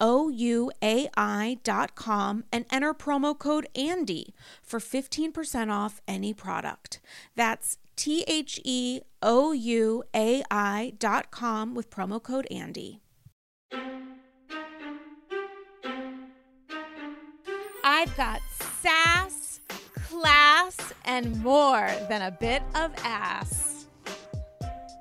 ouai.com 0.00 1.54
and 2.52 2.64
enter 2.70 2.94
promo 2.94 3.38
code 3.38 3.68
ANDY 3.74 4.34
for 4.62 4.78
15% 4.78 5.70
off 5.72 6.00
any 6.06 6.32
product. 6.32 7.00
That's 7.34 7.78
T 7.96 8.24
H 8.28 8.60
E 8.64 9.00
O 9.22 9.52
U 9.52 10.04
A 10.14 10.42
I.com 10.50 11.74
with 11.74 11.90
promo 11.90 12.22
code 12.22 12.46
ANDY. 12.50 13.00
I've 17.84 18.16
got 18.16 18.40
sass, 18.80 19.60
class, 20.06 20.76
and 21.04 21.42
more 21.42 21.90
than 22.08 22.22
a 22.22 22.30
bit 22.30 22.62
of 22.74 22.92
ass. 23.02 23.86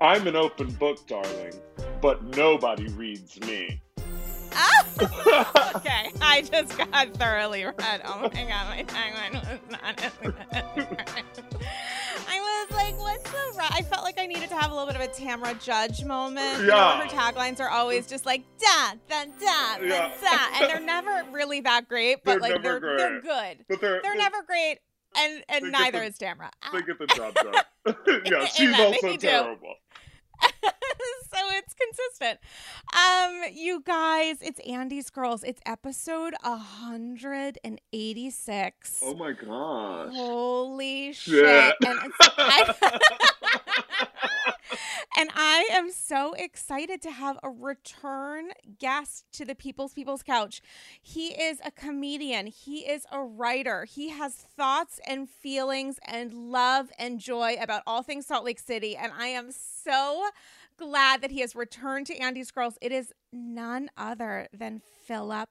I'm 0.02 0.26
an 0.28 0.36
open 0.36 0.72
book, 0.72 1.06
darling, 1.06 1.54
but 2.02 2.24
nobody 2.24 2.88
reads 2.88 3.40
me. 3.42 3.82
okay, 5.76 6.12
I 6.22 6.42
just 6.50 6.78
got 6.78 7.14
thoroughly 7.16 7.64
red. 7.66 8.02
Oh 8.06 8.22
my 8.22 8.30
god, 8.30 8.68
my 8.70 8.84
tagline 8.88 9.34
was 9.34 9.60
not. 9.70 10.02
It. 10.04 10.12
I 12.30 12.40
was 12.40 12.76
like, 12.76 12.98
what's 13.00 13.30
the? 13.32 13.58
Ra-? 13.58 13.70
I 13.72 13.82
felt 13.84 14.04
like 14.04 14.20
I 14.20 14.26
needed 14.26 14.50
to 14.50 14.56
have 14.56 14.72
a 14.72 14.76
little 14.76 14.88
bit 14.92 14.96
of 14.96 15.02
a 15.02 15.08
Tamra 15.08 15.62
Judge 15.64 16.04
moment. 16.04 16.60
Yeah. 16.60 16.62
You 16.62 16.68
know, 16.68 16.98
her 17.04 17.10
taglines 17.10 17.60
are 17.60 17.70
always 17.70 18.08
just 18.08 18.26
like 18.26 18.44
da 18.60 18.94
da 19.10 19.26
da 19.40 19.84
Yeah. 19.84 20.12
da, 20.22 20.38
and 20.56 20.70
they're 20.70 20.80
never 20.80 21.24
really 21.32 21.62
that 21.62 21.88
great, 21.88 22.24
but 22.24 22.40
They're 22.40 22.40
like 22.40 22.64
they're 22.64 22.80
never 22.80 22.98
they're 22.98 23.22
good. 23.22 23.66
But 23.70 23.82
they're 23.82 24.02
They're 24.02 24.18
never 24.18 24.42
great, 24.44 24.80
and 25.16 25.44
and 25.50 25.72
neither 25.72 26.00
the- 26.00 26.06
is 26.06 26.18
Tamra. 26.18 26.50
They 26.74 26.82
get 26.82 26.98
the 26.98 27.08
ah. 27.12 27.16
job 27.16 27.36
done. 27.36 27.54
yeah, 28.26 28.46
she's 28.48 28.68
Amen, 28.74 28.94
also 28.94 29.18
terrible. 29.18 29.76
so 30.64 31.40
it's 31.52 31.74
consistent. 31.74 32.40
Um, 32.96 33.42
you 33.54 33.82
guys, 33.86 34.38
it's 34.42 34.60
Andy's 34.62 35.10
Girls. 35.10 35.44
It's 35.44 35.60
episode 35.66 36.34
186. 36.44 39.00
Oh 39.04 39.14
my 39.16 39.32
gosh. 39.34 40.14
Holy 40.16 41.12
Shit. 41.14 41.34
shit. 41.34 41.76
And, 41.86 42.00
it's, 42.04 42.16
I, 42.38 43.00
and 45.18 45.30
I 45.36 45.68
am 45.72 45.92
so 45.92 46.34
excited 46.34 47.02
to 47.04 47.12
have 47.12 47.40
a 47.44 47.50
return 47.50 48.50
guest 48.80 49.26
to 49.34 49.46
the 49.46 49.56
People's 49.56 49.94
People's 49.94 50.24
Couch. 50.24 50.62
He 51.02 51.30
is 51.30 51.60
a 51.66 51.72
comedian, 51.72 52.48
he 52.48 52.80
is 52.80 53.06
a 53.12 53.22
writer, 53.22 53.86
he 53.86 54.10
has 54.10 54.34
thoughts 54.34 55.00
and 55.08 55.30
feelings 55.30 56.00
and 56.06 56.34
love 56.34 56.90
and 57.00 57.20
joy 57.20 57.58
about 57.60 57.84
all 57.88 58.04
things 58.04 58.28
Salt 58.28 58.46
Lake 58.46 58.60
City. 58.60 58.96
And 58.96 59.12
I 59.18 59.28
am 59.28 59.52
so 59.52 60.28
glad 60.78 61.22
that 61.22 61.32
he 61.32 61.42
has 61.42 61.56
returned 61.56 62.08
to 62.08 62.18
Andy's 62.18 62.52
Girls. 62.52 62.78
It 62.82 62.92
is 62.92 63.14
none 63.32 63.90
other 63.98 64.48
than 64.54 64.82
Philip 65.06 65.50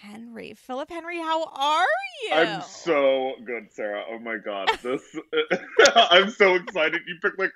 Henry. 0.00 0.54
Philip 0.54 0.90
Henry, 0.90 1.18
how 1.18 1.44
are 1.44 1.86
you? 2.22 2.34
I'm 2.34 2.62
so 2.62 3.34
good, 3.44 3.72
Sarah. 3.72 4.04
Oh 4.10 4.18
my 4.18 4.36
god. 4.36 4.70
This 4.82 5.02
I'm 5.94 6.30
so 6.30 6.54
excited. 6.54 7.02
You 7.06 7.16
picked 7.22 7.38
like 7.38 7.52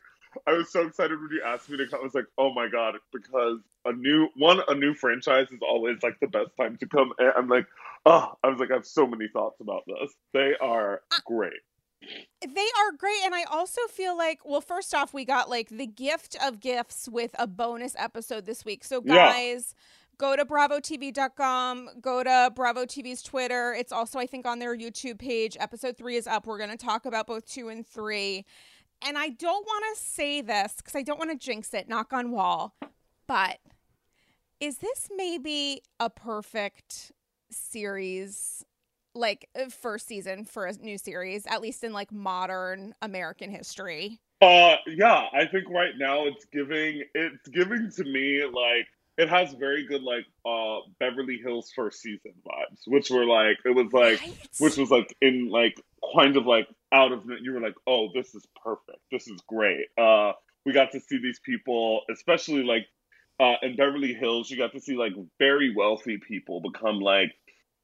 I 0.46 0.52
was 0.52 0.70
so 0.70 0.86
excited 0.86 1.20
when 1.20 1.30
you 1.30 1.42
asked 1.44 1.68
me 1.70 1.76
to 1.78 1.86
come. 1.86 2.00
I 2.00 2.04
was 2.04 2.14
like, 2.14 2.26
oh 2.36 2.52
my 2.52 2.68
god, 2.68 2.96
because 3.12 3.58
a 3.84 3.92
new 3.92 4.28
one, 4.36 4.60
a 4.68 4.74
new 4.74 4.94
franchise 4.94 5.48
is 5.50 5.60
always 5.66 6.02
like 6.02 6.18
the 6.20 6.26
best 6.26 6.50
time 6.58 6.76
to 6.78 6.86
come. 6.86 7.12
And 7.18 7.32
I'm 7.36 7.48
like, 7.48 7.66
oh, 8.06 8.32
I 8.42 8.48
was 8.48 8.58
like, 8.58 8.70
I 8.70 8.74
have 8.74 8.86
so 8.86 9.06
many 9.06 9.28
thoughts 9.28 9.60
about 9.60 9.84
this. 9.86 10.14
They 10.32 10.54
are 10.60 11.02
uh, 11.10 11.18
great. 11.24 11.60
They 12.00 12.68
are 12.78 12.92
great. 12.96 13.20
And 13.24 13.34
I 13.34 13.44
also 13.44 13.80
feel 13.90 14.16
like, 14.16 14.40
well, 14.44 14.60
first 14.60 14.94
off, 14.94 15.12
we 15.12 15.24
got 15.24 15.50
like 15.50 15.68
the 15.68 15.86
gift 15.86 16.36
of 16.42 16.60
gifts 16.60 17.08
with 17.10 17.34
a 17.38 17.46
bonus 17.46 17.94
episode 17.98 18.46
this 18.46 18.64
week. 18.64 18.84
So, 18.84 19.00
guys, 19.00 19.74
yeah. 19.74 20.07
Go 20.18 20.34
to 20.36 20.44
bravotv.com, 20.44 21.88
go 22.00 22.22
to 22.22 22.52
Bravo 22.54 22.84
TV's 22.84 23.22
Twitter. 23.22 23.72
It's 23.72 23.92
also, 23.92 24.18
I 24.18 24.26
think, 24.26 24.46
on 24.46 24.58
their 24.58 24.76
YouTube 24.76 25.18
page. 25.18 25.56
Episode 25.58 25.96
three 25.96 26.16
is 26.16 26.26
up. 26.26 26.46
We're 26.46 26.58
going 26.58 26.70
to 26.70 26.76
talk 26.76 27.06
about 27.06 27.26
both 27.26 27.46
two 27.46 27.68
and 27.68 27.86
three. 27.86 28.44
And 29.06 29.16
I 29.16 29.28
don't 29.28 29.64
want 29.64 29.84
to 29.94 30.02
say 30.02 30.40
this 30.40 30.74
because 30.76 30.96
I 30.96 31.02
don't 31.02 31.18
want 31.18 31.30
to 31.30 31.36
jinx 31.36 31.72
it, 31.72 31.88
knock 31.88 32.12
on 32.12 32.32
wall, 32.32 32.74
but 33.28 33.58
is 34.58 34.78
this 34.78 35.08
maybe 35.16 35.82
a 36.00 36.10
perfect 36.10 37.12
series 37.48 38.64
like 39.14 39.48
uh, 39.58 39.68
first 39.68 40.08
season 40.08 40.44
for 40.44 40.66
a 40.66 40.72
new 40.72 40.98
series, 40.98 41.46
at 41.46 41.62
least 41.62 41.84
in 41.84 41.92
like 41.92 42.10
modern 42.10 42.92
American 43.02 43.50
history? 43.50 44.20
Uh 44.40 44.76
yeah, 44.86 45.26
I 45.32 45.46
think 45.46 45.68
right 45.68 45.94
now 45.96 46.26
it's 46.26 46.44
giving 46.44 47.02
it's 47.14 47.48
giving 47.48 47.90
to 47.96 48.04
me 48.04 48.44
like 48.44 48.86
it 49.18 49.28
has 49.28 49.52
very 49.54 49.84
good 49.86 50.02
like 50.02 50.24
uh 50.46 50.78
Beverly 51.00 51.38
Hills 51.42 51.70
first 51.74 52.00
season 52.00 52.32
vibes, 52.46 52.82
which 52.86 53.10
were 53.10 53.26
like 53.26 53.58
it 53.64 53.74
was 53.74 53.92
like 53.92 54.20
right? 54.20 54.48
which 54.58 54.76
was 54.76 54.90
like 54.90 55.14
in 55.20 55.50
like 55.50 55.74
kind 56.16 56.36
of 56.36 56.46
like 56.46 56.68
out 56.92 57.12
of 57.12 57.24
you 57.42 57.52
were 57.52 57.60
like, 57.60 57.76
oh, 57.86 58.08
this 58.14 58.34
is 58.34 58.46
perfect, 58.62 59.00
this 59.10 59.26
is 59.28 59.40
great. 59.46 59.86
Uh, 59.98 60.32
we 60.64 60.72
got 60.72 60.92
to 60.92 61.00
see 61.00 61.18
these 61.18 61.40
people, 61.44 62.02
especially 62.10 62.62
like 62.62 62.86
uh, 63.40 63.54
in 63.62 63.76
Beverly 63.76 64.14
Hills, 64.14 64.50
you 64.50 64.56
got 64.56 64.72
to 64.72 64.80
see 64.80 64.96
like 64.96 65.12
very 65.38 65.74
wealthy 65.74 66.18
people 66.18 66.60
become 66.60 67.00
like 67.00 67.32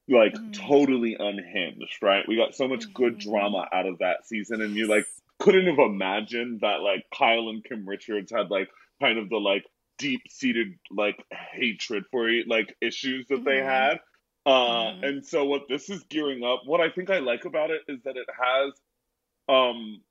like 0.09 0.35
mm. 0.35 0.53
totally 0.69 1.17
unhinged, 1.19 1.99
right? 2.03 2.25
We 2.29 2.37
got 2.37 2.55
so 2.55 2.69
much 2.69 2.93
good 2.93 3.19
mm-hmm. 3.19 3.31
drama 3.31 3.67
out 3.73 3.87
of 3.87 3.99
that 3.99 4.27
season, 4.27 4.63
and 4.63 4.75
you 4.77 4.87
like 4.87 5.07
couldn't 5.41 5.67
have 5.67 5.79
imagined 5.79 6.61
that 6.61 6.81
like 6.81 7.05
Kyle 7.17 7.49
and 7.49 7.65
Kim 7.65 7.89
Richards 7.89 8.31
had 8.31 8.51
like 8.51 8.69
kind 9.01 9.19
of 9.19 9.29
the 9.29 9.37
like 9.37 9.65
deep 9.99 10.23
seated 10.31 10.69
like 10.91 11.17
hatred 11.53 12.05
for 12.11 12.31
like 12.47 12.75
issues 12.81 13.27
that 13.29 13.41
mm. 13.41 13.45
they 13.45 13.59
mm-hmm. 13.59 13.69
had. 13.69 14.01
Uh, 14.47 14.93
mm. 14.93 15.09
and 15.09 15.27
so 15.27 15.45
what 15.45 15.63
this 15.69 15.89
is 15.89 16.03
gearing 16.11 16.45
up, 16.45 16.63
what 16.67 16.81
I 16.81 16.91
think 16.91 17.11
I 17.11 17.21
like 17.21 17.45
about 17.45 17.71
it 17.71 17.81
is 17.89 18.03
that 18.05 18.17
it 18.17 18.27
has, 18.29 18.73
um, 19.49 20.03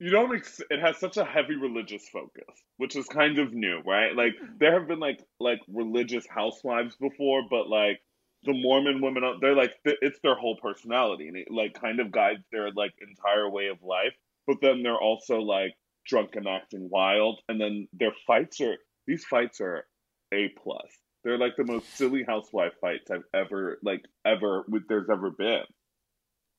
you 0.00 0.10
don't, 0.10 0.34
ex- 0.34 0.60
it 0.70 0.80
has 0.80 0.98
such 0.98 1.16
a 1.16 1.24
heavy 1.24 1.54
religious 1.54 2.08
focus, 2.08 2.44
which 2.76 2.96
is 2.96 3.06
kind 3.06 3.38
of 3.38 3.52
new, 3.52 3.80
right? 3.86 4.14
Like 4.16 4.34
there 4.58 4.78
have 4.78 4.88
been 4.88 5.00
like, 5.00 5.22
like 5.38 5.60
religious 5.68 6.26
housewives 6.28 6.96
before, 6.96 7.42
but 7.48 7.68
like 7.68 8.00
the 8.44 8.52
Mormon 8.52 9.00
women, 9.00 9.22
they're 9.40 9.56
like, 9.56 9.74
it's 9.84 10.18
their 10.22 10.36
whole 10.36 10.56
personality 10.56 11.28
and 11.28 11.36
it 11.36 11.48
like 11.50 11.80
kind 11.80 12.00
of 12.00 12.10
guides 12.10 12.44
their 12.50 12.70
like 12.72 12.92
entire 13.00 13.48
way 13.48 13.68
of 13.68 13.82
life. 13.82 14.14
But 14.46 14.56
then 14.60 14.82
they're 14.82 15.00
also 15.00 15.38
like 15.38 15.74
drunk 16.06 16.34
and 16.34 16.48
acting 16.48 16.88
wild. 16.90 17.40
And 17.48 17.60
then 17.60 17.88
their 17.92 18.12
fights 18.26 18.60
are, 18.60 18.76
these 19.08 19.24
fights 19.24 19.60
are 19.60 19.86
A 20.32 20.50
plus. 20.50 20.86
They're 21.24 21.38
like 21.38 21.56
the 21.56 21.64
most 21.64 21.96
silly 21.96 22.22
housewife 22.22 22.74
fights 22.80 23.10
I've 23.10 23.24
ever 23.34 23.78
like 23.82 24.04
ever 24.24 24.64
with 24.68 24.86
there's 24.88 25.10
ever 25.10 25.30
been. 25.30 25.64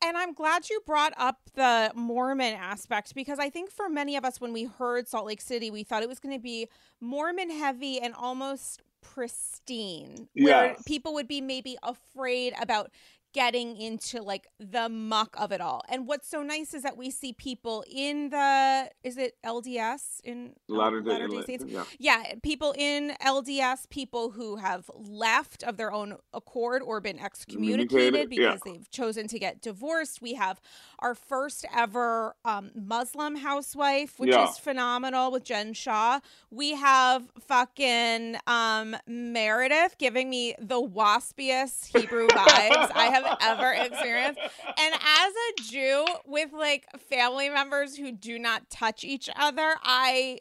And 0.04 0.18
I'm 0.18 0.34
glad 0.34 0.70
you 0.70 0.82
brought 0.86 1.14
up 1.18 1.38
the 1.56 1.92
Mormon 1.94 2.54
aspect 2.54 3.14
because 3.14 3.38
I 3.38 3.50
think 3.50 3.70
for 3.70 3.90
many 3.90 4.16
of 4.16 4.26
us, 4.26 4.40
when 4.42 4.54
we 4.54 4.64
heard 4.64 5.08
Salt 5.08 5.26
Lake 5.26 5.42
City, 5.42 5.72
we 5.72 5.84
thought 5.84 6.04
it 6.04 6.10
was 6.10 6.20
going 6.20 6.36
to 6.36 6.42
be 6.42 6.70
Mormon 7.02 7.50
heavy 7.50 8.00
and 8.00 8.14
almost 8.14 8.82
pristine, 9.02 10.30
where 10.36 10.68
yes. 10.68 10.84
people 10.86 11.14
would 11.14 11.28
be 11.28 11.42
maybe 11.42 11.78
afraid 11.84 12.54
about 12.62 12.92
getting 13.34 13.78
into 13.78 14.22
like 14.22 14.48
the 14.60 14.90
muck 14.90 15.36
of 15.38 15.52
it 15.52 15.62
all. 15.62 15.84
And 15.90 16.08
what's 16.08 16.28
so 16.28 16.42
nice 16.42 16.74
is 16.74 16.84
that 16.84 16.98
we 16.98 17.12
see 17.12 17.34
people 17.34 17.84
in 17.90 18.30
the 18.30 18.90
is 19.04 19.18
it 19.18 19.36
LDS 19.46 20.22
in 20.24 20.54
Latter 20.68 21.02
Day, 21.02 21.12
Latter 21.12 21.28
Day 21.28 21.44
Saints? 21.44 21.66
Yeah. 21.68 21.84
yeah, 22.00 22.34
people 22.42 22.74
in 22.78 23.14
LDS, 23.24 23.90
people 23.90 24.32
who 24.32 24.58
have 24.58 24.90
left 24.96 25.64
of 25.64 25.78
their 25.78 25.92
own 25.92 26.18
accord 26.34 26.82
or 26.82 27.00
been 27.02 27.20
excommunicated 27.20 28.30
because 28.30 28.62
yeah. 28.66 28.72
they've 28.72 28.90
chosen 28.90 29.28
to 29.28 29.40
get 29.40 29.62
divorced. 29.62 30.22
We 30.22 30.34
have 30.34 30.60
our 31.00 31.16
first 31.16 31.66
ever 31.76 32.36
um, 32.46 32.72
Muslim 32.76 33.36
housewife, 33.36 34.20
which 34.20 34.32
yeah. 34.32 34.50
is 34.50 34.58
phenomenal 34.58 35.32
with 35.32 35.44
Jen 35.44 35.74
Shah. 35.74 36.20
We 36.50 36.72
have 36.72 37.28
fucking 37.40 38.38
um, 38.48 38.96
Meredith 39.08 39.98
giving 39.98 40.30
me 40.30 40.56
the 40.60 40.82
waspiest 40.82 41.98
Hebrew 41.98 42.28
vibes 42.30 42.92
I 42.96 43.10
have 43.12 43.19
ever 43.42 43.72
experienced. 43.72 44.40
And 44.40 44.94
as 44.94 45.34
a 45.34 45.62
Jew 45.64 46.06
with 46.26 46.54
like 46.54 46.88
family 47.10 47.50
members 47.50 47.96
who 47.96 48.12
do 48.12 48.40
not 48.40 48.70
touch 48.70 49.04
each 49.04 49.30
other, 49.36 49.76
I 49.84 50.40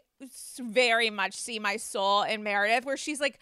very 0.61 1.11
much 1.11 1.35
see 1.35 1.59
my 1.59 1.77
soul 1.77 2.23
in 2.23 2.43
Meredith, 2.43 2.85
where 2.85 2.97
she's 2.97 3.21
like 3.21 3.39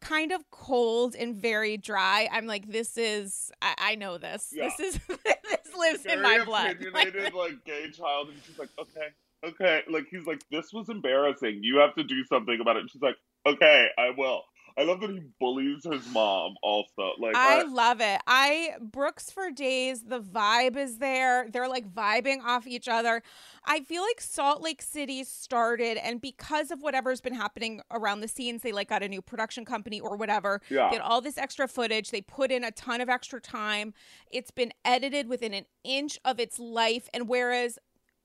kind 0.00 0.32
of 0.32 0.48
cold 0.50 1.14
and 1.14 1.34
very 1.36 1.76
dry. 1.76 2.28
I'm 2.30 2.46
like, 2.46 2.70
this 2.70 2.96
is, 2.96 3.50
I, 3.62 3.74
I 3.78 3.94
know 3.94 4.18
this. 4.18 4.52
Yeah. 4.52 4.68
This 4.76 4.94
is, 4.94 5.00
this 5.24 5.76
lives 5.76 6.02
very 6.02 6.16
in 6.16 6.22
my 6.22 6.44
blood. 6.44 6.70
Opinionated, 6.80 7.34
like 7.34 7.64
gay 7.64 7.90
child, 7.90 8.28
and 8.28 8.38
she's 8.46 8.58
like, 8.58 8.70
okay, 8.78 9.08
okay. 9.44 9.82
Like 9.88 10.06
he's 10.10 10.26
like, 10.26 10.42
this 10.50 10.72
was 10.72 10.88
embarrassing. 10.88 11.60
You 11.62 11.78
have 11.78 11.94
to 11.94 12.04
do 12.04 12.24
something 12.24 12.58
about 12.60 12.76
it. 12.76 12.80
And 12.80 12.90
she's 12.90 13.02
like, 13.02 13.16
okay, 13.46 13.88
I 13.98 14.10
will. 14.16 14.42
I 14.76 14.84
love 14.84 15.00
that 15.00 15.10
he 15.10 15.20
bullies 15.38 15.84
his 15.84 16.06
mom 16.12 16.54
also. 16.62 17.12
Like 17.18 17.36
I, 17.36 17.60
I, 17.60 17.62
love 17.64 18.00
it. 18.00 18.20
I 18.26 18.72
Brooks 18.80 19.30
for 19.30 19.50
days. 19.50 20.02
The 20.02 20.20
vibe 20.20 20.76
is 20.76 20.98
there. 20.98 21.48
They're 21.50 21.68
like 21.68 21.92
vibing 21.92 22.42
off 22.44 22.66
each 22.66 22.88
other. 22.88 23.22
I 23.64 23.80
feel 23.80 24.02
like 24.02 24.20
Salt 24.20 24.62
Lake 24.62 24.82
City 24.82 25.24
started 25.24 25.98
and 25.98 26.20
because 26.20 26.70
of 26.70 26.82
whatever's 26.82 27.20
been 27.20 27.34
happening 27.34 27.80
around 27.90 28.20
the 28.20 28.28
scenes, 28.28 28.62
they 28.62 28.72
like 28.72 28.88
got 28.88 29.02
a 29.02 29.08
new 29.08 29.22
production 29.22 29.64
company 29.64 30.00
or 30.00 30.16
whatever. 30.16 30.60
Yeah. 30.68 30.90
Get 30.90 31.00
all 31.00 31.20
this 31.20 31.38
extra 31.38 31.68
footage. 31.68 32.10
They 32.10 32.22
put 32.22 32.50
in 32.50 32.64
a 32.64 32.70
ton 32.70 33.00
of 33.00 33.08
extra 33.08 33.40
time. 33.40 33.94
It's 34.30 34.50
been 34.50 34.72
edited 34.84 35.28
within 35.28 35.54
an 35.54 35.66
inch 35.84 36.18
of 36.24 36.40
its 36.40 36.58
life. 36.58 37.08
And 37.12 37.28
whereas, 37.28 37.78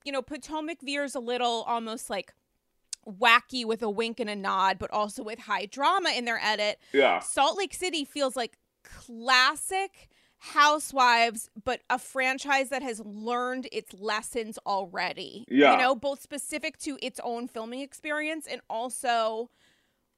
you 0.04 0.12
know, 0.12 0.22
Potomac 0.22 0.82
veers 0.82 1.16
a 1.16 1.20
little 1.20 1.64
almost 1.68 2.10
like 2.10 2.34
wacky 3.08 3.66
with 3.66 3.82
a 3.82 3.90
wink 3.90 4.20
and 4.20 4.30
a 4.30 4.36
nod, 4.36 4.78
but 4.80 4.92
also 4.92 5.24
with 5.24 5.40
high 5.40 5.66
drama 5.66 6.12
in 6.16 6.26
their 6.26 6.40
edit. 6.42 6.80
Yeah. 6.94 7.20
Salt 7.20 7.58
Lake 7.58 7.74
City 7.74 8.06
feels 8.06 8.36
like 8.36 8.58
classic 8.84 10.10
Housewives, 10.38 11.50
but 11.64 11.82
a 11.90 11.98
franchise 11.98 12.70
that 12.70 12.84
has 12.84 13.00
learned 13.00 13.68
its 13.72 13.94
lessons 13.94 14.60
already. 14.66 15.46
Yeah. 15.48 15.72
You 15.72 15.78
know, 15.80 15.96
both 15.96 16.22
specific 16.22 16.78
to 16.80 17.00
its 17.02 17.20
own 17.24 17.48
filming 17.48 17.80
experience 17.80 18.46
and 18.46 18.62
also 18.70 19.50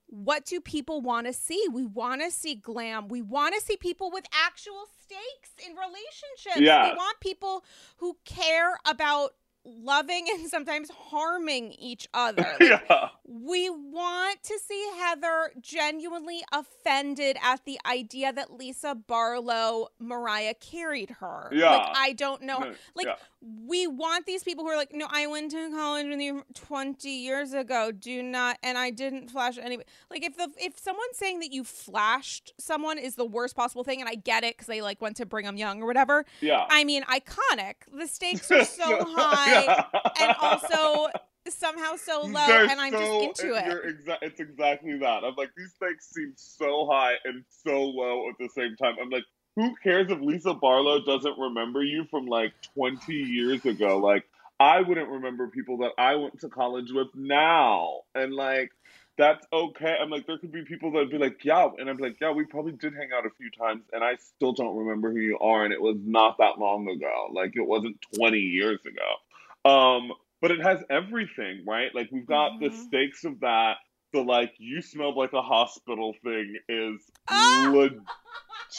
what 0.07 0.45
do 0.45 0.59
people 0.59 1.01
want 1.01 1.27
to 1.27 1.33
see? 1.33 1.63
We 1.71 1.85
want 1.85 2.21
to 2.21 2.31
see 2.31 2.55
glam. 2.55 3.07
We 3.07 3.21
want 3.21 3.55
to 3.55 3.61
see 3.61 3.77
people 3.77 4.09
with 4.11 4.25
actual 4.33 4.85
stakes 5.01 5.51
in 5.65 5.75
relationships. 5.75 6.59
Yeah. 6.59 6.89
We 6.89 6.97
want 6.97 7.19
people 7.19 7.63
who 7.97 8.17
care 8.25 8.79
about 8.85 9.33
loving 9.67 10.25
and 10.33 10.47
sometimes 10.47 10.89
harming 10.89 11.73
each 11.73 12.07
other. 12.13 12.55
Like, 12.59 12.81
yeah. 12.89 13.09
We 13.25 13.69
want 13.69 14.41
to 14.43 14.59
see 14.65 14.89
Heather 14.97 15.51
genuinely 15.59 16.41
offended 16.51 17.37
at 17.43 17.65
the 17.65 17.79
idea 17.85 18.31
that 18.33 18.53
Lisa 18.53 18.95
Barlow 18.95 19.89
Mariah 19.99 20.53
carried 20.55 21.09
her. 21.19 21.49
Yeah. 21.51 21.71
Like 21.71 21.87
I 21.95 22.13
don't 22.13 22.43
know. 22.43 22.73
Like 22.95 23.07
yeah. 23.07 23.15
We 23.41 23.85
want 23.87 24.25
these 24.25 24.43
people 24.43 24.63
who 24.63 24.71
are 24.71 24.77
like, 24.77 24.93
no, 24.93 25.07
I 25.09 25.27
went 25.27 25.51
to 25.51 25.69
college 25.69 26.07
with 26.07 26.19
you 26.19 26.43
20 26.55 27.09
years 27.09 27.53
ago. 27.53 27.91
Do 27.91 28.23
not 28.23 28.57
and 28.63 28.77
I 28.77 28.89
didn't 28.89 29.29
flash 29.29 29.57
anybody. 29.57 29.87
Like 30.09 30.23
if 30.23 30.37
the 30.37 30.49
if 30.57 30.77
someone's 30.79 31.17
saying 31.17 31.39
that 31.39 31.51
you 31.51 31.63
flashed 31.63 32.53
someone 32.59 32.97
is 32.97 33.15
the 33.15 33.25
worst 33.25 33.55
possible 33.55 33.83
thing, 33.83 33.99
and 34.01 34.09
I 34.09 34.15
get 34.15 34.43
it 34.43 34.55
because 34.55 34.67
they 34.67 34.81
like 34.81 35.01
went 35.01 35.17
to 35.17 35.25
Brigham 35.25 35.57
Young 35.57 35.81
or 35.81 35.85
whatever. 35.85 36.25
Yeah. 36.41 36.65
I 36.69 36.83
mean, 36.83 37.03
iconic. 37.03 37.75
The 37.95 38.07
stakes 38.07 38.49
are 38.51 38.65
so 38.65 39.05
high 39.15 39.85
and 40.19 40.35
also 40.39 41.09
somehow 41.49 41.95
so 41.95 42.21
low, 42.25 42.45
They're 42.47 42.69
and 42.69 42.79
I'm 42.79 42.93
so, 42.93 42.99
just 42.99 43.43
into 43.43 43.55
it. 43.55 43.63
Exa- 43.65 44.17
it's 44.21 44.39
exactly 44.39 44.97
that. 44.97 45.23
I'm 45.23 45.35
like, 45.35 45.51
these 45.55 45.73
stakes 45.75 46.09
seem 46.13 46.33
so 46.35 46.87
high 46.91 47.13
and 47.25 47.43
so 47.49 47.83
low 47.83 48.29
at 48.29 48.35
the 48.39 48.49
same 48.49 48.75
time. 48.75 48.95
I'm 49.01 49.09
like, 49.09 49.23
who 49.57 49.75
cares 49.83 50.11
if 50.11 50.21
Lisa 50.21 50.53
Barlow 50.53 51.03
doesn't 51.03 51.37
remember 51.37 51.83
you 51.83 52.05
from 52.05 52.27
like 52.27 52.53
20 52.75 53.11
years 53.11 53.65
ago? 53.65 53.97
Like, 53.97 54.23
I 54.59 54.81
wouldn't 54.81 55.09
remember 55.09 55.47
people 55.47 55.77
that 55.79 55.91
I 55.97 56.15
went 56.15 56.39
to 56.41 56.49
college 56.49 56.91
with 56.91 57.07
now. 57.15 58.01
And 58.13 58.33
like, 58.33 58.69
that's 59.17 59.45
okay. 59.51 59.95
I'm 59.99 60.11
like, 60.11 60.27
there 60.27 60.37
could 60.37 60.51
be 60.51 60.63
people 60.63 60.91
that'd 60.91 61.09
be 61.09 61.17
like, 61.17 61.43
yeah. 61.43 61.67
And 61.75 61.89
I'm 61.89 61.97
like, 61.97 62.17
yeah, 62.21 62.31
we 62.31 62.45
probably 62.45 62.73
did 62.73 62.93
hang 62.93 63.09
out 63.17 63.25
a 63.25 63.31
few 63.31 63.49
times 63.49 63.81
and 63.91 64.03
I 64.03 64.17
still 64.17 64.53
don't 64.53 64.77
remember 64.77 65.11
who 65.11 65.19
you 65.19 65.39
are. 65.39 65.65
And 65.65 65.73
it 65.73 65.81
was 65.81 65.97
not 66.05 66.37
that 66.37 66.59
long 66.59 66.87
ago. 66.87 67.29
Like, 67.33 67.55
it 67.55 67.67
wasn't 67.67 67.97
20 68.15 68.37
years 68.37 68.79
ago. 68.85 69.69
Um, 69.69 70.11
but 70.39 70.51
it 70.51 70.61
has 70.61 70.83
everything, 70.89 71.63
right? 71.65 71.93
Like 71.93 72.09
we've 72.11 72.25
got 72.25 72.53
mm-hmm. 72.53 72.65
the 72.65 72.83
stakes 72.83 73.23
of 73.23 73.39
that. 73.41 73.77
The 74.13 74.21
like 74.21 74.53
you 74.57 74.81
smelled 74.81 75.17
like 75.17 75.33
a 75.33 75.41
hospital 75.41 76.13
thing 76.23 76.55
is 76.69 77.01
ah! 77.27 77.89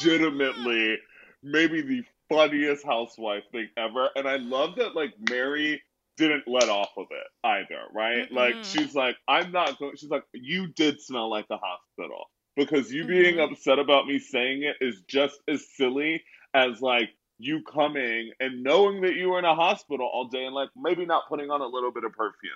Legitimately 0.01 0.99
maybe 1.43 1.83
the 1.83 2.03
funniest 2.29 2.85
housewife 2.85 3.45
thing 3.53 3.69
ever. 3.77 4.11
And 4.17 4.29
I 4.29 4.37
love 4.37 4.77
that 4.77 4.95
like 4.95 5.15
Mary 5.31 5.83
didn't 6.17 6.45
let 6.47 6.69
off 6.69 6.91
of 6.97 7.07
it 7.11 7.47
either, 7.47 7.83
right? 7.95 8.27
Mm-hmm. 8.27 8.37
Like 8.37 8.65
she's 8.65 8.95
like, 8.95 9.17
I'm 9.29 9.53
not 9.53 9.79
going 9.79 9.97
she's 9.97 10.11
like, 10.11 10.25
you 10.33 10.69
did 10.69 11.01
smell 11.01 11.31
like 11.31 11.47
a 11.51 11.59
hospital. 11.59 12.27
Because 12.57 12.93
you 12.93 13.03
mm-hmm. 13.03 13.11
being 13.11 13.41
upset 13.41 13.79
about 13.79 14.07
me 14.07 14.19
saying 14.19 14.65
it 14.65 14.85
is 14.85 15.03
just 15.09 15.41
as 15.49 15.65
silly 15.77 16.23
as 16.55 16.81
like 16.81 17.11
you 17.39 17.63
coming 17.63 18.33
and 18.41 18.65
knowing 18.65 19.03
that 19.03 19.15
you 19.15 19.31
were 19.31 19.39
in 19.39 19.45
a 19.45 19.55
hospital 19.55 20.11
all 20.13 20.27
day 20.29 20.45
and 20.45 20.55
like 20.55 20.71
maybe 20.77 21.07
not 21.07 21.29
putting 21.29 21.51
on 21.51 21.61
a 21.61 21.67
little 21.67 21.93
bit 21.93 22.03
of 22.03 22.13
perfume 22.13 22.51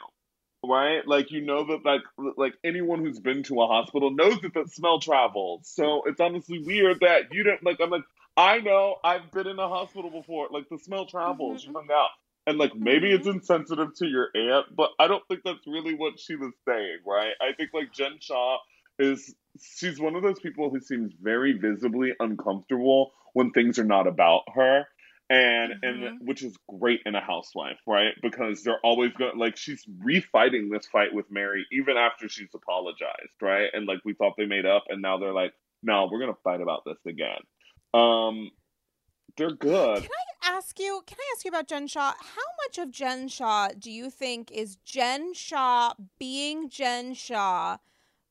right? 0.64 1.07
Like 1.07 1.31
you 1.31 1.40
know 1.40 1.64
that 1.66 1.85
like 1.85 2.02
like 2.37 2.54
anyone 2.64 3.04
who's 3.04 3.19
been 3.19 3.42
to 3.45 3.61
a 3.62 3.66
hospital 3.66 4.11
knows 4.11 4.40
that 4.40 4.54
that 4.54 4.71
smell 4.71 5.00
travels. 5.00 5.69
So 5.69 6.02
it's 6.07 6.21
honestly 6.21 6.62
weird 6.64 7.00
that 7.00 7.33
you 7.33 7.42
didn't 7.42 7.64
like 7.64 7.78
i'm 7.81 7.90
like 7.90 8.04
i 8.37 8.59
know 8.59 8.97
i've 9.04 9.31
been 9.31 9.47
in 9.47 9.59
a 9.59 9.69
hospital 9.69 10.11
before 10.11 10.49
like 10.50 10.69
the 10.71 10.78
smell 10.78 11.07
travels 11.07 11.62
mm-hmm. 11.62 11.73
you 11.73 11.76
hung 11.76 11.88
out. 11.92 12.09
And 12.47 12.59
like 12.59 12.75
maybe 12.75 13.09
mm-hmm. 13.09 13.16
it's 13.16 13.26
insensitive 13.26 13.95
to 13.97 14.07
your 14.07 14.28
aunt 14.35 14.75
but 14.75 14.90
i 14.99 15.07
don't 15.07 15.26
think 15.28 15.42
that's 15.45 15.66
really 15.66 15.95
what 15.95 16.19
she 16.19 16.37
was 16.37 16.52
saying 16.66 16.99
right? 17.07 17.33
I 17.40 17.52
think 17.54 17.71
like 17.75 17.92
jen 17.92 18.19
Shah 18.21 18.59
is 18.99 19.35
she's 19.61 20.00
one 20.00 20.16
of 20.16 20.23
those 20.23 20.40
people 20.40 20.71
who 20.71 20.81
seems 20.81 21.12
very 21.21 21.52
visibly 21.52 22.12
uncomfortable 22.19 23.12
when 23.33 23.50
things 23.50 23.78
are 23.78 23.85
not 23.85 24.07
about 24.07 24.42
her 24.54 24.87
and 25.31 25.73
mm-hmm. 25.73 26.05
and 26.05 26.19
which 26.26 26.43
is 26.43 26.57
great 26.81 27.00
in 27.07 27.14
a 27.14 27.21
housewife 27.21 27.79
right 27.87 28.14
because 28.23 28.62
they're 28.62 28.81
always 28.85 29.12
going 29.12 29.38
like 29.38 29.57
she's 29.57 29.85
refighting 30.05 30.71
this 30.71 30.87
fight 30.87 31.12
with 31.12 31.26
mary 31.31 31.67
even 31.73 31.97
after 31.97 32.29
she's 32.29 32.50
apologized 32.55 33.41
right 33.41 33.71
and 33.73 33.87
like 33.87 34.00
we 34.05 34.14
thought 34.14 34.35
they 34.37 34.47
made 34.47 34.67
up 34.67 34.85
and 34.88 35.00
now 35.00 35.19
they're 35.19 35.33
like 35.33 35.52
no 35.83 36.09
we're 36.11 36.21
gonna 36.21 36.33
fight 36.45 36.61
about 36.61 36.83
this 36.85 36.99
again 37.07 37.38
um 37.95 38.50
they're 39.37 39.55
good 39.55 40.02
can 40.02 40.11
i 40.43 40.57
ask 40.57 40.79
you 40.79 41.02
can 41.07 41.17
i 41.19 41.35
ask 41.35 41.45
you 41.45 41.50
about 41.50 41.69
jen 41.69 41.87
Shah? 41.87 42.12
how 42.19 42.67
much 42.67 42.79
of 42.79 42.91
jen 42.91 43.29
Shah 43.29 43.69
do 43.79 43.91
you 43.91 44.11
think 44.11 44.50
is 44.50 44.76
jen 44.85 45.35
Shah 45.35 45.95
being 46.19 46.69
jen 46.69 47.14
Shah 47.14 47.79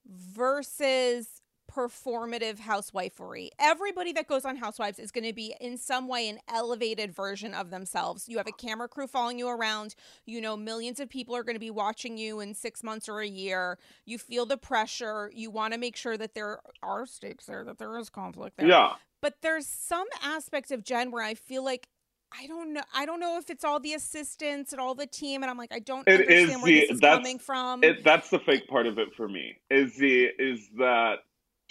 versus 0.05 1.40
performative 1.73 2.59
housewifery. 2.59 3.49
Everybody 3.59 4.11
that 4.13 4.27
goes 4.27 4.45
on 4.45 4.57
Housewives 4.57 4.99
is 4.99 5.11
going 5.11 5.25
to 5.25 5.33
be 5.33 5.55
in 5.61 5.77
some 5.77 6.07
way 6.07 6.27
an 6.27 6.39
elevated 6.47 7.13
version 7.13 7.53
of 7.53 7.69
themselves. 7.69 8.27
You 8.27 8.37
have 8.37 8.47
a 8.47 8.51
camera 8.51 8.87
crew 8.87 9.07
following 9.07 9.39
you 9.39 9.47
around. 9.47 9.95
You 10.25 10.41
know, 10.41 10.57
millions 10.57 10.99
of 10.99 11.09
people 11.09 11.35
are 11.35 11.43
going 11.43 11.55
to 11.55 11.59
be 11.59 11.71
watching 11.71 12.17
you 12.17 12.39
in 12.39 12.53
six 12.53 12.83
months 12.83 13.07
or 13.07 13.19
a 13.19 13.27
year. 13.27 13.77
You 14.05 14.17
feel 14.17 14.45
the 14.45 14.57
pressure. 14.57 15.31
You 15.33 15.49
want 15.49 15.73
to 15.73 15.79
make 15.79 15.95
sure 15.95 16.17
that 16.17 16.35
there 16.35 16.59
are 16.83 17.05
stakes 17.05 17.45
there, 17.45 17.63
that 17.63 17.77
there 17.77 17.97
is 17.97 18.09
conflict 18.09 18.57
there. 18.57 18.67
Yeah. 18.67 18.93
But 19.21 19.35
there's 19.41 19.67
some 19.67 20.07
aspect 20.23 20.71
of 20.71 20.83
Jen 20.83 21.11
where 21.11 21.23
I 21.23 21.35
feel 21.35 21.63
like 21.63 21.87
I 22.33 22.47
don't 22.47 22.73
know. 22.73 22.81
I 22.93 23.05
don't 23.05 23.19
know 23.19 23.37
if 23.37 23.49
it's 23.49 23.65
all 23.65 23.79
the 23.81 23.93
assistants 23.93 24.71
and 24.71 24.79
all 24.79 24.95
the 24.95 25.05
team, 25.05 25.43
and 25.43 25.49
I'm 25.49 25.57
like, 25.57 25.73
I 25.73 25.79
don't 25.79 26.07
it 26.07 26.21
understand 26.21 26.61
where 26.61 26.71
the, 26.71 26.79
this 26.79 26.91
is 26.91 26.99
coming 27.01 27.39
from. 27.39 27.83
It, 27.83 28.05
that's 28.05 28.29
the 28.29 28.39
fake 28.39 28.69
part 28.69 28.87
of 28.87 28.97
it 28.97 29.09
for 29.15 29.27
me. 29.27 29.57
Is 29.69 29.97
the 29.97 30.29
is 30.39 30.69
that 30.77 31.19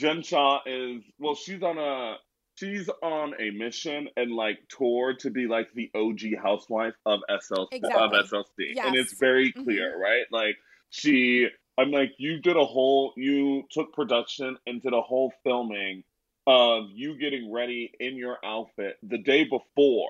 Jen 0.01 0.23
Shah 0.23 0.61
is 0.65 1.03
well, 1.19 1.35
she's 1.35 1.63
on 1.63 1.77
a 1.77 2.17
she's 2.55 2.89
on 3.03 3.35
a 3.39 3.51
mission 3.51 4.09
and 4.17 4.33
like 4.33 4.59
tour 4.71 5.15
to 5.21 5.29
be 5.31 5.47
like 5.47 5.69
the 5.75 5.91
OG 5.95 6.43
housewife 6.43 6.95
of 7.05 7.21
SL 7.29 7.65
exactly. 7.71 8.19
of 8.19 8.27
SLC, 8.27 8.75
yes. 8.75 8.87
and 8.87 8.97
it's 8.97 9.19
very 9.21 9.53
mm-hmm. 9.53 9.65
clear, 9.65 9.93
mm-hmm. 9.93 10.01
right? 10.01 10.25
Like 10.33 10.57
she, 10.89 11.49
I'm 11.77 11.91
like, 11.91 12.13
you 12.17 12.41
did 12.41 12.57
a 12.57 12.65
whole, 12.65 13.13
you 13.19 13.65
took 13.71 13.93
production 13.93 14.57
and 14.67 14.81
did 14.81 14.95
a 14.95 15.03
whole 15.03 15.35
filming 15.45 16.03
of 16.47 16.85
you 16.95 17.19
getting 17.19 17.53
ready 17.53 17.93
in 18.01 18.17
your 18.17 18.39
outfit 18.43 18.97
the 19.03 19.19
day 19.19 19.45
before 19.45 20.09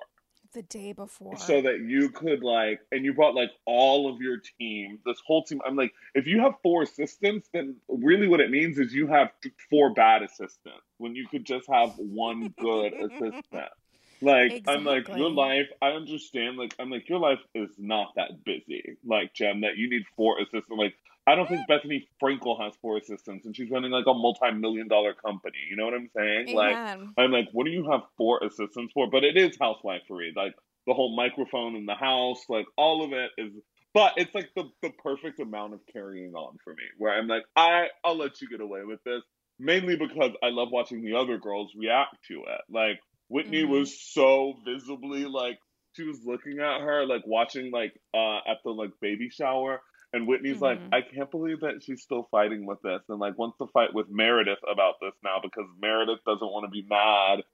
the 0.52 0.62
day 0.62 0.92
before 0.92 1.37
so 1.37 1.62
that 1.62 1.80
you 1.80 2.11
could 2.11 2.42
like 2.42 2.80
and 2.90 3.04
you 3.04 3.14
brought 3.14 3.35
like 3.35 3.50
all 3.66 4.12
of 4.12 4.21
your 4.21 4.38
team 4.59 4.99
this 5.07 5.21
whole 5.25 5.45
team 5.45 5.61
i'm 5.66 5.76
like 5.76 5.92
if 6.14 6.26
you 6.26 6.40
have 6.40 6.54
four 6.62 6.83
assistants 6.83 7.49
then 7.52 7.76
really 7.88 8.26
what 8.26 8.40
it 8.40 8.50
means 8.50 8.78
is 8.78 8.92
you 8.92 9.07
have 9.07 9.30
four 9.69 9.92
bad 9.95 10.23
assistants 10.23 10.85
when 10.99 11.14
you 11.14 11.26
could 11.28 11.45
just 11.45 11.69
have 11.69 11.92
one 11.99 12.52
good 12.59 12.92
assistant 12.92 13.45
like 14.21 14.52
exactly. 14.52 14.75
i'm 14.75 14.85
like 14.85 15.09
your 15.09 15.30
life 15.30 15.69
i 15.80 15.88
understand 15.88 16.57
like 16.57 16.75
i'm 16.78 16.90
like 16.90 17.09
your 17.09 17.21
life 17.21 17.40
is 17.54 17.71
not 17.78 18.09
that 18.16 18.45
busy 18.45 18.97
like 19.04 19.33
jen 19.35 19.61
that 19.61 19.76
you 19.76 19.88
need 19.88 20.02
four 20.16 20.40
assistants 20.40 20.66
like 20.71 20.95
I 21.27 21.35
don't 21.35 21.49
think 21.49 21.69
Bethenny 21.69 22.07
Frankel 22.23 22.61
has 22.61 22.75
four 22.81 22.97
assistants 22.97 23.47
and 23.47 23.55
she's 23.55 23.71
running 23.71 23.91
like 23.91 24.07
a 24.07 24.15
multi-million 24.15 24.89
dollar 24.89 25.15
company. 25.15 25.59
You 25.69 25.77
know 25.77 25.85
what 25.85 25.95
I'm 25.95 26.11
saying? 26.17 26.49
Amen. 26.49 26.55
Like 26.55 27.09
I'm 27.19 27.31
like, 27.31 27.49
what 27.53 27.65
do 27.65 27.71
you 27.71 27.89
have 27.91 28.00
four 28.17 28.43
assistants 28.43 28.93
for? 28.93 29.09
But 29.11 29.25
it 29.25 29.37
is 29.37 29.57
housewifery. 29.59 30.35
Like 30.35 30.55
the 30.87 30.95
whole 30.95 31.15
microphone 31.15 31.77
in 31.77 31.87
the 31.87 31.95
house, 31.95 32.43
like 32.49 32.67
all 32.77 33.05
of 33.05 33.12
it 33.12 33.31
is 33.39 33.53
but 33.93 34.12
it's 34.17 34.35
like 34.35 34.50
the, 34.55 34.65
the 34.83 34.91
perfect 35.03 35.41
amount 35.41 35.75
of 35.75 35.81
carrying 35.93 36.35
on 36.35 36.57
for 36.62 36.73
me 36.73 36.85
where 36.97 37.12
I'm 37.12 37.27
like, 37.27 37.43
I 37.57 37.89
I'll 38.05 38.17
let 38.17 38.41
you 38.41 38.49
get 38.49 38.61
away 38.61 38.81
with 38.85 39.03
this. 39.05 39.23
Mainly 39.59 39.97
because 39.97 40.31
I 40.43 40.49
love 40.49 40.69
watching 40.71 41.05
the 41.05 41.19
other 41.19 41.39
girls 41.39 41.73
react 41.77 42.17
to 42.29 42.35
it. 42.35 42.61
Like 42.71 42.99
Whitney 43.29 43.62
mm-hmm. 43.62 43.73
was 43.73 44.00
so 44.00 44.55
visibly 44.65 45.27
like 45.27 45.59
she 45.97 46.05
was 46.05 46.21
looking 46.25 46.61
at 46.61 46.81
her, 46.81 47.05
like 47.07 47.27
watching 47.27 47.71
like 47.71 47.93
uh 48.15 48.39
at 48.49 48.59
the 48.65 48.71
like 48.71 48.91
baby 49.00 49.29
shower 49.29 49.81
and 50.12 50.26
Whitney's 50.26 50.57
mm-hmm. 50.57 50.64
like, 50.64 50.81
I 50.93 51.02
can't 51.02 51.31
believe 51.31 51.61
that 51.61 51.83
she's 51.83 52.02
still 52.02 52.26
fighting 52.31 52.67
with 52.67 52.83
this 52.83 53.00
and 53.09 53.19
like 53.19 53.38
wants 53.38 53.59
to 53.59 53.67
fight 53.69 53.95
with 53.95 54.09
Meredith 54.11 54.59
about 54.71 54.95
this 55.00 55.12
now 55.23 55.38
because 55.43 55.67
Meredith 55.81 56.25
doesn't 56.26 56.47
want 56.47 56.64
to 56.64 56.71
be 56.71 56.87
mad 56.88 57.45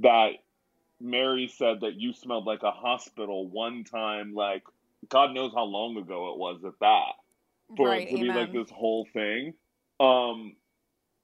that 0.00 0.30
Mary 1.00 1.48
said 1.48 1.80
that 1.80 1.94
you 2.00 2.12
smelled 2.12 2.46
like 2.46 2.62
a 2.62 2.70
hospital 2.70 3.48
one 3.48 3.84
time, 3.84 4.34
like 4.34 4.62
God 5.08 5.34
knows 5.34 5.52
how 5.54 5.64
long 5.64 5.96
ago 5.96 6.32
it 6.32 6.38
was 6.38 6.60
at 6.64 6.78
that. 6.80 7.14
For 7.76 7.88
right, 7.88 8.02
it 8.02 8.10
to 8.10 8.16
amen. 8.16 8.34
be 8.34 8.40
like 8.40 8.52
this 8.52 8.70
whole 8.70 9.06
thing. 9.12 9.54
Um 9.98 10.56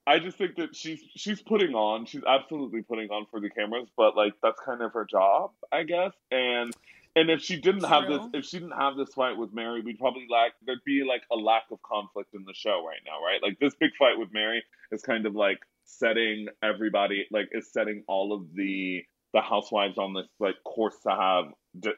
I 0.07 0.19
just 0.19 0.39
think 0.39 0.57
that 0.57 0.75
she's 0.75 1.01
she's 1.15 1.41
putting 1.41 1.75
on, 1.75 2.07
she's 2.07 2.25
absolutely 2.27 2.83
putting 2.83 3.11
on 3.11 3.27
for 3.31 3.39
the 3.39 3.49
cameras, 3.49 3.89
but 3.97 4.17
like 4.17 4.35
that's 4.43 4.61
kind 4.61 4.83
of 4.83 4.93
her 4.93 5.05
job, 5.05 5.53
I 5.71 5.85
guess. 5.85 6.13
And 6.33 6.75
and 7.17 7.31
if 7.31 7.41
she 7.41 7.57
didn't 7.57 7.81
True. 7.81 7.89
have 7.89 8.09
this, 8.09 8.21
if 8.35 8.45
she 8.45 8.59
didn't 8.59 8.79
have 8.79 8.97
this 8.97 9.13
fight 9.15 9.37
with 9.37 9.53
Mary, 9.53 9.81
we'd 9.81 9.99
probably 9.99 10.27
like 10.31 10.53
there'd 10.65 10.85
be 10.85 11.05
like 11.07 11.23
a 11.33 11.37
lack 11.37 11.65
of 11.73 11.83
conflict 11.83 12.35
in 12.35 12.45
the 12.45 12.55
show 12.55 12.85
right 12.87 13.01
now, 13.05 13.25
right? 13.25 13.43
Like 13.43 13.59
this 13.59 13.75
big 13.75 13.91
fight 13.99 14.19
with 14.19 14.33
Mary 14.33 14.63
is 14.93 15.03
kind 15.03 15.27
of 15.27 15.35
like 15.35 15.59
setting 15.85 16.47
everybody, 16.63 17.27
like 17.31 17.49
is 17.53 17.73
setting 17.73 18.05
all 18.07 18.33
of 18.33 18.55
the 18.55 19.03
the 19.33 19.41
housewives 19.41 19.99
on 19.99 20.15
this 20.15 20.27
like 20.39 20.57
course 20.65 20.99
to 21.03 21.11
have 21.11 21.47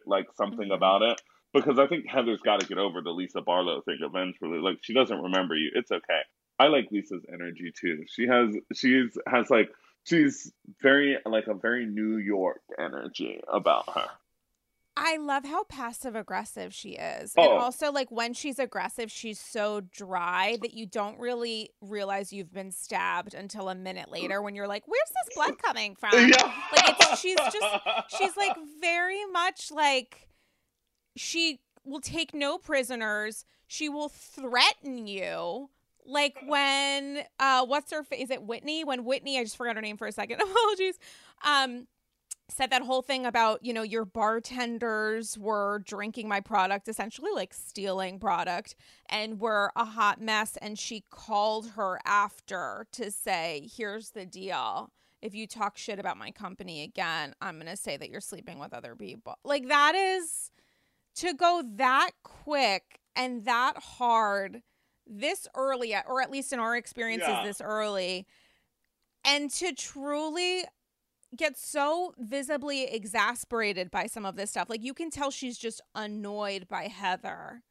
like 0.07 0.29
something 0.37 0.67
mm-hmm. 0.67 0.73
about 0.73 1.03
it. 1.03 1.21
Because 1.53 1.79
I 1.79 1.87
think 1.87 2.07
Heather's 2.09 2.41
got 2.41 2.61
to 2.61 2.67
get 2.67 2.79
over 2.79 3.03
the 3.03 3.11
Lisa 3.11 3.43
Barlow 3.43 3.83
thing 3.83 3.99
eventually. 4.01 4.59
Like 4.59 4.79
she 4.81 4.95
doesn't 4.95 5.21
remember 5.21 5.55
you. 5.55 5.71
It's 5.75 5.93
okay. 5.93 6.21
I 6.59 6.69
like 6.69 6.89
Lisa's 6.91 7.25
energy 7.31 7.73
too. 7.79 8.05
She 8.09 8.27
has 8.27 8.57
she's 8.73 9.19
has 9.27 9.51
like 9.51 9.71
she's 10.05 10.51
very 10.81 11.19
like 11.27 11.49
a 11.49 11.55
very 11.55 11.85
New 11.85 12.17
York 12.17 12.63
energy 12.79 13.41
about 13.53 13.91
her. 13.95 14.09
I 14.97 15.17
love 15.17 15.45
how 15.45 15.65
passive 15.65 16.15
aggressive 16.15 16.75
she 16.75 16.91
is. 16.91 17.33
Oh. 17.39 17.43
And 17.43 17.53
also, 17.53 17.91
like, 17.91 18.11
when 18.11 18.35
she's 18.35 18.59
aggressive, 18.59 19.11
she's 19.11 19.39
so 19.39 19.81
dry 19.81 20.59
that 20.61 20.75
you 20.75 20.85
don't 20.85 21.19
really 21.19 21.71
realize 21.81 22.33
you've 22.33 22.53
been 22.53 22.71
stabbed 22.71 23.33
until 23.33 23.71
a 23.71 23.75
minute 23.75 24.11
later 24.11 24.43
when 24.43 24.55
you're 24.55 24.69
like, 24.69 24.83
where's 24.87 25.11
this 25.25 25.35
blood 25.35 25.59
coming 25.59 25.97
from? 25.99 26.13
Yeah. 26.15 26.53
Like, 26.77 26.97
it's, 27.01 27.21
she's 27.21 27.37
just, 27.37 27.67
she's 28.19 28.37
like 28.37 28.57
very 28.81 29.25
much 29.33 29.71
like, 29.71 30.29
she 31.17 31.61
will 31.85 32.01
take 32.01 32.35
no 32.35 32.59
prisoners. 32.59 33.47
She 33.67 33.89
will 33.89 34.11
threaten 34.11 35.07
you. 35.07 35.71
Like 36.05 36.37
when, 36.47 37.23
uh, 37.39 37.65
what's 37.65 37.93
her, 37.93 38.05
is 38.11 38.31
it 38.31 38.43
Whitney? 38.43 38.85
When 38.85 39.05
Whitney, 39.05 39.39
I 39.39 39.45
just 39.45 39.57
forgot 39.57 39.77
her 39.77 39.83
name 39.83 39.97
for 39.97 40.07
a 40.07 40.13
second. 40.13 40.41
Apologies. 40.43 40.99
Um, 41.47 41.87
said 42.53 42.71
that 42.71 42.83
whole 42.83 43.03
thing 43.03 43.25
about, 43.25 43.65
you 43.65 43.73
know, 43.73 43.83
your 43.83 44.05
bartenders 44.05 45.39
were 45.39 45.83
drinking 45.87 46.29
my 46.29 46.41
product, 46.41 46.87
essentially 46.87 47.31
like 47.35 47.55
stealing 47.55 48.19
product, 48.19 48.75
and 49.09 49.41
were 49.41 49.73
a 49.75 49.85
hot 49.85 50.21
mess. 50.21 50.59
And 50.61 50.79
she 50.79 51.05
called 51.11 51.71
her 51.71 51.99
after 52.05 52.87
to 52.93 53.11
say, 53.11 53.69
here's 53.75 54.11
the 54.11 54.27
deal. 54.27 54.91
If 55.23 55.35
you 55.35 55.47
talk 55.47 55.79
shit 55.79 55.99
about 55.99 56.19
my 56.19 56.31
company 56.31 56.83
again, 56.83 57.35
I'm 57.41 57.55
going 57.55 57.67
to 57.71 57.77
say 57.77 57.97
that 57.97 58.11
you're 58.11 58.21
sleeping 58.21 58.59
with 58.59 58.75
other 58.75 58.97
people. 58.97 59.39
Like, 59.45 59.69
that 59.69 59.95
is 59.95 60.51
to 61.17 61.33
go 61.33 61.63
that 61.77 62.11
quick 62.23 63.01
and 63.17 63.45
that 63.45 63.79
hard 63.79 64.63
this 65.07 65.49
early, 65.55 65.95
or 66.07 66.21
at 66.21 66.31
least 66.31 66.53
in 66.53 66.59
our 66.59 66.77
experiences 66.77 67.29
yeah. 67.29 67.45
this 67.45 67.61
early, 67.61 68.27
and 69.25 69.51
to 69.51 69.73
truly 69.73 70.65
gets 71.37 71.67
so 71.67 72.15
visibly 72.19 72.85
exasperated 72.85 73.91
by 73.91 74.07
some 74.07 74.27
of 74.27 74.37
this 74.37 74.51
stuff. 74.51 74.69
Like 74.69 74.83
you 74.83 74.95
can 74.95 75.11
tell 75.11 75.31
she's 75.31 75.59
just 75.59 75.81
annoyed 75.95 76.69
by 76.69 76.85
Heather. 76.89 77.63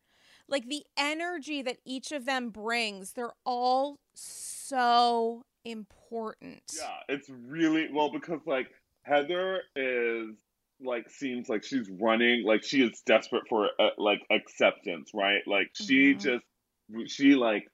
Like 0.47 0.67
the 0.67 0.83
energy 0.97 1.61
that 1.61 1.77
each 1.85 2.11
of 2.11 2.25
them 2.25 2.49
brings, 2.49 3.13
they're 3.13 3.33
all 3.45 3.99
so 4.13 5.45
important. 5.63 6.63
Yeah, 6.75 7.15
it's 7.15 7.29
really 7.29 7.87
well 7.91 8.11
because 8.11 8.41
like 8.45 8.67
Heather 9.03 9.61
is 9.75 10.35
like 10.83 11.09
seems 11.09 11.47
like 11.47 11.63
she's 11.63 11.89
running 11.89 12.43
like 12.43 12.63
she 12.63 12.81
is 12.81 13.01
desperate 13.05 13.43
for 13.47 13.69
uh, 13.79 13.89
like 13.97 14.21
acceptance, 14.31 15.11
right? 15.13 15.41
Like 15.45 15.69
she 15.73 16.13
mm-hmm. 16.13 16.19
just 16.19 17.13
she 17.13 17.35
like 17.35 17.70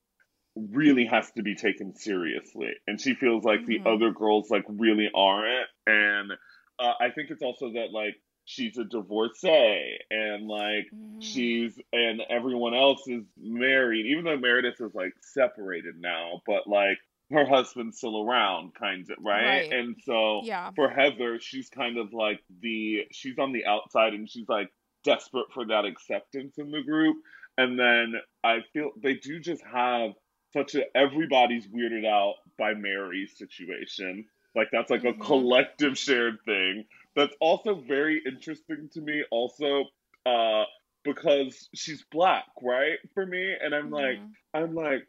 really 0.71 1.05
has 1.05 1.31
to 1.31 1.43
be 1.43 1.55
taken 1.55 1.95
seriously 1.95 2.71
and 2.87 2.99
she 2.99 3.13
feels 3.13 3.43
like 3.43 3.61
mm-hmm. 3.61 3.83
the 3.83 3.89
other 3.89 4.11
girls 4.11 4.49
like 4.49 4.65
really 4.69 5.09
aren't 5.13 5.67
and 5.85 6.31
uh, 6.79 6.93
i 6.99 7.09
think 7.09 7.29
it's 7.29 7.43
also 7.43 7.71
that 7.73 7.91
like 7.91 8.15
she's 8.45 8.77
a 8.77 8.85
divorcee 8.85 9.97
and 10.09 10.47
like 10.47 10.87
mm-hmm. 10.93 11.19
she's 11.19 11.77
and 11.91 12.21
everyone 12.29 12.73
else 12.73 13.01
is 13.07 13.23
married 13.37 14.05
even 14.05 14.23
though 14.23 14.37
meredith 14.37 14.79
is 14.79 14.95
like 14.95 15.13
separated 15.21 15.95
now 15.99 16.41
but 16.45 16.65
like 16.67 16.97
her 17.29 17.45
husband's 17.45 17.97
still 17.97 18.23
around 18.23 18.73
kind 18.73 19.01
of 19.09 19.17
right? 19.19 19.45
right, 19.45 19.73
and 19.73 19.97
so 20.05 20.41
yeah 20.43 20.71
for 20.75 20.89
heather 20.89 21.39
she's 21.41 21.69
kind 21.69 21.97
of 21.97 22.13
like 22.13 22.39
the 22.61 23.03
she's 23.11 23.37
on 23.37 23.51
the 23.51 23.65
outside 23.65 24.13
and 24.13 24.29
she's 24.29 24.47
like 24.47 24.69
desperate 25.03 25.47
for 25.53 25.65
that 25.65 25.85
acceptance 25.85 26.57
in 26.57 26.71
the 26.71 26.81
group 26.81 27.17
and 27.57 27.77
then 27.77 28.13
i 28.43 28.59
feel 28.71 28.91
they 29.01 29.15
do 29.15 29.39
just 29.39 29.63
have 29.63 30.11
such 30.53 30.75
a 30.75 30.83
everybody's 30.95 31.67
weirded 31.67 32.05
out 32.05 32.35
by 32.57 32.73
Mary's 32.73 33.37
situation. 33.37 34.25
Like 34.55 34.69
that's 34.71 34.89
like 34.89 35.03
mm-hmm. 35.03 35.21
a 35.21 35.25
collective 35.25 35.97
shared 35.97 36.39
thing. 36.45 36.85
That's 37.15 37.35
also 37.39 37.75
very 37.75 38.21
interesting 38.25 38.89
to 38.93 39.01
me. 39.01 39.23
Also, 39.31 39.85
uh, 40.25 40.63
because 41.03 41.69
she's 41.73 42.03
black, 42.11 42.45
right? 42.61 42.97
For 43.13 43.25
me, 43.25 43.53
and 43.61 43.73
I'm 43.73 43.85
mm-hmm. 43.85 43.93
like, 43.93 44.19
I'm 44.53 44.75
like, 44.75 45.07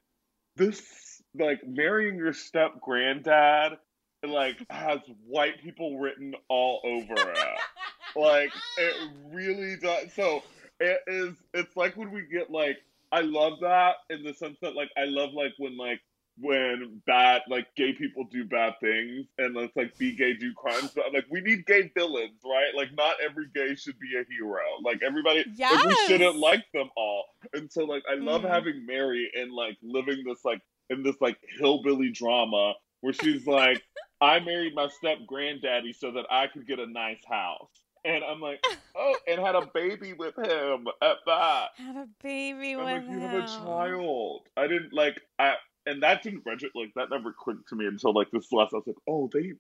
this 0.57 1.23
like 1.35 1.61
marrying 1.67 2.17
your 2.17 2.33
step 2.33 2.81
granddad 2.81 3.79
like 4.27 4.57
has 4.71 4.99
white 5.27 5.63
people 5.63 5.99
written 5.99 6.35
all 6.49 6.81
over 6.85 7.15
it. 7.31 7.59
like 8.17 8.51
it 8.77 8.95
really 9.33 9.77
does. 9.77 10.13
So 10.15 10.43
it 10.81 11.01
is. 11.07 11.35
It's 11.55 11.77
like 11.77 11.97
when 11.97 12.11
we 12.11 12.23
get 12.23 12.51
like 12.51 12.79
I 13.13 13.21
love 13.21 13.61
that 13.61 13.97
in 14.11 14.23
the 14.23 14.35
sense 14.35 14.59
that 14.63 14.75
like 14.75 14.91
I 14.97 15.05
love 15.05 15.31
like 15.33 15.53
when 15.59 15.77
like 15.77 16.01
when 16.41 17.03
bad 17.05 17.43
like 17.49 17.67
gay 17.77 17.93
people 17.93 18.25
do 18.31 18.45
bad 18.45 18.75
things 18.81 19.27
and 19.39 19.57
let's 19.57 19.75
like 19.75 19.97
be 19.99 20.15
gay 20.15 20.35
do 20.35 20.53
crimes 20.55 20.93
but 20.95 21.05
I'm 21.07 21.13
like 21.13 21.27
we 21.31 21.41
need 21.41 21.67
gay 21.67 21.91
villains 21.97 22.41
right? 22.45 22.73
Like 22.77 22.95
not 22.97 23.17
every 23.25 23.47
gay 23.55 23.75
should 23.75 23.99
be 23.99 24.17
a 24.17 24.25
hero. 24.31 24.61
Like 24.85 25.01
everybody 25.05 25.45
yes. 25.57 25.85
like, 25.85 25.89
we 25.89 25.97
shouldn't 26.07 26.37
like 26.37 26.65
them 26.73 26.91
all. 26.97 27.25
And 27.55 27.71
so 27.71 27.85
like 27.85 28.03
i 28.11 28.15
love 28.15 28.43
mm. 28.43 28.51
having 28.51 28.87
mary 28.87 29.31
and 29.35 29.53
like 29.53 29.77
living 29.83 30.23
this 30.27 30.45
like 30.45 30.61
in 30.91 31.03
this 31.03 31.17
like 31.21 31.39
hillbilly 31.59 32.11
drama 32.11 32.75
where 33.01 33.13
she's 33.13 33.47
like 33.47 33.83
i 34.21 34.41
married 34.41 34.75
my 34.75 34.89
step 34.89 35.19
granddaddy 35.27 35.93
so 35.93 36.11
that 36.13 36.27
i 36.31 36.47
could 36.47 36.67
get 36.67 36.79
a 36.79 36.87
nice 36.87 37.23
house 37.29 37.83
and 38.09 38.25
I'm 38.25 38.41
like, 38.41 38.65
oh, 38.97 39.17
and 39.27 39.41
had 39.41 39.55
a 39.55 39.67
baby 39.73 40.15
with 40.15 40.37
him 40.37 40.87
at 41.03 41.17
that. 41.27 41.69
Had 41.77 41.97
a 41.97 42.09
baby 42.23 42.73
I'm 42.73 42.79
with 42.79 42.87
like, 42.87 43.05
him. 43.05 43.13
You 43.13 43.21
have 43.21 43.45
a 43.45 43.47
child. 43.47 44.43
I 44.57 44.67
didn't 44.67 44.93
like 44.93 45.21
I 45.39 45.55
and 45.87 46.03
that 46.03 46.23
didn't 46.23 46.43
register 46.47 46.71
like 46.75 46.93
that 46.95 47.11
never 47.11 47.33
clicked 47.33 47.69
to 47.69 47.77
me 47.77 47.87
until 47.87 48.15
like 48.15 48.31
this 48.31 48.53
last. 48.53 48.73
I 48.73 48.77
was 48.77 48.87
like, 48.87 48.97
oh, 49.07 49.29
they 49.33 49.53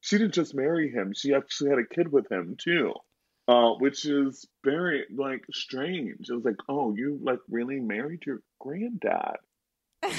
she 0.00 0.18
didn't 0.18 0.34
just 0.34 0.54
marry 0.54 0.90
him; 0.90 1.12
she 1.14 1.34
actually 1.34 1.70
had 1.70 1.78
a 1.78 1.94
kid 1.94 2.12
with 2.12 2.30
him 2.30 2.56
too, 2.58 2.94
uh, 3.48 3.72
which 3.72 4.04
is 4.04 4.46
very 4.64 5.04
like 5.14 5.44
strange. 5.52 6.28
It 6.28 6.34
was 6.34 6.44
like, 6.44 6.60
oh, 6.68 6.94
you 6.94 7.18
like 7.22 7.40
really 7.48 7.80
married 7.80 8.24
your 8.26 8.40
granddad. 8.60 9.36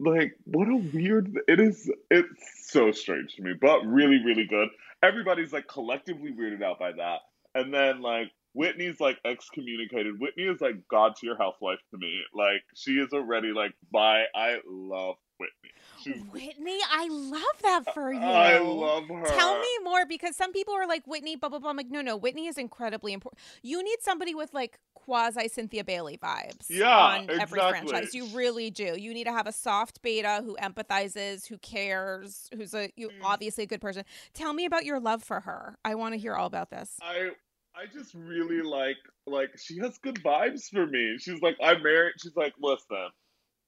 like 0.00 0.34
what 0.44 0.68
a 0.68 0.76
weird 0.76 1.38
it 1.46 1.60
is 1.60 1.90
it's 2.10 2.70
so 2.70 2.90
strange 2.90 3.34
to 3.36 3.42
me 3.42 3.52
but 3.60 3.80
really 3.86 4.22
really 4.24 4.46
good 4.46 4.68
everybody's 5.02 5.52
like 5.52 5.66
collectively 5.66 6.32
weirded 6.32 6.62
out 6.62 6.78
by 6.78 6.92
that. 6.92 7.20
And 7.54 7.72
then 7.72 8.00
like 8.00 8.30
Whitney's 8.52 9.00
like 9.00 9.18
excommunicated. 9.24 10.20
Whitney 10.20 10.44
is 10.44 10.60
like 10.60 10.76
God 10.88 11.14
tier 11.16 11.36
housewife 11.36 11.78
to 11.90 11.98
me. 11.98 12.20
Like 12.34 12.62
she 12.74 12.92
is 12.92 13.12
already 13.12 13.52
like 13.52 13.74
by 13.92 14.24
I 14.34 14.58
love 14.66 15.16
Whitney. 15.40 15.70
She's, 16.02 16.22
Whitney, 16.30 16.78
I 16.90 17.08
love 17.08 17.42
that 17.62 17.92
for 17.92 18.12
you. 18.12 18.20
I 18.20 18.58
love 18.58 19.08
her. 19.08 19.24
Tell 19.26 19.58
me 19.58 19.68
more 19.82 20.06
because 20.06 20.36
some 20.36 20.52
people 20.52 20.74
are 20.74 20.86
like 20.86 21.06
Whitney, 21.06 21.36
blah 21.36 21.48
blah 21.48 21.58
blah. 21.58 21.70
I'm 21.70 21.76
like, 21.76 21.90
no, 21.90 22.00
no, 22.00 22.16
Whitney 22.16 22.46
is 22.46 22.56
incredibly 22.56 23.12
important. 23.12 23.40
You 23.62 23.82
need 23.82 23.98
somebody 24.00 24.34
with 24.34 24.54
like 24.54 24.78
quasi 24.94 25.48
Cynthia 25.48 25.84
Bailey 25.84 26.18
vibes. 26.22 26.66
Yeah, 26.68 26.88
on 26.88 27.24
exactly. 27.24 27.40
every 27.40 27.60
franchise. 27.60 28.14
You 28.14 28.26
really 28.26 28.70
do. 28.70 28.94
You 28.96 29.12
need 29.12 29.24
to 29.24 29.32
have 29.32 29.46
a 29.46 29.52
soft 29.52 30.02
beta 30.02 30.42
who 30.44 30.56
empathizes, 30.62 31.46
who 31.46 31.58
cares, 31.58 32.48
who's 32.54 32.74
a 32.74 32.90
you 32.96 33.08
mm. 33.08 33.12
obviously 33.22 33.64
a 33.64 33.66
good 33.66 33.80
person. 33.80 34.04
Tell 34.32 34.52
me 34.52 34.64
about 34.64 34.84
your 34.84 35.00
love 35.00 35.22
for 35.22 35.40
her. 35.40 35.76
I 35.84 35.94
want 35.96 36.14
to 36.14 36.18
hear 36.18 36.34
all 36.34 36.46
about 36.46 36.70
this. 36.70 36.96
I 37.02 37.30
I 37.74 37.86
just 37.92 38.14
really 38.14 38.62
like 38.62 38.96
like 39.26 39.50
she 39.58 39.78
has 39.78 39.98
good 39.98 40.22
vibes 40.22 40.70
for 40.70 40.86
me. 40.86 41.16
She's 41.18 41.40
like 41.42 41.56
I'm 41.62 41.82
married. 41.82 42.14
She's 42.18 42.36
like, 42.36 42.54
listen, 42.60 43.08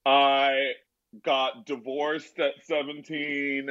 I 0.07 0.73
got 1.25 1.67
divorced 1.67 2.39
at 2.39 2.55
17, 2.65 3.69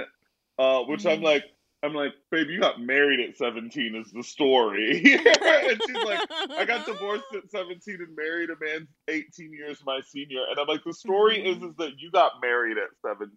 uh, 0.59 0.79
which 0.83 1.01
mm-hmm. 1.01 1.09
I'm 1.09 1.21
like, 1.21 1.45
I'm 1.83 1.95
like, 1.95 2.13
babe, 2.29 2.47
you 2.49 2.59
got 2.59 2.79
married 2.79 3.19
at 3.19 3.37
17 3.37 3.95
is 3.95 4.11
the 4.11 4.21
story. 4.21 4.97
and 5.03 5.81
she's 5.87 6.03
like, 6.05 6.19
I 6.51 6.63
got 6.65 6.85
divorced 6.85 7.25
at 7.33 7.49
17 7.49 7.97
and 7.99 8.15
married 8.15 8.51
a 8.51 8.55
man 8.63 8.87
18 9.07 9.51
years 9.51 9.81
my 9.85 9.99
senior. 10.05 10.41
And 10.49 10.59
I'm 10.59 10.67
like, 10.67 10.83
the 10.83 10.93
story 10.93 11.39
mm-hmm. 11.39 11.63
is 11.63 11.71
is 11.71 11.75
that 11.77 11.93
you 11.99 12.11
got 12.11 12.33
married 12.41 12.77
at 12.77 12.89
17. 13.03 13.29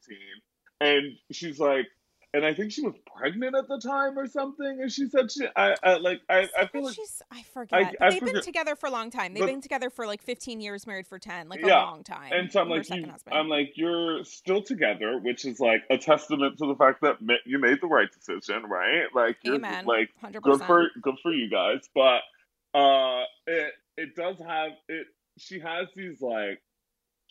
And 0.80 1.12
she's 1.32 1.58
like, 1.58 1.86
and 2.34 2.44
I 2.44 2.52
think 2.52 2.72
she 2.72 2.82
was 2.82 2.94
pregnant 3.16 3.54
at 3.54 3.68
the 3.68 3.78
time 3.78 4.18
or 4.18 4.26
something. 4.26 4.80
And 4.80 4.90
she 4.90 5.08
said 5.08 5.30
she, 5.30 5.46
I, 5.54 5.76
I 5.84 5.94
like, 5.98 6.20
I, 6.28 6.48
I 6.58 6.66
feel 6.66 6.84
like 6.84 6.96
she's, 6.96 7.22
I 7.30 7.44
forget. 7.54 7.94
I, 8.00 8.06
I 8.06 8.10
they've 8.10 8.18
forget. 8.18 8.34
been 8.34 8.42
together 8.42 8.74
for 8.74 8.88
a 8.88 8.90
long 8.90 9.08
time. 9.10 9.34
They've 9.34 9.42
but, 9.42 9.50
been 9.50 9.60
together 9.60 9.88
for 9.88 10.04
like 10.04 10.20
15 10.20 10.60
years, 10.60 10.84
married 10.84 11.06
for 11.06 11.18
10, 11.18 11.48
like 11.48 11.60
yeah. 11.60 11.84
a 11.84 11.86
long 11.86 12.02
time. 12.02 12.32
And 12.32 12.50
so 12.50 12.60
I'm 12.60 12.68
like, 12.68 12.90
you, 12.90 13.06
I'm 13.30 13.48
like, 13.48 13.74
you're 13.76 14.24
still 14.24 14.62
together, 14.62 15.20
which 15.20 15.44
is 15.44 15.60
like 15.60 15.84
a 15.90 15.96
testament 15.96 16.58
to 16.58 16.66
the 16.66 16.74
fact 16.74 17.02
that 17.02 17.18
you 17.46 17.60
made 17.60 17.80
the 17.80 17.86
right 17.86 18.08
decision, 18.12 18.64
right? 18.64 19.06
Like, 19.14 19.36
you're 19.42 19.54
Amen. 19.54 19.86
like 19.86 20.10
100%. 20.22 20.42
good 20.42 20.62
for 20.62 20.88
good 21.00 21.16
for 21.22 21.32
you 21.32 21.48
guys. 21.48 21.88
But 21.94 22.22
uh, 22.76 23.22
it 23.46 23.72
it 23.96 24.16
does 24.16 24.38
have 24.40 24.72
it. 24.88 25.06
She 25.38 25.60
has 25.60 25.86
these 25.94 26.20
like 26.20 26.60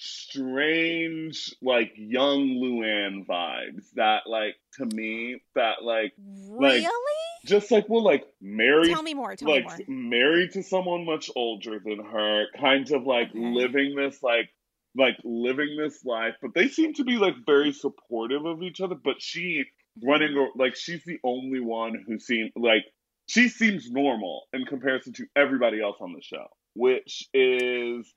strange 0.04 1.56
like 1.62 1.94
young 1.96 2.60
Luann 2.62 3.26
vibes 3.26 3.86
that 3.96 4.24
like 4.28 4.56
to 4.74 4.86
me 4.86 5.42
that 5.56 5.82
like 5.82 6.12
really 6.50 6.82
like, 6.82 6.92
just 7.46 7.72
like 7.72 7.88
well 7.88 8.04
like 8.04 8.26
married 8.42 8.92
tell 8.92 9.02
me 9.02 9.14
more 9.14 9.36
tell 9.38 9.50
like 9.50 9.66
me 9.66 9.86
more. 9.88 10.20
married 10.20 10.52
to 10.52 10.62
someone 10.62 11.06
much 11.06 11.30
older 11.38 11.80
than 11.84 12.04
her 12.04 12.46
kind 12.60 12.92
of 12.92 13.06
like 13.06 13.30
okay. 13.30 13.40
living 13.40 13.96
this 13.96 14.22
like 14.22 14.50
like 14.98 15.16
living 15.24 15.78
this 15.78 16.04
life 16.04 16.34
but 16.42 16.54
they 16.54 16.68
seem 16.68 16.94
to 16.94 17.06
be 17.06 17.16
like 17.16 17.36
very 17.46 17.72
supportive 17.72 18.46
of 18.46 18.62
each 18.62 18.82
other 18.82 18.96
but 19.02 19.22
she 19.22 19.64
mm-hmm. 19.64 20.10
running 20.10 20.50
like 20.58 20.76
she's 20.76 21.04
the 21.06 21.18
only 21.24 21.62
one 21.62 21.94
who 22.06 22.20
seems 22.20 22.52
like 22.58 22.84
she 23.28 23.48
seems 23.48 23.90
normal 23.90 24.44
in 24.52 24.66
comparison 24.66 25.14
to 25.14 25.26
everybody 25.34 25.82
else 25.82 25.96
on 26.02 26.12
the 26.12 26.22
show 26.22 26.46
which 26.74 27.30
is 27.34 28.14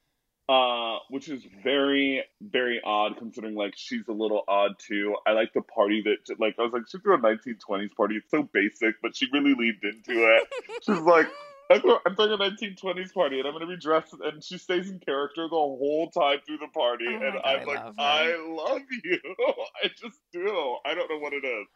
uh, 0.49 0.99
which 1.11 1.29
is 1.29 1.43
very, 1.65 2.25
very 2.41 2.81
odd 2.85 3.17
considering 3.19 3.55
like 3.55 3.75
she's 3.77 4.07
a 4.09 4.13
little 4.13 4.45
odd 4.47 4.79
too. 4.79 5.17
I 5.27 5.33
like 5.33 5.53
the 5.53 5.63
party 5.63 6.03
that 6.05 6.39
like 6.39 6.55
I 6.59 6.63
was 6.63 6.73
like 6.73 6.89
she 6.89 6.99
threw 6.99 7.15
a 7.15 7.19
1920s 7.19 7.95
party. 7.97 8.17
It's 8.17 8.31
so 8.31 8.49
basic, 8.53 9.01
but 9.03 9.17
she 9.17 9.27
really 9.33 9.55
leaned 9.55 9.83
into 9.83 10.25
it. 10.25 10.49
she's 10.85 11.01
like. 11.01 11.27
I'm 11.69 11.81
throwing 11.81 12.31
a 12.31 12.39
1920s 12.39 13.13
party 13.13 13.41
and 13.41 13.49
I'm 13.49 13.53
going 13.53 13.67
to 13.69 13.75
be 13.75 13.77
dressed, 13.77 14.15
and 14.23 14.41
she 14.41 14.57
stays 14.57 14.89
in 14.89 15.01
character 15.01 15.49
the 15.49 15.57
whole 15.57 16.09
time 16.15 16.39
through 16.47 16.59
the 16.59 16.69
party. 16.69 17.07
Oh 17.09 17.15
and 17.15 17.33
God, 17.33 17.43
I'm 17.45 17.61
I 17.61 17.65
like, 17.65 17.95
I 17.99 18.37
love 18.49 18.83
you. 19.03 19.19
I 19.83 19.89
just 19.89 20.21
do. 20.33 20.77
I 20.85 20.95
don't 20.95 21.11
know 21.11 21.19
what 21.19 21.33
it 21.33 21.45
is. 21.45 21.67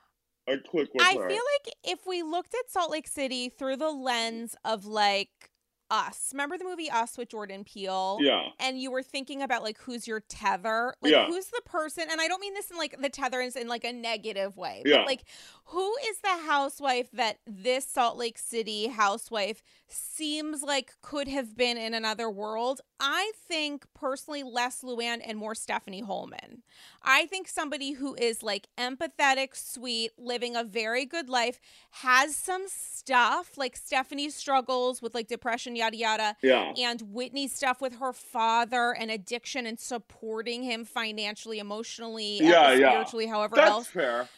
I 0.48 0.56
click 0.70 0.90
with 0.94 1.04
I 1.04 1.14
her. 1.14 1.28
feel 1.28 1.42
like 1.42 1.74
if 1.82 2.06
we 2.06 2.22
looked 2.22 2.54
at 2.54 2.70
Salt 2.70 2.92
Lake 2.92 3.08
City 3.08 3.48
through 3.48 3.78
the 3.78 3.90
lens 3.90 4.54
of 4.64 4.84
like 4.86 5.49
us. 5.90 6.30
Remember 6.32 6.56
the 6.56 6.64
movie 6.64 6.90
Us 6.90 7.18
with 7.18 7.30
Jordan 7.30 7.64
Peele? 7.64 8.18
Yeah. 8.20 8.48
And 8.58 8.80
you 8.80 8.90
were 8.90 9.02
thinking 9.02 9.42
about 9.42 9.62
like 9.62 9.78
who's 9.78 10.06
your 10.06 10.20
tether? 10.20 10.94
Like 11.02 11.12
yeah. 11.12 11.26
who's 11.26 11.46
the 11.46 11.62
person 11.64 12.04
and 12.10 12.20
I 12.20 12.28
don't 12.28 12.40
mean 12.40 12.54
this 12.54 12.70
in 12.70 12.76
like 12.76 12.96
the 13.00 13.08
tether 13.08 13.40
is 13.40 13.56
in 13.56 13.68
like 13.68 13.84
a 13.84 13.92
negative 13.92 14.56
way. 14.56 14.82
Yeah. 14.84 14.98
But 14.98 15.06
like 15.06 15.24
who 15.64 15.92
is 16.08 16.18
the 16.22 16.46
housewife 16.46 17.10
that 17.12 17.38
this 17.46 17.86
Salt 17.86 18.16
Lake 18.16 18.38
City 18.38 18.88
housewife 18.88 19.62
seems 19.88 20.62
like 20.62 20.94
could 21.02 21.28
have 21.28 21.56
been 21.56 21.76
in 21.76 21.94
another 21.94 22.30
world? 22.30 22.80
I 23.00 23.32
think 23.48 23.86
personally 23.94 24.42
less 24.42 24.82
Luann 24.82 25.20
and 25.24 25.38
more 25.38 25.54
Stephanie 25.54 26.02
Hollman. 26.02 26.62
I 27.02 27.26
think 27.26 27.48
somebody 27.48 27.92
who 27.92 28.14
is 28.14 28.42
like 28.42 28.68
empathetic, 28.76 29.56
sweet, 29.56 30.10
living 30.18 30.54
a 30.54 30.62
very 30.62 31.06
good 31.06 31.30
life, 31.30 31.58
has 31.90 32.36
some 32.36 32.64
stuff 32.68 33.56
like 33.56 33.74
Stephanie's 33.76 34.34
struggles 34.34 35.00
with 35.00 35.14
like 35.14 35.28
depression, 35.28 35.74
yada 35.74 35.96
yada. 35.96 36.36
Yeah. 36.42 36.74
And 36.76 37.00
Whitney's 37.00 37.52
stuff 37.54 37.80
with 37.80 37.96
her 37.96 38.12
father 38.12 38.94
and 38.94 39.10
addiction 39.10 39.64
and 39.64 39.80
supporting 39.80 40.62
him 40.62 40.84
financially, 40.84 41.58
emotionally, 41.58 42.38
yeah, 42.42 42.74
spiritually, 42.76 43.24
yeah. 43.24 43.30
however 43.30 43.56
That's 43.56 43.70
else. 43.70 43.86
fair. 43.88 44.28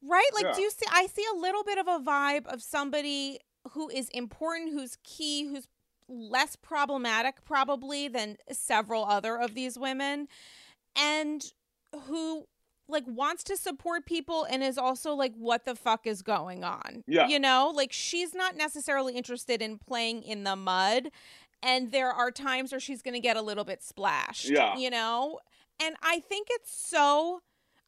Right? 0.00 0.30
Like, 0.32 0.44
Yeah. 0.44 0.52
do 0.52 0.62
you 0.62 0.70
see? 0.70 0.86
I 0.92 1.06
see 1.06 1.24
a 1.34 1.36
little 1.36 1.64
bit 1.64 1.78
of 1.78 1.88
a 1.88 1.98
vibe 1.98 2.46
of 2.46 2.62
somebody 2.62 3.40
who 3.72 3.88
is 3.90 4.08
important, 4.10 4.70
who's 4.70 4.96
key, 5.02 5.48
who's 5.48 5.66
less 6.08 6.56
problematic, 6.56 7.44
probably, 7.44 8.08
than 8.08 8.36
several 8.50 9.04
other 9.04 9.36
of 9.38 9.54
these 9.54 9.78
women, 9.78 10.28
and 10.96 11.52
who 12.06 12.44
like 12.90 13.04
wants 13.06 13.44
to 13.44 13.56
support 13.56 14.06
people 14.06 14.44
and 14.50 14.62
is 14.62 14.78
also 14.78 15.12
like 15.14 15.34
what 15.36 15.64
the 15.66 15.74
fuck 15.74 16.06
is 16.06 16.22
going 16.22 16.64
on 16.64 17.02
Yeah. 17.06 17.26
you 17.28 17.38
know 17.38 17.70
like 17.74 17.92
she's 17.92 18.34
not 18.34 18.56
necessarily 18.56 19.14
interested 19.14 19.60
in 19.60 19.76
playing 19.78 20.22
in 20.22 20.44
the 20.44 20.56
mud 20.56 21.08
and 21.62 21.92
there 21.92 22.10
are 22.10 22.30
times 22.30 22.72
where 22.72 22.80
she's 22.80 23.02
going 23.02 23.14
to 23.14 23.20
get 23.20 23.36
a 23.36 23.42
little 23.42 23.64
bit 23.64 23.82
splashed 23.82 24.48
Yeah. 24.48 24.76
you 24.76 24.88
know 24.90 25.38
and 25.82 25.96
i 26.02 26.20
think 26.20 26.48
it's 26.50 26.72
so 26.74 27.40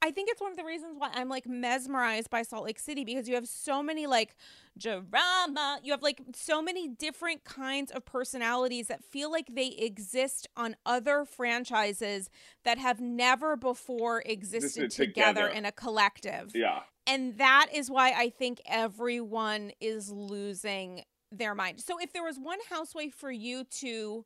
I 0.02 0.10
think 0.10 0.30
it's 0.30 0.40
one 0.40 0.50
of 0.50 0.56
the 0.56 0.64
reasons 0.64 0.94
why 0.96 1.10
I'm 1.12 1.28
like 1.28 1.46
mesmerized 1.46 2.30
by 2.30 2.42
Salt 2.42 2.64
Lake 2.64 2.78
City 2.78 3.04
because 3.04 3.28
you 3.28 3.34
have 3.34 3.46
so 3.46 3.82
many 3.82 4.06
like 4.06 4.34
drama. 4.78 5.78
You 5.82 5.92
have 5.92 6.02
like 6.02 6.22
so 6.34 6.62
many 6.62 6.88
different 6.88 7.44
kinds 7.44 7.90
of 7.90 8.06
personalities 8.06 8.88
that 8.88 9.04
feel 9.04 9.30
like 9.30 9.54
they 9.54 9.68
exist 9.68 10.48
on 10.56 10.76
other 10.86 11.26
franchises 11.26 12.30
that 12.64 12.78
have 12.78 13.00
never 13.00 13.56
before 13.56 14.22
existed 14.24 14.90
together, 14.90 15.42
together. 15.42 15.48
in 15.48 15.66
a 15.66 15.72
collective. 15.72 16.52
Yeah. 16.54 16.80
And 17.06 17.36
that 17.36 17.66
is 17.74 17.90
why 17.90 18.12
I 18.12 18.30
think 18.30 18.62
everyone 18.66 19.72
is 19.80 20.10
losing 20.10 21.02
their 21.30 21.54
mind. 21.54 21.80
So 21.80 21.98
if 22.00 22.12
there 22.12 22.24
was 22.24 22.38
one 22.38 22.58
housewife 22.70 23.14
for 23.14 23.30
you 23.30 23.64
to 23.80 24.24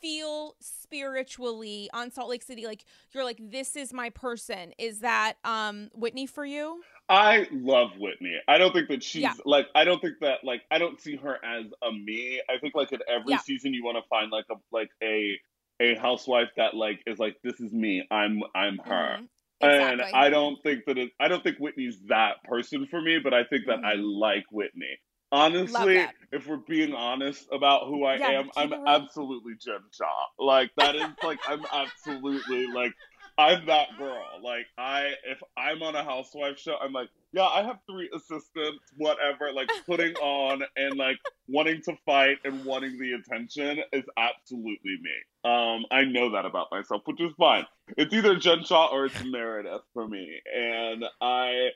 feel 0.00 0.54
spiritually 0.60 1.88
on 1.92 2.10
Salt 2.10 2.28
Lake 2.30 2.42
City 2.42 2.66
like 2.66 2.84
you're 3.12 3.24
like 3.24 3.38
this 3.40 3.76
is 3.76 3.92
my 3.92 4.10
person 4.10 4.72
is 4.78 5.00
that 5.00 5.34
um 5.44 5.88
Whitney 5.94 6.26
for 6.26 6.44
you? 6.44 6.80
I 7.08 7.46
love 7.52 7.90
Whitney. 7.98 8.36
I 8.48 8.58
don't 8.58 8.72
think 8.72 8.88
that 8.88 9.02
she's 9.02 9.22
Yeah. 9.22 9.34
like 9.44 9.66
I 9.74 9.84
don't 9.84 10.00
think 10.00 10.16
that 10.20 10.44
like 10.44 10.62
I 10.70 10.78
don't 10.78 11.00
see 11.00 11.16
her 11.16 11.38
as 11.44 11.66
a 11.82 11.92
me. 11.92 12.40
I 12.48 12.58
think 12.58 12.74
like 12.74 12.92
in 12.92 13.00
every 13.08 13.32
Yeah. 13.32 13.38
season 13.38 13.74
you 13.74 13.84
want 13.84 13.96
to 13.96 14.08
find 14.08 14.30
like 14.30 14.46
a 14.50 14.54
like 14.72 14.90
a 15.02 15.38
a 15.80 15.94
housewife 15.96 16.48
that 16.56 16.74
like 16.74 17.00
is 17.06 17.18
like 17.18 17.36
this 17.42 17.60
is 17.60 17.72
me. 17.72 18.06
I'm 18.10 18.40
I'm 18.54 18.78
her. 18.78 19.18
Mhm. 19.20 19.28
And 19.62 20.02
I 20.02 20.28
don't 20.28 20.62
think 20.62 20.84
that 20.86 20.98
it, 20.98 21.12
I 21.18 21.28
don't 21.28 21.42
think 21.42 21.58
Whitney's 21.58 21.98
that 22.08 22.42
person 22.44 22.86
for 22.86 23.00
me, 23.00 23.18
but 23.18 23.32
I 23.32 23.44
think 23.44 23.66
that 23.66 23.78
I 23.84 23.94
Mhm. 23.96 24.18
like 24.20 24.44
Whitney. 24.50 24.98
Honestly, 25.32 26.06
if 26.32 26.46
we're 26.46 26.56
being 26.56 26.94
honest 26.94 27.46
about 27.52 27.86
who 27.88 28.04
I 28.04 28.16
Yeah, 28.16 28.40
am, 28.40 28.50
I'm 28.56 28.72
absolutely 28.86 29.54
Jen 29.60 29.80
Shah. 29.92 30.04
Like 30.38 30.70
that 30.76 30.94
is 30.94 31.08
like 31.22 31.40
I'm 31.48 31.62
absolutely 31.72 32.66
like 32.68 32.92
I'm 33.38 33.66
that 33.66 33.88
girl. 33.98 34.24
Like 34.42 34.66
I 34.78 35.12
if 35.24 35.42
I'm 35.56 35.82
on 35.82 35.94
a 35.94 36.04
housewife 36.04 36.58
show, 36.58 36.76
I'm 36.80 36.92
like, 36.92 37.08
yeah, 37.32 37.44
I 37.46 37.62
have 37.64 37.78
three 37.90 38.08
assistants, 38.14 38.84
whatever, 38.96 39.52
like 39.52 39.68
putting 39.86 40.14
on 40.22 40.62
and 40.76 40.96
like 40.96 41.18
wanting 41.48 41.82
to 41.82 41.96
fight 42.06 42.38
and 42.44 42.64
wanting 42.64 42.98
the 42.98 43.12
attention 43.12 43.80
is 43.92 44.04
absolutely 44.16 44.96
me. 45.02 45.50
Um, 45.50 45.84
I 45.90 46.04
know 46.04 46.32
that 46.32 46.46
about 46.46 46.68
myself, 46.70 47.02
which 47.04 47.20
is 47.20 47.32
fine. 47.38 47.66
It's 47.96 48.12
either 48.12 48.36
Jen 48.36 48.64
Shah 48.64 48.86
or 48.86 49.06
it's 49.06 49.22
Meredith 49.24 49.82
for 49.92 50.08
me. 50.08 50.40
And 50.54 51.04
I 51.20 51.70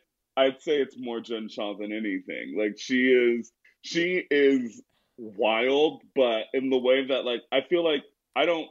I'd 0.46 0.62
say 0.62 0.78
it's 0.82 0.96
more 0.98 1.20
Jen 1.20 1.48
Shah 1.48 1.74
than 1.74 1.92
anything. 1.92 2.56
Like 2.58 2.78
she 2.78 3.08
is 3.10 3.52
she 3.82 4.24
is 4.30 4.82
wild, 5.18 6.02
but 6.16 6.44
in 6.54 6.70
the 6.70 6.78
way 6.78 7.06
that 7.08 7.24
like 7.24 7.42
I 7.52 7.62
feel 7.68 7.84
like 7.84 8.04
I 8.36 8.46
don't 8.46 8.68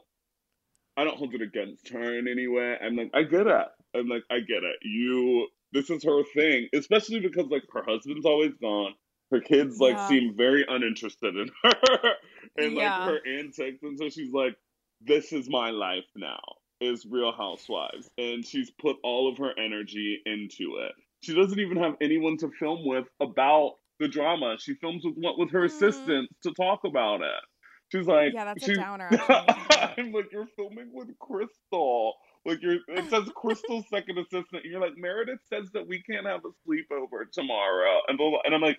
I 0.97 1.03
don't 1.03 1.17
hold 1.17 1.33
it 1.33 1.41
against 1.41 1.89
her 1.89 2.17
in 2.19 2.27
any 2.27 2.47
way. 2.47 2.75
I'm 2.81 2.95
like, 2.95 3.11
I 3.13 3.23
get 3.23 3.47
it. 3.47 3.67
I'm 3.95 4.07
like, 4.07 4.23
I 4.31 4.39
get 4.39 4.63
it. 4.63 4.77
You 4.83 5.47
this 5.71 5.89
is 5.89 6.03
her 6.03 6.23
thing. 6.35 6.67
Especially 6.73 7.19
because 7.19 7.47
like 7.49 7.63
her 7.73 7.83
husband's 7.87 8.25
always 8.25 8.53
gone. 8.61 8.93
Her 9.31 9.41
kids 9.41 9.79
like 9.79 9.97
Yeah. 9.97 10.07
seem 10.07 10.35
very 10.37 10.65
uninterested 10.67 11.35
in 11.35 11.49
her 11.63 12.11
and 12.57 12.75
like 12.75 12.95
Yeah. 12.95 13.05
her 13.05 13.19
antics. 13.27 13.79
And 13.81 13.97
so 13.97 14.09
she's 14.09 14.31
like, 14.31 14.55
This 15.01 15.33
is 15.33 15.49
my 15.49 15.71
life 15.71 16.05
now, 16.15 16.39
is 16.81 17.05
Real 17.09 17.31
Housewives. 17.31 18.07
And 18.17 18.45
she's 18.45 18.69
put 18.71 18.97
all 19.03 19.31
of 19.31 19.37
her 19.39 19.51
energy 19.57 20.21
into 20.25 20.77
it. 20.77 20.93
She 21.21 21.33
doesn't 21.35 21.59
even 21.59 21.77
have 21.77 21.95
anyone 22.01 22.37
to 22.37 22.49
film 22.59 22.85
with 22.85 23.05
about 23.19 23.73
the 23.99 24.07
drama. 24.07 24.57
She 24.59 24.75
films 24.75 25.03
with 25.03 25.15
what 25.17 25.37
with 25.37 25.51
her 25.51 25.61
Mm. 25.61 25.65
assistants 25.65 26.33
to 26.43 26.53
talk 26.53 26.81
about 26.85 27.21
it. 27.21 27.43
She's 27.91 28.05
like, 28.07 28.33
Yeah, 28.33 28.45
that's 28.45 28.67
a 28.67 28.75
downer, 28.75 29.09
you 29.11 29.17
think 29.17 29.29
about 29.29 29.49
it. 29.71 29.99
I'm 29.99 30.11
like, 30.11 30.31
you're 30.31 30.47
filming 30.55 30.91
with 30.93 31.09
Crystal. 31.19 32.13
Like 32.45 32.61
you're, 32.61 32.77
it 32.87 33.09
says 33.09 33.23
Crystal's 33.35 33.85
second 33.89 34.17
assistant. 34.19 34.63
And 34.63 34.65
you're 34.71 34.79
like, 34.79 34.95
Meredith 34.95 35.39
says 35.49 35.69
that 35.73 35.87
we 35.87 36.01
can't 36.03 36.25
have 36.25 36.41
a 36.45 36.49
sleepover 36.69 37.29
tomorrow, 37.31 37.99
and 38.07 38.17
blah, 38.17 38.29
blah, 38.29 38.39
and 38.45 38.53
I'm 38.55 38.61
like, 38.61 38.77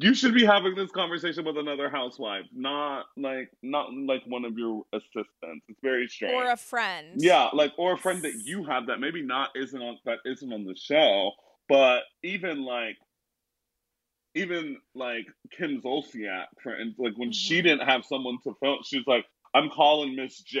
you 0.00 0.14
should 0.14 0.32
be 0.34 0.44
having 0.44 0.74
this 0.74 0.90
conversation 0.90 1.44
with 1.44 1.58
another 1.58 1.90
housewife, 1.90 2.44
not 2.54 3.04
like 3.18 3.50
not 3.62 3.92
like 3.92 4.22
one 4.26 4.44
of 4.46 4.56
your 4.58 4.82
assistants. 4.94 5.64
It's 5.68 5.80
very 5.82 6.08
strange. 6.08 6.34
Or 6.34 6.50
a 6.50 6.56
friend. 6.56 7.12
Yeah, 7.22 7.50
like 7.52 7.72
or 7.78 7.92
a 7.92 7.98
friend 7.98 8.22
that 8.22 8.32
you 8.44 8.64
have 8.64 8.86
that 8.86 8.98
maybe 8.98 9.22
not 9.22 9.50
isn't 9.54 9.80
on 9.80 9.98
that 10.06 10.18
isn't 10.24 10.50
on 10.52 10.64
the 10.64 10.74
show, 10.74 11.32
but 11.68 12.02
even 12.22 12.64
like 12.64 12.96
even 14.34 14.78
like 14.94 15.26
Kim 15.56 15.80
Zolciak, 15.80 16.46
for 16.62 16.72
and 16.74 16.94
like 16.98 17.16
when 17.16 17.32
she 17.32 17.60
Mhm. 17.60 17.62
didn't 17.62 17.86
have 17.88 18.04
someone 18.04 18.38
to 18.42 18.54
film, 18.60 18.78
she's 18.84 19.06
like, 19.06 19.24
I'm 19.54 19.70
calling 19.70 20.16
Miss 20.16 20.40
J, 20.40 20.60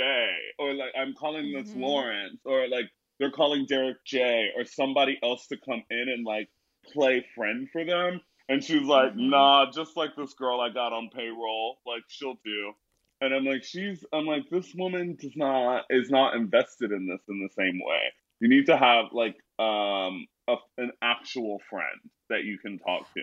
or 0.58 0.74
like 0.74 0.92
I'm 0.96 1.14
calling 1.14 1.52
Miss 1.52 1.74
Mhm. 1.74 1.80
Lawrence, 1.80 2.40
or 2.44 2.68
like 2.68 2.90
they're 3.18 3.32
calling 3.32 3.66
Derek 3.66 4.04
J, 4.04 4.52
or 4.56 4.64
somebody 4.64 5.18
else 5.22 5.46
to 5.48 5.56
come 5.56 5.82
in 5.90 6.08
and 6.08 6.24
like 6.24 6.48
play 6.92 7.26
friend 7.34 7.68
for 7.70 7.84
them. 7.84 8.20
And 8.48 8.62
she's 8.62 8.82
like, 8.86 9.14
Mhm. 9.14 9.30
nah, 9.30 9.70
just 9.70 9.96
like 9.96 10.14
this 10.16 10.34
girl 10.34 10.60
I 10.60 10.68
got 10.68 10.92
on 10.92 11.10
payroll, 11.10 11.78
like 11.86 12.04
she'll 12.08 12.38
do. 12.44 12.74
And 13.20 13.34
I'm 13.34 13.44
like, 13.44 13.64
she's, 13.64 14.04
I'm 14.12 14.26
like, 14.26 14.50
this 14.50 14.74
woman 14.74 15.16
does 15.18 15.34
not, 15.34 15.86
is 15.88 16.10
not 16.10 16.34
invested 16.36 16.92
in 16.92 17.06
this 17.08 17.22
in 17.28 17.40
the 17.40 17.48
same 17.50 17.80
way. 17.82 18.12
You 18.40 18.48
need 18.48 18.66
to 18.66 18.76
have 18.76 19.06
like, 19.12 19.36
um, 19.58 20.26
a, 20.48 20.54
an 20.78 20.92
actual 21.02 21.60
friend 21.70 22.00
that 22.30 22.44
you 22.44 22.58
can 22.58 22.78
talk 22.78 23.12
to. 23.14 23.22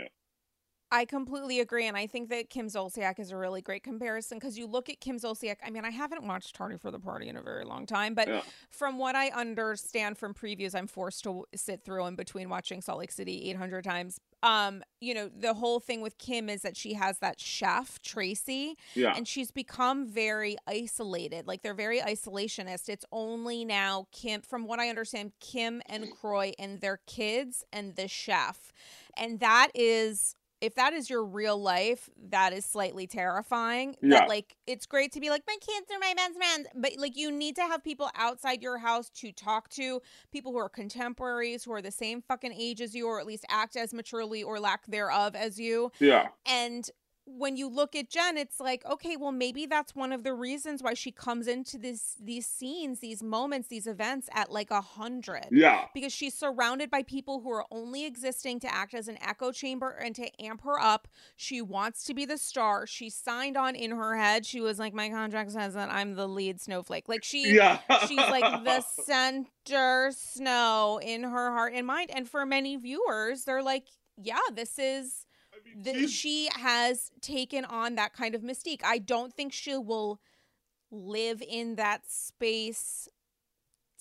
I 0.94 1.06
completely 1.06 1.62
agree, 1.62 1.88
and 1.88 1.96
I 1.96 2.06
think 2.06 2.28
that 2.30 2.50
Kim 2.50 2.68
Zolciak 2.68 3.18
is 3.18 3.32
a 3.32 3.38
really 3.38 3.62
great 3.62 3.82
comparison 3.82 4.38
because 4.40 4.58
you 4.58 4.68
look 4.68 4.90
at 4.90 5.00
Kim 5.00 5.18
Zolciak. 5.18 5.56
I 5.66 5.70
mean, 5.70 5.86
I 5.86 5.90
haven't 5.90 6.24
watched 6.24 6.54
Tardy 6.56 6.78
for 6.78 6.92
the 6.92 7.00
Party 7.00 7.30
in 7.30 7.38
a 7.38 7.42
very 7.42 7.64
long 7.64 7.86
time, 7.86 8.14
but 8.14 8.28
Yeah. 8.28 8.42
from 8.70 8.98
what 8.98 9.16
I 9.16 9.30
understand 9.30 10.18
from 10.18 10.34
previews, 10.34 10.76
I'm 10.76 10.88
forced 10.88 11.24
to 11.24 11.46
sit 11.56 11.86
through 11.86 12.06
in 12.08 12.16
between 12.16 12.50
watching 12.50 12.82
Salt 12.82 13.00
Lake 13.00 13.12
City 13.14 13.50
800 13.50 13.84
times. 13.86 14.20
Um, 14.44 14.84
you 15.00 15.14
know, 15.14 15.30
the 15.30 15.54
whole 15.54 15.80
thing 15.80 16.02
with 16.02 16.18
Kim 16.18 16.50
is 16.50 16.62
that 16.64 16.76
she 16.76 16.94
has 16.96 17.20
that 17.20 17.40
chef 17.40 18.02
Tracy, 18.02 18.76
Yeah. 18.94 19.14
and 19.16 19.26
she's 19.28 19.52
become 19.52 20.08
very 20.08 20.58
isolated. 20.68 21.48
Like 21.48 21.62
they're 21.62 21.74
very 21.74 22.00
isolationist. 22.02 22.90
It's 22.90 23.06
only 23.14 23.64
now 23.64 24.08
Kim, 24.12 24.42
from 24.42 24.66
what 24.66 24.80
I 24.80 24.90
understand, 24.90 25.32
Kim 25.40 25.82
and 25.86 26.12
Kroy 26.12 26.52
and 26.60 26.82
their 26.82 26.98
kids 27.08 27.64
and 27.72 27.96
the 27.96 28.08
chef, 28.10 28.74
and 29.16 29.40
that 29.40 29.70
is 29.74 30.36
if 30.62 30.76
that 30.76 30.94
is 30.94 31.10
your 31.10 31.26
real 31.26 31.62
life, 31.62 32.10
that 32.30 32.54
is 32.54 32.66
slightly 32.66 33.08
terrifying. 33.08 33.96
Yeah. 34.02 34.20
That 34.20 34.30
like 34.30 34.56
it's 34.68 34.86
great 34.86 35.12
to 35.14 35.20
be 35.20 35.30
like 35.30 35.44
my 35.48 35.58
kids 35.60 35.88
are 35.92 36.00
my 36.00 36.14
best 36.16 36.36
friends, 36.36 36.68
but 36.76 36.92
like 36.98 37.18
you 37.18 37.32
need 37.32 37.56
to 37.56 37.64
have 37.64 37.84
people 37.84 38.10
outside 38.16 38.62
your 38.62 38.78
house 38.78 39.10
to 39.16 39.32
talk 39.32 39.70
to, 39.70 40.02
people 40.32 40.52
who 40.52 40.60
are 40.60 40.70
contemporaries, 40.70 41.64
who 41.64 41.74
are 41.74 41.82
the 41.82 41.92
same 41.92 42.22
fucking 42.22 42.54
age 42.54 42.80
as 42.80 42.94
you, 42.94 43.08
or 43.08 43.20
at 43.20 43.26
least 43.26 43.46
act 43.50 43.76
as 43.76 43.94
maturely 43.94 44.44
or 44.44 44.60
lack 44.60 44.86
thereof 44.86 45.36
as 45.36 45.60
you. 45.60 45.92
yeah. 46.00 46.28
And 46.46 46.90
when 47.26 47.56
you 47.56 47.70
look 47.70 47.96
at 47.96 48.10
Jen, 48.10 48.36
it's 48.38 48.60
like, 48.60 48.84
okay, 48.86 49.16
well, 49.16 49.32
maybe 49.32 49.66
that's 49.66 49.96
one 49.96 50.12
of 50.12 50.24
the 50.24 50.34
reasons 50.34 50.82
why 50.82 50.94
she 50.96 51.12
comes 51.12 51.48
into 51.48 51.78
this 51.78 52.16
these 52.20 52.46
scenes, 52.48 53.00
these 53.00 53.22
moments, 53.22 53.68
these 53.68 53.88
events 53.88 54.28
at 54.34 54.52
like 54.52 54.72
a 54.72 54.82
hundred. 54.82 55.46
Yeah. 55.52 55.86
Because 55.94 56.12
she's 56.12 56.34
surrounded 56.34 56.90
by 56.90 57.04
people 57.04 57.42
who 57.42 57.52
are 57.52 57.66
only 57.72 58.06
existing 58.06 58.60
to 58.62 58.74
act 58.74 58.94
as 58.94 59.08
an 59.08 59.18
echo 59.22 59.52
chamber 59.52 59.90
and 59.92 60.16
to 60.16 60.30
amp 60.44 60.62
her 60.64 60.80
up. 60.80 61.08
She 61.36 61.62
wants 61.62 62.04
to 62.06 62.14
be 62.14 62.26
the 62.26 62.38
star. 62.38 62.88
She 62.88 63.10
signed 63.10 63.56
on 63.56 63.76
in 63.76 63.92
her 63.92 64.16
head. 64.18 64.46
She 64.46 64.60
was 64.60 64.80
like, 64.80 64.94
My 64.94 65.10
contract 65.10 65.52
says 65.52 65.76
that 65.76 65.92
I'm 65.92 66.16
the 66.16 66.28
lead 66.28 66.60
snowflake. 66.60 67.08
Like 67.08 67.24
she 67.24 67.54
Yeah. 67.56 67.80
she's 68.08 68.18
like 68.18 68.64
the 68.64 68.82
center 69.06 70.12
snow 70.12 71.00
in 71.02 71.24
her 71.24 71.52
heart 71.52 71.74
and 71.76 71.86
mind. 71.86 72.10
And 72.14 72.28
for 72.28 72.46
many 72.46 72.76
viewers, 72.78 73.44
they're 73.44 73.64
like, 73.64 73.86
Yeah, 74.18 74.40
this 74.54 74.78
is 74.80 75.26
that 75.84 76.10
she 76.10 76.50
has 76.56 77.12
taken 77.22 77.66
on 77.66 77.96
that 77.96 78.14
kind 78.14 78.36
of 78.36 78.42
mystique. 78.42 78.82
I 78.84 78.98
don't 78.98 79.34
think 79.34 79.54
she 79.54 79.78
will 79.78 80.20
live 80.92 81.42
in 81.48 81.76
that 81.76 82.10
space 82.10 83.08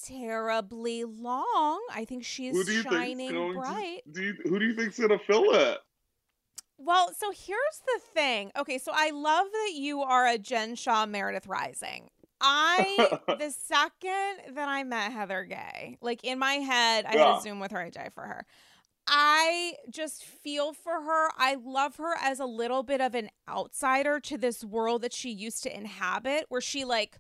terribly 0.05 1.05
long. 1.05 1.81
I 1.93 2.05
think 2.05 2.25
she's 2.25 2.83
shining 2.83 3.55
bright. 3.55 4.03
To, 4.07 4.13
do 4.13 4.23
you, 4.23 4.35
who 4.45 4.59
do 4.59 4.67
you 4.67 4.75
think's 4.75 4.99
gonna 4.99 5.19
fill 5.19 5.55
it? 5.55 5.79
Well, 6.79 7.13
so 7.17 7.31
here's 7.31 7.83
the 7.87 8.01
thing. 8.15 8.53
Okay, 8.59 8.79
so 8.79 8.93
I 8.95 9.11
love 9.11 9.47
that 9.53 9.73
you 9.75 10.01
are 10.01 10.27
a 10.27 10.39
Jen 10.39 10.75
Shah 10.75 11.05
Meredith 11.07 11.47
Rising. 11.47 12.09
I 12.41 13.19
the 13.39 13.51
second 13.51 14.55
that 14.55 14.69
I 14.69 14.83
met 14.85 15.13
Heather 15.13 15.45
Gay, 15.45 15.99
like 16.01 16.25
in 16.25 16.39
my 16.39 16.55
head, 16.55 17.05
I 17.07 17.15
yeah. 17.15 17.27
had 17.27 17.39
a 17.39 17.43
Zoom 17.43 17.61
with 17.61 17.73
her. 17.73 17.81
I 17.81 17.91
die 17.91 18.09
for 18.15 18.23
her. 18.23 18.47
I 19.07 19.75
just 19.91 20.25
feel 20.25 20.73
for 20.73 21.03
her. 21.03 21.31
I 21.37 21.57
love 21.63 21.97
her 21.97 22.15
as 22.21 22.39
a 22.39 22.47
little 22.47 22.83
bit 22.83 23.01
of 23.01 23.15
an 23.15 23.31
outsider 23.49 24.21
to 24.21 24.39
this 24.39 24.65
world 24.65 25.03
that 25.03 25.13
she 25.13 25.31
used 25.31 25.63
to 25.65 25.77
inhabit, 25.77 26.47
where 26.49 26.61
she 26.61 26.85
like 26.85 27.19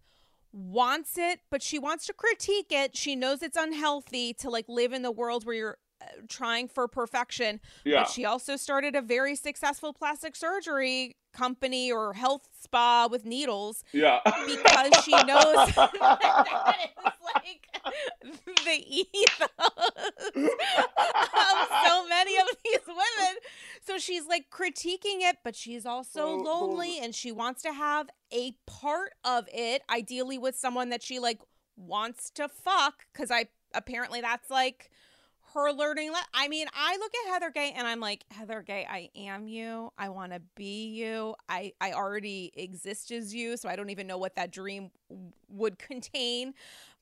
wants 0.52 1.18
it, 1.18 1.40
but 1.50 1.62
she 1.62 1.78
wants 1.78 2.06
to 2.06 2.12
critique 2.12 2.70
it. 2.70 2.96
She 2.96 3.16
knows 3.16 3.42
it's 3.42 3.56
unhealthy 3.56 4.34
to 4.34 4.50
like 4.50 4.66
live 4.68 4.92
in 4.92 5.02
the 5.02 5.10
world 5.10 5.44
where 5.44 5.54
you're 5.54 5.78
uh, 6.00 6.06
trying 6.28 6.68
for 6.68 6.88
perfection. 6.88 7.60
Yeah. 7.84 8.02
But 8.02 8.10
she 8.10 8.24
also 8.24 8.56
started 8.56 8.94
a 8.94 9.02
very 9.02 9.36
successful 9.36 9.92
plastic 9.92 10.36
surgery 10.36 11.16
company 11.32 11.90
or 11.90 12.12
health 12.12 12.48
spa 12.58 13.08
with 13.10 13.24
needles. 13.24 13.84
Yeah. 13.92 14.20
Because 14.24 15.04
she 15.04 15.10
knows 15.26 15.74
that, 15.74 15.92
that 16.00 16.76
is 16.84 17.12
like 17.34 17.66
the 18.64 18.84
ethos 18.86 19.48
of 20.36 21.68
so 21.86 22.06
many 22.08 22.38
of 22.38 22.46
these 22.64 22.86
women. 22.86 23.36
So 23.82 23.98
she's 23.98 24.26
like 24.26 24.50
critiquing 24.50 25.20
it, 25.22 25.38
but 25.42 25.56
she's 25.56 25.86
also 25.86 26.36
lonely 26.36 26.98
and 27.00 27.14
she 27.14 27.32
wants 27.32 27.62
to 27.62 27.72
have 27.72 28.08
a 28.32 28.54
part 28.66 29.12
of 29.24 29.48
it, 29.52 29.82
ideally 29.90 30.38
with 30.38 30.56
someone 30.56 30.90
that 30.90 31.02
she 31.02 31.18
like 31.18 31.40
wants 31.76 32.30
to 32.30 32.48
fuck. 32.48 33.06
Cause 33.14 33.30
I 33.30 33.46
apparently 33.74 34.20
that's 34.20 34.50
like 34.50 34.90
her 35.54 35.72
learning. 35.72 36.10
Le- 36.12 36.24
I 36.34 36.48
mean, 36.48 36.66
I 36.74 36.96
look 36.98 37.12
at 37.26 37.32
Heather 37.32 37.50
Gay 37.50 37.72
and 37.76 37.86
I'm 37.86 38.00
like, 38.00 38.24
Heather 38.30 38.62
Gay, 38.62 38.86
I 38.88 39.10
am 39.16 39.48
you. 39.48 39.92
I 39.98 40.08
want 40.08 40.32
to 40.32 40.40
be 40.56 40.88
you. 40.88 41.34
I 41.48 41.72
I 41.80 41.92
already 41.92 42.52
exist 42.54 43.10
as 43.10 43.34
you, 43.34 43.56
so 43.56 43.68
I 43.68 43.76
don't 43.76 43.90
even 43.90 44.06
know 44.06 44.18
what 44.18 44.36
that 44.36 44.50
dream 44.50 44.90
w- 45.08 45.32
would 45.48 45.78
contain. 45.78 46.54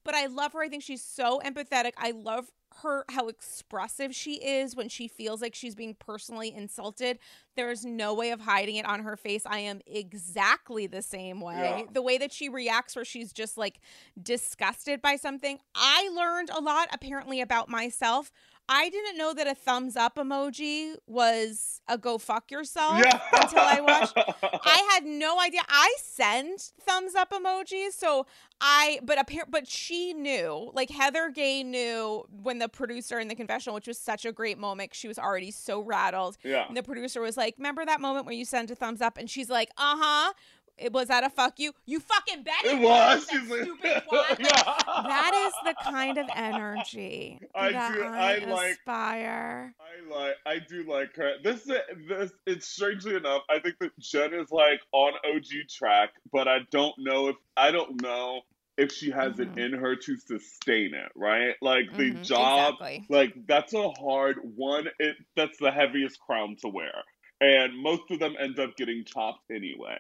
But 0.05 0.15
I 0.15 0.27
love 0.27 0.53
her. 0.55 0.63
I 0.63 0.69
think 0.69 0.83
she's 0.83 1.03
so 1.03 1.41
empathetic. 1.45 1.93
I 1.99 2.13
love 2.13 2.51
her 2.83 3.05
how 3.09 3.29
expressive 3.29 4.15
she 4.15 4.35
is 4.35 4.77
when 4.77 4.89
she 4.89 5.09
feels 5.09 5.43
like 5.43 5.55
she's 5.55 5.75
being 5.75 5.95
personally 5.95 6.55
insulted. 6.55 7.19
There's 7.57 7.85
no 7.85 8.15
way 8.15 8.31
of 8.31 8.41
hiding 8.41 8.77
it 8.77 8.87
on 8.87 9.01
her 9.01 9.17
face. 9.17 9.43
I 9.47 9.59
am 9.61 9.81
exactly 9.87 10.87
the 10.87 11.03
same 11.03 11.41
way. 11.41 11.85
Yeah. 11.87 11.93
The 11.93 12.03
way 12.03 12.19
that 12.19 12.33
she 12.33 12.49
reacts 12.49 12.95
where 12.95 13.05
she's 13.05 13.33
just 13.33 13.59
like 13.59 13.81
disgusted 14.21 15.03
by 15.03 15.17
something. 15.17 15.59
I 15.75 16.09
learned 16.15 16.51
a 16.51 16.61
lot 16.61 16.89
apparently 16.93 17.41
about 17.41 17.69
myself. 17.69 18.31
I 18.69 18.91
didn't 18.91 19.17
know 19.17 19.33
that 19.33 19.47
a 19.47 19.55
thumbs 19.55 19.97
up 19.97 20.17
emoji 20.17 20.95
was 21.07 21.81
a 21.89 21.97
go 21.97 22.19
fuck 22.19 22.51
yourself 22.51 22.99
yeah. 22.99 23.19
until 23.33 23.61
I 23.61 23.81
watched. 23.81 24.13
I 24.17 24.91
had 24.93 25.07
no 25.07 25.41
idea. 25.41 25.63
I 25.69 25.95
send 26.03 26.59
thumbs 26.81 27.15
up 27.15 27.31
emojis, 27.31 27.93
so 27.93 28.27
I 28.61 29.01
but 29.03 29.19
apparent 29.19 29.51
but 29.51 29.67
she 29.67 30.13
knew. 30.13 30.71
Like 30.75 30.91
Heather 30.91 31.31
Gay 31.31 31.63
knew 31.63 32.27
when 32.43 32.59
the 32.59 32.69
producer 32.69 33.19
in 33.19 33.29
the 33.29 33.35
confessional, 33.35 33.75
which 33.75 33.87
was 33.87 33.99
such 33.99 34.27
a 34.27 34.33
great 34.33 34.59
moment. 34.59 34.95
She 34.95 35.09
was 35.09 35.19
already 35.19 35.51
so 35.51 35.81
rattled. 35.81 36.37
Yeah. 36.45 36.67
And 36.69 36.77
the 36.77 36.83
producer 36.83 37.23
was 37.23 37.39
like, 37.39 37.55
"Remember 37.57 37.87
that 37.87 38.01
moment 38.03 38.27
where 38.27 38.35
you 38.35 38.45
sent 38.45 38.71
a 38.71 38.75
thumbs 38.75 39.01
up?" 39.01 39.17
And 39.17 39.31
she's 39.31 39.49
like, 39.49 39.71
"Uh 39.79 39.97
huh." 39.99 40.33
It 40.79 40.93
was 40.93 41.09
that 41.09 41.25
a 41.25 41.31
fuck 41.31 41.59
you? 41.59 41.73
You 41.87 41.99
fucking 41.99 42.45
bet 42.45 42.65
it, 42.65 42.79
it 42.79 42.81
was. 42.81 43.27
That 43.27 43.45
stupid 43.45 43.69
yeah. 44.39 44.63
That 44.87 45.33
is 45.49 45.55
the 45.65 45.75
kind 45.83 46.19
of 46.19 46.27
energy 46.35 47.41
I 47.55 47.73
that 47.73 47.95
do. 47.95 48.03
I, 48.03 48.35
I 48.35 48.45
like, 48.45 48.73
aspire. 48.73 49.75
I 49.81 50.15
like. 50.15 50.35
I 50.47 50.59
do 50.59 50.85
like 50.85 51.17
her. 51.17 51.35
This 51.43 51.63
is 51.63 51.73
this. 52.09 52.33
It's 52.47 52.69
strangely 52.69 53.15
enough. 53.17 53.43
I 53.51 53.59
think 53.59 53.77
that 53.81 53.99
Jen 53.99 54.35
is 54.35 54.51
like 54.51 54.81
on 54.93 55.13
OG 55.25 55.69
track, 55.71 56.11
but 56.33 56.49
I 56.49 56.59
don't 56.71 56.95
know 56.99 57.29
if 57.29 57.37
I 57.57 57.71
don't 57.71 58.01
know 58.03 58.43
if 58.77 58.93
she 58.93 59.11
has 59.11 59.35
mm-hmm. 59.35 59.59
it 59.59 59.65
in 59.65 59.73
her 59.73 59.97
to 59.97 60.17
sustain 60.17 60.95
it, 60.95 61.13
right? 61.17 61.55
Like 61.61 61.91
the 61.97 62.13
mm-hmm, 62.13 62.23
job, 62.23 62.75
exactly. 62.81 63.07
like 63.09 63.35
that's 63.47 63.75
a 63.75 63.91
hard 63.91 64.37
one. 64.43 64.87
It 64.99 65.17
that's 65.37 65.59
the 65.59 65.71
heaviest 65.71 66.21
crown 66.21 66.57
to 66.63 66.69
wear, 66.69 66.93
and 67.41 67.83
most 67.83 68.03
of 68.11 68.21
them 68.21 68.35
end 68.39 68.59
up 68.59 68.77
getting 68.77 69.05
chopped 69.05 69.51
anyway 69.51 69.99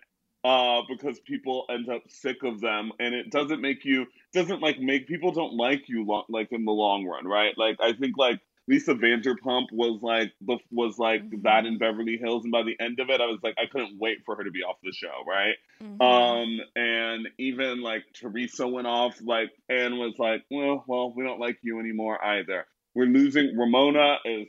uh, 0.48 0.80
because 0.88 1.20
people 1.20 1.66
end 1.68 1.90
up 1.90 2.02
sick 2.08 2.38
of 2.42 2.58
them, 2.58 2.90
and 2.98 3.14
it 3.14 3.30
doesn't 3.30 3.60
make 3.60 3.84
you 3.84 4.06
doesn't 4.32 4.62
like 4.62 4.80
make 4.80 5.06
people 5.06 5.30
don't 5.30 5.52
like 5.52 5.82
you 5.88 6.06
lo- 6.06 6.24
like 6.30 6.48
in 6.52 6.64
the 6.64 6.72
long 6.72 7.04
run, 7.04 7.26
right? 7.26 7.52
Like 7.58 7.76
I 7.82 7.92
think 7.92 8.16
like 8.16 8.40
Lisa 8.66 8.94
Vanderpump 8.94 9.66
was 9.72 10.00
like 10.00 10.32
the 10.40 10.56
was 10.70 10.98
like 10.98 11.22
mm-hmm. 11.22 11.42
that 11.42 11.66
in 11.66 11.76
Beverly 11.76 12.16
Hills, 12.16 12.44
and 12.44 12.52
by 12.52 12.62
the 12.62 12.82
end 12.82 12.98
of 12.98 13.10
it, 13.10 13.20
I 13.20 13.26
was 13.26 13.40
like 13.42 13.56
I 13.58 13.66
couldn't 13.70 13.98
wait 14.00 14.20
for 14.24 14.36
her 14.36 14.44
to 14.44 14.50
be 14.50 14.62
off 14.62 14.76
the 14.82 14.92
show, 14.92 15.22
right? 15.28 15.54
Mm-hmm. 15.82 16.00
Um, 16.00 16.60
and 16.74 17.28
even 17.38 17.82
like 17.82 18.04
Teresa 18.14 18.66
went 18.66 18.86
off, 18.86 19.20
like 19.22 19.50
and 19.68 19.98
was 19.98 20.14
like, 20.18 20.44
well, 20.50 20.82
well, 20.86 21.12
we 21.14 21.24
don't 21.24 21.40
like 21.40 21.58
you 21.60 21.78
anymore 21.78 22.24
either. 22.24 22.66
We're 22.94 23.04
losing. 23.04 23.54
Ramona 23.54 24.16
is 24.24 24.48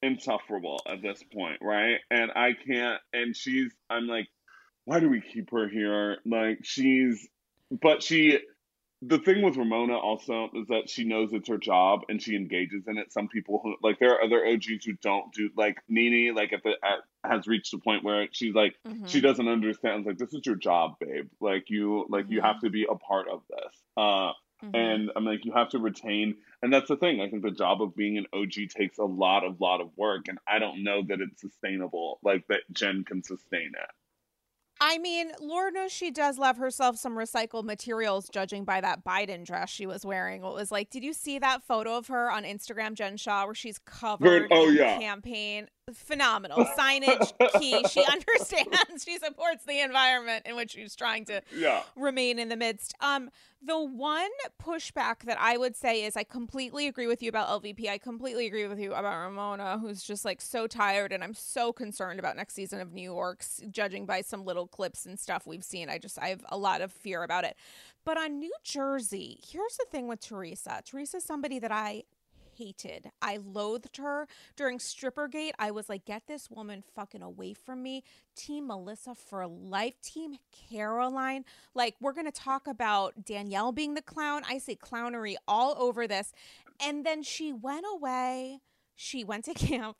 insufferable 0.00 0.80
at 0.88 1.02
this 1.02 1.22
point, 1.30 1.58
right? 1.60 1.98
And 2.10 2.30
I 2.34 2.52
can't. 2.54 3.00
And 3.12 3.36
she's. 3.36 3.70
I'm 3.90 4.06
like 4.06 4.28
why 4.84 5.00
do 5.00 5.08
we 5.08 5.20
keep 5.20 5.50
her 5.50 5.68
here? 5.68 6.18
Like 6.24 6.60
she's, 6.62 7.28
but 7.70 8.02
she, 8.02 8.38
the 9.02 9.18
thing 9.18 9.42
with 9.42 9.56
Ramona 9.56 9.96
also 9.96 10.50
is 10.54 10.68
that 10.68 10.90
she 10.90 11.04
knows 11.04 11.32
it's 11.32 11.48
her 11.48 11.56
job 11.56 12.00
and 12.08 12.20
she 12.20 12.36
engages 12.36 12.86
in 12.86 12.98
it. 12.98 13.12
Some 13.12 13.28
people 13.28 13.60
who 13.62 13.76
like 13.82 13.98
there 13.98 14.12
are 14.12 14.22
other 14.22 14.46
OGs 14.46 14.84
who 14.84 14.92
don't 15.02 15.32
do 15.32 15.48
like 15.56 15.78
Nene, 15.88 16.34
like 16.34 16.52
at 16.52 16.62
the 16.62 16.72
at, 16.84 16.98
has 17.24 17.46
reached 17.46 17.72
a 17.72 17.78
point 17.78 18.04
where 18.04 18.28
she's 18.32 18.54
like 18.54 18.76
mm-hmm. 18.86 19.06
she 19.06 19.22
doesn't 19.22 19.48
understand. 19.48 20.04
Like 20.04 20.18
this 20.18 20.34
is 20.34 20.44
your 20.44 20.56
job, 20.56 20.96
babe. 21.00 21.30
Like 21.40 21.70
you 21.70 22.04
like 22.10 22.24
mm-hmm. 22.24 22.32
you 22.34 22.40
have 22.42 22.56
mm-hmm. 22.56 22.66
to 22.66 22.70
be 22.70 22.86
a 22.90 22.94
part 22.94 23.28
of 23.28 23.40
this. 23.48 23.74
Uh, 23.96 24.32
Mm-hmm. 24.64 24.76
And 24.76 25.10
I'm 25.16 25.24
like, 25.24 25.44
you 25.44 25.52
have 25.52 25.70
to 25.70 25.78
retain, 25.78 26.36
and 26.62 26.72
that's 26.72 26.88
the 26.88 26.96
thing. 26.96 27.20
I 27.20 27.30
think 27.30 27.42
the 27.42 27.50
job 27.50 27.80
of 27.80 27.96
being 27.96 28.18
an 28.18 28.26
OG 28.32 28.68
takes 28.76 28.98
a 28.98 29.04
lot 29.04 29.44
of 29.44 29.60
lot 29.60 29.80
of 29.80 29.90
work, 29.96 30.28
and 30.28 30.38
I 30.46 30.58
don't 30.58 30.84
know 30.84 31.02
that 31.08 31.20
it's 31.20 31.40
sustainable. 31.40 32.18
Like 32.22 32.46
that 32.48 32.60
Jen 32.72 33.04
can 33.04 33.22
sustain 33.22 33.72
it. 33.74 33.90
I 34.82 34.96
mean, 34.96 35.32
Lord 35.40 35.74
knows 35.74 35.92
she 35.92 36.10
does 36.10 36.38
love 36.38 36.56
herself 36.56 36.96
some 36.96 37.14
recycled 37.14 37.64
materials, 37.64 38.30
judging 38.32 38.64
by 38.64 38.80
that 38.80 39.04
Biden 39.04 39.44
dress 39.44 39.68
she 39.68 39.84
was 39.86 40.06
wearing. 40.06 40.42
It 40.42 40.54
was 40.54 40.72
like, 40.72 40.88
did 40.88 41.04
you 41.04 41.12
see 41.12 41.38
that 41.38 41.62
photo 41.62 41.98
of 41.98 42.06
her 42.06 42.30
on 42.30 42.44
Instagram, 42.44 42.94
Jen 42.94 43.18
Shah, 43.18 43.44
where 43.44 43.54
she's 43.54 43.78
covered 43.78 44.48
oh, 44.50 44.68
in 44.70 44.76
yeah. 44.76 44.98
campaign? 44.98 45.68
Phenomenal 45.94 46.64
signage 46.78 47.32
key. 47.58 47.82
She 47.88 48.04
understands. 48.10 49.04
she 49.04 49.18
supports 49.18 49.64
the 49.64 49.80
environment 49.80 50.46
in 50.46 50.56
which 50.56 50.72
she's 50.72 50.94
trying 50.94 51.24
to 51.26 51.42
yeah. 51.56 51.82
remain 51.96 52.38
in 52.38 52.48
the 52.48 52.56
midst. 52.56 52.94
Um, 53.00 53.30
the 53.62 53.78
one 53.78 54.30
pushback 54.62 55.24
that 55.24 55.38
I 55.38 55.58
would 55.58 55.76
say 55.76 56.04
is 56.04 56.16
I 56.16 56.24
completely 56.24 56.86
agree 56.86 57.06
with 57.06 57.22
you 57.22 57.28
about 57.28 57.62
LVP. 57.62 57.88
I 57.88 57.98
completely 57.98 58.46
agree 58.46 58.66
with 58.66 58.78
you 58.78 58.94
about 58.94 59.22
Ramona, 59.22 59.78
who's 59.78 60.02
just 60.02 60.24
like 60.24 60.40
so 60.40 60.66
tired, 60.66 61.12
and 61.12 61.22
I'm 61.22 61.34
so 61.34 61.72
concerned 61.72 62.18
about 62.18 62.36
next 62.36 62.54
season 62.54 62.80
of 62.80 62.92
New 62.92 63.02
York's, 63.02 63.62
judging 63.70 64.06
by 64.06 64.22
some 64.22 64.44
little 64.44 64.66
clips 64.66 65.04
and 65.04 65.18
stuff 65.18 65.46
we've 65.46 65.64
seen. 65.64 65.90
I 65.90 65.98
just 65.98 66.18
I 66.18 66.28
have 66.28 66.44
a 66.48 66.56
lot 66.56 66.80
of 66.80 66.90
fear 66.90 67.22
about 67.22 67.44
it. 67.44 67.56
But 68.04 68.16
on 68.16 68.38
New 68.38 68.52
Jersey, 68.64 69.38
here's 69.46 69.76
the 69.76 69.84
thing 69.90 70.08
with 70.08 70.20
Teresa. 70.20 70.80
Teresa's 70.84 71.24
somebody 71.24 71.58
that 71.58 71.70
I 71.70 72.04
hated. 72.60 73.10
I 73.22 73.38
loathed 73.38 73.96
her. 73.96 74.26
During 74.56 74.78
Strippergate, 74.78 75.52
I 75.58 75.70
was 75.70 75.88
like, 75.88 76.04
get 76.04 76.26
this 76.26 76.50
woman 76.50 76.84
fucking 76.94 77.22
away 77.22 77.54
from 77.54 77.82
me. 77.82 78.02
Team 78.36 78.66
Melissa 78.66 79.14
for 79.14 79.46
life. 79.46 79.94
Team 80.02 80.36
Caroline. 80.70 81.44
Like, 81.74 81.94
we're 82.00 82.12
going 82.12 82.26
to 82.26 82.32
talk 82.32 82.66
about 82.66 83.24
Danielle 83.24 83.72
being 83.72 83.94
the 83.94 84.02
clown. 84.02 84.42
I 84.48 84.58
say 84.58 84.76
clownery 84.76 85.36
all 85.48 85.74
over 85.78 86.06
this. 86.06 86.32
And 86.80 87.04
then 87.04 87.22
she 87.22 87.52
went 87.52 87.86
away. 87.94 88.60
She 88.94 89.24
went 89.24 89.46
to 89.46 89.54
camp. 89.54 89.96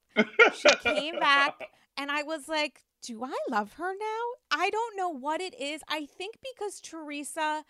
She 0.54 0.68
came 0.82 1.18
back. 1.18 1.54
And 1.96 2.10
I 2.10 2.22
was 2.22 2.48
like, 2.48 2.82
do 3.02 3.24
I 3.24 3.36
love 3.50 3.74
her 3.74 3.92
now? 3.94 4.22
I 4.50 4.68
don't 4.68 4.96
know 4.96 5.08
what 5.08 5.40
it 5.40 5.58
is. 5.58 5.80
I 5.88 6.04
think 6.04 6.36
because 6.52 6.80
Teresa, 6.80 7.64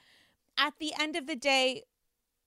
at 0.58 0.74
the 0.80 0.92
end 0.98 1.14
of 1.14 1.26
the 1.26 1.36
day, 1.36 1.84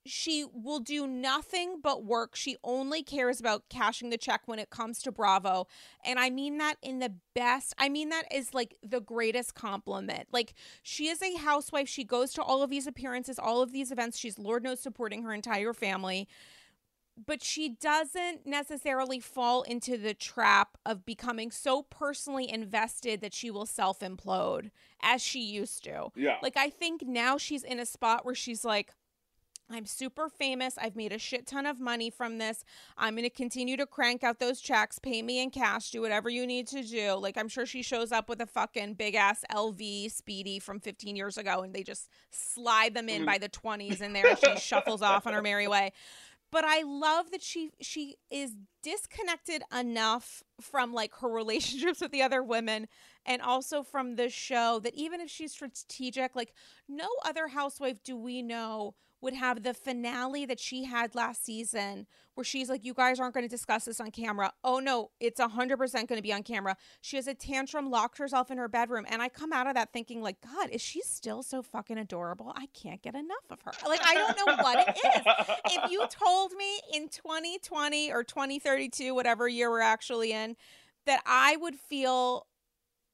she 0.05 0.45
will 0.53 0.79
do 0.79 1.07
nothing 1.07 1.79
but 1.81 2.03
work. 2.03 2.35
She 2.35 2.57
only 2.63 3.03
cares 3.03 3.39
about 3.39 3.69
cashing 3.69 4.09
the 4.09 4.17
check 4.17 4.41
when 4.45 4.59
it 4.59 4.69
comes 4.69 5.01
to 5.03 5.11
Bravo. 5.11 5.67
And 6.03 6.19
I 6.19 6.29
mean 6.29 6.57
that 6.57 6.75
in 6.81 6.99
the 6.99 7.13
best. 7.33 7.73
I 7.77 7.87
mean 7.89 8.09
that 8.09 8.25
is 8.31 8.53
like 8.53 8.75
the 8.83 8.99
greatest 8.99 9.55
compliment. 9.55 10.27
Like 10.31 10.53
she 10.81 11.07
is 11.07 11.21
a 11.21 11.35
housewife. 11.37 11.87
She 11.87 12.03
goes 12.03 12.33
to 12.33 12.41
all 12.41 12.63
of 12.63 12.69
these 12.69 12.87
appearances, 12.87 13.39
all 13.39 13.61
of 13.61 13.71
these 13.71 13.91
events. 13.91 14.17
She's 14.17 14.37
Lord 14.37 14.63
knows 14.63 14.81
supporting 14.81 15.23
her 15.23 15.33
entire 15.33 15.73
family. 15.73 16.27
but 17.27 17.43
she 17.43 17.69
doesn't 17.69 18.45
necessarily 18.45 19.19
fall 19.19 19.61
into 19.63 19.97
the 19.97 20.15
trap 20.15 20.77
of 20.85 21.05
becoming 21.05 21.51
so 21.51 21.83
personally 21.83 22.49
invested 22.49 23.21
that 23.21 23.33
she 23.33 23.51
will 23.51 23.67
self 23.67 23.99
implode 23.99 24.71
as 25.01 25.21
she 25.21 25.39
used 25.41 25.83
to. 25.83 26.09
Yeah. 26.15 26.37
Like, 26.41 26.57
I 26.57 26.69
think 26.69 27.03
now 27.05 27.37
she's 27.37 27.63
in 27.63 27.79
a 27.79 27.85
spot 27.85 28.25
where 28.25 28.33
she's 28.35 28.65
like, 28.65 28.93
I'm 29.71 29.85
super 29.85 30.29
famous. 30.29 30.77
I've 30.77 30.95
made 30.95 31.11
a 31.11 31.17
shit 31.17 31.47
ton 31.47 31.65
of 31.65 31.79
money 31.79 32.09
from 32.09 32.37
this. 32.37 32.63
I'm 32.97 33.15
going 33.15 33.23
to 33.23 33.29
continue 33.29 33.77
to 33.77 33.85
crank 33.85 34.23
out 34.23 34.39
those 34.39 34.59
checks, 34.61 34.99
pay 34.99 35.21
me 35.21 35.41
in 35.41 35.49
cash, 35.49 35.91
do 35.91 36.01
whatever 36.01 36.29
you 36.29 36.45
need 36.45 36.67
to 36.67 36.83
do. 36.83 37.13
Like, 37.13 37.37
I'm 37.37 37.47
sure 37.47 37.65
she 37.65 37.81
shows 37.81 38.11
up 38.11 38.29
with 38.29 38.41
a 38.41 38.45
fucking 38.45 38.95
big 38.95 39.15
ass 39.15 39.43
LV 39.51 40.11
Speedy 40.11 40.59
from 40.59 40.79
15 40.79 41.15
years 41.15 41.37
ago 41.37 41.61
and 41.61 41.73
they 41.73 41.83
just 41.83 42.09
slide 42.29 42.93
them 42.93 43.09
in 43.09 43.25
by 43.25 43.37
the 43.37 43.49
20s 43.49 44.01
and 44.01 44.15
there 44.15 44.35
she 44.35 44.55
shuffles 44.57 45.01
off 45.01 45.25
on 45.25 45.33
her 45.33 45.41
merry 45.41 45.67
way 45.67 45.91
but 46.53 46.63
I 46.63 46.83
love 46.83 47.31
that 47.31 47.41
she 47.41 47.71
she 47.81 48.17
is 48.29 48.55
disconnected 48.83 49.63
enough 49.75 50.43
from 50.61 50.93
like 50.93 51.11
her 51.15 51.27
relationships 51.27 51.99
with 51.99 52.11
the 52.11 52.21
other 52.21 52.43
women 52.43 52.87
and 53.25 53.41
also 53.41 53.81
from 53.81 54.17
the 54.17 54.29
show 54.29 54.79
that 54.83 54.93
even 54.93 55.19
if 55.19 55.31
she's 55.31 55.51
strategic 55.51 56.35
like 56.35 56.53
no 56.87 57.07
other 57.25 57.47
housewife 57.47 58.03
do 58.03 58.15
we 58.15 58.43
know 58.43 58.93
would 59.23 59.33
have 59.33 59.63
the 59.63 59.73
finale 59.73 60.45
that 60.45 60.59
she 60.59 60.83
had 60.83 61.15
last 61.15 61.45
season 61.45 62.05
where 62.35 62.43
she's 62.43 62.69
like, 62.69 62.83
You 62.83 62.93
guys 62.93 63.19
aren't 63.19 63.33
going 63.33 63.45
to 63.45 63.49
discuss 63.49 63.85
this 63.85 63.99
on 63.99 64.11
camera. 64.11 64.53
Oh 64.63 64.79
no, 64.79 65.11
it's 65.19 65.39
100% 65.39 65.77
going 65.79 66.07
to 66.07 66.21
be 66.21 66.33
on 66.33 66.43
camera. 66.43 66.75
She 67.01 67.15
has 67.15 67.27
a 67.27 67.33
tantrum, 67.33 67.89
locked 67.89 68.17
herself 68.17 68.51
in 68.51 68.57
her 68.57 68.67
bedroom. 68.67 69.05
And 69.09 69.21
I 69.21 69.29
come 69.29 69.53
out 69.53 69.67
of 69.67 69.75
that 69.75 69.93
thinking, 69.93 70.21
like, 70.21 70.37
God, 70.41 70.69
is 70.69 70.81
she 70.81 71.01
still 71.01 71.41
so 71.41 71.61
fucking 71.61 71.97
adorable? 71.97 72.53
I 72.55 72.67
can't 72.73 73.01
get 73.01 73.15
enough 73.15 73.45
of 73.49 73.61
her. 73.61 73.71
Like, 73.87 74.01
I 74.03 74.13
don't 74.15 74.37
know 74.37 74.55
what 74.63 74.87
it 74.87 74.97
is. 74.97 75.21
If 75.71 75.91
you 75.91 76.05
told 76.09 76.51
me 76.53 76.79
in 76.93 77.09
2020 77.09 78.11
or 78.11 78.23
2032, 78.23 79.15
whatever 79.15 79.47
year 79.47 79.69
we're 79.69 79.81
actually 79.81 80.33
in, 80.33 80.55
that 81.05 81.21
I 81.25 81.55
would 81.57 81.75
feel 81.75 82.47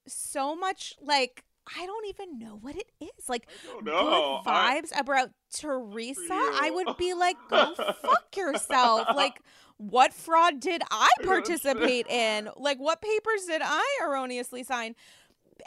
so 0.06 0.56
much 0.56 0.94
like 1.00 1.44
I 1.76 1.86
don't 1.86 2.06
even 2.08 2.38
know 2.38 2.58
what 2.60 2.76
it 2.76 2.90
is. 3.00 3.28
Like 3.28 3.48
good 3.62 3.84
vibes 3.86 4.92
I, 4.94 4.98
about 4.98 5.30
Teresa. 5.54 6.28
I 6.30 6.70
would 6.72 6.96
be 6.96 7.14
like, 7.14 7.36
go 7.48 7.74
fuck 7.74 8.36
yourself. 8.36 9.08
Like, 9.20 9.42
what 9.76 10.14
fraud 10.14 10.60
did 10.60 10.82
I 10.90 11.08
participate 11.24 12.06
in? 12.06 12.48
Like, 12.56 12.78
what 12.78 13.02
papers 13.02 13.44
did 13.46 13.60
I 13.62 13.98
erroneously 14.02 14.64
sign? 14.64 14.94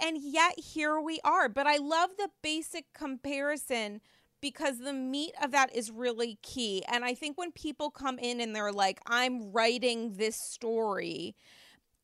And 0.02 0.18
yet 0.20 0.60
here 0.60 1.00
we 1.00 1.20
are. 1.24 1.50
But 1.50 1.68
I 1.68 1.78
love 1.78 2.12
the 2.18 2.30
basic 2.42 2.94
comparison 2.94 4.02
because 4.42 4.80
the 4.80 4.94
meat 4.94 5.34
of 5.42 5.52
that 5.52 5.76
is 5.76 5.92
really 5.92 6.38
key. 6.42 6.84
And 6.92 7.06
I 7.06 7.14
think 7.14 7.38
when 7.38 7.52
people 7.52 7.92
come 7.92 8.18
in 8.18 8.42
and 8.42 8.56
they're 8.56 8.72
like, 8.72 9.02
I'm 9.08 9.52
writing 9.52 10.14
this 10.14 10.36
story 10.36 11.36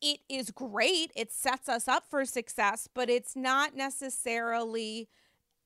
it 0.00 0.20
is 0.28 0.50
great. 0.50 1.12
It 1.14 1.32
sets 1.32 1.68
us 1.68 1.88
up 1.88 2.04
for 2.08 2.24
success, 2.24 2.88
but 2.92 3.10
it's 3.10 3.36
not 3.36 3.76
necessarily 3.76 5.08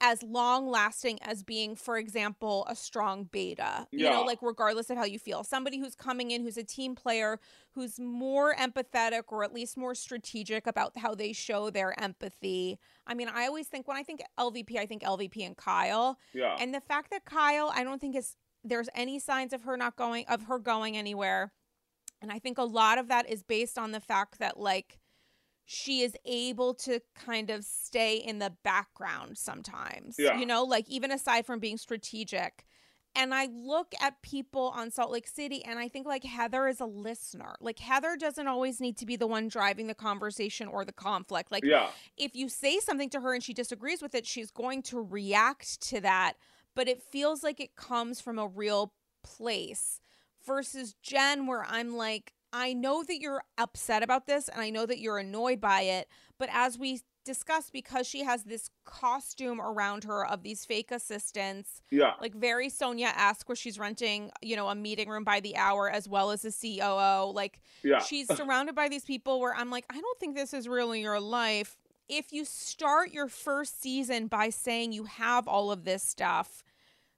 as 0.01 0.23
long 0.23 0.69
lasting 0.69 1.19
as 1.23 1.43
being, 1.43 1.77
for 1.77 1.97
example, 1.97 2.67
a 2.69 2.75
strong 2.75 3.25
beta. 3.25 3.87
Yeah. 3.91 4.05
You 4.05 4.11
know, 4.11 4.23
like 4.23 4.41
regardless 4.43 4.91
of 4.91 4.99
how 4.99 5.05
you 5.05 5.19
feel. 5.19 5.45
Somebody 5.45 5.79
who's 5.79 5.95
coming 5.95 6.31
in 6.31 6.43
who's 6.43 6.57
a 6.57 6.65
team 6.65 6.95
player, 6.95 7.39
who's 7.71 7.99
more 7.99 8.55
empathetic 8.55 9.23
or 9.29 9.45
at 9.45 9.55
least 9.55 9.77
more 9.77 9.95
strategic 9.95 10.67
about 10.67 10.97
how 10.97 11.15
they 11.15 11.33
show 11.33 11.71
their 11.71 11.99
empathy. 12.01 12.79
I 13.07 13.15
mean, 13.15 13.29
I 13.29 13.47
always 13.47 13.69
think 13.69 13.87
when 13.87 13.97
I 13.97 14.03
think 14.03 14.23
LVP, 14.39 14.77
I 14.77 14.87
think 14.87 15.03
LVP 15.03 15.47
and 15.47 15.57
Kyle. 15.57 16.19
Yeah. 16.33 16.57
And 16.59 16.75
the 16.75 16.81
fact 16.81 17.11
that 17.11 17.25
Kyle, 17.25 17.73
I 17.75 17.85
don't 17.85 18.01
think 18.01 18.17
is 18.17 18.37
there's 18.65 18.89
any 18.95 19.19
signs 19.19 19.53
of 19.53 19.63
her 19.63 19.77
not 19.77 19.97
going 19.97 20.25
of 20.27 20.45
her 20.45 20.59
going 20.59 20.97
anywhere 20.97 21.53
and 22.25 22.33
I 22.33 22.39
think 22.39 22.57
a 22.57 22.65
lot 22.65 22.97
of 22.97 23.09
that 23.09 23.29
is 23.29 23.43
based 23.43 23.77
on 23.77 23.93
the 23.93 24.01
fact 24.01 24.39
that, 24.39 24.59
like, 24.59 24.99
she 25.67 26.01
is 26.01 26.17
able 26.25 26.73
to 26.75 27.01
kind 27.15 27.51
of 27.51 27.65
stay 27.65 28.17
in 28.17 28.39
the 28.39 28.55
background 28.65 29.37
sometimes. 29.37 30.17
Yeah. 30.19 30.39
You 30.39 30.47
know, 30.47 30.65
like, 30.65 30.89
even 30.89 31.11
aside 31.11 31.45
from 31.45 31.61
being 31.61 31.77
strategic. 31.77 32.65
And 33.15 33.35
I 33.35 33.49
look 33.53 33.95
at 34.01 34.23
people 34.23 34.73
on 34.75 34.91
Salt 34.91 35.13
Lake 35.13 35.29
City 35.29 35.63
and 35.65 35.79
I 35.79 35.87
think 35.89 36.07
like 36.07 36.25
Heather 36.25 36.67
is 36.67 36.81
a 36.81 36.87
listener. 36.87 37.55
Like 37.61 37.79
Heather 37.79 38.17
doesn't 38.17 38.49
always 38.49 38.81
need 38.81 38.97
to 38.97 39.07
be 39.07 39.15
the 39.15 39.29
one 39.29 39.47
driving 39.47 39.87
the 39.87 39.95
conversation 39.95 40.67
or 40.67 40.85
the 40.85 40.93
conflict. 40.93 41.53
Like 41.53 41.65
yeah. 41.65 41.91
if 42.17 42.35
you 42.35 42.49
say 42.49 42.81
something 42.81 43.09
to 43.11 43.21
her 43.21 43.33
and 43.33 43.41
she 43.41 43.55
disagrees 43.55 44.03
with 44.03 44.17
it, 44.17 44.27
she's 44.27 44.51
going 44.51 44.83
to 44.85 45.01
react 45.01 45.81
to 45.91 46.01
that, 46.01 46.33
but 46.75 46.89
it 46.89 47.05
feels 47.05 47.45
like 47.45 47.61
it 47.61 47.77
comes 47.77 48.21
from 48.21 48.37
a 48.37 48.49
real 48.49 48.93
place 49.23 50.01
versus 50.47 50.95
Jen, 51.03 51.47
where 51.47 51.65
I'm 51.69 51.97
like, 51.97 52.33
I 52.53 52.73
know 52.73 53.03
that 53.03 53.21
you're 53.21 53.43
upset 53.59 54.03
about 54.03 54.27
this 54.27 54.49
and 54.49 54.61
I 54.61 54.71
know 54.71 54.87
that 54.87 55.01
you're 55.01 55.19
annoyed 55.19 55.61
by 55.61 55.83
it, 55.83 56.09
but 56.39 56.49
as 56.53 56.79
we 56.79 57.01
discussed, 57.25 57.73
because 57.73 58.07
she 58.07 58.23
has 58.23 58.45
this 58.45 58.71
costume 58.85 59.61
around 59.61 60.05
her 60.05 60.25
of 60.25 60.43
these 60.43 60.65
fake 60.65 60.91
assistants, 60.93 61.83
yeah, 61.91 62.13
like 62.21 62.35
very 62.35 62.69
Sonja 62.69 63.13
esque, 63.17 63.49
where 63.49 63.57
she's 63.57 63.79
renting, 63.79 64.31
you 64.41 64.57
know, 64.57 64.69
a 64.69 64.75
meeting 64.75 65.09
room 65.09 65.25
by 65.25 65.41
the 65.41 65.57
hour 65.57 65.91
as 65.91 66.09
well 66.09 66.31
as 66.31 66.45
a 66.45 66.53
COO. 66.53 67.33
Like, 67.33 67.61
yeah. 67.83 67.99
she's 67.99 68.29
surrounded 68.37 68.75
by 68.75 68.89
these 68.89 69.05
people 69.05 69.41
where 69.41 69.55
I'm 69.55 69.71
like, 69.71 69.87
I 69.91 70.01
don't 70.01 70.21
think 70.21 70.37
this 70.37 70.55
is 70.55 70.69
really 70.69 71.01
your 71.01 71.19
life. 71.19 71.77
If 72.09 72.33
you 72.33 72.45
start 72.45 73.13
your 73.13 73.29
first 73.29 73.83
season 73.83 74.27
by 74.27 74.51
saying 74.51 74.93
you 74.93 75.05
have 75.05 75.49
all 75.49 75.73
of 75.73 75.85
this 75.85 76.03
stuff, 76.03 76.63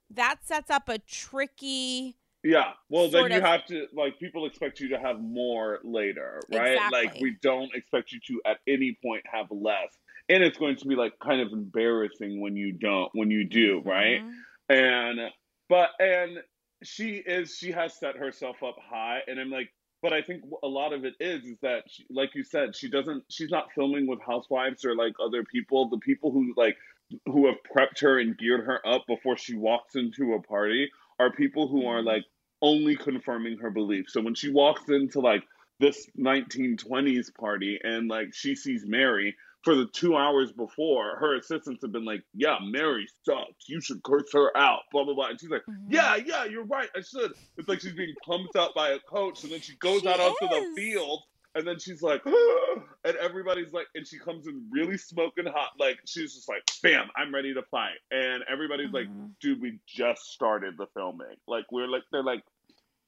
that 0.09 0.37
sets 0.45 0.71
up 0.71 0.87
a 0.87 0.97
tricky 0.97 2.15
yeah. 2.43 2.71
Well, 2.89 3.09
then 3.09 3.31
you 3.31 3.37
of... 3.37 3.43
have 3.43 3.65
to 3.65 3.87
like 3.93 4.19
people 4.19 4.45
expect 4.45 4.79
you 4.79 4.89
to 4.89 4.99
have 4.99 5.19
more 5.19 5.79
later, 5.83 6.41
right? 6.51 6.73
Exactly. 6.73 7.05
Like 7.05 7.21
we 7.21 7.37
don't 7.41 7.73
expect 7.73 8.11
you 8.11 8.19
to 8.27 8.41
at 8.45 8.57
any 8.67 8.97
point 9.03 9.23
have 9.31 9.47
less. 9.51 9.97
And 10.29 10.43
it's 10.43 10.57
going 10.57 10.75
to 10.77 10.87
be 10.87 10.95
like 10.95 11.13
kind 11.19 11.41
of 11.41 11.53
embarrassing 11.53 12.41
when 12.41 12.55
you 12.55 12.73
don't 12.73 13.09
when 13.13 13.31
you 13.31 13.45
do, 13.45 13.81
right? 13.85 14.21
Mm-hmm. 14.21 14.73
And 14.73 15.19
but 15.69 15.89
and 15.99 16.39
she 16.83 17.15
is 17.15 17.55
she 17.55 17.71
has 17.71 17.97
set 17.97 18.17
herself 18.17 18.57
up 18.63 18.75
high 18.89 19.19
and 19.27 19.39
I'm 19.39 19.49
like 19.49 19.69
but 20.01 20.13
I 20.13 20.21
think 20.21 20.43
a 20.63 20.67
lot 20.67 20.93
of 20.93 21.05
it 21.05 21.15
is 21.19 21.43
is 21.43 21.57
that 21.61 21.83
she, 21.87 22.05
like 22.09 22.35
you 22.35 22.43
said 22.43 22.75
she 22.75 22.89
doesn't 22.89 23.23
she's 23.29 23.49
not 23.49 23.71
filming 23.73 24.07
with 24.07 24.19
housewives 24.25 24.85
or 24.85 24.95
like 24.95 25.13
other 25.23 25.43
people 25.43 25.89
the 25.89 25.97
people 25.97 26.31
who 26.31 26.53
like 26.55 26.77
who 27.25 27.47
have 27.47 27.55
prepped 27.75 28.01
her 28.01 28.19
and 28.19 28.37
geared 28.37 28.65
her 28.65 28.85
up 28.85 29.05
before 29.07 29.37
she 29.37 29.55
walks 29.55 29.95
into 29.95 30.33
a 30.33 30.41
party 30.41 30.89
are 31.19 31.31
people 31.31 31.67
who 31.67 31.87
are 31.87 32.01
like 32.01 32.23
only 32.61 32.95
confirming 32.95 33.57
her 33.59 33.69
beliefs. 33.69 34.13
So 34.13 34.21
when 34.21 34.35
she 34.35 34.51
walks 34.51 34.83
into 34.89 35.19
like 35.19 35.43
this 35.79 36.07
1920s 36.19 37.33
party 37.39 37.79
and 37.83 38.09
like 38.09 38.33
she 38.33 38.55
sees 38.55 38.83
Mary 38.85 39.35
for 39.63 39.75
the 39.75 39.87
two 39.91 40.15
hours 40.15 40.51
before, 40.51 41.17
her 41.19 41.35
assistants 41.35 41.81
have 41.81 41.91
been 41.91 42.05
like, 42.05 42.23
"Yeah, 42.33 42.57
Mary 42.61 43.07
sucks. 43.25 43.67
You 43.67 43.81
should 43.81 44.01
curse 44.03 44.31
her 44.33 44.55
out." 44.55 44.81
Blah 44.91 45.03
blah 45.03 45.13
blah. 45.13 45.27
And 45.29 45.39
she's 45.39 45.49
like, 45.49 45.63
mm-hmm. 45.69 45.91
"Yeah, 45.91 46.15
yeah, 46.15 46.45
you're 46.45 46.65
right. 46.65 46.89
I 46.95 47.01
should." 47.01 47.33
It's 47.57 47.67
like 47.67 47.81
she's 47.81 47.93
being 47.93 48.15
pumped 48.25 48.55
up 48.55 48.73
by 48.75 48.91
a 48.91 48.99
coach, 48.99 49.43
and 49.43 49.51
then 49.51 49.61
she 49.61 49.75
goes 49.77 50.01
she 50.01 50.07
out 50.07 50.19
is. 50.19 50.33
onto 50.41 50.47
the 50.47 50.73
field 50.75 51.21
and 51.57 51.67
then 51.67 51.79
she's 51.79 52.03
like, 52.03 52.21
ah, 52.25 52.75
and 53.03 53.17
everybody's 53.17 53.73
like, 53.73 53.87
and 53.95 54.07
she 54.07 54.19
comes 54.19 54.45
in 54.47 54.69
really 54.71 54.97
smoking 54.97 55.45
hot. 55.45 55.71
Like, 55.79 55.97
she's 56.05 56.35
just 56.35 56.47
like, 56.47 56.61
bam, 56.83 57.07
I'm 57.15 57.33
ready 57.33 57.55
to 57.55 57.63
fight. 57.71 57.97
And 58.11 58.43
everybody's 58.51 58.91
mm-hmm. 58.91 58.95
like, 58.95 59.39
dude, 59.41 59.59
we 59.59 59.79
just 59.87 60.21
started 60.31 60.75
the 60.77 60.85
filming. 60.93 61.35
Like, 61.47 61.65
we're 61.71 61.87
like, 61.87 62.03
they're 62.11 62.23
like, 62.23 62.43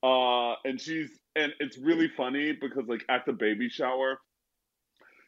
uh, 0.01 0.55
and 0.65 0.81
she's, 0.81 1.11
and 1.35 1.53
it's 1.59 1.77
really 1.77 2.09
funny 2.17 2.53
because, 2.59 2.85
like, 2.87 3.05
at 3.07 3.27
the 3.27 3.33
baby 3.33 3.69
shower, 3.69 4.19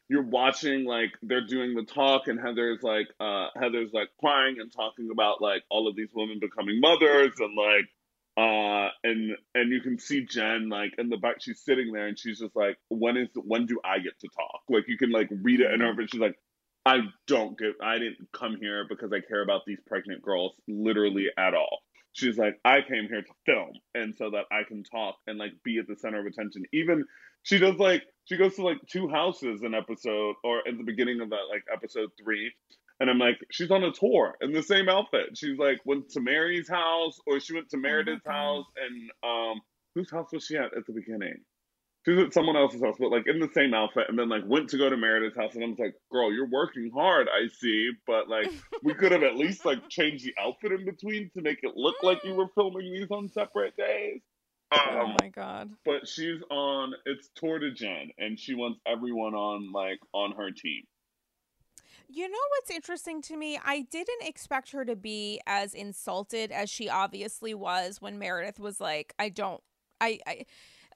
you're 0.08 0.24
watching 0.24 0.84
like 0.84 1.10
they're 1.22 1.46
doing 1.46 1.74
the 1.74 1.84
talk 1.84 2.26
and 2.26 2.38
Heather's 2.38 2.82
like 2.82 3.06
uh 3.18 3.46
Heather's 3.58 3.92
like 3.94 4.08
crying 4.20 4.56
and 4.60 4.70
talking 4.70 5.08
about 5.10 5.40
like 5.40 5.62
all 5.70 5.88
of 5.88 5.96
these 5.96 6.10
women 6.12 6.38
becoming 6.38 6.80
mothers 6.80 7.32
and 7.38 7.56
like 7.56 7.88
uh 8.36 8.88
and 9.04 9.36
and 9.54 9.70
you 9.70 9.80
can 9.82 9.98
see 9.98 10.24
jen 10.24 10.70
like 10.70 10.94
in 10.96 11.10
the 11.10 11.18
back 11.18 11.36
she's 11.40 11.60
sitting 11.60 11.92
there 11.92 12.06
and 12.06 12.18
she's 12.18 12.38
just 12.38 12.56
like 12.56 12.78
when 12.88 13.16
is 13.16 13.28
when 13.34 13.66
do 13.66 13.78
i 13.84 13.98
get 13.98 14.18
to 14.20 14.28
talk? 14.28 14.62
Like 14.70 14.88
you 14.88 14.96
can 14.96 15.10
like 15.10 15.28
read 15.30 15.60
it 15.60 15.70
in 15.70 15.80
her 15.80 15.92
but 15.94 16.10
she's 16.10 16.20
like 16.20 16.36
i 16.86 17.00
don't 17.26 17.58
get 17.58 17.74
i 17.82 17.98
didn't 17.98 18.28
come 18.32 18.56
here 18.56 18.86
because 18.88 19.12
i 19.12 19.20
care 19.20 19.42
about 19.42 19.62
these 19.66 19.80
pregnant 19.86 20.22
girls 20.22 20.52
literally 20.66 21.26
at 21.36 21.54
all. 21.54 21.80
She's 22.14 22.38
like 22.38 22.58
i 22.64 22.80
came 22.80 23.06
here 23.08 23.22
to 23.22 23.32
film 23.44 23.72
and 23.94 24.14
so 24.16 24.30
that 24.30 24.44
i 24.50 24.62
can 24.66 24.82
talk 24.82 25.16
and 25.26 25.38
like 25.38 25.52
be 25.62 25.78
at 25.78 25.86
the 25.86 25.96
center 25.96 26.20
of 26.20 26.26
attention. 26.26 26.64
Even 26.72 27.04
she 27.42 27.58
does 27.58 27.76
like 27.76 28.02
she 28.24 28.38
goes 28.38 28.54
to 28.56 28.62
like 28.62 28.78
two 28.88 29.08
houses 29.08 29.62
in 29.62 29.74
episode 29.74 30.36
or 30.42 30.66
at 30.66 30.78
the 30.78 30.84
beginning 30.84 31.20
of 31.20 31.30
that 31.30 31.48
like 31.50 31.64
episode 31.72 32.10
three 32.22 32.50
and 33.00 33.10
I'm 33.10 33.18
like, 33.18 33.38
she's 33.50 33.70
on 33.70 33.82
a 33.82 33.92
tour 33.92 34.36
in 34.40 34.52
the 34.52 34.62
same 34.62 34.88
outfit. 34.88 35.36
She's 35.36 35.58
like 35.58 35.80
went 35.84 36.10
to 36.10 36.20
Mary's 36.20 36.68
house, 36.68 37.18
or 37.26 37.40
she 37.40 37.54
went 37.54 37.70
to 37.70 37.76
oh 37.76 37.80
Meredith's 37.80 38.26
oh 38.26 38.30
house, 38.30 38.66
and 38.76 39.10
um, 39.22 39.60
whose 39.94 40.10
house 40.10 40.28
was 40.32 40.44
she 40.44 40.56
at 40.56 40.76
at 40.76 40.86
the 40.86 40.92
beginning? 40.92 41.36
She 42.04 42.10
was 42.10 42.26
at 42.26 42.34
someone 42.34 42.56
else's 42.56 42.82
house, 42.82 42.96
but 42.98 43.12
like 43.12 43.28
in 43.28 43.38
the 43.38 43.48
same 43.54 43.74
outfit, 43.74 44.06
and 44.08 44.18
then 44.18 44.28
like 44.28 44.42
went 44.46 44.70
to 44.70 44.78
go 44.78 44.90
to 44.90 44.96
Meredith's 44.96 45.36
house, 45.36 45.54
and 45.54 45.64
I 45.64 45.68
was 45.68 45.78
like, 45.78 45.94
"Girl, 46.10 46.32
you're 46.32 46.50
working 46.50 46.90
hard, 46.92 47.28
I 47.28 47.48
see, 47.48 47.90
but 48.06 48.28
like 48.28 48.50
we 48.82 48.94
could 48.94 49.12
have 49.12 49.22
at 49.22 49.36
least 49.36 49.64
like 49.64 49.88
changed 49.88 50.24
the 50.24 50.34
outfit 50.40 50.72
in 50.72 50.84
between 50.84 51.30
to 51.34 51.42
make 51.42 51.60
it 51.62 51.76
look 51.76 52.02
like 52.02 52.24
you 52.24 52.34
were 52.34 52.48
filming 52.54 52.92
these 52.92 53.10
on 53.10 53.28
separate 53.28 53.76
days." 53.76 54.20
Um, 54.72 54.80
oh 54.90 55.14
my 55.20 55.28
god! 55.28 55.70
But 55.84 56.08
she's 56.08 56.40
on. 56.50 56.94
It's 57.04 57.28
Tour 57.36 57.58
de 57.58 57.72
Jen, 57.72 58.10
and 58.18 58.38
she 58.38 58.54
wants 58.54 58.80
everyone 58.86 59.34
on 59.34 59.70
like 59.72 59.98
on 60.12 60.32
her 60.32 60.50
team. 60.50 60.84
You 62.14 62.28
know 62.28 62.38
what's 62.50 62.70
interesting 62.70 63.22
to 63.22 63.36
me? 63.36 63.58
I 63.64 63.86
didn't 63.90 64.22
expect 64.22 64.72
her 64.72 64.84
to 64.84 64.94
be 64.94 65.40
as 65.46 65.72
insulted 65.72 66.52
as 66.52 66.68
she 66.68 66.90
obviously 66.90 67.54
was 67.54 68.02
when 68.02 68.18
Meredith 68.18 68.60
was 68.60 68.80
like, 68.80 69.14
"I 69.18 69.30
don't, 69.30 69.62
I, 70.00 70.18
I." 70.26 70.44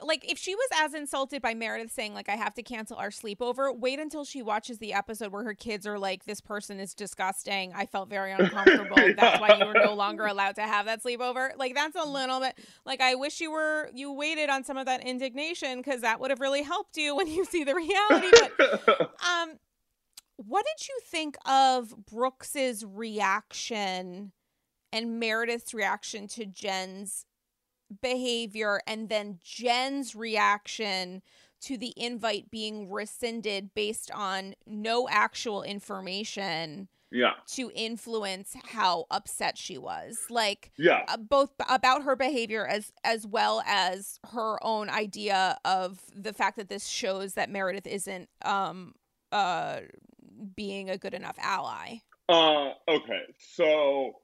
like 0.02 0.30
if 0.30 0.36
she 0.36 0.54
was 0.54 0.68
as 0.78 0.92
insulted 0.92 1.40
by 1.40 1.54
Meredith 1.54 1.90
saying 1.90 2.12
like 2.12 2.28
I 2.28 2.36
have 2.36 2.52
to 2.54 2.62
cancel 2.62 2.98
our 2.98 3.08
sleepover, 3.08 3.74
wait 3.74 3.98
until 3.98 4.24
she 4.24 4.42
watches 4.42 4.78
the 4.78 4.92
episode 4.92 5.32
where 5.32 5.42
her 5.44 5.54
kids 5.54 5.86
are 5.86 5.98
like 5.98 6.24
this 6.24 6.40
person 6.40 6.80
is 6.80 6.92
disgusting. 6.94 7.72
I 7.74 7.86
felt 7.86 8.10
very 8.10 8.32
uncomfortable. 8.38 8.98
yeah. 8.98 9.12
That's 9.16 9.40
why 9.40 9.56
you 9.58 9.66
were 9.66 9.72
no 9.72 9.94
longer 9.94 10.26
allowed 10.26 10.56
to 10.56 10.62
have 10.62 10.86
that 10.86 11.02
sleepover. 11.02 11.56
Like 11.56 11.74
that's 11.74 11.96
a 11.96 12.06
little 12.06 12.40
bit 12.40 12.58
like 12.84 13.00
I 13.00 13.14
wish 13.14 13.40
you 13.40 13.50
were 13.50 13.90
you 13.94 14.12
waited 14.12 14.50
on 14.50 14.64
some 14.64 14.76
of 14.76 14.86
that 14.86 15.00
indignation 15.06 15.82
cuz 15.82 16.02
that 16.02 16.20
would 16.20 16.30
have 16.30 16.40
really 16.40 16.62
helped 16.62 16.96
you 16.96 17.16
when 17.16 17.26
you 17.26 17.44
see 17.44 17.64
the 17.64 17.74
reality. 17.74 18.30
But 18.58 19.00
um 19.26 19.58
what 20.36 20.64
did 20.64 20.88
you 20.88 20.98
think 21.04 21.36
of 21.46 21.94
Brooks's 22.06 22.84
reaction 22.84 24.32
and 24.92 25.18
Meredith's 25.18 25.74
reaction 25.74 26.28
to 26.28 26.46
Jen's 26.46 27.26
behavior 28.02 28.80
and 28.86 29.08
then 29.08 29.38
Jen's 29.42 30.14
reaction 30.14 31.22
to 31.62 31.76
the 31.76 31.94
invite 31.96 32.50
being 32.50 32.90
rescinded 32.90 33.74
based 33.74 34.10
on 34.12 34.54
no 34.66 35.08
actual 35.08 35.62
information 35.62 36.88
yeah. 37.10 37.32
to 37.46 37.70
influence 37.74 38.54
how 38.64 39.06
upset 39.10 39.56
she 39.56 39.78
was? 39.78 40.18
Like 40.28 40.70
yeah. 40.76 41.04
uh, 41.08 41.16
both 41.16 41.50
about 41.68 42.02
her 42.02 42.16
behavior 42.16 42.66
as 42.66 42.92
as 43.04 43.26
well 43.26 43.62
as 43.66 44.18
her 44.32 44.62
own 44.62 44.90
idea 44.90 45.56
of 45.64 46.00
the 46.14 46.32
fact 46.32 46.56
that 46.56 46.68
this 46.68 46.86
shows 46.86 47.34
that 47.34 47.50
Meredith 47.50 47.86
isn't 47.86 48.28
um 48.44 48.94
uh 49.32 49.80
being 50.54 50.90
a 50.90 50.98
good 50.98 51.14
enough 51.14 51.36
ally 51.40 51.96
uh 52.28 52.70
okay 52.88 53.22
so 53.54 54.14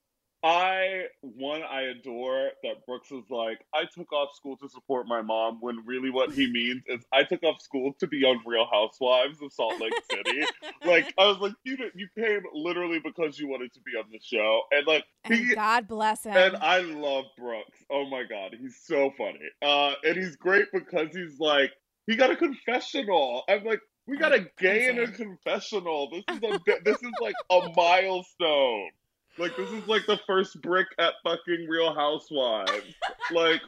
I 0.44 1.04
one 1.20 1.62
I 1.62 1.82
adore 1.82 2.50
that 2.64 2.84
Brooks 2.84 3.12
is 3.12 3.22
like 3.30 3.64
I 3.72 3.84
took 3.84 4.12
off 4.12 4.34
school 4.34 4.56
to 4.56 4.68
support 4.68 5.06
my 5.06 5.22
mom 5.22 5.58
when 5.60 5.84
really 5.86 6.10
what 6.10 6.32
he 6.32 6.50
means 6.50 6.82
is 6.88 7.04
I 7.12 7.22
took 7.22 7.44
off 7.44 7.60
school 7.62 7.92
to 8.00 8.08
be 8.08 8.24
on 8.24 8.40
Real 8.44 8.66
Housewives 8.70 9.40
of 9.40 9.52
Salt 9.52 9.80
Lake 9.80 9.92
City. 10.10 10.42
like 10.84 11.14
I 11.16 11.26
was 11.26 11.38
like 11.38 11.52
you 11.62 11.76
did, 11.76 11.92
you 11.94 12.08
came 12.18 12.42
literally 12.54 12.98
because 12.98 13.38
you 13.38 13.48
wanted 13.48 13.72
to 13.74 13.80
be 13.82 13.92
on 13.92 14.06
the 14.10 14.18
show 14.20 14.62
and 14.72 14.84
like 14.84 15.04
he, 15.28 15.54
God 15.54 15.86
bless 15.86 16.24
him. 16.24 16.36
And 16.36 16.56
I 16.56 16.80
love 16.80 17.26
Brooks. 17.38 17.84
Oh 17.88 18.08
my 18.10 18.24
god, 18.24 18.56
he's 18.60 18.80
so 18.84 19.12
funny. 19.16 19.38
Uh 19.64 19.92
and 20.02 20.16
he's 20.16 20.34
great 20.34 20.66
because 20.72 21.14
he's 21.14 21.38
like 21.38 21.70
he 22.08 22.16
got 22.16 22.32
a 22.32 22.36
confessional. 22.36 23.44
I'm 23.48 23.62
like 23.62 23.80
we 24.06 24.16
got 24.16 24.34
a 24.34 24.46
gay 24.58 24.88
in 24.88 24.98
a 24.98 25.06
confessional. 25.10 26.10
This 26.10 26.24
is 26.36 26.42
a 26.42 26.58
this 26.84 26.96
is 27.02 27.12
like 27.20 27.34
a 27.50 27.72
milestone. 27.76 28.90
Like 29.38 29.56
this 29.56 29.70
is 29.70 29.86
like 29.88 30.04
the 30.06 30.20
first 30.26 30.60
brick 30.60 30.88
at 30.98 31.14
fucking 31.24 31.66
Real 31.68 31.94
Housewives. 31.94 32.94
like 33.30 33.62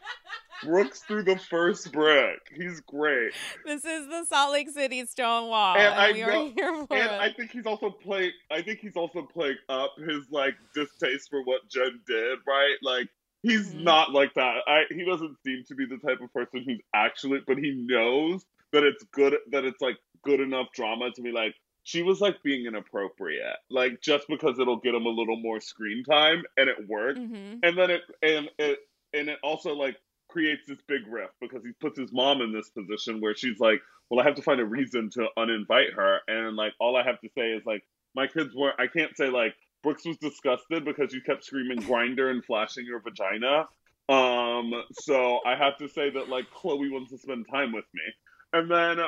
Brooks 0.62 1.01
threw 1.01 1.22
the 1.22 1.39
first 1.39 1.91
brick. 1.93 2.39
He's 2.55 2.80
great. 2.80 3.32
This 3.64 3.85
is 3.85 4.07
the 4.09 4.24
Salt 4.24 4.53
Lake 4.53 4.70
City 4.70 5.05
Stonewall, 5.07 5.76
and, 5.76 5.87
and 5.87 5.95
I 5.95 6.12
know, 6.12 6.47
and 6.91 6.91
it. 6.91 7.11
I 7.11 7.32
think 7.32 7.51
he's 7.51 7.66
also 7.66 7.91
playing. 7.91 8.32
I 8.51 8.62
think 8.62 8.80
he's 8.80 8.97
also 8.97 9.22
playing 9.22 9.57
up 9.68 9.95
his 9.99 10.30
like 10.30 10.55
distaste 10.74 11.30
for 11.30 11.43
what 11.45 11.68
Jen 11.68 12.01
did. 12.07 12.39
Right? 12.47 12.76
Like 12.82 13.09
he's 13.43 13.70
mm-hmm. 13.70 13.85
not 13.85 14.12
like 14.12 14.35
that. 14.35 14.59
I 14.66 14.82
he 14.91 15.05
doesn't 15.05 15.37
seem 15.45 15.64
to 15.68 15.74
be 15.74 15.87
the 15.87 15.99
type 15.99 16.20
of 16.20 16.32
person 16.32 16.64
who's 16.66 16.80
actually, 16.95 17.41
but 17.47 17.59
he 17.59 17.72
knows 17.87 18.45
that 18.72 18.85
it's 18.85 19.05
good. 19.12 19.37
That 19.51 19.64
it's 19.64 19.80
like 19.80 19.97
good 20.25 20.41
enough 20.41 20.66
drama 20.75 21.11
to 21.12 21.22
be 21.22 21.33
like, 21.33 21.55
she 21.85 22.03
was 22.03 22.20
like 22.20 22.43
being 22.43 22.66
inappropriate, 22.66 23.57
like 23.70 24.01
just 24.01 24.27
because 24.29 24.59
it'll 24.59 24.81
get 24.81 24.95
him 24.95 25.07
a 25.07 25.11
little 25.11 25.37
more 25.37 25.61
screen 25.61 26.03
time, 26.03 26.43
and 26.57 26.68
it 26.68 26.89
worked. 26.89 27.18
Mm-hmm. 27.18 27.59
And 27.62 27.79
then 27.79 27.91
it 27.91 28.03
and 28.22 28.49
it 28.59 28.79
and 29.12 29.29
it 29.29 29.39
also 29.43 29.75
like 29.75 29.97
creates 30.29 30.66
this 30.66 30.79
big 30.89 31.07
rift 31.07 31.35
because 31.41 31.62
he 31.62 31.72
puts 31.81 31.99
his 31.99 32.11
mom 32.12 32.41
in 32.41 32.53
this 32.53 32.70
position 32.70 33.20
where 33.20 33.37
she's 33.37 33.61
like, 33.61 33.81
well, 34.09 34.20
I 34.20 34.25
have 34.25 34.35
to 34.37 34.43
find 34.43 34.61
a 34.61 34.64
reason 34.64 35.11
to 35.11 35.29
uninvite 35.39 35.95
her, 35.95 36.20
and 36.27 36.57
like 36.57 36.72
all 36.81 36.97
I 36.97 37.05
have 37.05 37.20
to 37.20 37.29
say 37.37 37.51
is 37.51 37.64
like, 37.66 37.85
my 38.14 38.27
kids 38.27 38.55
weren't. 38.55 38.81
I 38.81 38.87
can't 38.87 39.14
say 39.16 39.29
like 39.29 39.55
Brooks 39.83 40.07
was 40.07 40.16
disgusted 40.16 40.85
because 40.85 41.12
you 41.12 41.20
kept 41.20 41.45
screaming 41.45 41.79
grinder 41.87 42.31
and 42.31 42.43
flashing 42.45 42.87
your 42.87 43.01
vagina. 43.01 43.68
Um, 44.09 44.72
so 44.93 45.41
I 45.47 45.57
have 45.57 45.77
to 45.79 45.89
say 45.89 46.11
that 46.11 46.29
like 46.29 46.51
Chloe 46.51 46.91
wants 46.91 47.11
to 47.11 47.18
spend 47.18 47.47
time 47.51 47.72
with 47.72 47.85
me. 47.95 48.03
And 48.53 48.70
then 48.70 48.99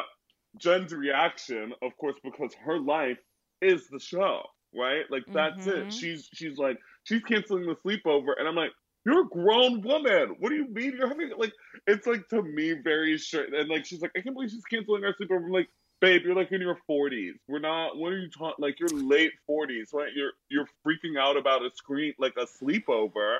Jen's 0.59 0.93
reaction, 0.93 1.73
of 1.83 1.97
course, 1.99 2.17
because 2.23 2.53
her 2.65 2.79
life 2.79 3.19
is 3.61 3.89
the 3.89 3.99
show, 3.99 4.43
right? 4.75 5.05
Like 5.11 5.25
that's 5.33 5.67
mm-hmm. 5.67 5.89
it. 5.89 5.93
She's 5.93 6.29
she's 6.33 6.59
like 6.59 6.79
she's 7.05 7.23
canceling 7.23 7.67
the 7.67 7.77
sleepover, 7.77 8.33
and 8.39 8.49
I'm 8.49 8.55
like, 8.55 8.73
you're 9.05 9.23
a 9.23 9.29
grown 9.29 9.83
woman. 9.83 10.37
What 10.39 10.51
do 10.51 10.57
you 10.57 10.69
mean 10.69 10.95
you're 10.97 11.09
having 11.09 11.31
like? 11.39 11.53
It's 11.87 12.07
like 12.07 12.29
to 12.29 12.43
me 12.43 12.75
very 12.83 13.19
straight, 13.19 13.55
and 13.55 13.69
like 13.69 13.87
she's 13.87 14.03
like, 14.03 14.13
I 14.17 14.21
can't 14.21 14.35
believe 14.35 14.51
she's 14.51 14.65
canceling 14.65 15.05
our 15.05 15.15
sleepover. 15.15 15.45
I'm 15.45 15.51
like, 15.51 15.69
babe, 16.01 16.23
you're 16.25 16.35
like 16.35 16.53
in 16.53 16.61
your 16.61 16.79
40s. 16.89 17.33
We're 17.49 17.59
not. 17.59 17.97
What 17.97 18.13
are 18.13 18.19
you 18.19 18.31
talking? 18.31 18.57
Like 18.59 18.81
you're 18.81 18.89
late 18.89 19.33
40s, 19.49 19.93
right? 19.93 20.11
You're 20.15 20.33
you're 20.49 20.69
freaking 20.87 21.19
out 21.19 21.37
about 21.37 21.65
a 21.65 21.71
screen 21.75 22.15
like 22.19 22.35
a 22.37 22.47
sleepover 22.47 23.39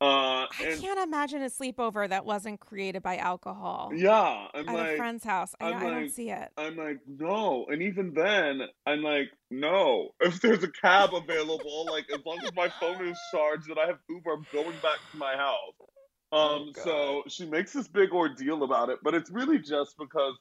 uh, 0.00 0.46
I 0.50 0.76
can't 0.80 0.98
imagine 0.98 1.42
a 1.42 1.46
sleepover 1.46 2.08
that 2.08 2.24
wasn't 2.24 2.60
created 2.60 3.02
by 3.02 3.16
alcohol. 3.16 3.92
Yeah, 3.94 4.48
I'm 4.52 4.68
at 4.68 4.74
like, 4.74 4.90
a 4.90 4.96
friend's 4.96 5.24
house. 5.24 5.54
I, 5.60 5.72
I 5.72 5.90
don't 5.90 6.10
see 6.10 6.30
it. 6.30 6.50
I'm 6.56 6.76
like, 6.76 6.98
no, 7.06 7.66
and 7.70 7.80
even 7.80 8.12
then, 8.12 8.62
I'm 8.86 9.02
like, 9.02 9.30
no. 9.50 10.10
If 10.20 10.40
there's 10.40 10.64
a 10.64 10.70
cab 10.70 11.14
available, 11.14 11.86
like 11.90 12.06
as 12.12 12.20
long 12.26 12.38
as 12.44 12.52
my 12.54 12.68
phone 12.80 13.06
is 13.06 13.18
charged 13.30 13.68
and 13.70 13.78
I 13.78 13.86
have 13.86 13.98
Uber, 14.08 14.32
I'm 14.32 14.46
going 14.52 14.76
back 14.82 14.98
to 15.12 15.16
my 15.16 15.36
house. 15.36 15.74
Oh, 16.32 16.56
um, 16.56 16.72
oh, 16.76 16.82
so 16.82 17.22
she 17.28 17.46
makes 17.46 17.72
this 17.72 17.86
big 17.86 18.10
ordeal 18.10 18.64
about 18.64 18.90
it, 18.90 18.98
but 19.02 19.14
it's 19.14 19.30
really 19.30 19.58
just 19.58 19.96
because 19.96 20.36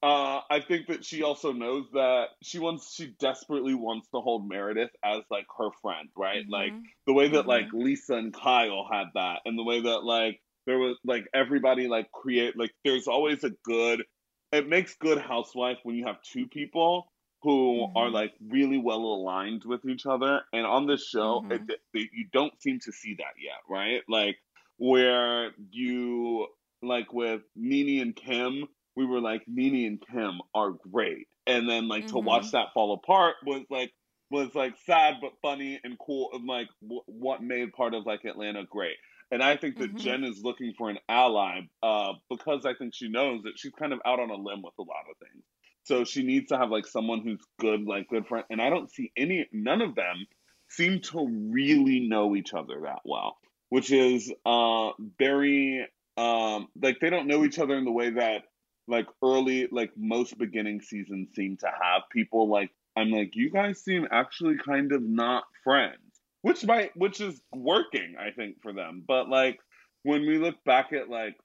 uh, 0.00 0.40
I 0.48 0.60
think 0.60 0.86
that 0.86 1.04
she 1.04 1.24
also 1.24 1.52
knows 1.52 1.86
that 1.92 2.26
she 2.42 2.60
wants, 2.60 2.94
she 2.94 3.14
desperately 3.18 3.74
wants 3.74 4.08
to 4.14 4.20
hold 4.20 4.48
Meredith 4.48 4.90
as 5.04 5.22
like 5.30 5.46
her 5.58 5.70
friend, 5.82 6.08
right? 6.16 6.42
Mm-hmm. 6.44 6.52
Like 6.52 6.72
the 7.06 7.12
way 7.12 7.28
that 7.28 7.40
mm-hmm. 7.40 7.48
like 7.48 7.72
Lisa 7.72 8.14
and 8.14 8.32
Kyle 8.32 8.86
had 8.90 9.06
that, 9.14 9.40
and 9.44 9.58
the 9.58 9.64
way 9.64 9.80
that 9.80 10.04
like 10.04 10.40
there 10.66 10.78
was 10.78 10.96
like 11.04 11.26
everybody 11.34 11.88
like 11.88 12.12
create 12.12 12.56
like 12.56 12.70
there's 12.84 13.08
always 13.08 13.42
a 13.42 13.50
good. 13.64 14.04
It 14.52 14.68
makes 14.68 14.94
good 14.94 15.18
housewife 15.18 15.78
when 15.82 15.96
you 15.96 16.06
have 16.06 16.22
two 16.22 16.46
people 16.46 17.12
who 17.42 17.82
mm-hmm. 17.82 17.96
are 17.96 18.08
like 18.08 18.32
really 18.48 18.78
well 18.78 19.00
aligned 19.00 19.64
with 19.64 19.84
each 19.84 20.06
other, 20.06 20.42
and 20.52 20.64
on 20.64 20.86
this 20.86 21.08
show, 21.08 21.44
it, 21.50 21.62
mm-hmm. 21.62 21.70
it, 21.94 22.10
you 22.14 22.26
don't 22.32 22.52
seem 22.62 22.78
to 22.84 22.92
see 22.92 23.16
that 23.18 23.34
yet, 23.42 23.58
right? 23.68 24.02
Like 24.08 24.36
where 24.76 25.50
you 25.70 26.46
like 26.82 27.12
with 27.12 27.42
Nene 27.56 28.00
and 28.00 28.14
Kim 28.14 28.68
we 28.98 29.06
were 29.06 29.20
like 29.20 29.44
Nene 29.46 29.86
and 29.86 30.02
Kim 30.12 30.40
are 30.56 30.72
great, 30.72 31.28
and 31.46 31.70
then 31.70 31.86
like 31.86 32.06
mm-hmm. 32.06 32.16
to 32.16 32.18
watch 32.18 32.50
that 32.50 32.72
fall 32.74 32.92
apart 32.92 33.36
was 33.46 33.62
like 33.70 33.92
was 34.28 34.52
like 34.56 34.74
sad 34.86 35.14
but 35.22 35.30
funny 35.40 35.80
and 35.84 35.96
cool 36.04 36.30
and 36.32 36.46
like 36.48 36.66
w- 36.82 37.04
what 37.06 37.40
made 37.40 37.72
part 37.72 37.94
of 37.94 38.04
like 38.04 38.24
Atlanta 38.24 38.64
great. 38.68 38.96
And 39.30 39.40
I 39.40 39.56
think 39.56 39.78
that 39.78 39.90
mm-hmm. 39.90 39.98
Jen 39.98 40.24
is 40.24 40.42
looking 40.42 40.74
for 40.76 40.90
an 40.90 40.98
ally 41.08 41.60
uh, 41.82 42.14
because 42.28 42.66
I 42.66 42.74
think 42.74 42.92
she 42.92 43.08
knows 43.08 43.42
that 43.44 43.52
she's 43.56 43.72
kind 43.78 43.92
of 43.92 44.00
out 44.04 44.18
on 44.18 44.30
a 44.30 44.34
limb 44.34 44.62
with 44.62 44.74
a 44.80 44.82
lot 44.82 45.04
of 45.08 45.16
things. 45.18 45.44
So 45.84 46.04
she 46.04 46.24
needs 46.24 46.48
to 46.48 46.58
have 46.58 46.70
like 46.70 46.86
someone 46.86 47.20
who's 47.20 47.42
good, 47.60 47.84
like 47.84 48.08
good 48.08 48.26
friend. 48.26 48.44
And 48.50 48.60
I 48.60 48.68
don't 48.68 48.90
see 48.90 49.12
any, 49.16 49.46
none 49.52 49.80
of 49.80 49.94
them 49.94 50.26
seem 50.70 51.00
to 51.02 51.50
really 51.52 52.00
know 52.08 52.34
each 52.34 52.52
other 52.52 52.80
that 52.84 53.00
well, 53.04 53.36
which 53.68 53.92
is 53.92 54.32
uh, 54.44 54.90
very 55.18 55.86
um, 56.18 56.66
like 56.82 56.98
they 57.00 57.10
don't 57.10 57.28
know 57.28 57.44
each 57.44 57.60
other 57.60 57.76
in 57.76 57.84
the 57.84 57.92
way 57.92 58.10
that 58.10 58.42
like 58.88 59.06
early 59.22 59.68
like 59.70 59.90
most 59.96 60.36
beginning 60.38 60.80
seasons 60.80 61.28
seem 61.34 61.56
to 61.56 61.66
have 61.66 62.02
people 62.10 62.48
like 62.48 62.70
i'm 62.96 63.10
like 63.10 63.30
you 63.34 63.50
guys 63.50 63.82
seem 63.82 64.06
actually 64.10 64.56
kind 64.64 64.92
of 64.92 65.02
not 65.02 65.44
friends 65.62 65.94
which 66.42 66.64
might 66.64 66.96
which 66.96 67.20
is 67.20 67.40
working 67.52 68.14
i 68.18 68.30
think 68.30 68.60
for 68.62 68.72
them 68.72 69.02
but 69.06 69.28
like 69.28 69.58
when 70.02 70.22
we 70.22 70.38
look 70.38 70.56
back 70.64 70.92
at 70.92 71.08
like 71.08 71.36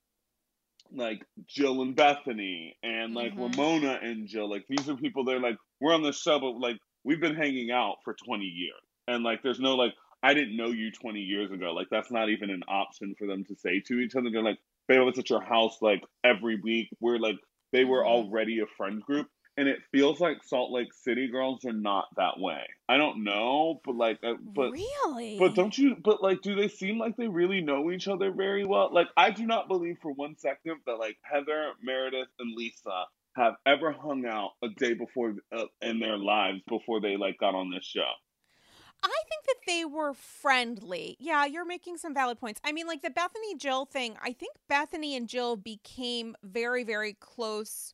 like 0.95 1.25
Jill 1.47 1.81
and 1.81 1.95
Bethenny 1.95 2.75
and 2.83 3.13
like 3.13 3.33
mm-hmm. 3.33 3.43
Ramona 3.43 3.99
and 4.01 4.27
Jill, 4.27 4.49
like 4.49 4.65
these 4.67 4.87
are 4.89 4.95
people 4.95 5.23
they're 5.23 5.39
like, 5.39 5.57
we're 5.81 5.93
on 5.93 6.03
the 6.03 6.11
show, 6.11 6.39
but 6.39 6.59
like 6.59 6.77
we've 7.03 7.19
been 7.19 7.35
hanging 7.35 7.71
out 7.71 7.97
for 8.03 8.13
20 8.13 8.43
years. 8.43 8.73
And 9.07 9.23
like 9.23 9.41
there's 9.43 9.59
no 9.59 9.75
like, 9.75 9.93
I 10.21 10.33
didn't 10.33 10.55
know 10.55 10.67
you 10.67 10.91
20 10.91 11.19
years 11.19 11.51
ago. 11.51 11.73
Like 11.73 11.87
that's 11.89 12.11
not 12.11 12.29
even 12.29 12.49
an 12.49 12.63
option 12.67 13.15
for 13.17 13.27
them 13.27 13.43
to 13.45 13.55
say 13.55 13.81
to 13.87 13.99
each 13.99 14.15
other. 14.15 14.29
They're 14.31 14.43
like, 14.43 14.59
was 14.89 15.17
at 15.17 15.29
your 15.29 15.41
house 15.41 15.77
like 15.81 16.03
every 16.23 16.59
week. 16.61 16.89
We're 16.99 17.19
like, 17.19 17.38
they 17.71 17.86
were 17.86 17.99
mm-hmm. 17.99 18.07
already 18.29 18.59
a 18.59 18.65
friend 18.77 19.01
group. 19.01 19.27
and 19.55 19.67
it 19.67 19.79
feels 19.91 20.19
like 20.19 20.43
Salt 20.43 20.71
Lake 20.71 20.93
City 20.93 21.27
girls 21.27 21.63
are 21.65 21.73
not 21.73 22.05
that 22.17 22.39
way. 22.39 22.61
I 22.89 22.97
don't 22.97 23.23
know, 23.23 23.81
but 23.86 23.95
like, 23.95 24.19
uh, 24.23 24.34
but 24.41 24.71
really, 24.71 25.38
but 25.38 25.55
don't 25.55 25.77
you? 25.77 25.95
But 26.03 26.23
like, 26.23 26.41
do 26.41 26.55
they 26.55 26.67
seem 26.67 26.97
like 26.97 27.15
they 27.17 27.27
really 27.27 27.61
know 27.61 27.91
each 27.91 28.07
other 28.07 28.31
very 28.31 28.65
well? 28.65 28.89
Like, 28.91 29.07
I 29.15 29.29
do 29.31 29.45
not 29.45 29.67
believe 29.67 29.97
for 30.01 30.11
one 30.11 30.36
second 30.38 30.77
that 30.86 30.95
like 30.95 31.17
Heather, 31.21 31.71
Meredith, 31.84 32.29
and 32.39 32.55
Lisa 32.55 33.05
have 33.36 33.55
ever 33.65 33.91
hung 33.91 34.25
out 34.25 34.51
a 34.63 34.67
day 34.77 34.93
before 34.93 35.36
uh, 35.55 35.65
in 35.81 35.99
their 35.99 36.17
lives 36.17 36.61
before 36.67 37.01
they 37.01 37.17
like 37.17 37.38
got 37.39 37.55
on 37.55 37.71
this 37.71 37.86
show. 37.86 38.09
I 39.04 39.24
think 39.30 39.45
that 39.47 39.66
they 39.68 39.86
were 39.86 40.14
friendly. 40.14 41.18
Yeah, 41.20 41.45
you're 41.45 41.66
making 41.66 41.97
some 41.97 42.14
valid 42.14 42.39
points. 42.39 42.62
I 42.64 42.72
mean, 42.72 42.88
like 42.88 43.01
the 43.01 43.10
Bethenny 43.10 43.58
Jill 43.58 43.86
thing, 43.86 44.16
I 44.22 44.34
think 44.34 44.56
Bethenny 44.70 45.18
and 45.18 45.28
Jill 45.28 45.56
became 45.56 46.36
very, 46.43 46.84
very 46.84 47.14
close 47.14 47.93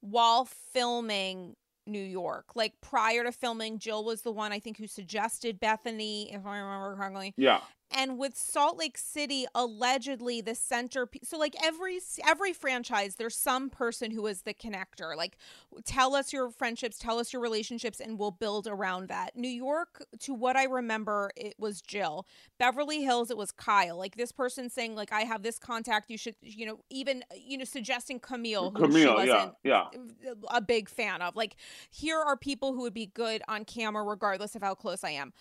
while 0.00 0.44
filming 0.44 1.56
New 1.86 2.02
York. 2.02 2.46
Like 2.54 2.74
prior 2.80 3.24
to 3.24 3.32
filming, 3.32 3.78
Jill 3.78 4.04
was 4.04 4.22
the 4.22 4.32
one 4.32 4.52
I 4.52 4.58
think 4.58 4.78
who 4.78 4.86
suggested 4.86 5.60
Bethenny, 5.60 6.34
if 6.34 6.46
I 6.46 6.58
remember 6.58 6.96
correctly. 6.96 7.34
Yeah 7.36 7.60
and 7.96 8.18
with 8.18 8.36
Salt 8.36 8.76
Lake 8.76 8.98
City 8.98 9.46
allegedly 9.54 10.40
the 10.42 10.54
center 10.54 11.08
so 11.24 11.38
like 11.38 11.56
every 11.64 11.98
every 12.26 12.52
franchise 12.52 13.16
there's 13.16 13.34
some 13.34 13.70
person 13.70 14.10
who 14.10 14.26
is 14.26 14.42
the 14.42 14.54
connector. 14.54 15.16
Like 15.16 15.38
tell 15.84 16.14
us 16.14 16.32
your 16.32 16.50
friendships 16.50 16.98
tell 16.98 17.18
us 17.18 17.32
your 17.32 17.40
relationships 17.40 17.98
and 17.98 18.18
we'll 18.18 18.30
build 18.30 18.66
around 18.66 19.08
that. 19.08 19.36
New 19.36 19.48
York 19.48 20.04
to 20.20 20.34
what 20.34 20.56
I 20.56 20.64
remember 20.64 21.30
it 21.36 21.54
was 21.58 21.80
Jill. 21.80 22.26
Beverly 22.58 23.02
Hills 23.02 23.30
it 23.30 23.36
was 23.36 23.50
Kyle. 23.50 23.96
Like 23.96 24.16
this 24.16 24.30
person 24.30 24.68
saying 24.68 24.94
like 24.94 25.12
I 25.12 25.22
have 25.22 25.42
this 25.42 25.58
contact 25.58 26.10
you 26.10 26.18
should 26.18 26.36
you 26.42 26.66
know 26.66 26.80
even 26.90 27.24
you 27.34 27.56
know 27.56 27.64
suggesting 27.64 28.20
Camille 28.20 28.70
who 28.70 28.82
Camille, 28.82 29.00
she 29.00 29.28
wasn't 29.28 29.54
yeah, 29.64 29.84
yeah. 29.94 30.32
a 30.50 30.60
big 30.60 30.90
fan 30.90 31.22
of. 31.22 31.34
Like 31.34 31.56
here 31.90 32.18
are 32.18 32.36
people 32.36 32.74
who 32.74 32.82
would 32.82 32.94
be 32.94 33.06
good 33.06 33.42
on 33.48 33.64
camera 33.64 34.04
regardless 34.04 34.54
of 34.54 34.62
how 34.62 34.74
close 34.74 35.02
I 35.02 35.10
am 35.10 35.32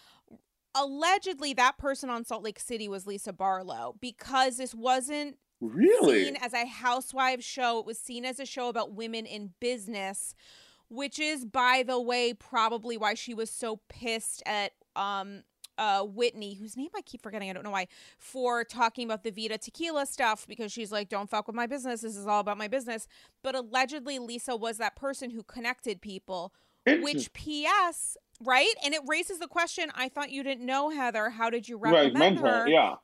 allegedly 0.76 1.54
that 1.54 1.78
person 1.78 2.10
on 2.10 2.26
Salt 2.26 2.44
Lake 2.44 2.60
City 2.60 2.88
was 2.88 3.08
Lisa 3.08 3.34
Barlow 3.34 3.96
because 4.02 4.58
this 4.58 4.76
wasn't 4.76 5.38
really 5.62 6.26
seen 6.26 6.36
as 6.36 6.54
a 6.54 6.66
housewives 6.68 7.46
show. 7.46 7.80
It 7.80 7.86
was 7.86 7.98
seen 7.98 8.26
as 8.26 8.40
a 8.40 8.46
show 8.46 8.68
about 8.68 8.94
women 8.94 9.26
in 9.26 9.54
business, 9.60 10.36
which 10.90 11.18
is, 11.18 11.46
by 11.46 11.84
the 11.88 12.00
way, 12.00 12.34
probably 12.34 12.98
why 12.98 13.14
she 13.14 13.34
was 13.34 13.50
so 13.50 13.80
pissed 13.90 14.44
at 14.46 14.74
um 14.96 15.44
uh 15.78 16.04
Whitney, 16.04 16.54
whose 16.56 16.78
name 16.78 16.90
I 16.96 17.02
keep 17.02 17.22
forgetting, 17.22 17.50
I 17.50 17.54
don't 17.54 17.64
know 17.64 17.72
why, 17.72 17.88
for 18.18 18.64
talking 18.64 19.06
about 19.06 19.24
the 19.24 19.32
Vida 19.32 19.58
tequila 19.58 20.06
stuff 20.06 20.46
because 20.48 20.72
she's 20.72 20.92
like, 20.92 21.10
Don't 21.10 21.30
fuck 21.30 21.48
with 21.48 21.56
my 21.56 21.68
business. 21.68 22.02
This 22.02 22.16
is 22.18 22.28
all 22.28 22.42
about 22.42 22.58
my 22.58 22.68
business. 22.68 23.08
But 23.44 23.56
allegedly 23.56 24.20
Lisa 24.20 24.56
was 24.56 24.78
that 24.78 24.96
person 24.96 25.32
who 25.32 25.44
connected 25.44 26.02
people. 26.02 26.54
Which 27.02 27.34
PS 27.34 28.16
right? 28.44 28.74
And 28.84 28.94
it 28.94 29.02
raises 29.08 29.40
the 29.40 29.48
question 29.48 29.92
I 29.96 30.10
thought 30.10 30.32
you 30.32 30.44
didn't 30.44 30.66
know 30.66 30.90
Heather. 30.90 31.30
How 31.30 31.50
did 31.50 31.68
you 31.68 31.78
recommend 31.78 32.42
right, 32.42 32.52
her? 32.52 32.68
Yeah. 32.68 32.96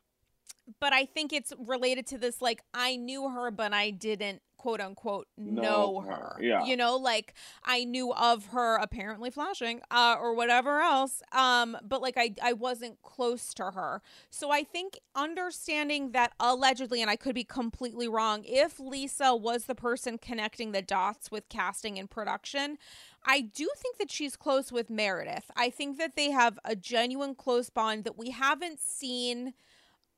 But 0.80 0.92
I 0.92 1.04
think 1.04 1.32
it's 1.32 1.52
related 1.58 2.06
to 2.08 2.18
this 2.18 2.40
like 2.40 2.62
I 2.72 2.96
knew 2.96 3.28
her 3.28 3.50
but 3.50 3.72
I 3.72 3.90
didn't 3.90 4.42
quote 4.62 4.80
unquote 4.80 5.26
know, 5.36 6.00
her. 6.06 6.12
her. 6.12 6.36
Yeah. 6.40 6.64
You 6.64 6.76
know, 6.76 6.96
like 6.96 7.34
I 7.64 7.82
knew 7.82 8.12
of 8.12 8.46
her 8.46 8.76
apparently 8.76 9.28
flashing 9.28 9.80
uh, 9.90 10.16
or 10.20 10.34
whatever 10.34 10.80
else. 10.80 11.20
Um, 11.32 11.76
but 11.82 12.00
like 12.00 12.14
I 12.16 12.34
I 12.40 12.52
wasn't 12.52 13.02
close 13.02 13.52
to 13.54 13.72
her. 13.72 14.02
So 14.30 14.52
I 14.52 14.62
think 14.62 15.00
understanding 15.16 16.12
that 16.12 16.32
allegedly, 16.38 17.02
and 17.02 17.10
I 17.10 17.16
could 17.16 17.34
be 17.34 17.42
completely 17.42 18.06
wrong, 18.06 18.44
if 18.44 18.78
Lisa 18.78 19.34
was 19.34 19.64
the 19.64 19.74
person 19.74 20.16
connecting 20.16 20.70
the 20.70 20.82
dots 20.82 21.28
with 21.28 21.48
casting 21.48 21.98
and 21.98 22.08
production, 22.08 22.78
I 23.24 23.40
do 23.40 23.68
think 23.76 23.98
that 23.98 24.12
she's 24.12 24.36
close 24.36 24.70
with 24.70 24.90
Meredith. 24.90 25.50
I 25.56 25.70
think 25.70 25.98
that 25.98 26.14
they 26.14 26.30
have 26.30 26.58
a 26.64 26.76
genuine 26.76 27.34
close 27.34 27.68
bond 27.68 28.04
that 28.04 28.16
we 28.16 28.30
haven't 28.30 28.78
seen 28.78 29.54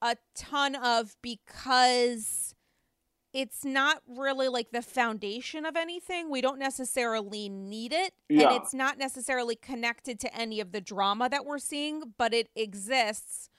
a 0.02 0.16
ton 0.34 0.74
of 0.74 1.16
because 1.22 2.54
it's 3.32 3.64
not 3.64 4.00
really 4.06 4.48
like 4.48 4.70
the 4.70 4.80
foundation 4.80 5.66
of 5.66 5.74
anything. 5.74 6.30
We 6.30 6.40
don't 6.40 6.58
necessarily 6.58 7.48
need 7.48 7.92
it. 7.92 8.14
Yeah. 8.28 8.48
And 8.48 8.62
it's 8.62 8.72
not 8.72 8.96
necessarily 8.96 9.56
connected 9.56 10.20
to 10.20 10.34
any 10.34 10.60
of 10.60 10.70
the 10.70 10.80
drama 10.80 11.28
that 11.28 11.44
we're 11.44 11.58
seeing, 11.58 12.14
but 12.16 12.32
it 12.32 12.48
exists. 12.54 13.50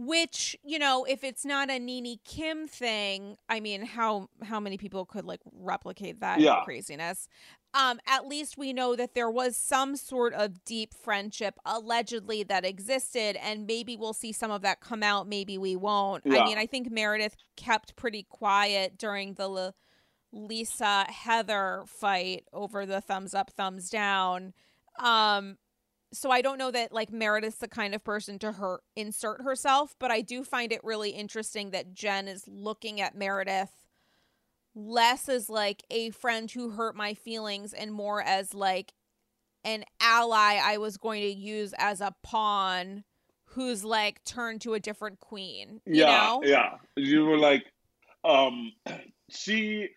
Which, 0.00 0.56
you 0.62 0.78
know, 0.78 1.04
if 1.04 1.24
it's 1.24 1.44
not 1.44 1.70
a 1.70 1.78
Nene 1.80 2.20
Kim 2.24 2.68
thing, 2.68 3.36
I 3.48 3.58
mean, 3.58 3.84
how 3.84 4.28
how 4.44 4.60
many 4.60 4.78
people 4.78 5.04
could 5.04 5.24
like 5.24 5.40
replicate 5.52 6.20
that 6.20 6.38
yeah. 6.38 6.62
craziness? 6.64 7.28
um, 7.74 8.00
at 8.06 8.26
least 8.26 8.56
we 8.56 8.72
know 8.72 8.96
that 8.96 9.14
there 9.14 9.30
was 9.30 9.56
some 9.56 9.96
sort 9.96 10.32
of 10.32 10.64
deep 10.64 10.94
friendship 10.94 11.58
allegedly 11.66 12.42
that 12.44 12.64
existed, 12.64 13.36
and 13.36 13.66
maybe 13.66 13.96
we'll 13.96 14.14
see 14.14 14.32
some 14.32 14.50
of 14.50 14.62
that 14.62 14.80
come 14.80 15.02
out. 15.02 15.28
Maybe 15.28 15.58
we 15.58 15.76
won't. 15.76 16.24
Yeah. 16.24 16.40
I 16.40 16.44
mean, 16.44 16.58
I 16.58 16.66
think 16.66 16.90
Meredith 16.90 17.36
kept 17.56 17.94
pretty 17.94 18.22
quiet 18.22 18.96
during 18.96 19.34
the 19.34 19.74
Lisa 20.32 21.04
Heather 21.08 21.84
fight 21.86 22.44
over 22.52 22.86
the 22.86 23.02
thumbs 23.02 23.34
up, 23.34 23.50
thumbs 23.50 23.90
down. 23.90 24.54
Um, 24.98 25.58
so 26.12 26.30
I 26.30 26.40
don't 26.40 26.58
know 26.58 26.70
that 26.70 26.92
like 26.92 27.12
Meredith's 27.12 27.58
the 27.58 27.68
kind 27.68 27.94
of 27.94 28.02
person 28.02 28.38
to 28.40 28.52
her 28.52 28.80
insert 28.96 29.42
herself, 29.42 29.94
but 29.98 30.10
I 30.10 30.20
do 30.20 30.44
find 30.44 30.72
it 30.72 30.82
really 30.82 31.10
interesting 31.10 31.70
that 31.70 31.92
Jen 31.92 32.28
is 32.28 32.44
looking 32.48 33.00
at 33.00 33.16
Meredith 33.16 33.86
less 34.74 35.28
as 35.28 35.50
like 35.50 35.82
a 35.90 36.10
friend 36.10 36.50
who 36.50 36.70
hurt 36.70 36.94
my 36.94 37.14
feelings 37.14 37.72
and 37.72 37.92
more 37.92 38.22
as 38.22 38.54
like 38.54 38.92
an 39.64 39.84
ally 40.00 40.60
I 40.62 40.78
was 40.78 40.96
going 40.96 41.22
to 41.22 41.32
use 41.32 41.74
as 41.78 42.00
a 42.00 42.14
pawn 42.22 43.04
who's 43.44 43.84
like 43.84 44.22
turned 44.24 44.60
to 44.62 44.74
a 44.74 44.80
different 44.80 45.20
queen. 45.20 45.80
You 45.84 46.04
yeah, 46.04 46.06
know? 46.06 46.42
yeah. 46.44 46.74
You 46.96 47.26
were 47.26 47.38
like, 47.38 47.64
um, 48.24 48.72
she. 49.30 49.88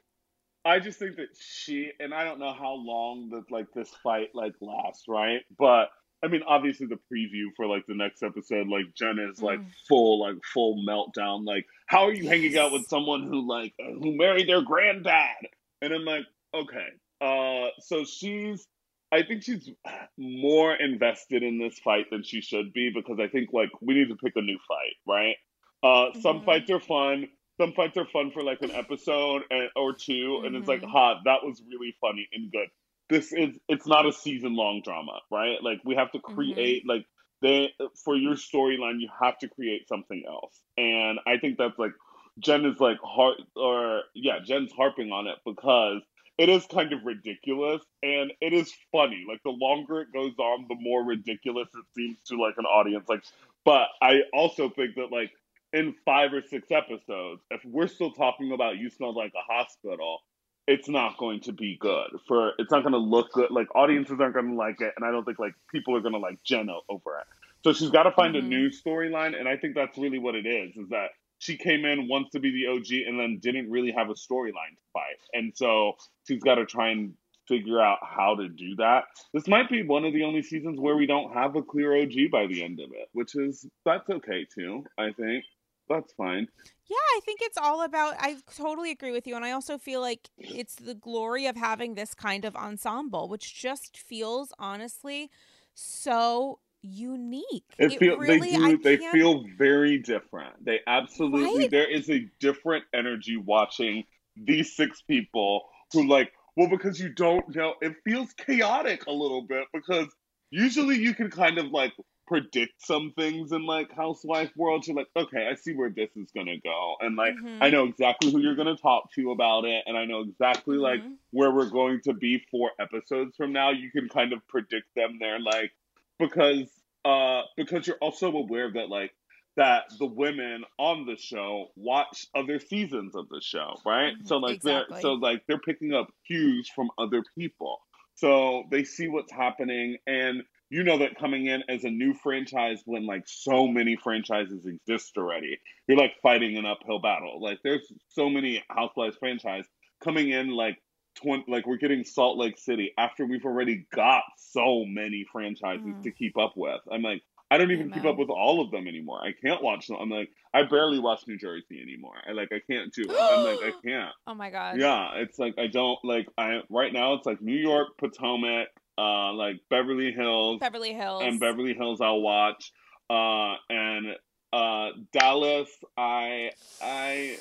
I 0.64 0.78
just 0.78 1.00
think 1.00 1.16
that 1.16 1.30
she 1.36 1.92
and 2.00 2.14
I 2.14 2.24
don't 2.24 2.40
know 2.40 2.54
how 2.54 2.74
long 2.74 3.30
that 3.30 3.52
like 3.52 3.66
this 3.74 3.90
fight 4.04 4.30
like 4.36 4.54
lasts, 4.62 5.06
right? 5.08 5.42
But 5.58 5.90
I 6.24 6.28
mean, 6.28 6.42
obviously 6.48 6.86
the 6.86 7.00
preview 7.12 7.48
for 7.56 7.66
like 7.66 7.86
the 7.88 7.96
next 7.96 8.22
episode, 8.22 8.68
like 8.68 8.94
Jen 8.94 9.18
is 9.20 9.42
like 9.42 9.60
mm. 9.60 9.72
full, 9.88 10.20
like 10.20 10.36
full 10.54 10.84
meltdown. 10.88 11.46
Like, 11.46 11.66
how 11.88 12.06
are 12.06 12.14
you 12.14 12.28
hanging 12.28 12.58
out 12.58 12.72
with 12.72 12.86
someone 12.88 13.24
who 13.24 13.48
like 13.48 13.74
uh, 13.80 13.94
who 14.00 14.16
married 14.16 14.48
their 14.48 14.62
granddad? 14.62 15.48
And 15.82 15.94
I'm 15.94 16.06
like, 16.06 16.26
okay, 16.54 16.88
uh, 17.22 17.70
so 17.80 18.04
she's, 18.04 18.68
I 19.12 19.24
think 19.24 19.44
she's 19.44 19.70
more 20.18 20.76
invested 20.76 21.42
in 21.42 21.58
this 21.58 21.80
fight 21.80 22.06
than 22.12 22.24
she 22.24 22.42
should 22.42 22.72
be 22.72 22.92
because 22.94 23.20
I 23.20 23.28
think 23.28 23.50
like 23.52 23.70
we 23.82 23.96
need 23.96 24.10
to 24.10 24.16
pick 24.16 24.34
a 24.36 24.42
new 24.42 24.60
fight, 24.68 24.96
right? 25.08 25.36
Uh, 25.84 26.12
mm-hmm. 26.12 26.22
Some 26.22 26.44
fights 26.44 26.70
are 26.70 26.80
fun. 26.80 27.30
Some 27.60 27.74
fights 27.74 27.98
are 27.98 28.06
fun 28.06 28.32
for 28.32 28.44
like 28.44 28.62
an 28.62 28.72
episode 28.72 29.42
and, 29.50 29.70
or 29.76 29.94
2 29.94 30.12
mm-hmm. 30.12 30.46
and 30.46 30.56
it's 30.56 30.68
like, 30.68 30.82
mm-hmm. 30.82 30.92
hot. 30.92 31.22
That 31.26 31.44
was 31.44 31.62
really 31.68 31.96
funny 32.00 32.28
and 32.32 32.52
good 32.52 32.68
this 33.12 33.34
is 33.34 33.60
it's 33.68 33.86
not 33.86 34.08
a 34.08 34.14
season 34.14 34.56
long 34.56 34.82
drama, 34.84 35.20
right? 35.30 35.58
Like 35.62 35.82
we 35.84 35.96
have 35.96 36.12
to 36.14 36.20
mm-hmm. 36.20 36.34
create 36.34 36.84
mm-hmm. 36.84 36.90
like 36.90 37.06
they 37.42 37.74
for 38.06 38.16
your 38.16 38.36
storyline 38.36 39.00
you 39.00 39.10
have 39.22 39.38
to 39.40 39.50
create 39.50 39.88
something 39.88 40.24
else. 40.28 40.60
And 40.78 41.20
I 41.28 41.38
think 41.38 41.58
that's 41.58 41.78
like 41.78 41.92
Jen 42.40 42.66
is 42.66 42.80
like 42.80 42.98
heart 43.04 43.38
or 43.56 44.04
yeah, 44.16 44.40
Jen's 44.44 44.72
harping 44.72 45.12
on 45.12 45.28
it 45.28 45.38
because 45.46 46.02
it 46.38 46.48
is 46.48 46.66
kind 46.68 46.94
of 46.94 47.04
ridiculous 47.04 47.84
and 48.02 48.32
it 48.40 48.54
is 48.54 48.74
funny. 48.92 49.26
Like 49.28 49.42
the 49.44 49.52
longer 49.52 50.02
it 50.02 50.14
goes 50.14 50.34
on, 50.40 50.66
the 50.70 50.78
more 50.80 51.04
ridiculous 51.04 51.68
it 51.76 51.86
seems 51.94 52.18
to 52.28 52.42
like 52.42 52.56
an 52.58 52.66
audience. 52.66 53.06
Like 53.10 53.24
but 53.66 53.88
I 54.02 54.22
also 54.34 54.70
think 54.70 54.96
that 54.96 55.12
like 55.12 55.32
in 55.74 55.96
five 56.06 56.34
or 56.34 56.42
six 56.42 56.72
episodes, 56.72 57.42
if 57.52 57.62
we're 57.66 57.88
still 57.88 58.12
talking 58.12 58.54
about 58.54 58.78
you 58.78 58.90
smell 58.90 59.14
like 59.14 59.34
a 59.36 59.54
hospital, 59.54 60.20
it's 60.68 60.88
not 60.88 61.18
going 61.18 61.40
to 61.42 61.52
be 61.52 61.78
good 61.80 62.10
for 62.28 62.54
it's 62.58 62.72
not 62.72 62.84
going 62.84 62.94
to 62.94 63.00
look 63.00 63.32
good. 63.32 63.52
Like 63.52 63.68
audiences 63.76 64.20
aren't 64.20 64.34
going 64.34 64.50
to 64.50 64.56
like 64.56 64.80
it 64.82 64.94
and 64.96 65.06
i 65.06 65.12
don't 65.12 65.26
think 65.26 65.40
like 65.40 65.54
people 65.72 65.96
are 65.96 66.02
going 66.02 66.14
to 66.14 66.20
like 66.20 66.42
jenna 66.44 66.74
over 66.90 67.20
it. 67.20 67.28
So 67.64 67.74
she's 67.74 67.90
got 67.90 68.04
to 68.04 68.12
find 68.12 68.36
mm-hmm. 68.36 68.46
a 68.46 68.50
new 68.50 68.70
storyline 68.70 69.40
and 69.40 69.48
i 69.48 69.58
think 69.58 69.76
that's 69.76 69.98
really 69.98 70.20
what 70.20 70.36
it 70.36 70.46
is 70.46 70.76
is 70.78 70.90
that 70.90 71.10
she 71.40 71.58
came 71.58 71.86
in 71.86 72.08
wants 72.08 72.30
to 72.32 72.40
be 72.40 72.52
the 72.52 72.68
og 72.68 72.86
and 73.08 73.20
then 73.20 73.40
didn't 73.40 73.72
really 73.72 73.92
have 73.92 74.10
a 74.10 74.14
storyline 74.14 74.76
to 74.76 74.84
fight. 74.94 75.18
And 75.34 75.52
so 75.56 75.94
she's 76.28 76.44
got 76.44 76.56
to 76.56 76.68
try 76.68 76.90
and 76.90 77.16
figure 77.48 77.82
out 77.82 77.98
how 78.04 78.36
to 78.36 78.48
do 78.48 78.76
that. 78.76 79.06
This 79.34 79.48
might 79.48 79.68
be 79.68 79.82
one 79.82 80.06
of 80.06 80.14
the 80.14 80.24
only 80.24 80.44
seasons 80.44 80.80
where 80.80 80.96
we 80.96 81.08
don't 81.08 81.34
have 81.34 81.56
a 81.56 81.64
clear 81.64 81.96
og 81.96 82.14
by 82.32 82.46
the 82.46 82.64
end 82.64 82.80
of 82.80 82.92
it 82.92 83.10
which 83.14 83.36
is 83.36 83.66
that's 83.86 84.10
okay 84.10 84.46
too 84.54 84.84
i 84.98 85.12
think 85.12 85.44
that's 85.92 86.14
fine. 86.14 86.48
Yeah, 86.90 86.96
I 87.16 87.20
think 87.24 87.40
it's 87.42 87.58
all 87.58 87.84
about. 87.84 88.16
I 88.20 88.38
totally 88.56 88.92
agree 88.92 89.12
with 89.12 89.26
you, 89.26 89.36
and 89.36 89.46
I 89.46 89.52
also 89.52 89.78
feel 89.78 90.02
like 90.02 90.30
it's 90.38 90.76
the 90.76 90.96
glory 90.96 91.46
of 91.46 91.56
having 91.56 91.96
this 91.96 92.14
kind 92.14 92.44
of 92.44 92.56
ensemble, 92.56 93.30
which 93.30 93.54
just 93.54 93.98
feels 93.98 94.52
honestly 94.60 95.30
so 95.74 96.60
unique. 96.82 97.76
It, 97.78 97.94
it 97.94 98.00
feel, 98.00 98.18
really, 98.18 98.52
they 98.52 98.58
do, 98.58 98.78
they 98.78 98.98
feel 98.98 99.46
very 99.58 100.00
different. 100.00 100.66
They 100.66 100.80
absolutely. 100.88 101.62
Right? 101.62 101.72
There 101.72 101.90
is 101.90 102.10
a 102.10 102.28
different 102.40 102.84
energy 102.94 103.38
watching 103.38 104.04
these 104.36 104.76
six 104.76 105.02
people 105.02 105.64
who 105.94 106.08
like 106.08 106.32
Well, 106.58 106.70
because 106.70 107.00
you 107.00 107.10
don't 107.10 107.56
know, 107.56 107.76
it 107.82 107.94
feels 108.04 108.34
chaotic 108.34 109.06
a 109.08 109.12
little 109.12 109.44
bit 109.44 109.66
because 109.74 110.08
usually 110.50 110.98
you 110.98 111.14
can 111.14 111.30
kind 111.30 111.58
of 111.58 111.68
like 111.68 111.94
predict 112.32 112.82
some 112.82 113.12
things 113.18 113.52
in 113.52 113.66
like 113.66 113.92
housewife 113.92 114.56
world. 114.56 114.88
You're 114.88 114.96
like, 114.96 115.10
okay, 115.18 115.50
I 115.52 115.56
see 115.56 115.74
where 115.74 115.90
this 115.90 116.10
is 116.16 116.32
gonna 116.34 116.58
go, 116.64 116.96
and 117.02 117.18
like 117.18 117.34
mm-hmm. 117.34 117.62
I 117.62 117.70
know 117.70 117.84
exactly 117.84 118.32
who 118.32 118.40
you're 118.40 118.56
gonna 118.56 118.78
talk 118.78 119.12
to 119.16 119.32
about 119.32 119.66
it, 119.66 119.84
and 119.86 119.98
I 119.98 120.06
know 120.06 120.22
exactly 120.22 120.78
mm-hmm. 120.78 120.84
like 120.84 121.02
where 121.32 121.52
we're 121.52 121.70
going 121.70 122.00
to 122.06 122.14
be 122.14 122.42
four 122.50 122.72
episodes 122.80 123.36
from 123.36 123.52
now. 123.52 123.72
You 123.72 123.92
can 123.92 124.08
kind 124.08 124.32
of 124.32 124.48
predict 124.48 124.96
them 124.96 125.18
there, 125.20 125.42
like 125.42 125.72
because 126.20 126.70
uh 127.04 127.42
because 127.58 127.86
you're 127.86 127.98
also 127.98 128.32
aware 128.32 128.72
that 128.72 128.88
like 128.88 129.12
that 129.58 129.92
the 130.00 130.06
women 130.06 130.64
on 130.80 131.06
the 131.06 131.18
show 131.18 131.68
watch 131.76 132.28
other 132.34 132.60
seasons 132.60 133.14
of 133.14 133.28
the 133.28 133.42
show, 133.42 133.76
right? 133.86 134.14
Mm-hmm. 134.14 134.28
So 134.28 134.38
like 134.38 134.56
exactly. 134.56 134.94
they're 134.94 135.02
so 135.02 135.14
like 135.16 135.44
they're 135.48 135.60
picking 135.60 135.94
up 135.94 136.08
cues 136.26 136.72
from 136.74 136.92
other 136.98 137.24
people. 137.38 137.80
So 138.16 138.64
they 138.72 138.86
see 138.86 139.10
what's 139.10 139.32
happening 139.32 139.98
and 140.08 140.44
you 140.72 140.84
know 140.84 141.00
that 141.00 141.20
coming 141.20 141.48
in 141.48 141.64
as 141.68 141.84
a 141.84 141.90
new 141.90 142.14
franchise 142.14 142.82
when 142.86 143.06
like 143.06 143.24
so 143.26 143.68
many 143.68 143.98
franchises 143.98 144.66
exist 144.66 145.12
already, 145.18 145.60
you're 145.88 145.98
like 145.98 146.14
fighting 146.24 146.58
an 146.58 146.66
uphill 146.66 147.00
battle. 147.00 147.42
Like 147.42 147.60
there's 147.62 147.92
so 148.08 148.30
many 148.30 148.64
Housewives 148.70 149.18
franchise 149.20 149.66
coming 150.02 150.30
in 150.30 150.50
like 150.52 150.78
20, 151.22 151.44
like 151.50 151.68
we're 151.68 151.76
getting 151.76 152.06
Salt 152.06 152.38
Lake 152.38 152.58
City 152.58 152.94
after 152.98 153.26
we've 153.26 153.44
already 153.44 153.86
got 153.94 154.24
so 154.38 154.86
many 154.88 155.26
franchises 155.30 155.86
mm. 155.86 156.04
to 156.04 156.12
keep 156.12 156.38
up 156.38 156.54
with. 156.56 156.80
I'm 156.90 157.02
like, 157.02 157.22
I 157.52 157.58
don't 157.58 157.72
even 157.72 157.88
Amen. 157.88 158.00
keep 158.00 158.10
up 158.10 158.18
with 158.18 158.30
all 158.30 158.62
of 158.62 158.72
them 158.72 158.88
anymore. 158.88 159.20
I 159.22 159.34
can't 159.34 159.62
watch 159.62 159.88
them. 159.88 159.98
I'm 160.00 160.10
like, 160.10 160.30
I 160.54 160.64
barely 160.64 161.00
watch 161.00 161.24
New 161.28 161.38
Jersey 161.38 161.82
anymore. 161.82 162.16
I 162.26 162.32
like, 162.32 162.48
I 162.54 162.62
can't 162.72 162.94
do 162.94 163.02
it. 163.02 163.12
I'm 163.12 163.44
like, 163.44 163.60
I 163.62 163.72
can't. 163.86 164.14
Oh 164.26 164.34
my 164.34 164.50
god. 164.50 164.80
Yeah, 164.80 165.16
it's 165.16 165.38
like 165.38 165.56
I 165.60 165.68
don't 165.68 166.00
like. 166.06 166.28
I 166.38 166.62
right 166.70 166.94
now 166.94 167.16
it's 167.16 167.26
like 167.26 167.42
New 167.42 167.58
York, 167.58 167.98
Potomac, 167.98 168.70
uh, 169.02 169.34
like 169.34 169.58
Beverly 169.70 170.12
Hills, 170.12 170.60
Beverly 170.60 170.94
Hills, 170.94 171.24
and 171.26 171.40
Beverly 171.40 171.74
Hills. 171.74 172.02
I'll 172.02 172.22
watch. 172.22 172.72
Uh, 173.10 173.56
and 173.70 174.16
uh, 174.54 174.90
Dallas. 175.12 175.70
I 175.98 176.52
I. 176.82 177.38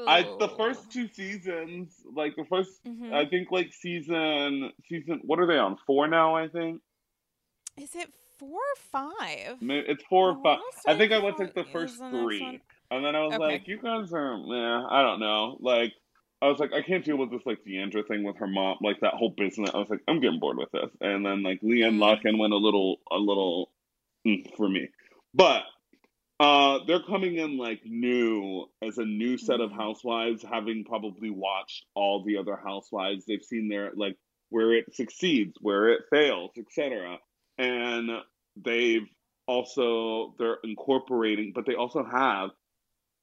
Ooh. 0.00 0.06
I 0.08 0.22
the 0.22 0.48
first 0.56 0.90
two 0.90 1.06
seasons, 1.06 1.94
like 2.16 2.34
the 2.34 2.44
1st 2.44 2.66
mm-hmm. 2.86 3.12
I 3.12 3.26
think 3.26 3.48
like 3.50 3.74
season 3.74 4.70
season. 4.88 5.20
What 5.24 5.38
are 5.38 5.46
they 5.46 5.58
on? 5.58 5.76
Four 5.86 6.08
now, 6.08 6.34
I 6.34 6.48
think. 6.48 6.80
Is 7.76 7.94
it 7.94 8.10
four 8.38 8.58
or 8.58 8.76
five? 8.90 9.58
It's 9.60 10.02
four 10.08 10.30
or 10.30 10.42
five. 10.42 10.60
I 10.86 10.96
think 10.96 11.12
I 11.12 11.18
went 11.18 11.38
like 11.38 11.54
the 11.54 11.64
first 11.64 11.98
three, 11.98 12.60
and 12.90 13.04
then 13.04 13.14
I 13.14 13.20
was 13.20 13.34
okay. 13.34 13.44
like, 13.44 13.68
"You 13.68 13.78
guys 13.82 14.14
are, 14.14 14.36
yeah, 14.46 14.86
I 14.90 15.02
don't 15.02 15.20
know." 15.20 15.58
Like, 15.60 15.92
I 16.42 16.48
was 16.48 16.58
like, 16.58 16.72
I 16.72 16.82
can't 16.82 17.04
deal 17.04 17.16
with 17.16 17.30
this 17.30 17.46
like 17.46 17.64
D'Andra 17.64 18.02
thing 18.02 18.24
with 18.24 18.36
her 18.38 18.48
mom, 18.48 18.78
like 18.82 19.00
that 19.00 19.14
whole 19.14 19.30
business. 19.30 19.70
I 19.72 19.78
was 19.78 19.88
like, 19.88 20.02
I'm 20.08 20.20
getting 20.20 20.40
bored 20.40 20.58
with 20.58 20.72
this. 20.72 20.90
And 21.00 21.24
then 21.24 21.42
like 21.42 21.60
LeeAnne 21.60 21.98
mm. 21.98 21.98
Locken 21.98 22.38
went 22.38 22.52
a 22.52 22.56
little, 22.56 22.96
a 23.10 23.16
little 23.16 23.70
mm, 24.26 24.44
for 24.56 24.68
me, 24.68 24.88
but 25.32 25.62
uh, 26.42 26.80
they're 26.88 27.02
coming 27.02 27.36
in 27.36 27.56
like 27.56 27.82
new 27.84 28.66
as 28.82 28.98
a 28.98 29.04
new 29.04 29.38
set 29.38 29.60
of 29.60 29.70
mm-hmm. 29.70 29.78
housewives, 29.78 30.42
having 30.42 30.84
probably 30.84 31.30
watched 31.30 31.86
all 31.94 32.24
the 32.24 32.36
other 32.36 32.56
housewives. 32.56 33.24
They've 33.24 33.44
seen 33.44 33.68
their 33.68 33.92
like 33.94 34.16
where 34.48 34.72
it 34.72 34.92
succeeds, 34.92 35.56
where 35.60 35.90
it 35.90 36.00
fails, 36.10 36.50
etc. 36.58 37.18
And 37.58 38.10
they've 38.56 39.06
also 39.46 40.34
they're 40.36 40.58
incorporating, 40.64 41.52
but 41.54 41.64
they 41.64 41.76
also 41.76 42.04
have 42.04 42.50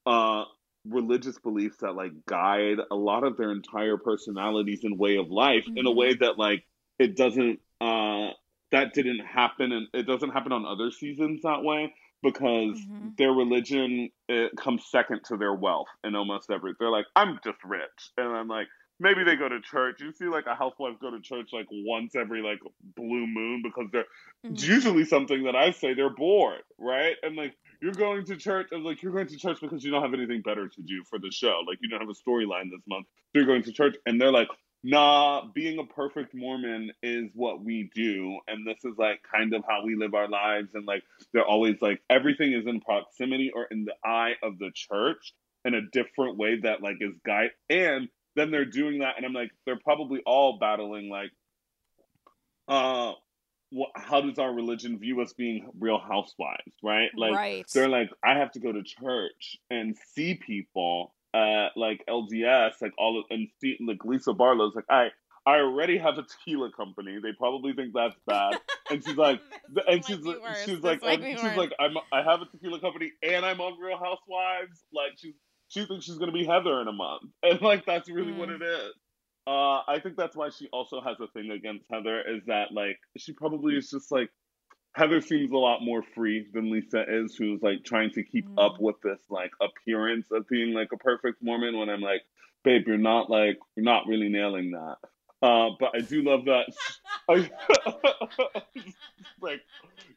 uh 0.05 0.45
religious 0.87 1.37
beliefs 1.39 1.77
that 1.77 1.93
like 1.93 2.11
guide 2.25 2.77
a 2.91 2.95
lot 2.95 3.23
of 3.23 3.37
their 3.37 3.51
entire 3.51 3.97
personalities 3.97 4.83
and 4.83 4.97
way 4.97 5.17
of 5.17 5.29
life 5.29 5.65
mm-hmm. 5.65 5.77
in 5.77 5.85
a 5.85 5.91
way 5.91 6.13
mm-hmm. 6.13 6.23
that 6.23 6.37
like 6.37 6.63
it 6.97 7.15
doesn't 7.15 7.59
uh 7.81 8.29
that 8.71 8.93
didn't 8.93 9.19
happen 9.19 9.71
and 9.71 9.87
it 9.93 10.03
doesn't 10.03 10.29
happen 10.29 10.51
on 10.51 10.65
other 10.65 10.91
seasons 10.91 11.41
that 11.43 11.63
way 11.63 11.93
because 12.21 12.79
mm-hmm. 12.79 13.09
their 13.17 13.31
religion 13.31 14.09
comes 14.57 14.83
second 14.89 15.21
to 15.25 15.37
their 15.37 15.53
wealth 15.53 15.87
in 16.03 16.15
almost 16.15 16.49
every 16.51 16.73
they're 16.79 16.89
like 16.89 17.05
i'm 17.15 17.39
just 17.43 17.63
rich 17.63 18.11
and 18.17 18.27
i'm 18.27 18.47
like 18.47 18.67
maybe 18.99 19.23
they 19.23 19.35
go 19.35 19.49
to 19.49 19.61
church. 19.61 20.01
You 20.01 20.11
see 20.11 20.25
like 20.25 20.45
a 20.45 20.55
housewife 20.55 20.99
go 21.01 21.11
to 21.11 21.21
church 21.21 21.49
like 21.53 21.67
once 21.71 22.15
every 22.15 22.41
like 22.41 22.59
blue 22.95 23.25
moon 23.25 23.61
because 23.63 23.87
they're 23.91 24.05
mm-hmm. 24.45 24.55
usually 24.55 25.05
something 25.05 25.43
that 25.43 25.55
I 25.55 25.71
say 25.71 25.93
they're 25.93 26.13
bored, 26.13 26.61
right? 26.77 27.15
And 27.23 27.35
like 27.35 27.55
you're 27.81 27.93
going 27.93 28.25
to 28.25 28.35
church 28.35 28.67
and 28.71 28.83
like 28.83 29.01
you're 29.01 29.11
going 29.11 29.27
to 29.27 29.37
church 29.37 29.59
because 29.61 29.83
you 29.83 29.91
don't 29.91 30.01
have 30.01 30.13
anything 30.13 30.41
better 30.41 30.67
to 30.67 30.81
do 30.81 31.03
for 31.09 31.19
the 31.19 31.31
show. 31.31 31.61
Like 31.67 31.79
you 31.81 31.89
don't 31.89 31.99
have 31.99 32.09
a 32.09 32.29
storyline 32.29 32.71
this 32.71 32.81
month. 32.87 33.07
So 33.07 33.39
you're 33.39 33.45
going 33.45 33.63
to 33.63 33.71
church 33.71 33.95
and 34.05 34.19
they're 34.19 34.31
like, 34.31 34.49
nah, 34.83 35.45
being 35.53 35.79
a 35.79 35.85
perfect 35.85 36.33
Mormon 36.33 36.91
is 37.03 37.31
what 37.33 37.63
we 37.63 37.89
do. 37.95 38.39
And 38.47 38.67
this 38.67 38.77
is 38.83 38.97
like 38.97 39.21
kind 39.33 39.53
of 39.53 39.63
how 39.67 39.83
we 39.85 39.95
live 39.95 40.13
our 40.13 40.29
lives. 40.29 40.75
And 40.75 40.85
like 40.85 41.03
they're 41.33 41.45
always 41.45 41.75
like 41.81 42.01
everything 42.09 42.53
is 42.53 42.67
in 42.67 42.81
proximity 42.81 43.51
or 43.53 43.65
in 43.65 43.85
the 43.85 43.95
eye 44.03 44.33
of 44.43 44.57
the 44.59 44.71
church 44.73 45.33
in 45.65 45.73
a 45.73 45.81
different 45.91 46.37
way 46.37 46.59
that 46.61 46.81
like 46.81 46.97
is 47.01 47.13
guide 47.25 47.51
and 47.69 48.09
then 48.35 48.51
they're 48.51 48.65
doing 48.65 48.99
that, 48.99 49.15
and 49.17 49.25
I'm 49.25 49.33
like, 49.33 49.51
they're 49.65 49.79
probably 49.83 50.21
all 50.25 50.57
battling 50.59 51.09
like, 51.09 51.31
uh, 52.67 53.13
how 53.95 54.21
does 54.21 54.39
our 54.39 54.53
religion 54.53 54.99
view 54.99 55.21
us 55.21 55.33
being 55.33 55.69
real 55.79 55.99
housewives, 55.99 56.73
right? 56.83 57.09
Like, 57.15 57.33
right. 57.33 57.65
they're 57.73 57.89
like, 57.89 58.09
I 58.23 58.37
have 58.37 58.51
to 58.53 58.59
go 58.59 58.71
to 58.71 58.83
church 58.83 59.57
and 59.69 59.95
see 60.15 60.35
people 60.35 61.13
at 61.33 61.69
like 61.75 62.03
LDS, 62.09 62.81
like 62.81 62.93
all 62.97 63.19
of, 63.19 63.25
and 63.29 63.47
see 63.61 63.77
like 63.85 64.03
Lisa 64.05 64.33
Barlow's 64.33 64.75
like, 64.75 64.85
I. 64.89 65.09
I 65.45 65.61
already 65.61 65.97
have 65.97 66.17
a 66.17 66.23
tequila 66.23 66.69
company. 66.71 67.17
They 67.23 67.31
probably 67.31 67.73
think 67.73 67.93
that's 67.95 68.15
bad. 68.27 68.59
And 68.91 69.03
she's 69.03 69.15
like, 69.15 69.39
and 69.87 70.05
she's 70.05 70.19
like, 70.19 70.37
she's 70.65 70.79
like, 70.79 71.01
she's 71.01 71.55
like, 71.55 71.71
I'm, 71.79 71.95
I 72.11 72.23
have 72.23 72.41
a 72.41 72.45
tequila 72.45 72.79
company 72.79 73.11
and 73.23 73.45
I'm 73.45 73.61
on 73.61 73.79
Real 73.79 73.97
Housewives. 73.97 74.83
Like 74.91 75.13
she's 75.17 75.35
she 75.69 75.85
thinks 75.85 76.05
she's 76.05 76.17
going 76.17 76.31
to 76.31 76.37
be 76.37 76.45
Heather 76.45 76.81
in 76.81 76.87
a 76.87 76.91
month. 76.91 77.23
And 77.43 77.61
like 77.61 77.85
that's 77.85 78.09
really 78.09 78.33
mm. 78.33 78.37
what 78.37 78.49
it 78.49 78.61
is. 78.61 78.93
Uh, 79.47 79.81
I 79.87 79.99
think 80.01 80.15
that's 80.15 80.35
why 80.35 80.49
she 80.49 80.67
also 80.71 81.01
has 81.01 81.17
a 81.19 81.27
thing 81.27 81.51
against 81.51 81.85
Heather 81.91 82.21
is 82.21 82.43
that 82.45 82.71
like 82.71 82.99
she 83.17 83.33
probably 83.33 83.75
is 83.75 83.89
just 83.89 84.11
like 84.11 84.29
Heather 84.93 85.21
seems 85.21 85.51
a 85.51 85.57
lot 85.57 85.81
more 85.81 86.03
free 86.15 86.47
than 86.53 86.71
Lisa 86.71 87.03
is, 87.07 87.35
who's 87.35 87.61
like 87.61 87.83
trying 87.83 88.11
to 88.11 88.23
keep 88.23 88.47
mm. 88.47 88.63
up 88.63 88.79
with 88.79 88.95
this 89.03 89.21
like 89.29 89.51
appearance 89.61 90.27
of 90.31 90.47
being 90.47 90.73
like 90.73 90.89
a 90.91 90.97
perfect 90.97 91.41
Mormon. 91.41 91.77
When 91.77 91.89
I'm 91.89 92.01
like, 92.01 92.23
babe, 92.63 92.83
you're 92.87 92.97
not 92.97 93.29
like 93.29 93.57
you're 93.75 93.83
not 93.85 94.07
really 94.07 94.29
nailing 94.29 94.71
that. 94.71 94.97
Uh, 95.41 95.69
but 95.79 95.91
I 95.95 96.01
do 96.01 96.21
love 96.21 96.45
that. 96.45 96.65
like 99.41 99.61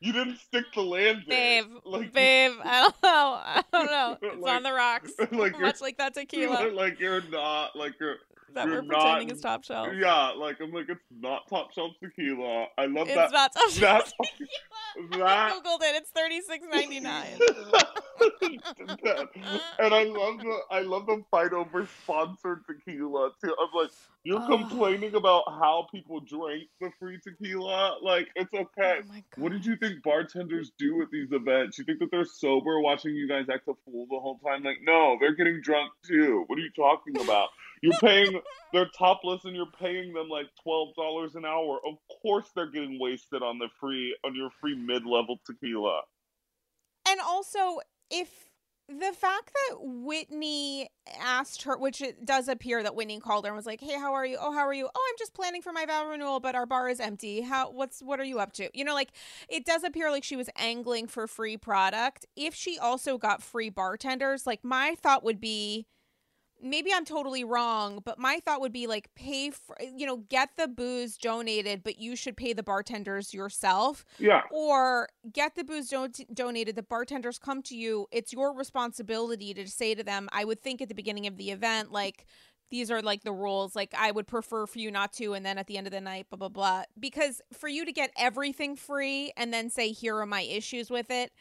you 0.00 0.12
didn't 0.12 0.38
stick 0.38 0.64
the 0.74 0.80
landing, 0.80 1.24
babe. 1.28 1.66
Like, 1.84 2.12
babe, 2.12 2.52
I 2.64 2.82
don't 2.82 3.02
know. 3.02 3.40
I 3.44 3.62
don't 3.72 3.86
know. 3.86 4.18
It's 4.20 4.40
like, 4.40 4.54
on 4.54 4.62
the 4.62 4.72
rocks. 4.72 5.12
Like 5.30 5.60
much 5.60 5.80
like 5.80 5.98
that 5.98 6.14
tequila. 6.14 6.70
Like 6.72 6.98
you're 6.98 7.22
not 7.30 7.76
like 7.76 7.94
you're 8.00 8.16
that 8.54 8.66
You're 8.66 8.82
we're 8.82 8.88
pretending 8.88 9.30
is 9.30 9.40
top 9.40 9.64
shelf. 9.64 9.88
Yeah, 9.94 10.32
like 10.36 10.60
I'm 10.60 10.72
like 10.72 10.88
it's 10.88 11.00
not 11.20 11.48
top 11.48 11.72
shelf 11.72 11.92
tequila. 12.02 12.66
I 12.78 12.86
love 12.86 13.08
it's 13.08 13.16
that. 13.16 13.24
It's 13.24 13.32
not 13.32 13.52
top 13.52 13.70
shelf 13.70 14.12
tequila. 14.22 14.50
That... 15.18 15.22
I 15.22 15.52
googled 15.52 15.82
it. 15.82 15.96
It's 15.96 16.10
thirty 16.10 16.40
six 16.40 16.64
ninety 16.70 17.00
nine. 17.00 17.38
and 19.78 19.94
I 19.94 20.04
love 20.04 20.38
the 20.38 20.58
I 20.70 20.80
love 20.80 21.06
the 21.06 21.22
fight 21.30 21.52
over 21.52 21.86
sponsored 22.02 22.64
tequila 22.66 23.30
too. 23.42 23.54
I'm 23.60 23.68
like, 23.74 23.90
you're 24.24 24.42
oh. 24.42 24.46
complaining 24.46 25.14
about 25.14 25.44
how 25.48 25.86
people 25.90 26.20
drink 26.20 26.68
the 26.80 26.90
free 26.98 27.18
tequila. 27.22 27.96
Like 28.02 28.28
it's 28.36 28.52
okay. 28.52 29.00
Oh 29.02 29.20
what 29.36 29.52
did 29.52 29.64
you 29.64 29.76
think 29.76 30.02
bartenders 30.02 30.72
do 30.78 31.02
at 31.02 31.10
these 31.10 31.32
events? 31.32 31.78
You 31.78 31.84
think 31.84 31.98
that 32.00 32.10
they're 32.10 32.24
sober 32.24 32.80
watching 32.80 33.14
you 33.14 33.28
guys 33.28 33.46
act 33.52 33.68
a 33.68 33.74
fool 33.84 34.06
the 34.10 34.18
whole 34.18 34.38
time? 34.38 34.62
Like, 34.62 34.78
no, 34.82 35.16
they're 35.20 35.34
getting 35.34 35.60
drunk 35.60 35.92
too. 36.06 36.44
What 36.46 36.58
are 36.58 36.62
you 36.62 36.70
talking 36.74 37.20
about? 37.20 37.48
You're 37.82 37.98
paying, 37.98 38.40
they're 38.72 38.90
topless 38.96 39.44
and 39.44 39.56
you're 39.56 39.66
paying 39.78 40.12
them 40.12 40.28
like 40.28 40.46
$12 40.66 41.34
an 41.34 41.44
hour. 41.44 41.80
Of 41.86 41.94
course 42.22 42.46
they're 42.54 42.70
getting 42.70 42.98
wasted 43.00 43.42
on 43.42 43.58
the 43.58 43.68
free, 43.80 44.16
on 44.24 44.34
your 44.34 44.50
free 44.60 44.76
mid 44.76 45.04
level 45.04 45.38
tequila. 45.44 46.02
And 47.08 47.20
also, 47.20 47.80
if 48.10 48.28
the 48.88 49.12
fact 49.12 49.52
that 49.52 49.76
Whitney 49.80 50.88
asked 51.20 51.62
her, 51.62 51.76
which 51.76 52.00
it 52.00 52.24
does 52.24 52.48
appear 52.48 52.82
that 52.82 52.94
Whitney 52.94 53.20
called 53.20 53.44
her 53.44 53.50
and 53.50 53.56
was 53.56 53.66
like, 53.66 53.80
"Hey, 53.80 53.98
how 53.98 54.12
are 54.12 54.26
you? 54.26 54.38
Oh, 54.40 54.52
how 54.52 54.66
are 54.66 54.74
you? 54.74 54.88
Oh, 54.92 55.08
I'm 55.10 55.18
just 55.18 55.34
planning 55.34 55.62
for 55.62 55.72
my 55.72 55.86
vow 55.86 56.08
renewal, 56.08 56.40
but 56.40 56.54
our 56.54 56.66
bar 56.66 56.88
is 56.88 57.00
empty. 57.00 57.42
How? 57.42 57.70
What's? 57.70 58.00
What 58.00 58.20
are 58.20 58.24
you 58.24 58.38
up 58.38 58.52
to? 58.54 58.68
You 58.74 58.84
know, 58.84 58.94
like 58.94 59.12
it 59.48 59.64
does 59.64 59.84
appear 59.84 60.10
like 60.10 60.24
she 60.24 60.36
was 60.36 60.50
angling 60.56 61.06
for 61.06 61.26
free 61.26 61.56
product. 61.56 62.26
If 62.36 62.54
she 62.54 62.78
also 62.78 63.18
got 63.18 63.42
free 63.42 63.70
bartenders, 63.70 64.46
like 64.46 64.60
my 64.64 64.94
thought 65.00 65.24
would 65.24 65.40
be, 65.40 65.86
maybe 66.62 66.92
I'm 66.94 67.04
totally 67.04 67.44
wrong, 67.44 68.00
but 68.04 68.18
my 68.18 68.40
thought 68.44 68.60
would 68.60 68.72
be 68.72 68.86
like 68.86 69.12
pay 69.14 69.50
for 69.50 69.76
you 69.82 70.06
know 70.06 70.18
get 70.28 70.50
the 70.56 70.68
booze 70.68 71.16
donated, 71.16 71.82
but 71.82 71.98
you 71.98 72.16
should 72.16 72.36
pay 72.36 72.52
the 72.52 72.62
bartenders 72.62 73.34
yourself. 73.34 74.04
Yeah. 74.18 74.42
Or 74.50 75.08
get 75.32 75.56
the 75.56 75.64
booze 75.64 75.88
don- 75.88 76.12
donated. 76.32 76.76
The 76.76 76.82
bartenders 76.82 77.38
come 77.38 77.62
to 77.64 77.76
you. 77.76 78.06
It's 78.12 78.32
your 78.32 78.54
responsibility 78.54 79.52
to 79.54 79.66
say 79.68 79.94
to 79.94 80.04
them. 80.04 80.28
I 80.32 80.44
would 80.44 80.60
think 80.60 80.80
at 80.80 80.88
the 80.88 80.94
beginning 80.94 81.26
of 81.26 81.36
the 81.36 81.50
event, 81.50 81.92
like 81.92 82.26
these 82.70 82.90
are 82.90 83.02
like 83.02 83.24
the 83.24 83.32
rules. 83.32 83.76
Like 83.76 83.92
I 83.98 84.10
would 84.10 84.26
prefer 84.26 84.66
for 84.66 84.78
you 84.78 84.90
not 84.90 85.12
to, 85.14 85.34
and 85.34 85.44
then 85.44 85.58
at 85.58 85.66
the 85.66 85.76
end 85.76 85.86
of 85.86 85.92
the 85.92 86.00
night, 86.00 86.26
blah 86.30 86.38
blah 86.38 86.48
blah. 86.48 86.84
Because 86.98 87.40
for 87.52 87.68
you 87.68 87.84
to 87.84 87.92
get 87.92 88.12
everything 88.16 88.76
free 88.76 89.32
and 89.36 89.52
then 89.52 89.68
say 89.68 89.92
here 89.92 90.16
are 90.16 90.26
my 90.26 90.42
issues 90.42 90.90
with 90.90 91.10
it 91.10 91.32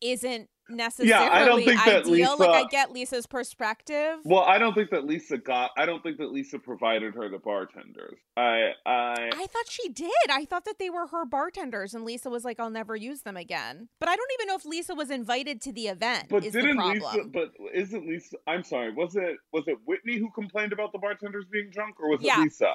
isn't 0.00 0.48
necessarily 0.76 1.10
yeah, 1.10 1.32
I 1.32 1.44
don't 1.44 1.64
think 1.64 1.80
ideal. 1.80 2.02
That 2.02 2.06
Lisa, 2.06 2.34
like 2.36 2.66
I 2.66 2.68
get 2.68 2.92
Lisa's 2.92 3.26
perspective. 3.26 4.18
Well, 4.24 4.42
I 4.42 4.58
don't 4.58 4.74
think 4.74 4.90
that 4.90 5.04
Lisa 5.04 5.38
got. 5.38 5.70
I 5.76 5.86
don't 5.86 6.02
think 6.02 6.18
that 6.18 6.32
Lisa 6.32 6.58
provided 6.58 7.14
her 7.14 7.28
the 7.28 7.38
bartenders. 7.38 8.18
I 8.36 8.72
I 8.86 9.30
I 9.32 9.46
thought 9.46 9.68
she 9.68 9.88
did. 9.88 10.10
I 10.30 10.44
thought 10.44 10.64
that 10.64 10.78
they 10.78 10.90
were 10.90 11.06
her 11.08 11.24
bartenders, 11.24 11.94
and 11.94 12.04
Lisa 12.04 12.30
was 12.30 12.44
like, 12.44 12.60
"I'll 12.60 12.70
never 12.70 12.96
use 12.96 13.22
them 13.22 13.36
again." 13.36 13.88
But 14.00 14.08
I 14.08 14.16
don't 14.16 14.30
even 14.34 14.48
know 14.48 14.56
if 14.56 14.64
Lisa 14.64 14.94
was 14.94 15.10
invited 15.10 15.60
to 15.62 15.72
the 15.72 15.88
event. 15.88 16.26
But 16.28 16.42
didn't 16.42 16.78
Lisa? 16.78 17.24
But 17.32 17.52
isn't 17.74 18.06
Lisa? 18.06 18.36
I'm 18.46 18.64
sorry. 18.64 18.92
Was 18.92 19.16
it 19.16 19.36
was 19.52 19.64
it 19.66 19.78
Whitney 19.86 20.18
who 20.18 20.30
complained 20.30 20.72
about 20.72 20.92
the 20.92 20.98
bartenders 20.98 21.44
being 21.50 21.70
drunk, 21.70 22.00
or 22.00 22.10
was 22.10 22.20
yeah. 22.22 22.40
it 22.40 22.44
Lisa? 22.44 22.74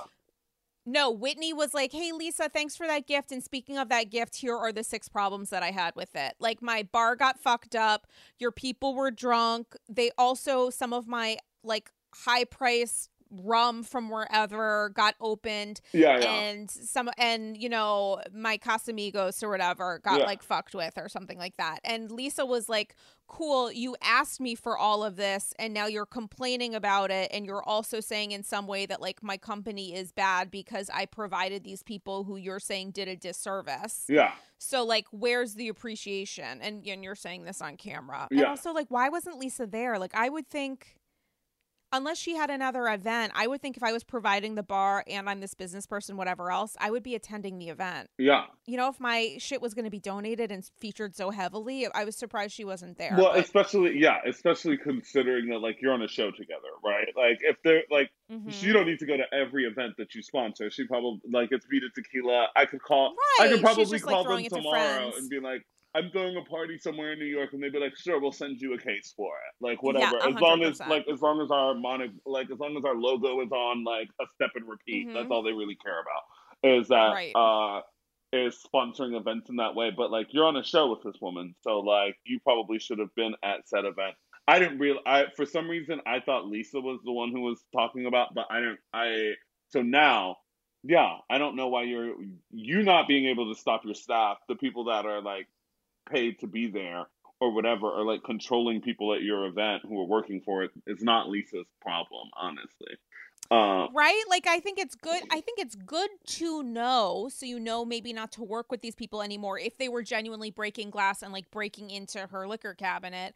No, 0.89 1.11
Whitney 1.11 1.51
was 1.51 1.73
like, 1.73 1.91
"Hey 1.91 2.13
Lisa, 2.13 2.47
thanks 2.47 2.77
for 2.77 2.87
that 2.87 3.07
gift 3.07 3.33
and 3.33 3.43
speaking 3.43 3.77
of 3.77 3.89
that 3.89 4.09
gift, 4.09 4.37
here 4.37 4.55
are 4.55 4.71
the 4.71 4.85
six 4.85 5.09
problems 5.09 5.49
that 5.49 5.61
I 5.61 5.71
had 5.71 5.93
with 5.97 6.15
it. 6.15 6.35
Like 6.39 6.61
my 6.61 6.83
bar 6.83 7.17
got 7.17 7.37
fucked 7.37 7.75
up, 7.75 8.07
your 8.39 8.53
people 8.53 8.95
were 8.95 9.11
drunk. 9.11 9.75
They 9.89 10.11
also 10.17 10.69
some 10.69 10.93
of 10.93 11.05
my 11.05 11.39
like 11.61 11.91
high 12.15 12.45
price 12.45 13.09
rum 13.31 13.83
from 13.83 14.09
wherever 14.09 14.91
got 14.93 15.15
opened. 15.19 15.81
Yeah, 15.93 16.19
yeah. 16.19 16.25
And 16.27 16.69
some 16.69 17.09
and 17.17 17.57
you 17.57 17.69
know, 17.69 18.21
my 18.33 18.57
Casamigos 18.57 19.43
or 19.43 19.49
whatever 19.49 19.99
got 19.99 20.19
yeah. 20.19 20.25
like 20.25 20.43
fucked 20.43 20.75
with 20.75 20.97
or 20.97 21.09
something 21.09 21.37
like 21.37 21.57
that. 21.57 21.79
And 21.83 22.11
Lisa 22.11 22.45
was 22.45 22.69
like, 22.69 22.95
Cool, 23.27 23.71
you 23.71 23.97
asked 24.01 24.39
me 24.39 24.55
for 24.55 24.77
all 24.77 25.03
of 25.03 25.17
this 25.17 25.53
and 25.59 25.73
now 25.73 25.85
you're 25.85 26.05
complaining 26.05 26.73
about 26.73 27.11
it 27.11 27.29
and 27.33 27.45
you're 27.45 27.63
also 27.63 27.99
saying 27.99 28.31
in 28.31 28.41
some 28.41 28.67
way 28.67 28.85
that 28.85 29.01
like 29.01 29.21
my 29.21 29.35
company 29.35 29.93
is 29.93 30.13
bad 30.13 30.49
because 30.49 30.89
I 30.93 31.05
provided 31.05 31.65
these 31.65 31.83
people 31.83 32.23
who 32.23 32.37
you're 32.37 32.61
saying 32.61 32.91
did 32.91 33.09
a 33.09 33.17
disservice. 33.17 34.05
Yeah. 34.07 34.31
So 34.59 34.85
like 34.85 35.07
where's 35.11 35.55
the 35.55 35.67
appreciation? 35.67 36.61
And 36.61 36.87
and 36.87 37.03
you're 37.03 37.15
saying 37.15 37.43
this 37.43 37.61
on 37.61 37.75
camera. 37.75 38.27
Yeah. 38.31 38.39
And 38.39 38.47
also 38.47 38.71
like 38.71 38.87
why 38.89 39.09
wasn't 39.09 39.37
Lisa 39.37 39.67
there? 39.67 39.99
Like 39.99 40.15
I 40.15 40.29
would 40.29 40.49
think 40.49 40.97
unless 41.91 42.17
she 42.17 42.35
had 42.35 42.49
another 42.49 42.87
event, 42.87 43.31
I 43.35 43.47
would 43.47 43.61
think 43.61 43.77
if 43.77 43.83
I 43.83 43.91
was 43.91 44.03
providing 44.03 44.55
the 44.55 44.63
bar 44.63 45.03
and 45.07 45.29
I'm 45.29 45.39
this 45.39 45.53
business 45.53 45.85
person, 45.85 46.17
whatever 46.17 46.51
else, 46.51 46.75
I 46.79 46.91
would 46.91 47.03
be 47.03 47.15
attending 47.15 47.57
the 47.57 47.69
event. 47.69 48.09
Yeah. 48.17 48.45
You 48.65 48.77
know, 48.77 48.89
if 48.89 48.99
my 48.99 49.35
shit 49.39 49.61
was 49.61 49.73
going 49.73 49.85
to 49.85 49.91
be 49.91 49.99
donated 49.99 50.51
and 50.51 50.69
featured 50.79 51.15
so 51.15 51.29
heavily, 51.29 51.87
I 51.93 52.03
was 52.03 52.15
surprised 52.15 52.53
she 52.53 52.65
wasn't 52.65 52.97
there. 52.97 53.15
Well, 53.17 53.31
but... 53.33 53.43
especially, 53.43 53.97
yeah, 53.99 54.17
especially 54.27 54.77
considering 54.77 55.49
that, 55.49 55.59
like, 55.59 55.77
you're 55.81 55.93
on 55.93 56.01
a 56.01 56.07
show 56.07 56.31
together, 56.31 56.69
right? 56.83 57.07
Like, 57.15 57.39
if 57.41 57.57
they're, 57.63 57.83
like, 57.89 58.09
mm-hmm. 58.31 58.49
she 58.49 58.73
don't 58.73 58.85
need 58.85 58.99
to 58.99 59.05
go 59.05 59.17
to 59.17 59.25
every 59.33 59.65
event 59.65 59.93
that 59.97 60.13
you 60.13 60.21
sponsor. 60.21 60.69
She 60.69 60.85
probably, 60.85 61.21
like, 61.31 61.49
it's 61.51 61.65
Vida 61.65 61.87
Tequila. 61.95 62.47
I 62.55 62.65
could 62.65 62.81
call, 62.81 63.15
right. 63.39 63.47
I 63.47 63.53
could 63.53 63.61
probably 63.61 63.85
just, 63.85 64.03
call 64.03 64.25
like, 64.25 64.49
them 64.49 64.61
tomorrow 64.61 65.11
and 65.17 65.29
be 65.29 65.39
like, 65.39 65.65
I'm 65.97 66.11
throwing 66.11 66.37
a 66.37 66.43
party 66.43 66.77
somewhere 66.77 67.13
in 67.13 67.19
New 67.19 67.25
York, 67.25 67.53
and 67.53 67.63
they'd 67.63 67.71
be 67.71 67.79
like, 67.79 67.97
"Sure, 67.97 68.19
we'll 68.19 68.31
send 68.31 68.61
you 68.61 68.73
a 68.73 68.77
case 68.77 69.13
for 69.17 69.29
it." 69.29 69.65
Like 69.65 69.81
whatever, 69.81 70.17
yeah, 70.21 70.29
as 70.29 70.35
long 70.35 70.63
as 70.63 70.79
like 70.81 71.05
as 71.11 71.21
long 71.21 71.41
as 71.41 71.49
our 71.49 71.73
mono, 71.73 72.09
like 72.25 72.51
as 72.51 72.59
long 72.59 72.77
as 72.77 72.85
our 72.85 72.95
logo 72.95 73.41
is 73.41 73.51
on 73.51 73.83
like 73.83 74.07
a 74.21 74.25
step 74.35 74.51
and 74.55 74.67
repeat. 74.67 75.07
Mm-hmm. 75.07 75.15
That's 75.15 75.31
all 75.31 75.41
they 75.41 75.53
really 75.53 75.77
care 75.83 75.99
about. 75.99 76.77
Is 76.79 76.87
that 76.89 77.13
right. 77.13 77.31
uh 77.35 77.81
is 78.33 78.59
sponsoring 78.73 79.17
events 79.17 79.49
in 79.49 79.55
that 79.55 79.73
way. 79.73 79.91
But 79.95 80.11
like 80.11 80.27
you're 80.33 80.45
on 80.45 80.57
a 80.57 80.63
show 80.63 80.89
with 80.89 81.01
this 81.03 81.19
woman, 81.21 81.55
so 81.61 81.79
like 81.79 82.15
you 82.25 82.39
probably 82.41 82.77
should 82.77 82.99
have 82.99 83.13
been 83.15 83.33
at 83.43 83.67
said 83.67 83.85
event. 83.85 84.15
I 84.47 84.59
didn't 84.59 84.77
real 84.77 84.99
I 85.05 85.25
for 85.35 85.45
some 85.45 85.67
reason 85.67 85.99
I 86.05 86.19
thought 86.19 86.47
Lisa 86.47 86.79
was 86.79 86.99
the 87.03 87.11
one 87.11 87.31
who 87.31 87.41
was 87.41 87.63
talking 87.73 88.05
about, 88.05 88.35
but 88.35 88.45
I 88.51 88.59
don't 88.61 88.79
I 88.93 89.33
so 89.69 89.81
now 89.81 90.37
yeah, 90.83 91.17
I 91.29 91.37
don't 91.37 91.55
know 91.55 91.67
why 91.67 91.83
you're 91.83 92.13
you 92.51 92.83
not 92.83 93.07
being 93.07 93.25
able 93.25 93.53
to 93.53 93.59
stop 93.59 93.83
your 93.83 93.95
staff, 93.95 94.37
the 94.47 94.55
people 94.55 94.85
that 94.85 95.05
are 95.05 95.21
like 95.21 95.47
paid 96.09 96.39
to 96.39 96.47
be 96.47 96.69
there 96.69 97.05
or 97.39 97.53
whatever, 97.53 97.87
or 97.89 98.03
like 98.03 98.23
controlling 98.23 98.81
people 98.81 99.13
at 99.13 99.21
your 99.21 99.45
event 99.45 99.83
who 99.87 99.99
are 100.01 100.05
working 100.05 100.41
for 100.43 100.63
it 100.63 100.71
is 100.87 101.01
not 101.01 101.29
Lisa's 101.29 101.67
problem, 101.81 102.29
honestly. 102.35 102.97
Uh, 103.49 103.87
right? 103.93 104.23
Like 104.29 104.45
I 104.47 104.59
think 104.59 104.77
it's 104.77 104.95
good. 104.95 105.23
I 105.31 105.39
think 105.39 105.59
it's 105.59 105.75
good 105.75 106.09
to 106.25 106.63
know, 106.63 107.29
so 107.31 107.45
you 107.45 107.59
know 107.59 107.85
maybe 107.85 108.11
not 108.11 108.31
to 108.33 108.43
work 108.43 108.71
with 108.71 108.81
these 108.81 108.95
people 108.95 109.21
anymore 109.21 109.57
if 109.59 109.77
they 109.77 109.87
were 109.87 110.03
genuinely 110.03 110.51
breaking 110.51 110.89
glass 110.89 111.21
and 111.21 111.31
like 111.31 111.49
breaking 111.51 111.89
into 111.89 112.27
her 112.27 112.47
liquor 112.47 112.73
cabinet. 112.73 113.35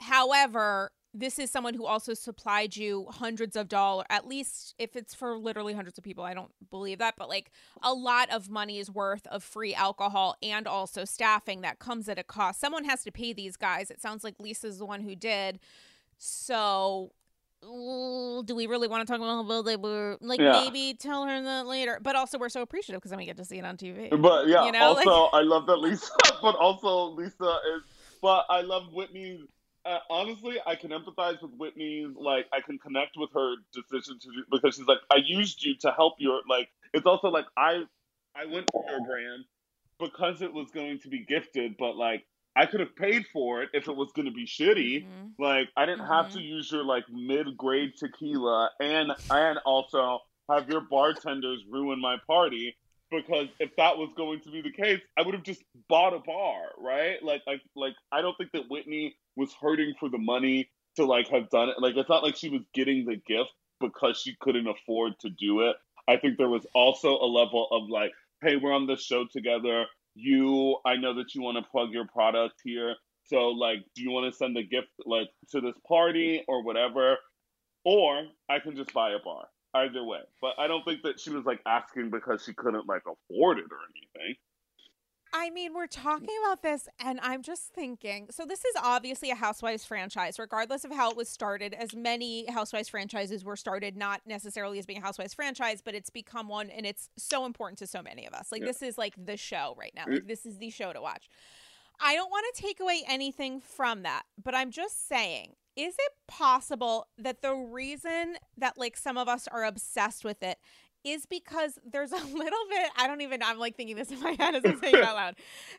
However, 0.00 0.90
this 1.12 1.38
is 1.38 1.50
someone 1.50 1.74
who 1.74 1.86
also 1.86 2.14
supplied 2.14 2.76
you 2.76 3.06
hundreds 3.10 3.56
of 3.56 3.68
dollars 3.68 4.06
at 4.10 4.26
least 4.26 4.74
if 4.78 4.94
it's 4.94 5.14
for 5.14 5.36
literally 5.36 5.74
hundreds 5.74 5.98
of 5.98 6.04
people 6.04 6.24
i 6.24 6.32
don't 6.32 6.52
believe 6.70 6.98
that 6.98 7.14
but 7.18 7.28
like 7.28 7.50
a 7.82 7.92
lot 7.92 8.30
of 8.30 8.48
money's 8.48 8.90
worth 8.90 9.26
of 9.26 9.42
free 9.42 9.74
alcohol 9.74 10.36
and 10.42 10.66
also 10.66 11.04
staffing 11.04 11.60
that 11.62 11.78
comes 11.78 12.08
at 12.08 12.18
a 12.18 12.22
cost. 12.22 12.60
Someone 12.60 12.84
has 12.84 13.02
to 13.04 13.12
pay 13.12 13.32
these 13.32 13.56
guys. 13.56 13.90
It 13.90 14.00
sounds 14.00 14.24
like 14.24 14.34
lisa's 14.38 14.78
the 14.78 14.86
one 14.86 15.02
who 15.02 15.14
did. 15.14 15.58
So 16.18 17.12
do 17.62 18.54
we 18.54 18.66
really 18.66 18.88
want 18.88 19.06
to 19.06 19.12
talk 19.12 19.20
about 19.20 19.44
how 19.44 19.62
they 19.62 19.76
were? 19.76 20.16
Like 20.20 20.40
yeah. 20.40 20.52
maybe 20.52 20.94
tell 20.94 21.26
her 21.26 21.42
that 21.42 21.66
later. 21.66 21.98
But 22.02 22.16
also 22.16 22.38
we're 22.38 22.48
so 22.48 22.62
appreciative 22.62 23.00
because 23.00 23.10
then 23.10 23.18
we 23.18 23.26
get 23.26 23.36
to 23.36 23.44
see 23.44 23.58
it 23.58 23.64
on 23.64 23.76
tv 23.76 24.10
but 24.22 24.46
yeah 24.48 24.64
you 24.64 24.72
know? 24.72 24.80
also 24.80 25.10
like... 25.10 25.34
i 25.34 25.40
love 25.40 25.66
that 25.66 25.76
lisa 25.76 26.10
but 26.42 26.54
also 26.56 27.10
lisa 27.10 27.58
is 27.74 27.82
but 28.22 28.44
i 28.48 28.60
love 28.62 28.84
whitney's 28.92 29.40
uh, 29.84 29.98
honestly, 30.10 30.56
I 30.66 30.74
can 30.74 30.90
empathize 30.90 31.40
with 31.42 31.52
Whitney's. 31.56 32.14
Like, 32.16 32.46
I 32.52 32.60
can 32.60 32.78
connect 32.78 33.16
with 33.16 33.30
her 33.34 33.56
decision 33.72 34.18
to 34.18 34.28
do, 34.28 34.44
because 34.50 34.76
she's 34.76 34.86
like, 34.86 34.98
I 35.10 35.16
used 35.24 35.64
you 35.64 35.76
to 35.80 35.92
help 35.92 36.14
your 36.18 36.40
like. 36.48 36.68
It's 36.92 37.06
also 37.06 37.28
like 37.28 37.46
I, 37.56 37.84
I 38.34 38.46
went 38.46 38.66
to 38.66 38.80
your 38.88 39.04
brand 39.06 39.44
because 39.98 40.42
it 40.42 40.52
was 40.52 40.70
going 40.70 40.98
to 41.00 41.08
be 41.08 41.24
gifted, 41.24 41.76
but 41.78 41.96
like 41.96 42.24
I 42.56 42.66
could 42.66 42.80
have 42.80 42.96
paid 42.96 43.26
for 43.32 43.62
it 43.62 43.70
if 43.72 43.88
it 43.88 43.96
was 43.96 44.10
going 44.12 44.26
to 44.26 44.32
be 44.32 44.46
shitty. 44.46 45.04
Mm-hmm. 45.04 45.42
Like 45.42 45.68
I 45.76 45.86
didn't 45.86 46.00
mm-hmm. 46.00 46.12
have 46.12 46.32
to 46.32 46.40
use 46.40 46.70
your 46.72 46.84
like 46.84 47.04
mid 47.10 47.56
grade 47.56 47.92
tequila 47.98 48.70
and 48.80 49.12
and 49.30 49.58
also 49.64 50.20
have 50.50 50.68
your 50.68 50.80
bartenders 50.80 51.64
ruin 51.70 52.00
my 52.00 52.16
party 52.26 52.76
because 53.10 53.48
if 53.58 53.70
that 53.76 53.98
was 53.98 54.10
going 54.16 54.40
to 54.40 54.50
be 54.50 54.62
the 54.62 54.70
case, 54.72 55.00
I 55.18 55.22
would 55.22 55.34
have 55.34 55.42
just 55.42 55.62
bought 55.88 56.14
a 56.14 56.20
bar, 56.20 56.60
right? 56.78 57.22
Like, 57.22 57.42
like, 57.46 57.60
like, 57.74 57.94
I 58.12 58.20
don't 58.20 58.36
think 58.36 58.52
that 58.52 58.70
Whitney 58.70 59.16
was 59.36 59.54
hurting 59.60 59.94
for 59.98 60.08
the 60.08 60.18
money 60.18 60.70
to 60.96 61.04
like 61.04 61.28
have 61.28 61.50
done 61.50 61.68
it. 61.68 61.76
Like, 61.78 61.96
it's 61.96 62.08
not 62.08 62.22
like 62.22 62.36
she 62.36 62.48
was 62.48 62.62
getting 62.74 63.04
the 63.06 63.16
gift 63.16 63.50
because 63.80 64.20
she 64.20 64.36
couldn't 64.40 64.68
afford 64.68 65.12
to 65.20 65.30
do 65.30 65.62
it. 65.62 65.76
I 66.08 66.16
think 66.16 66.38
there 66.38 66.48
was 66.48 66.66
also 66.74 67.10
a 67.10 67.26
level 67.26 67.68
of 67.70 67.88
like, 67.88 68.12
hey, 68.42 68.56
we're 68.56 68.72
on 68.72 68.86
this 68.86 69.02
show 69.02 69.26
together. 69.30 69.86
You, 70.14 70.78
I 70.84 70.96
know 70.96 71.14
that 71.14 71.34
you 71.34 71.42
want 71.42 71.56
to 71.58 71.70
plug 71.70 71.90
your 71.92 72.06
product 72.06 72.56
here. 72.64 72.96
So, 73.24 73.48
like, 73.48 73.84
do 73.94 74.02
you 74.02 74.10
want 74.10 74.30
to 74.30 74.36
send 74.36 74.56
a 74.56 74.62
gift 74.62 74.88
like 75.06 75.28
to 75.50 75.60
this 75.60 75.76
party 75.86 76.44
or 76.48 76.64
whatever? 76.64 77.16
Or 77.84 78.24
I 78.48 78.58
can 78.58 78.76
just 78.76 78.92
buy 78.92 79.12
a 79.12 79.18
bar 79.24 79.46
either 79.74 80.04
way. 80.04 80.20
But 80.42 80.54
I 80.58 80.66
don't 80.66 80.84
think 80.84 81.02
that 81.02 81.20
she 81.20 81.30
was 81.30 81.44
like 81.44 81.60
asking 81.66 82.10
because 82.10 82.42
she 82.44 82.52
couldn't 82.54 82.88
like 82.88 83.02
afford 83.02 83.58
it 83.58 83.66
or 83.70 83.78
anything. 83.94 84.36
I 85.32 85.50
mean, 85.50 85.74
we're 85.74 85.86
talking 85.86 86.34
about 86.44 86.62
this, 86.62 86.88
and 86.98 87.20
I'm 87.22 87.42
just 87.42 87.72
thinking. 87.72 88.28
So, 88.30 88.44
this 88.44 88.64
is 88.64 88.74
obviously 88.82 89.30
a 89.30 89.34
Housewives 89.34 89.84
franchise, 89.84 90.38
regardless 90.38 90.84
of 90.84 90.92
how 90.92 91.10
it 91.10 91.16
was 91.16 91.28
started. 91.28 91.74
As 91.74 91.94
many 91.94 92.50
Housewives 92.50 92.88
franchises 92.88 93.44
were 93.44 93.56
started, 93.56 93.96
not 93.96 94.22
necessarily 94.26 94.78
as 94.78 94.86
being 94.86 94.98
a 94.98 95.02
Housewives 95.02 95.34
franchise, 95.34 95.82
but 95.84 95.94
it's 95.94 96.10
become 96.10 96.48
one, 96.48 96.70
and 96.70 96.84
it's 96.84 97.08
so 97.16 97.44
important 97.46 97.78
to 97.78 97.86
so 97.86 98.02
many 98.02 98.26
of 98.26 98.34
us. 98.34 98.50
Like, 98.50 98.62
yeah. 98.62 98.68
this 98.68 98.82
is 98.82 98.98
like 98.98 99.14
the 99.16 99.36
show 99.36 99.74
right 99.78 99.92
now. 99.94 100.04
Mm. 100.04 100.14
Like, 100.14 100.26
this 100.26 100.44
is 100.44 100.58
the 100.58 100.70
show 100.70 100.92
to 100.92 101.00
watch. 101.00 101.28
I 102.00 102.14
don't 102.14 102.30
want 102.30 102.46
to 102.54 102.62
take 102.62 102.80
away 102.80 103.02
anything 103.06 103.60
from 103.60 104.02
that, 104.02 104.22
but 104.42 104.54
I'm 104.54 104.70
just 104.70 105.06
saying 105.08 105.54
is 105.76 105.94
it 105.98 106.12
possible 106.26 107.06
that 107.16 107.42
the 107.42 107.54
reason 107.54 108.36
that 108.58 108.76
like 108.76 108.96
some 108.96 109.16
of 109.16 109.28
us 109.28 109.48
are 109.48 109.64
obsessed 109.64 110.24
with 110.24 110.42
it 110.42 110.58
is 111.04 111.26
because 111.26 111.78
there's 111.90 112.12
a 112.12 112.16
little 112.24 112.64
bit 112.68 112.90
I 112.96 113.06
don't 113.06 113.20
even 113.20 113.42
I'm 113.42 113.58
like 113.58 113.76
thinking 113.76 113.96
this 113.96 114.10
in 114.10 114.20
my 114.20 114.36
head 114.38 114.54
as 114.54 114.62
I'm 114.64 114.78
saying 114.78 114.96
it 114.96 115.04
out 115.04 115.16
loud. 115.16 115.34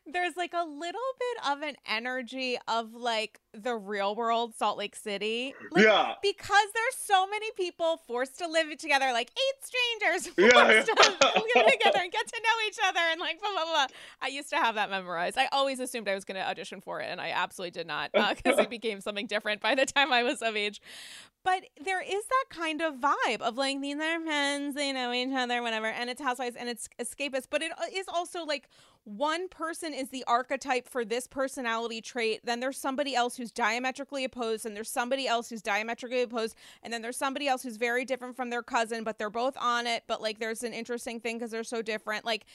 There's 0.05 0.35
like 0.37 0.53
a 0.53 0.63
little 0.63 1.01
bit 1.19 1.51
of 1.51 1.61
an 1.61 1.75
energy 1.87 2.57
of 2.67 2.93
like 2.93 3.39
the 3.53 3.75
real 3.75 4.15
world 4.15 4.55
Salt 4.55 4.77
Lake 4.77 4.95
City. 4.95 5.53
Like, 5.71 5.85
yeah. 5.85 6.13
Because 6.21 6.67
there's 6.73 6.95
so 6.95 7.27
many 7.27 7.51
people 7.57 7.97
forced 8.07 8.37
to 8.39 8.47
live 8.47 8.75
together, 8.77 9.11
like 9.11 9.31
eight 9.31 9.65
strangers 9.65 10.27
forced 10.27 10.55
yeah, 10.55 10.71
yeah. 10.71 10.81
to 10.81 10.93
live 10.95 11.71
together 11.71 11.99
and 12.01 12.11
get 12.11 12.27
to 12.27 12.41
know 12.43 12.67
each 12.67 12.77
other 12.87 12.99
and 13.11 13.19
like 13.19 13.39
blah 13.39 13.51
blah 13.51 13.65
blah. 13.65 13.87
I 14.21 14.27
used 14.27 14.49
to 14.49 14.57
have 14.57 14.75
that 14.75 14.89
memorized. 14.89 15.37
I 15.37 15.47
always 15.51 15.79
assumed 15.79 16.07
I 16.07 16.15
was 16.15 16.25
going 16.25 16.35
to 16.35 16.47
audition 16.47 16.81
for 16.81 17.01
it, 17.01 17.07
and 17.09 17.19
I 17.19 17.29
absolutely 17.29 17.71
did 17.71 17.87
not 17.87 18.11
because 18.11 18.59
uh, 18.59 18.63
it 18.63 18.69
became 18.81 19.01
something 19.01 19.27
different 19.27 19.61
by 19.61 19.75
the 19.75 19.85
time 19.85 20.11
I 20.11 20.23
was 20.23 20.41
of 20.41 20.55
age. 20.55 20.81
But 21.43 21.63
there 21.83 22.01
is 22.01 22.23
that 22.25 22.45
kind 22.49 22.81
of 22.81 22.95
vibe 22.95 23.41
of 23.41 23.57
like 23.57 23.81
these 23.81 23.97
are 23.97 24.19
friends, 24.19 24.75
you 24.77 24.93
know, 24.93 25.10
know 25.11 25.31
each 25.31 25.35
other, 25.35 25.61
whatever. 25.61 25.87
And 25.87 26.09
it's 26.09 26.21
housewives 26.21 26.55
and 26.55 26.69
it's 26.69 26.87
escapist, 26.99 27.47
but 27.49 27.61
it 27.61 27.71
uh, 27.71 28.13
also 28.13 28.43
like 28.45 28.69
one 29.03 29.47
person 29.49 29.93
is 29.93 30.09
the 30.09 30.23
archetype 30.27 30.87
for 30.87 31.03
this 31.03 31.25
personality 31.25 32.01
trait. 32.01 32.41
Then 32.45 32.59
there's 32.59 32.77
somebody 32.77 33.15
else 33.15 33.35
who's 33.35 33.51
diametrically 33.51 34.23
opposed, 34.23 34.65
and 34.65 34.75
there's 34.75 34.91
somebody 34.91 35.27
else 35.27 35.49
who's 35.49 35.61
diametrically 35.61 36.21
opposed, 36.21 36.55
and 36.83 36.93
then 36.93 37.01
there's 37.01 37.17
somebody 37.17 37.47
else 37.47 37.63
who's 37.63 37.77
very 37.77 38.05
different 38.05 38.35
from 38.35 38.49
their 38.49 38.61
cousin, 38.61 39.03
but 39.03 39.17
they're 39.17 39.31
both 39.31 39.57
on 39.59 39.87
it. 39.87 40.03
But 40.07 40.21
like, 40.21 40.39
there's 40.39 40.63
an 40.63 40.73
interesting 40.73 41.19
thing 41.19 41.37
because 41.37 41.51
they're 41.51 41.63
so 41.63 41.81
different. 41.81 42.25
Like, 42.25 42.45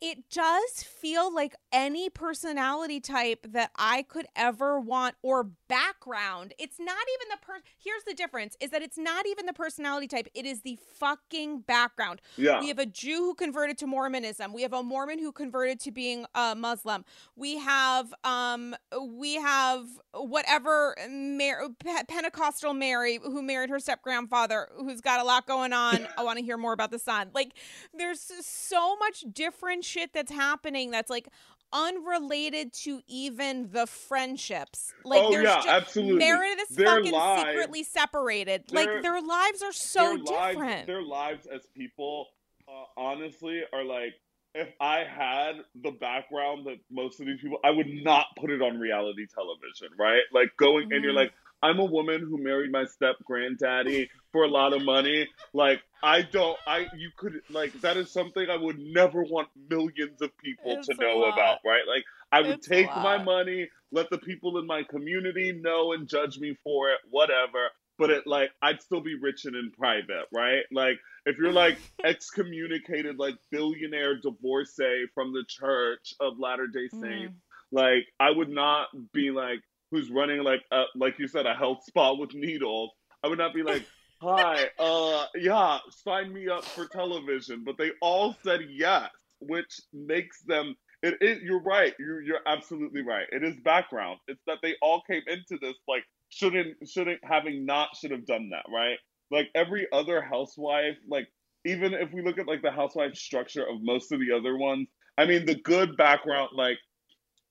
it 0.00 0.30
does 0.30 0.82
feel 0.82 1.32
like 1.34 1.56
any 1.72 2.08
personality 2.08 3.00
type 3.00 3.46
that 3.50 3.70
I 3.76 4.02
could 4.02 4.26
ever 4.36 4.78
want 4.78 5.16
or 5.22 5.50
background. 5.68 6.54
It's 6.58 6.78
not 6.78 6.96
even 7.14 7.28
the 7.30 7.44
per 7.44 7.60
here's 7.78 8.04
the 8.04 8.14
difference 8.14 8.56
is 8.60 8.70
that 8.70 8.82
it's 8.82 8.96
not 8.96 9.26
even 9.26 9.46
the 9.46 9.52
personality 9.52 10.06
type, 10.06 10.28
it 10.34 10.46
is 10.46 10.60
the 10.62 10.78
fucking 10.98 11.60
background. 11.62 12.20
Yeah. 12.36 12.60
We 12.60 12.68
have 12.68 12.78
a 12.78 12.86
Jew 12.86 13.18
who 13.18 13.34
converted 13.34 13.76
to 13.78 13.86
Mormonism. 13.86 14.52
We 14.52 14.62
have 14.62 14.72
a 14.72 14.82
Mormon 14.82 15.18
who 15.18 15.32
converted 15.32 15.80
to 15.80 15.90
being 15.90 16.26
a 16.34 16.54
Muslim. 16.54 17.04
We 17.34 17.58
have 17.58 18.14
um 18.22 18.76
we 19.00 19.34
have 19.34 19.86
whatever 20.14 20.96
Mar- 21.10 21.70
Pentecostal 22.08 22.72
Mary 22.72 23.18
who 23.22 23.42
married 23.42 23.70
her 23.70 23.80
step 23.80 24.02
grandfather 24.02 24.68
who's 24.76 25.00
got 25.00 25.20
a 25.20 25.24
lot 25.24 25.46
going 25.46 25.72
on. 25.72 26.06
I 26.18 26.22
want 26.22 26.38
to 26.38 26.44
hear 26.44 26.56
more 26.56 26.72
about 26.72 26.92
the 26.92 26.98
son. 27.00 27.30
Like 27.34 27.54
there's 27.92 28.30
so 28.40 28.96
much 28.96 29.24
different 29.32 29.87
shit 29.88 30.12
that's 30.12 30.30
happening 30.30 30.90
that's 30.90 31.10
like 31.10 31.28
unrelated 31.72 32.72
to 32.72 33.00
even 33.08 33.70
the 33.72 33.86
friendships. 33.86 34.92
Like 35.04 35.22
oh, 35.22 35.30
there's 35.30 35.44
yeah, 35.44 35.54
just 35.56 35.68
absolutely. 35.68 36.18
Meredith 36.18 36.70
is 36.70 36.76
their 36.76 36.86
fucking 36.86 37.12
lives, 37.12 37.42
secretly 37.42 37.82
separated. 37.84 38.64
Their, 38.68 38.84
like 38.84 39.02
their 39.02 39.20
lives 39.20 39.62
are 39.62 39.72
so 39.72 40.16
their 40.16 40.18
different. 40.18 40.58
Lives, 40.58 40.86
their 40.86 41.02
lives 41.02 41.46
as 41.46 41.62
people, 41.76 42.26
uh, 42.68 42.84
honestly, 43.00 43.62
are 43.72 43.84
like. 43.84 44.14
If 44.54 44.68
I 44.80 45.04
had 45.04 45.56
the 45.84 45.90
background 45.90 46.66
that 46.66 46.78
most 46.90 47.20
of 47.20 47.26
these 47.26 47.38
people, 47.40 47.58
I 47.62 47.70
would 47.70 47.86
not 47.86 48.24
put 48.36 48.50
it 48.50 48.62
on 48.62 48.80
reality 48.80 49.26
television, 49.32 49.88
right? 49.98 50.22
Like 50.32 50.56
going 50.56 50.86
mm-hmm. 50.86 50.92
and 50.94 51.04
you're 51.04 51.12
mm-hmm. 51.12 51.18
like, 51.18 51.32
I'm 51.62 51.78
a 51.78 51.84
woman 51.84 52.20
who 52.20 52.42
married 52.42 52.70
my 52.70 52.84
step 52.84 53.16
granddaddy 53.24 54.10
for 54.32 54.44
a 54.44 54.48
lot 54.48 54.72
of 54.72 54.84
money. 54.84 55.26
Like 55.52 55.80
I 56.02 56.22
don't 56.22 56.56
I 56.66 56.86
you 56.96 57.10
could 57.16 57.40
like 57.50 57.72
that 57.80 57.96
is 57.96 58.12
something 58.12 58.46
I 58.48 58.56
would 58.56 58.78
never 58.78 59.22
want 59.22 59.48
millions 59.68 60.22
of 60.22 60.30
people 60.38 60.76
it's 60.78 60.88
to 60.88 60.94
know 60.94 61.24
about, 61.24 61.58
right? 61.64 61.82
Like 61.86 62.04
I 62.30 62.42
would 62.42 62.58
it's 62.58 62.68
take 62.68 62.86
my 62.86 63.22
money, 63.22 63.68
let 63.90 64.10
the 64.10 64.18
people 64.18 64.58
in 64.58 64.66
my 64.66 64.82
community 64.84 65.52
know 65.52 65.92
and 65.92 66.08
judge 66.08 66.38
me 66.38 66.56
for 66.62 66.90
it, 66.90 66.98
whatever. 67.10 67.70
But 67.98 68.10
it 68.10 68.26
like 68.26 68.50
I'd 68.62 68.80
still 68.80 69.00
be 69.00 69.16
rich 69.20 69.44
and 69.44 69.56
in 69.56 69.72
private, 69.76 70.26
right? 70.32 70.62
Like 70.70 70.98
if 71.26 71.36
you're 71.38 71.52
like 71.52 71.78
excommunicated 72.04 73.18
like 73.18 73.36
billionaire 73.50 74.20
divorcee 74.20 75.06
from 75.14 75.32
the 75.32 75.44
church 75.48 76.14
of 76.20 76.38
Latter 76.38 76.68
Day 76.68 76.88
Saints, 76.88 77.34
mm. 77.34 77.72
like 77.72 78.06
I 78.20 78.30
would 78.30 78.50
not 78.50 78.86
be 79.12 79.32
like 79.32 79.60
who's 79.90 80.10
running 80.10 80.42
like 80.42 80.62
a, 80.72 80.84
like 80.94 81.18
you 81.18 81.28
said 81.28 81.46
a 81.46 81.54
health 81.54 81.84
spa 81.86 82.14
with 82.14 82.34
needles, 82.34 82.90
I 83.22 83.28
would 83.28 83.38
not 83.38 83.54
be 83.54 83.62
like, 83.62 83.84
"Hi, 84.22 84.68
uh, 84.78 85.26
yeah, 85.36 85.78
sign 85.90 86.32
me 86.32 86.48
up 86.48 86.64
for 86.64 86.86
television." 86.86 87.62
But 87.64 87.76
they 87.78 87.90
all 88.00 88.36
said 88.42 88.60
yes, 88.70 89.10
which 89.40 89.80
makes 89.92 90.42
them. 90.42 90.74
It, 91.02 91.14
it 91.20 91.42
you're 91.42 91.62
right. 91.62 91.94
You're 91.98 92.22
you're 92.22 92.40
absolutely 92.46 93.02
right. 93.02 93.26
It 93.30 93.44
is 93.44 93.54
background. 93.64 94.18
It's 94.26 94.42
that 94.46 94.58
they 94.62 94.74
all 94.82 95.02
came 95.08 95.22
into 95.28 95.58
this 95.60 95.76
like 95.86 96.04
shouldn't 96.30 96.76
shouldn't 96.88 97.20
having 97.24 97.64
not 97.64 97.96
should 97.96 98.10
have 98.10 98.26
done 98.26 98.50
that 98.50 98.64
right. 98.72 98.98
Like 99.30 99.48
every 99.54 99.86
other 99.92 100.22
housewife, 100.22 100.96
like 101.08 101.28
even 101.64 101.94
if 101.94 102.12
we 102.12 102.22
look 102.22 102.38
at 102.38 102.48
like 102.48 102.62
the 102.62 102.70
housewife 102.70 103.14
structure 103.14 103.62
of 103.62 103.82
most 103.82 104.12
of 104.12 104.20
the 104.20 104.32
other 104.32 104.56
ones, 104.56 104.88
I 105.16 105.26
mean 105.26 105.46
the 105.46 105.54
good 105.54 105.96
background 105.96 106.50
like 106.54 106.78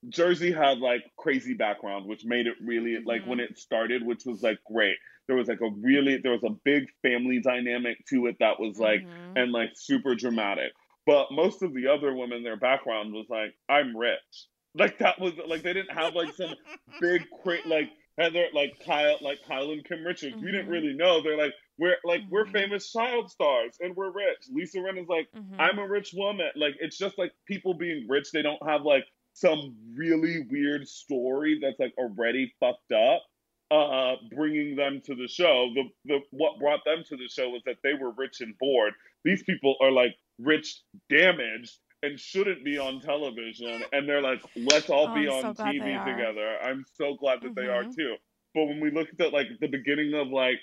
Jersey 0.10 0.52
had 0.52 0.80
like 0.80 1.04
crazy 1.18 1.54
background, 1.54 2.06
which 2.06 2.26
made 2.26 2.48
it 2.48 2.56
really 2.62 2.92
mm-hmm. 2.92 3.08
like 3.08 3.26
when 3.26 3.40
it 3.40 3.58
started, 3.58 4.06
which 4.06 4.26
was 4.26 4.42
like 4.42 4.60
great. 4.72 4.98
There 5.28 5.36
was 5.36 5.48
like 5.48 5.62
a 5.62 5.70
really 5.82 6.18
there 6.18 6.32
was 6.32 6.44
a 6.44 6.56
big 6.64 6.86
family 7.02 7.42
dynamic 7.42 7.98
to 8.10 8.28
it 8.28 8.38
that 8.40 8.60
was 8.60 8.78
like 8.80 9.02
mm-hmm. 9.02 9.38
and 9.38 9.52
like 9.52 9.72
super 9.76 10.16
dramatic. 10.16 10.72
But 11.06 11.28
most 11.32 11.64
of 11.64 11.74
the 11.74 11.88
other 11.88 12.14
women, 12.14 12.44
their 12.44 12.58
background 12.58 13.14
was 13.14 13.28
like, 13.30 13.54
I'm 13.70 13.96
rich. 13.96 14.18
Like 14.76 15.00
that 15.00 15.20
was 15.20 15.34
like 15.48 15.64
they 15.64 15.74
didn't 15.74 15.98
have 15.98 16.14
like 16.14 16.36
some 16.36 16.54
big 17.02 17.26
like 17.66 17.90
Heather 18.20 18.46
like 18.54 18.80
Kyle 18.86 19.18
like 19.22 19.40
Kyle 19.48 19.72
and 19.72 19.84
Kim 19.84 20.04
Richards. 20.04 20.36
Mm-hmm. 20.36 20.46
We 20.46 20.52
didn't 20.52 20.70
really 20.70 20.94
know. 20.94 21.24
They're 21.24 21.38
like 21.38 21.54
we're 21.80 21.96
like 22.04 22.22
we're 22.30 22.44
mm-hmm. 22.44 22.54
famous 22.54 22.92
child 22.92 23.32
stars 23.32 23.78
and 23.80 23.96
we're 23.96 24.12
rich. 24.12 24.46
Lisa 24.52 24.80
Rinna's 24.80 25.08
like 25.08 25.30
mm-hmm. 25.36 25.60
I'm 25.60 25.80
a 25.80 25.88
rich 25.88 26.12
woman. 26.14 26.50
Like 26.56 26.76
it's 26.80 26.98
just 26.98 27.18
like 27.18 27.32
people 27.48 27.74
being 27.74 28.06
rich. 28.08 28.28
They 28.32 28.44
don't 28.44 28.62
have 28.68 28.84
like 28.84 29.06
some 29.38 29.76
really 29.96 30.46
weird 30.50 30.88
story 30.88 31.60
that's 31.62 31.80
like 31.80 31.94
already 31.98 32.52
fucked 32.60 32.92
up 32.92 33.22
uh, 33.70 34.16
bringing 34.36 34.76
them 34.76 35.02
to 35.06 35.16
the 35.16 35.28
show. 35.28 35.70
The 35.76 35.84
the 36.06 36.20
what 36.32 36.60
brought 36.60 36.84
them 36.86 37.04
to 37.10 37.18
the 37.18 37.28
show 37.28 37.50
was 37.50 37.62
that 37.66 37.78
they 37.84 37.94
were 37.94 38.12
rich 38.12 38.42
and 38.42 38.56
bored. 38.60 38.94
These 39.24 39.44
people 39.44 39.76
are 39.82 39.92
like 39.92 40.16
rich, 40.40 40.82
damaged, 41.10 41.78
and 42.02 42.20
shouldn't 42.20 42.64
be 42.64 42.78
on 42.78 43.00
television. 43.00 43.84
And 43.92 44.08
they're 44.08 44.22
like, 44.22 44.42
let's 44.56 44.90
all 44.90 45.10
oh, 45.10 45.14
be 45.14 45.28
I'm 45.28 45.46
on 45.46 45.56
so 45.56 45.64
TV 45.64 46.06
together. 46.06 46.58
I'm 46.64 46.86
so 46.96 47.16
glad 47.16 47.42
that 47.42 47.48
mm-hmm. 47.48 47.60
they 47.60 47.68
are 47.68 47.84
mm-hmm. 47.84 47.92
too. 47.92 48.16
But 48.56 48.66
when 48.66 48.80
we 48.80 48.90
looked 48.92 49.20
at 49.22 49.34
like 49.34 49.48
the 49.60 49.68
beginning 49.68 50.14
of 50.16 50.30
like 50.30 50.60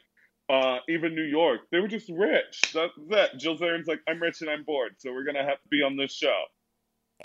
uh, 0.49 0.79
even 0.89 1.15
New 1.15 1.25
York, 1.25 1.61
they 1.71 1.79
were 1.79 1.89
just 1.89 2.09
rich. 2.09 2.73
That's 2.73 2.93
it. 2.99 3.39
Jill 3.39 3.57
Zarin's 3.57 3.87
like, 3.87 4.01
I'm 4.09 4.21
rich 4.21 4.41
and 4.41 4.51
I'm 4.51 4.65
bored, 4.65 4.95
so 4.99 5.13
we're 5.13 5.25
gonna 5.25 5.45
have 5.45 5.63
to 5.63 5.69
be 5.71 5.83
on 5.83 5.97
this 5.97 6.13
show 6.13 6.43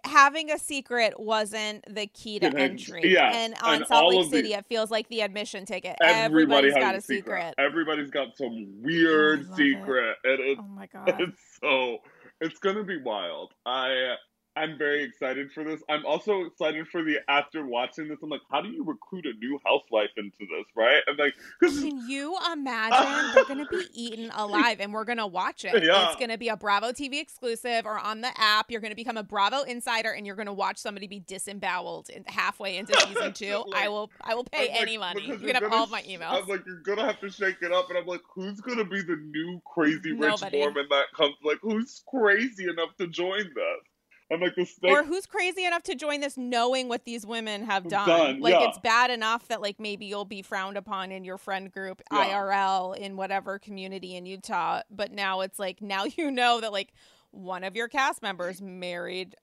having 0.04 0.52
a 0.52 0.58
secret 0.58 1.20
wasn't 1.20 1.84
the 1.94 2.08
key 2.08 2.40
to 2.40 2.48
entry. 2.48 3.14
Yeah. 3.14 3.32
And 3.34 3.56
on 3.64 3.76
and 3.76 3.88
Salt 3.88 4.14
Lake 4.14 4.30
City, 4.30 4.50
the, 4.50 4.60
it 4.60 4.66
feels 4.68 4.92
like 4.92 5.08
the 5.10 5.22
admission 5.22 5.66
ticket. 5.66 5.96
Everybody 6.02 6.70
Everybody's 6.70 6.74
got 6.74 6.96
a 6.96 7.02
secret. 7.02 7.24
secret. 7.24 7.56
Everybody's 7.58 8.12
got 8.12 8.38
some 8.38 8.82
weird 8.82 9.48
oh, 9.52 9.56
secret. 9.56 10.16
It. 10.24 10.40
And 10.40 10.50
it's, 10.50 10.62
oh 10.64 10.68
my 10.68 10.88
god. 10.94 11.16
It's 11.20 11.42
so 11.62 11.98
it's 12.42 12.60
gonna 12.60 12.84
be 12.84 13.02
wild. 13.02 13.54
I 13.66 14.16
I'm 14.60 14.78
very 14.78 15.04
excited 15.04 15.54
for 15.54 15.64
this. 15.64 15.82
I'm 15.88 16.06
also 16.06 16.44
excited 16.44 16.86
for 16.90 17.02
the 17.02 17.20
after 17.30 17.66
watching 17.66 18.10
this. 18.10 18.18
I'm 18.22 18.30
like, 18.30 18.42
how 18.52 18.62
do 18.62 18.68
you 18.68 18.84
recruit 18.84 19.26
a 19.26 19.34
new 19.40 19.58
housewife 19.66 20.10
into 20.18 20.40
this, 20.40 20.66
right? 20.76 21.02
I'm 21.08 21.16
like, 21.16 21.34
can 21.62 22.10
you 22.10 22.38
imagine 22.52 23.32
they're 23.36 23.46
gonna 23.46 23.68
be 23.72 23.86
eaten 23.94 24.30
alive 24.36 24.82
and 24.82 24.94
we're 24.94 25.06
gonna 25.06 25.28
watch 25.28 25.64
it? 25.64 25.82
Yeah. 25.82 26.08
It's 26.08 26.20
gonna 26.20 26.38
be 26.38 26.50
a 26.50 26.58
Bravo 26.58 26.92
TV 26.92 27.22
exclusive 27.22 27.86
or 27.86 27.98
on 27.98 28.20
the 28.20 28.32
app. 28.36 28.70
You're 28.70 28.82
gonna 28.82 28.96
become 28.96 29.16
a 29.16 29.24
Bravo 29.24 29.62
insider 29.62 30.12
and 30.12 30.28
you're 30.28 30.36
gonna 30.36 30.54
watch 30.54 30.78
somebody 30.78 31.08
be 31.08 31.22
disemboweled 31.22 32.10
in, 32.10 32.26
halfway 32.28 32.76
into 32.76 33.00
season 33.08 33.32
two. 33.32 33.64
like, 33.68 33.86
I 33.86 33.88
will, 33.88 34.12
I 34.22 34.36
will 34.36 34.44
pay 34.44 34.68
like, 34.68 34.82
any 34.82 34.98
money. 34.98 35.26
You 35.26 35.38
can 35.38 35.56
have 35.56 35.72
all 35.72 35.86
of 35.86 35.90
my 35.92 36.02
emails. 36.02 36.42
I'm 36.42 36.48
like, 36.48 36.66
you're 36.66 36.82
gonna 36.82 37.06
have 37.06 37.22
to 37.22 37.30
shake 37.30 37.62
it 37.62 37.72
up, 37.72 37.90
and 37.90 37.98
I'm 37.98 38.06
like, 38.06 38.22
who's 38.36 38.60
gonna 38.60 38.84
be 38.84 39.02
the 39.02 39.16
new 39.16 39.62
crazy 39.66 40.12
rich 40.12 40.20
Nobody. 40.20 40.60
Mormon 40.60 40.88
that 40.90 41.06
comes? 41.16 41.36
Like, 41.46 41.60
who's 41.62 42.04
crazy 42.10 42.66
enough 42.66 42.90
to 42.98 43.08
join 43.08 43.44
this? 43.56 43.89
I'm 44.32 44.42
like 44.42 44.56
this. 44.56 44.78
Or 44.84 45.04
who's 45.04 45.26
crazy 45.26 45.66
enough 45.66 45.84
to 45.84 45.96
join 45.96 46.22
this, 46.22 46.38
knowing 46.38 46.88
what 46.88 47.06
these 47.06 47.26
women 47.26 47.64
have 47.64 47.88
done? 47.88 48.08
done 48.08 48.40
like 48.40 48.54
yeah. 48.54 48.68
it's 48.70 48.80
bad 48.80 49.10
enough 49.10 49.48
that 49.48 49.62
like 49.62 49.80
maybe 49.80 50.06
you'll 50.06 50.26
be 50.26 50.42
frowned 50.42 50.78
upon 50.78 51.12
in 51.12 51.24
your 51.24 51.38
friend 51.38 51.72
group 51.72 52.02
yeah. 52.12 52.30
IRL 52.30 52.96
in 52.98 53.16
whatever 53.16 53.58
community 53.58 54.16
in 54.16 54.26
Utah, 54.26 54.82
but 54.92 55.12
now 55.12 55.42
it's 55.42 55.58
like 55.58 55.82
now 55.82 56.04
you 56.18 56.30
know 56.32 56.62
that 56.62 56.72
like 56.72 56.94
one 57.32 57.64
of 57.64 57.76
your 57.76 57.88
cast 57.88 58.22
members 58.22 58.62
married 58.62 59.36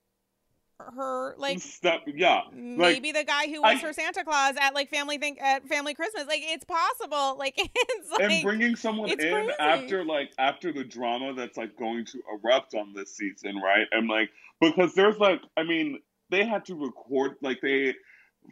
her 0.78 1.34
like 1.38 1.60
Step, 1.60 2.02
yeah 2.06 2.42
maybe 2.52 3.08
like, 3.08 3.14
the 3.14 3.24
guy 3.24 3.46
who 3.46 3.62
was 3.62 3.82
I, 3.82 3.86
her 3.86 3.92
santa 3.92 4.24
claus 4.24 4.54
at 4.60 4.74
like 4.74 4.90
family 4.90 5.18
think 5.18 5.40
at 5.40 5.66
family 5.66 5.94
christmas. 5.94 6.26
Like 6.26 6.42
it's 6.42 6.64
possible. 6.64 7.36
Like 7.38 7.54
it's 7.58 8.10
like 8.10 8.20
and 8.20 8.42
bringing 8.42 8.76
someone 8.76 9.10
in 9.10 9.18
crazy. 9.18 9.52
after 9.58 10.04
like 10.04 10.32
after 10.38 10.72
the 10.72 10.84
drama 10.84 11.34
that's 11.34 11.56
like 11.56 11.76
going 11.76 12.04
to 12.06 12.20
erupt 12.32 12.74
on 12.74 12.92
this 12.94 13.16
season 13.16 13.56
right? 13.56 13.86
And 13.92 14.08
like 14.08 14.30
because 14.60 14.94
there's 14.94 15.18
like 15.18 15.40
i 15.56 15.62
mean 15.62 15.98
they 16.30 16.44
had 16.44 16.64
to 16.66 16.74
record 16.74 17.36
like 17.42 17.60
they 17.60 17.94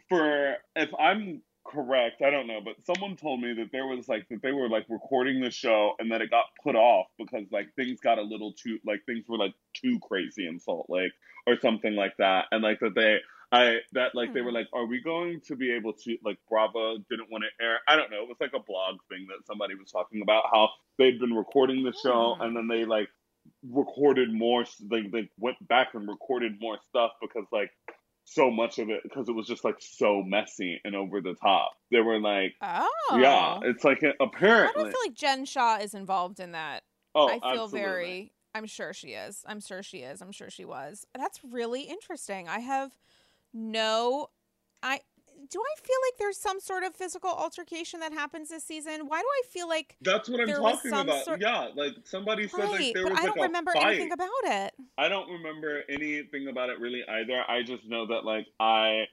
for 0.09 0.55
if 0.75 0.89
i'm 0.99 1.41
correct 1.65 2.21
i 2.21 2.29
don't 2.29 2.47
know 2.47 2.59
but 2.63 2.75
someone 2.85 3.15
told 3.15 3.41
me 3.41 3.53
that 3.53 3.71
there 3.71 3.87
was 3.87 4.07
like 4.07 4.27
that 4.29 4.41
they 4.41 4.51
were 4.51 4.69
like 4.69 4.85
recording 4.89 5.41
the 5.41 5.49
show 5.49 5.93
and 5.99 6.11
that 6.11 6.21
it 6.21 6.29
got 6.29 6.45
put 6.63 6.75
off 6.75 7.07
because 7.17 7.45
like 7.51 7.67
things 7.75 7.99
got 7.99 8.19
a 8.19 8.21
little 8.21 8.53
too 8.53 8.77
like 8.85 9.03
things 9.05 9.25
were 9.27 9.37
like 9.37 9.53
too 9.73 9.99
crazy 9.99 10.47
in 10.47 10.59
salt 10.59 10.85
lake 10.89 11.11
or 11.47 11.57
something 11.59 11.95
like 11.95 12.15
that 12.17 12.45
and 12.51 12.63
like 12.63 12.79
that 12.79 12.93
they 12.95 13.19
I 13.51 13.77
that 13.93 14.15
like 14.15 14.33
they 14.33 14.41
were 14.41 14.49
hmm. 14.49 14.55
like, 14.55 14.67
are 14.73 14.85
we 14.85 15.01
going 15.01 15.41
to 15.47 15.55
be 15.55 15.71
able 15.71 15.93
to 15.93 16.17
like 16.23 16.37
Bravo 16.49 16.97
didn't 17.09 17.31
want 17.31 17.43
to 17.43 17.63
air? 17.63 17.79
I 17.87 17.95
don't 17.95 18.11
know. 18.11 18.23
It 18.23 18.27
was 18.27 18.37
like 18.39 18.53
a 18.53 18.59
blog 18.59 18.97
thing 19.09 19.27
that 19.29 19.45
somebody 19.45 19.75
was 19.75 19.91
talking 19.91 20.21
about 20.21 20.43
how 20.51 20.69
they'd 20.97 21.19
been 21.19 21.33
recording 21.33 21.83
the 21.83 21.93
show 21.93 22.35
hmm. 22.35 22.41
and 22.41 22.55
then 22.55 22.67
they 22.67 22.85
like 22.85 23.07
recorded 23.69 24.33
more. 24.33 24.65
They 24.81 25.03
they 25.03 25.29
went 25.37 25.65
back 25.67 25.93
and 25.93 26.07
recorded 26.07 26.59
more 26.59 26.77
stuff 26.89 27.11
because 27.21 27.45
like 27.51 27.71
so 28.25 28.51
much 28.51 28.79
of 28.79 28.89
it 28.89 29.01
because 29.03 29.29
it 29.29 29.31
was 29.33 29.47
just 29.47 29.63
like 29.63 29.77
so 29.79 30.21
messy 30.23 30.81
and 30.83 30.95
over 30.95 31.21
the 31.21 31.35
top. 31.35 31.71
They 31.91 32.01
were 32.01 32.19
like, 32.19 32.55
oh 32.61 33.17
yeah, 33.17 33.59
it's 33.63 33.83
like 33.83 34.03
uh, 34.03 34.11
apparently. 34.19 34.81
I 34.81 34.83
don't 34.83 34.91
feel 34.91 35.01
like 35.05 35.15
Jen 35.15 35.45
Shah 35.45 35.77
is 35.77 35.93
involved 35.93 36.39
in 36.39 36.51
that. 36.51 36.83
Oh, 37.13 37.29
I 37.29 37.39
feel 37.39 37.63
absolutely. 37.63 37.79
very 37.79 38.31
I'm 38.53 38.65
sure 38.65 38.93
she 38.93 39.09
is. 39.09 39.43
I'm 39.45 39.59
sure 39.59 39.83
she 39.83 39.99
is. 39.99 40.21
I'm 40.21 40.31
sure 40.31 40.49
she 40.49 40.65
was. 40.65 41.05
That's 41.15 41.39
really 41.43 41.83
interesting. 41.83 42.47
I 42.47 42.59
have 42.59 42.91
no 43.53 44.29
I 44.81 45.01
do 45.49 45.59
I 45.59 45.81
feel 45.81 45.97
like 46.07 46.17
there's 46.17 46.37
some 46.37 46.59
sort 46.59 46.83
of 46.83 46.95
physical 46.95 47.29
altercation 47.29 47.99
that 47.99 48.13
happens 48.13 48.49
this 48.49 48.63
season? 48.63 49.07
Why 49.07 49.19
do 49.19 49.25
I 49.25 49.41
feel 49.49 49.67
like 49.67 49.95
that's 50.01 50.29
what 50.29 50.41
I'm 50.41 50.47
talking 50.47 50.91
about? 50.91 51.25
Sort... 51.25 51.41
Yeah, 51.41 51.69
like 51.75 51.93
somebody 52.03 52.43
right, 52.43 52.51
said 52.51 52.69
like 52.69 52.93
there 52.93 53.07
was 53.07 53.19
I 53.19 53.25
don't 53.25 53.39
remember 53.39 53.71
fight. 53.73 53.85
anything 53.85 54.11
about 54.11 54.29
it. 54.43 54.73
I 54.97 55.07
don't 55.07 55.29
remember 55.29 55.83
anything 55.89 56.47
about 56.47 56.69
it 56.69 56.79
really 56.79 57.03
either. 57.07 57.43
I 57.47 57.63
just 57.63 57.85
know 57.87 58.07
that 58.07 58.25
like 58.25 58.47
I 58.59 59.05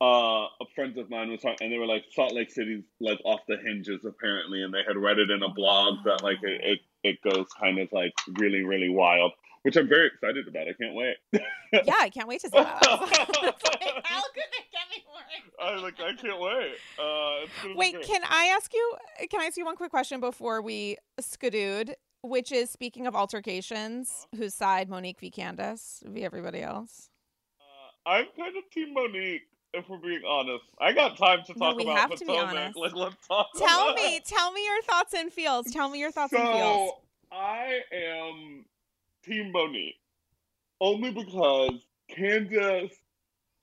uh 0.00 0.46
friends 0.74 0.96
of 0.96 1.10
mine 1.10 1.30
was 1.30 1.40
talking 1.42 1.58
and 1.60 1.72
they 1.72 1.78
were 1.78 1.86
like 1.86 2.04
Salt 2.12 2.32
Lake 2.32 2.50
City's 2.50 2.84
like 3.00 3.18
off 3.24 3.40
the 3.48 3.58
hinges 3.58 4.04
apparently 4.04 4.62
and 4.62 4.72
they 4.72 4.82
had 4.86 4.96
read 4.96 5.18
it 5.18 5.30
in 5.30 5.42
a 5.42 5.52
blog 5.52 5.98
that 6.04 6.22
like 6.22 6.38
it, 6.42 6.60
it, 6.62 6.80
it 7.02 7.22
goes 7.22 7.46
kind 7.60 7.78
of 7.78 7.88
like 7.92 8.12
really, 8.38 8.62
really 8.62 8.88
wild 8.88 9.32
which 9.62 9.76
I'm 9.76 9.88
very 9.88 10.06
excited 10.06 10.48
about. 10.48 10.68
I 10.68 10.72
can't 10.72 10.94
wait. 10.94 11.16
yeah, 11.72 11.96
I 12.00 12.08
can't 12.08 12.28
wait 12.28 12.40
to 12.40 12.48
see 12.48 12.56
that. 12.56 12.78
how 12.84 12.96
could 13.06 13.10
they 13.14 14.64
get 14.70 14.86
me 14.90 15.04
more? 15.06 15.22
I 15.60 15.76
like. 15.76 16.00
I 16.00 16.14
can't 16.14 16.40
wait. 16.40 16.76
Uh, 16.98 17.74
wait, 17.76 18.00
can 18.02 18.22
I 18.28 18.54
ask 18.56 18.72
you? 18.72 18.94
Can 19.30 19.40
I 19.40 19.44
ask 19.44 19.56
you 19.56 19.64
one 19.64 19.76
quick 19.76 19.90
question 19.90 20.20
before 20.20 20.62
we 20.62 20.96
skadood? 21.20 21.94
Which 22.22 22.52
is 22.52 22.70
speaking 22.70 23.06
of 23.06 23.16
altercations, 23.16 24.10
uh-huh. 24.10 24.42
whose 24.42 24.54
side 24.54 24.90
Monique 24.90 25.20
v 25.20 25.30
Candiace 25.30 26.02
v 26.06 26.22
everybody 26.24 26.60
else? 26.60 27.08
Uh, 28.06 28.10
I'm 28.10 28.26
kind 28.36 28.56
of 28.56 28.70
team 28.72 28.94
Monique. 28.94 29.42
If 29.72 29.88
we're 29.88 29.98
being 29.98 30.22
honest, 30.28 30.64
I 30.80 30.92
got 30.92 31.16
time 31.16 31.44
to 31.46 31.54
talk 31.54 31.58
no, 31.58 31.76
we 31.76 31.84
about 31.84 31.96
have 31.96 32.10
Potomac. 32.10 32.18
To 32.18 32.52
be 32.52 32.58
honest. 32.58 32.76
Like, 32.76 32.94
let's 32.94 33.28
talk. 33.28 33.46
Tell 33.56 33.94
me, 33.94 34.20
tell 34.26 34.50
me 34.50 34.64
your 34.64 34.82
thoughts 34.82 35.14
and 35.14 35.32
feels. 35.32 35.70
Tell 35.70 35.88
me 35.88 36.00
your 36.00 36.10
thoughts 36.10 36.32
so, 36.32 36.38
and 36.38 36.58
feels. 36.58 36.92
I 37.30 37.78
am 37.92 38.64
Team 39.24 39.52
Monique. 39.52 39.96
Only 40.80 41.10
because 41.10 41.72
Candace, 42.08 42.94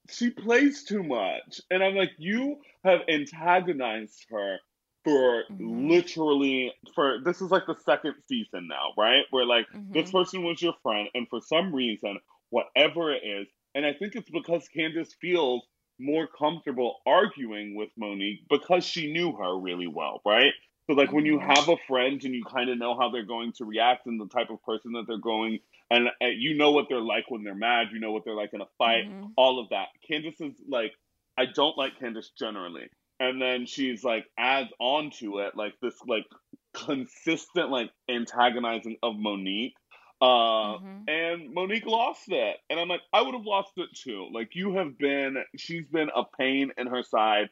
she 0.10 0.30
plays 0.30 0.84
too 0.84 1.04
much. 1.04 1.62
And 1.72 1.84
I'm 1.84 1.96
like, 1.96 2.12
you 2.18 2.58
have 2.84 3.02
antagonized 3.10 4.26
her 4.30 4.58
for 5.04 5.44
mm-hmm. 5.50 5.90
literally 5.90 6.74
for 6.94 7.20
this 7.24 7.42
is 7.42 7.50
like 7.50 7.66
the 7.66 7.76
second 7.86 8.16
season 8.28 8.68
now, 8.68 8.92
right? 8.98 9.24
Where 9.32 9.46
like 9.46 9.66
mm-hmm. 9.74 9.94
this 9.94 10.12
person 10.12 10.44
was 10.44 10.62
your 10.62 10.74
friend, 10.84 11.08
and 11.14 11.28
for 11.30 11.40
some 11.40 11.74
reason, 11.74 12.20
whatever 12.50 13.14
it 13.14 13.22
is, 13.24 13.48
and 13.74 13.86
I 13.86 13.94
think 13.94 14.16
it's 14.16 14.30
because 14.30 14.68
Candace 14.68 15.16
feels 15.22 15.64
more 16.00 16.28
comfortable 16.28 16.98
arguing 17.06 17.76
with 17.76 17.90
Monique 17.98 18.42
because 18.50 18.84
she 18.84 19.12
knew 19.12 19.32
her 19.34 19.58
really 19.58 19.88
well, 19.88 20.22
right? 20.26 20.52
So 20.88 20.94
like 20.94 21.12
when 21.12 21.26
you 21.26 21.38
have 21.40 21.68
a 21.68 21.76
friend 21.88 22.24
and 22.24 22.34
you 22.34 22.44
kind 22.46 22.70
of 22.70 22.78
know 22.78 22.98
how 22.98 23.10
they're 23.10 23.26
going 23.26 23.52
to 23.58 23.66
react 23.66 24.06
and 24.08 24.20
the 24.20 24.28
type 24.28 24.50
of 24.50 24.64
person 24.64 24.94
that 24.94 25.04
they're 25.08 25.18
going 25.18 25.60
and 25.90 26.08
uh, 26.22 26.28
you 26.28 26.56
know 26.56 26.72
what 26.72 26.88
they're 26.90 27.00
like 27.00 27.30
when 27.30 27.44
they're 27.44 27.56
mad, 27.56 27.88
you 27.92 28.00
know 28.00 28.12
what 28.12 28.26
they're 28.26 28.36
like 28.36 28.54
in 28.54 28.62
a 28.62 28.68
fight, 28.78 29.06
mm-hmm. 29.06 29.28
all 29.36 29.60
of 29.60 29.70
that. 29.70 29.88
Candace 30.08 30.40
is 30.40 30.56
like 30.68 30.94
I 31.38 31.46
don't 31.46 31.78
like 31.78 32.00
Candace 32.00 32.32
generally. 32.38 32.90
And 33.20 33.42
then 33.42 33.66
she's 33.66 34.04
like 34.04 34.26
adds 34.38 34.70
on 34.80 35.12
to 35.20 35.40
it 35.40 35.56
like 35.56 35.74
this 35.82 35.96
like 36.08 36.26
consistent 36.74 37.70
like 37.70 37.90
antagonizing 38.10 38.98
of 39.04 39.16
Monique. 39.18 39.76
Uh, 40.20 40.26
mm-hmm. 40.26 41.10
and 41.10 41.54
Monique 41.54 41.86
lost 41.86 42.24
it. 42.28 42.58
And 42.70 42.80
I'm 42.80 42.88
like, 42.88 43.02
I 43.14 43.22
would 43.22 43.36
have 43.36 43.46
lost 43.46 43.74
it 43.78 43.90
too. 43.94 44.30
Like 44.34 44.56
you 44.56 44.74
have 44.76 44.98
been 44.98 45.38
she's 45.58 45.86
been 45.88 46.10
a 46.16 46.24
pain 46.38 46.72
in 46.78 46.88
her 46.88 47.04
side 47.04 47.50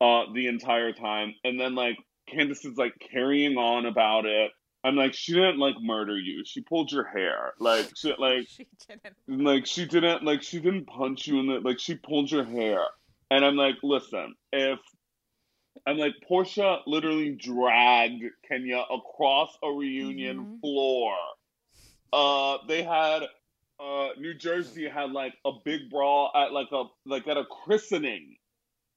uh 0.00 0.24
the 0.34 0.46
entire 0.46 0.92
time. 0.92 1.34
And 1.44 1.58
then 1.58 1.74
like 1.74 1.96
Candiace 2.30 2.64
is 2.64 2.76
like 2.76 2.94
carrying 3.12 3.56
on 3.56 3.86
about 3.86 4.26
it. 4.26 4.50
I'm 4.84 4.96
like, 4.96 5.12
she 5.12 5.32
didn't 5.32 5.58
like 5.58 5.74
murder 5.80 6.16
you. 6.16 6.44
She 6.44 6.60
pulled 6.60 6.92
your 6.92 7.04
hair. 7.04 7.52
Like 7.58 7.90
she 7.96 8.14
like 8.18 8.48
she 8.48 8.66
didn't 8.88 9.44
like 9.44 9.66
she 9.66 9.86
didn't 9.86 10.24
like 10.24 10.42
she 10.42 10.60
didn't 10.60 10.86
punch 10.86 11.26
you 11.26 11.40
in 11.40 11.46
the 11.46 11.60
like 11.60 11.78
she 11.78 11.94
pulled 11.94 12.30
your 12.30 12.44
hair. 12.44 12.80
And 13.30 13.44
I'm 13.44 13.56
like, 13.56 13.76
listen, 13.82 14.34
if 14.52 14.78
I'm 15.86 15.98
like 15.98 16.14
Porsha 16.28 16.80
literally 16.86 17.30
dragged 17.30 18.24
Kenya 18.48 18.84
across 18.90 19.56
a 19.62 19.70
reunion 19.70 20.38
mm-hmm. 20.38 20.60
floor. 20.60 21.14
Uh 22.12 22.58
they 22.66 22.82
had 22.82 23.24
uh 23.80 24.08
New 24.18 24.34
Jersey 24.34 24.88
had 24.88 25.10
like 25.10 25.34
a 25.44 25.52
big 25.64 25.90
brawl 25.90 26.30
at 26.34 26.52
like 26.52 26.68
a 26.72 26.84
like 27.04 27.28
at 27.28 27.36
a 27.36 27.44
christening 27.44 28.37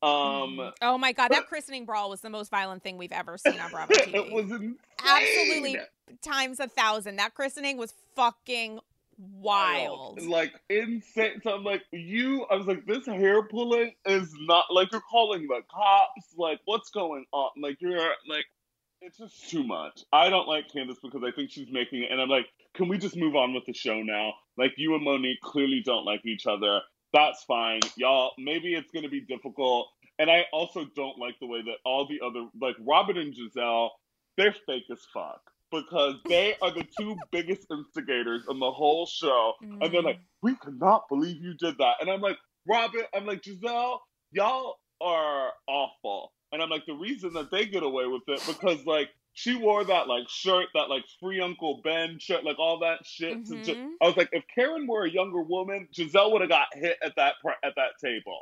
um, 0.04 0.58
mm. 0.58 0.72
oh 0.82 0.98
my 0.98 1.12
god, 1.12 1.30
that 1.30 1.48
christening 1.48 1.86
brawl 1.86 2.10
was 2.10 2.22
the 2.22 2.30
most 2.30 2.50
violent 2.50 2.84
thing 2.84 2.98
we've 2.98 3.12
ever 3.12 3.38
seen 3.38 3.60
on 3.60 3.72
Bravo 3.72 3.94
TV. 3.94 4.14
it 4.14 4.32
was 4.32 4.46
insane. 4.46 4.78
absolutely 5.06 5.78
times 6.22 6.60
a 6.60 6.68
thousand. 6.68 7.18
That 7.18 7.34
christening 7.34 7.78
was 7.78 7.94
fucking 8.16 8.80
wild, 9.18 10.18
wild. 10.18 10.28
like 10.28 10.54
insane. 10.70 11.42
So 11.44 11.56
I'm 11.56 11.64
like, 11.64 11.84
you. 11.92 12.46
I 12.50 12.56
was 12.56 12.68
like, 12.68 12.86
this 12.86 13.06
hair 13.06 13.44
pulling 13.44 13.94
is 14.06 14.34
not 14.42 14.66
like 14.72 14.92
you're 14.92 15.02
calling 15.02 15.48
the 15.48 15.62
cops. 15.72 16.34
Like, 16.38 16.60
what's 16.66 16.90
going 16.90 17.26
on? 17.32 17.52
Like, 17.62 17.78
you're 17.80 18.00
like, 18.28 18.46
it's 19.02 19.18
just 19.18 19.50
too 19.50 19.64
much. 19.64 20.04
I 20.12 20.30
don't 20.30 20.48
like 20.48 20.72
Candiace 20.72 20.98
because 21.02 21.22
I 21.24 21.32
think 21.32 21.52
she's 21.52 21.72
making 21.72 22.04
it, 22.04 22.12
and 22.12 22.22
I'm 22.22 22.30
like, 22.30 22.48
can 22.74 22.88
we 22.88 22.98
just 22.98 23.16
move 23.16 23.36
on 23.36 23.54
with 23.54 23.66
the 23.66 23.74
show 23.74 24.02
now? 24.02 24.34
Like, 24.58 24.74
you 24.78 24.96
and 24.96 25.04
Monique 25.04 25.42
clearly 25.42 25.82
don't 25.84 26.06
like 26.06 26.26
each 26.26 26.46
other 26.46 26.82
that's 27.14 27.44
fine. 27.44 27.82
Y'all, 27.96 28.32
maybe 28.38 28.74
it's 28.74 28.92
going 28.92 29.04
to 29.04 29.10
be 29.10 29.22
difficult. 29.22 29.88
And 30.20 30.30
I 30.30 30.46
also 30.54 30.86
don't 30.96 31.18
like 31.18 31.36
the 31.40 31.48
way 31.48 31.62
that 31.62 31.78
all 31.86 32.08
the 32.08 32.22
other, 32.26 32.48
like 32.60 32.76
Robyn 32.80 33.18
and 33.18 33.34
Gizelle, 33.34 33.90
they're 34.38 34.56
fake 34.66 34.84
as 34.92 35.00
fuck 35.14 35.42
because 35.72 36.16
they 36.28 36.56
are 36.62 36.72
the 36.72 36.86
two 36.98 37.16
biggest 37.32 37.68
instigators 37.72 38.44
in 38.50 38.60
the 38.60 38.72
whole 38.72 39.06
show. 39.06 39.54
Mm. 39.64 39.84
And 39.84 39.94
they're 39.94 40.02
like, 40.02 40.20
we 40.42 40.56
cannot 40.56 41.10
believe 41.10 41.42
you 41.42 41.54
did 41.56 41.78
that. 41.80 41.96
And 42.02 42.10
I'm 42.10 42.22
like, 42.22 42.38
Robyn, 42.68 43.04
I'm 43.16 43.26
like, 43.26 43.42
Gizelle, 43.42 44.00
y'all 44.32 44.76
are 45.02 45.52
awful. 45.68 46.32
And 46.52 46.62
I'm 46.62 46.70
like, 46.70 46.86
the 46.86 46.94
reason 46.94 47.34
that 47.34 47.50
they 47.50 47.66
get 47.66 47.84
away 47.84 48.06
with 48.06 48.24
it 48.28 48.44
because, 48.46 48.86
like, 48.86 49.10
she 49.34 49.56
wore 49.56 49.84
that 49.84 50.08
like 50.08 50.28
shirt, 50.30 50.68
that 50.74 50.90
like 50.90 51.06
free 51.20 51.40
Uncle 51.40 51.82
Ben 51.84 52.20
shirt, 52.20 52.44
like 52.44 52.60
all 52.60 52.80
that 52.80 53.06
shit. 53.06 53.44
Mm-hmm. 53.46 53.92
I 54.02 54.08
was 54.08 54.18
like, 54.18 54.30
if 54.32 54.44
Karen 54.54 54.88
were 54.88 55.06
a 55.06 55.10
younger 55.10 55.42
woman, 55.42 55.88
Gizelle 55.94 56.32
would 56.32 56.42
have 56.42 56.50
got 56.50 56.68
hit 56.74 56.98
at 57.04 57.16
that 57.16 57.36
at 57.64 57.76
that 57.76 58.00
table. 58.04 58.42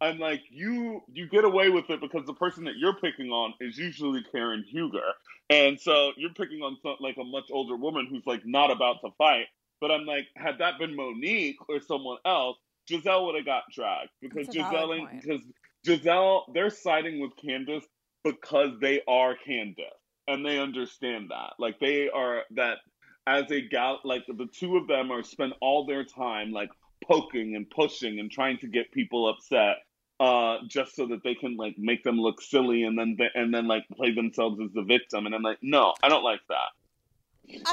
I'm 0.00 0.18
like, 0.18 0.42
you 0.50 1.02
you 1.10 1.26
get 1.28 1.44
away 1.44 1.70
with 1.70 1.88
it 1.88 2.00
because 2.00 2.26
the 2.26 2.34
person 2.34 2.64
that 2.64 2.76
you're 2.76 2.96
picking 2.96 3.30
on 3.30 3.54
is 3.60 3.78
usually 3.78 4.22
Karen 4.30 4.64
Huger, 4.68 5.12
and 5.48 5.80
so 5.80 6.12
you're 6.16 6.34
picking 6.34 6.60
on 6.60 6.76
some, 6.82 6.96
like 7.00 7.16
a 7.16 7.24
much 7.24 7.46
older 7.50 7.76
woman 7.76 8.06
who's 8.10 8.26
like 8.26 8.44
not 8.44 8.70
about 8.70 9.00
to 9.02 9.10
fight. 9.16 9.46
But 9.80 9.90
I'm 9.90 10.04
like, 10.04 10.26
had 10.36 10.58
that 10.58 10.78
been 10.78 10.96
Monique 10.96 11.56
or 11.68 11.80
someone 11.80 12.18
else, 12.24 12.58
Gizelle 12.90 13.26
would 13.26 13.36
have 13.36 13.44
got 13.46 13.64
dragged 13.74 14.10
because 14.20 14.48
Gizelle 14.48 15.08
because 15.20 15.40
Gizelle 15.86 16.52
they're 16.52 16.70
siding 16.70 17.20
with 17.20 17.32
Candace 17.36 17.84
because 18.22 18.78
they 18.80 19.00
are 19.08 19.34
Candiace 19.46 19.86
and 20.28 20.44
they 20.44 20.58
understand 20.58 21.30
that. 21.30 21.54
Like 21.58 21.78
they 21.80 22.08
are 22.08 22.42
that 22.56 22.78
as 23.26 23.50
a 23.50 23.60
gal, 23.60 24.00
like 24.04 24.24
the 24.26 24.48
two 24.52 24.76
of 24.76 24.86
them 24.86 25.10
are 25.10 25.22
spend 25.22 25.54
all 25.60 25.86
their 25.86 26.04
time 26.04 26.52
like 26.52 26.70
poking 27.04 27.56
and 27.56 27.68
pushing 27.68 28.18
and 28.18 28.30
trying 28.30 28.58
to 28.58 28.68
get 28.68 28.90
people 28.92 29.28
upset 29.28 29.76
uh 30.18 30.56
just 30.66 30.96
so 30.96 31.06
that 31.06 31.22
they 31.22 31.34
can 31.34 31.56
like 31.56 31.74
make 31.76 32.02
them 32.02 32.18
look 32.18 32.40
silly 32.40 32.84
and 32.84 32.98
then 32.98 33.16
and 33.34 33.52
then 33.52 33.66
like 33.66 33.84
play 33.94 34.14
themselves 34.14 34.58
as 34.64 34.72
the 34.72 34.82
victim 34.82 35.26
and 35.26 35.34
i'm 35.34 35.42
like 35.42 35.58
no 35.60 35.92
i 36.02 36.08
don't 36.08 36.24
like 36.24 36.40
that 36.48 36.70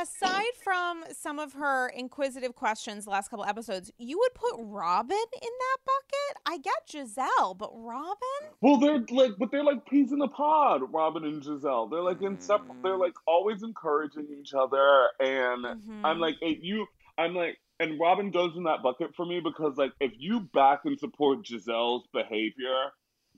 aside 0.01 0.53
from 0.63 1.03
some 1.11 1.39
of 1.39 1.53
her 1.53 1.89
inquisitive 1.89 2.55
questions 2.55 3.05
the 3.05 3.11
last 3.11 3.29
couple 3.29 3.45
episodes, 3.45 3.91
you 3.97 4.17
would 4.19 4.33
put 4.33 4.53
Robyn 4.59 5.17
in 5.17 5.49
that 5.59 5.77
bucket? 5.85 6.37
I 6.45 6.57
get 6.57 6.87
Gizelle, 6.89 7.57
but 7.57 7.71
Robyn? 7.73 8.51
Well, 8.61 8.77
they're 8.77 9.03
like, 9.09 9.31
but 9.37 9.51
they're 9.51 9.63
like 9.63 9.85
peas 9.85 10.11
in 10.11 10.21
a 10.21 10.27
pod, 10.27 10.81
Robyn 10.91 11.23
and 11.23 11.41
Gizelle. 11.41 11.89
They're 11.89 12.01
like 12.01 12.21
in 12.21 12.37
mm. 12.37 12.83
they're 12.83 12.97
like 12.97 13.13
always 13.27 13.63
encouraging 13.63 14.27
each 14.39 14.53
other. 14.53 15.07
And 15.19 15.65
mm-hmm. 15.65 16.05
I'm 16.05 16.19
like, 16.19 16.35
hey, 16.41 16.59
you, 16.61 16.85
I'm 17.17 17.35
like, 17.35 17.57
and 17.79 17.99
Robyn 17.99 18.31
goes 18.31 18.55
in 18.55 18.63
that 18.63 18.83
bucket 18.83 19.15
for 19.15 19.25
me 19.25 19.41
because 19.43 19.77
like 19.77 19.91
if 19.99 20.11
you 20.17 20.41
back 20.53 20.81
and 20.85 20.99
support 20.99 21.43
Gizelle's 21.43 22.07
behavior, 22.13 22.91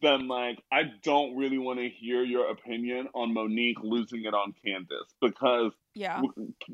then 0.05 0.27
like 0.27 0.61
I 0.71 0.83
don't 1.03 1.35
really 1.35 1.57
want 1.57 1.79
to 1.79 1.89
hear 1.89 2.23
your 2.23 2.49
opinion 2.49 3.07
on 3.13 3.33
Monique 3.33 3.79
losing 3.81 4.23
it 4.25 4.33
on 4.33 4.53
Candiace 4.63 5.13
because 5.21 5.71
yeah, 5.93 6.21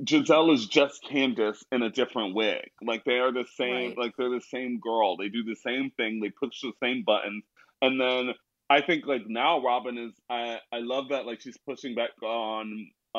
Gizelle 0.03 0.53
is 0.53 0.67
just 0.67 1.03
Candiace 1.03 1.63
in 1.71 1.81
a 1.81 1.89
different 1.89 2.35
wig. 2.35 2.69
Like 2.81 3.03
they 3.05 3.19
are 3.19 3.31
the 3.31 3.45
same. 3.55 3.89
Right. 3.89 3.97
Like 3.97 4.13
they're 4.17 4.29
the 4.29 4.41
same 4.41 4.79
girl. 4.79 5.17
They 5.17 5.29
do 5.29 5.43
the 5.43 5.55
same 5.55 5.91
thing. 5.91 6.19
They 6.19 6.29
push 6.29 6.61
the 6.61 6.73
same 6.81 7.03
buttons. 7.03 7.43
And 7.81 7.99
then 7.99 8.33
I 8.69 8.81
think 8.81 9.05
like 9.05 9.27
now 9.27 9.63
Robyn 9.63 9.97
is. 9.97 10.13
I 10.29 10.59
I 10.71 10.79
love 10.79 11.09
that 11.09 11.25
like 11.25 11.41
she's 11.41 11.57
pushing 11.57 11.95
back 11.95 12.11
on 12.21 12.89
uh 13.15 13.17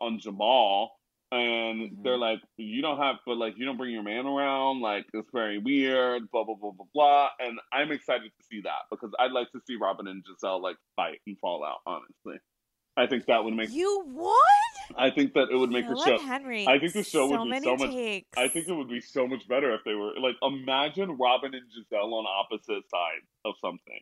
on 0.00 0.18
Jamal 0.18 0.92
and 1.32 1.80
mm-hmm. 1.80 2.02
they're 2.02 2.18
like, 2.18 2.40
you 2.58 2.82
don't 2.82 2.98
have, 2.98 3.16
but 3.26 3.38
like, 3.38 3.54
you 3.56 3.64
don't 3.64 3.78
bring 3.78 3.92
your 3.92 4.02
man 4.02 4.26
around. 4.26 4.82
Like, 4.82 5.06
it's 5.14 5.30
very 5.32 5.58
weird. 5.58 6.30
Blah 6.30 6.44
blah 6.44 6.56
blah 6.60 6.72
blah 6.72 6.86
blah. 6.92 7.28
And 7.40 7.58
I'm 7.72 7.90
excited 7.90 8.30
to 8.38 8.46
see 8.50 8.60
that 8.62 8.84
because 8.90 9.10
I'd 9.18 9.32
like 9.32 9.50
to 9.52 9.60
see 9.66 9.76
Robyn 9.80 10.06
and 10.06 10.22
Gizelle 10.22 10.60
like 10.60 10.76
fight 10.94 11.20
and 11.26 11.38
fall 11.38 11.64
out. 11.64 11.78
Honestly, 11.86 12.38
I 12.98 13.06
think 13.06 13.26
that 13.26 13.44
would 13.44 13.54
make 13.54 13.70
you 13.70 14.04
would. 14.08 14.98
I 14.98 15.08
think 15.08 15.32
that 15.32 15.48
it 15.50 15.56
would 15.56 15.70
make 15.70 15.88
the 15.88 15.96
show. 15.96 16.18
Henry. 16.18 16.66
I 16.68 16.78
think 16.78 16.92
the 16.92 17.02
show 17.02 17.30
so 17.30 17.42
would 17.42 17.50
be 17.50 17.60
so 17.60 17.76
much. 17.76 17.90
takes. 17.90 18.28
I 18.36 18.48
think 18.48 18.68
it 18.68 18.74
would 18.74 18.90
be 18.90 19.00
so 19.00 19.26
much 19.26 19.48
better 19.48 19.74
if 19.74 19.80
they 19.86 19.94
were 19.94 20.12
like 20.20 20.36
imagine 20.42 21.16
Robyn 21.18 21.54
and 21.54 21.64
Gizelle 21.72 22.12
on 22.12 22.26
opposite 22.26 22.84
sides 22.90 23.26
of 23.46 23.54
something. 23.62 24.00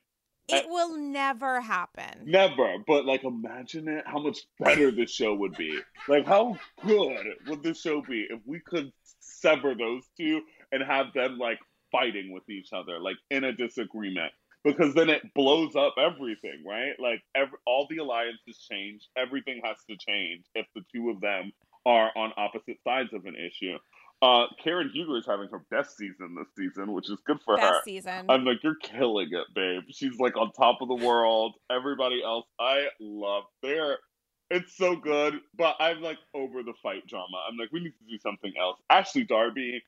It 0.52 0.68
will 0.68 0.96
never 0.96 1.60
happen. 1.60 2.24
Never, 2.24 2.76
but 2.86 3.04
like 3.04 3.24
imagine 3.24 3.88
it 3.88 4.04
how 4.06 4.18
much 4.18 4.38
better 4.58 4.90
this 4.90 5.10
show 5.10 5.34
would 5.34 5.56
be. 5.56 5.78
Like 6.08 6.26
how 6.26 6.56
good 6.84 7.26
would 7.46 7.62
this 7.62 7.80
show 7.80 8.02
be 8.02 8.26
if 8.28 8.40
we 8.46 8.60
could 8.60 8.92
sever 9.20 9.74
those 9.74 10.04
two 10.16 10.42
and 10.72 10.82
have 10.82 11.12
them 11.14 11.38
like 11.38 11.58
fighting 11.90 12.32
with 12.32 12.48
each 12.48 12.72
other, 12.72 12.98
like 13.00 13.16
in 13.30 13.44
a 13.44 13.52
disagreement. 13.52 14.32
Because 14.62 14.92
then 14.92 15.08
it 15.08 15.22
blows 15.34 15.74
up 15.74 15.94
everything, 15.98 16.62
right? 16.66 16.92
Like 16.98 17.22
every, 17.34 17.56
all 17.66 17.86
the 17.88 17.96
alliances 17.96 18.66
change. 18.70 19.08
Everything 19.16 19.62
has 19.64 19.78
to 19.88 19.96
change 19.96 20.44
if 20.54 20.66
the 20.74 20.82
two 20.94 21.08
of 21.08 21.20
them 21.22 21.52
are 21.86 22.10
on 22.14 22.32
opposite 22.36 22.76
sides 22.84 23.08
of 23.14 23.24
an 23.24 23.36
issue. 23.36 23.78
Uh, 24.22 24.44
Karen 24.62 24.90
Huger 24.92 25.16
is 25.16 25.26
having 25.26 25.48
her 25.48 25.62
best 25.70 25.96
season 25.96 26.34
this 26.36 26.48
season, 26.56 26.92
which 26.92 27.08
is 27.10 27.18
good 27.26 27.38
for 27.42 27.56
Best 27.56 27.68
her. 27.68 27.80
season. 27.84 28.26
I'm 28.28 28.44
like, 28.44 28.58
you're 28.62 28.76
killing 28.76 29.28
it, 29.32 29.46
babe. 29.54 29.82
She's 29.90 30.18
like 30.18 30.36
on 30.36 30.52
top 30.52 30.82
of 30.82 30.88
the 30.88 30.94
world. 30.94 31.54
Everybody 31.70 32.22
else, 32.22 32.46
I 32.60 32.88
love. 33.00 33.44
They're, 33.62 33.96
it's 34.50 34.76
so 34.76 34.94
good. 34.94 35.40
But 35.56 35.76
I'm 35.80 36.02
like 36.02 36.18
over 36.34 36.62
the 36.62 36.74
fight 36.82 37.06
drama. 37.06 37.38
I'm 37.50 37.56
like, 37.56 37.72
we 37.72 37.80
need 37.80 37.94
to 37.98 38.04
do 38.10 38.18
something 38.18 38.52
else. 38.60 38.78
Ashley 38.90 39.24
Darby, 39.24 39.82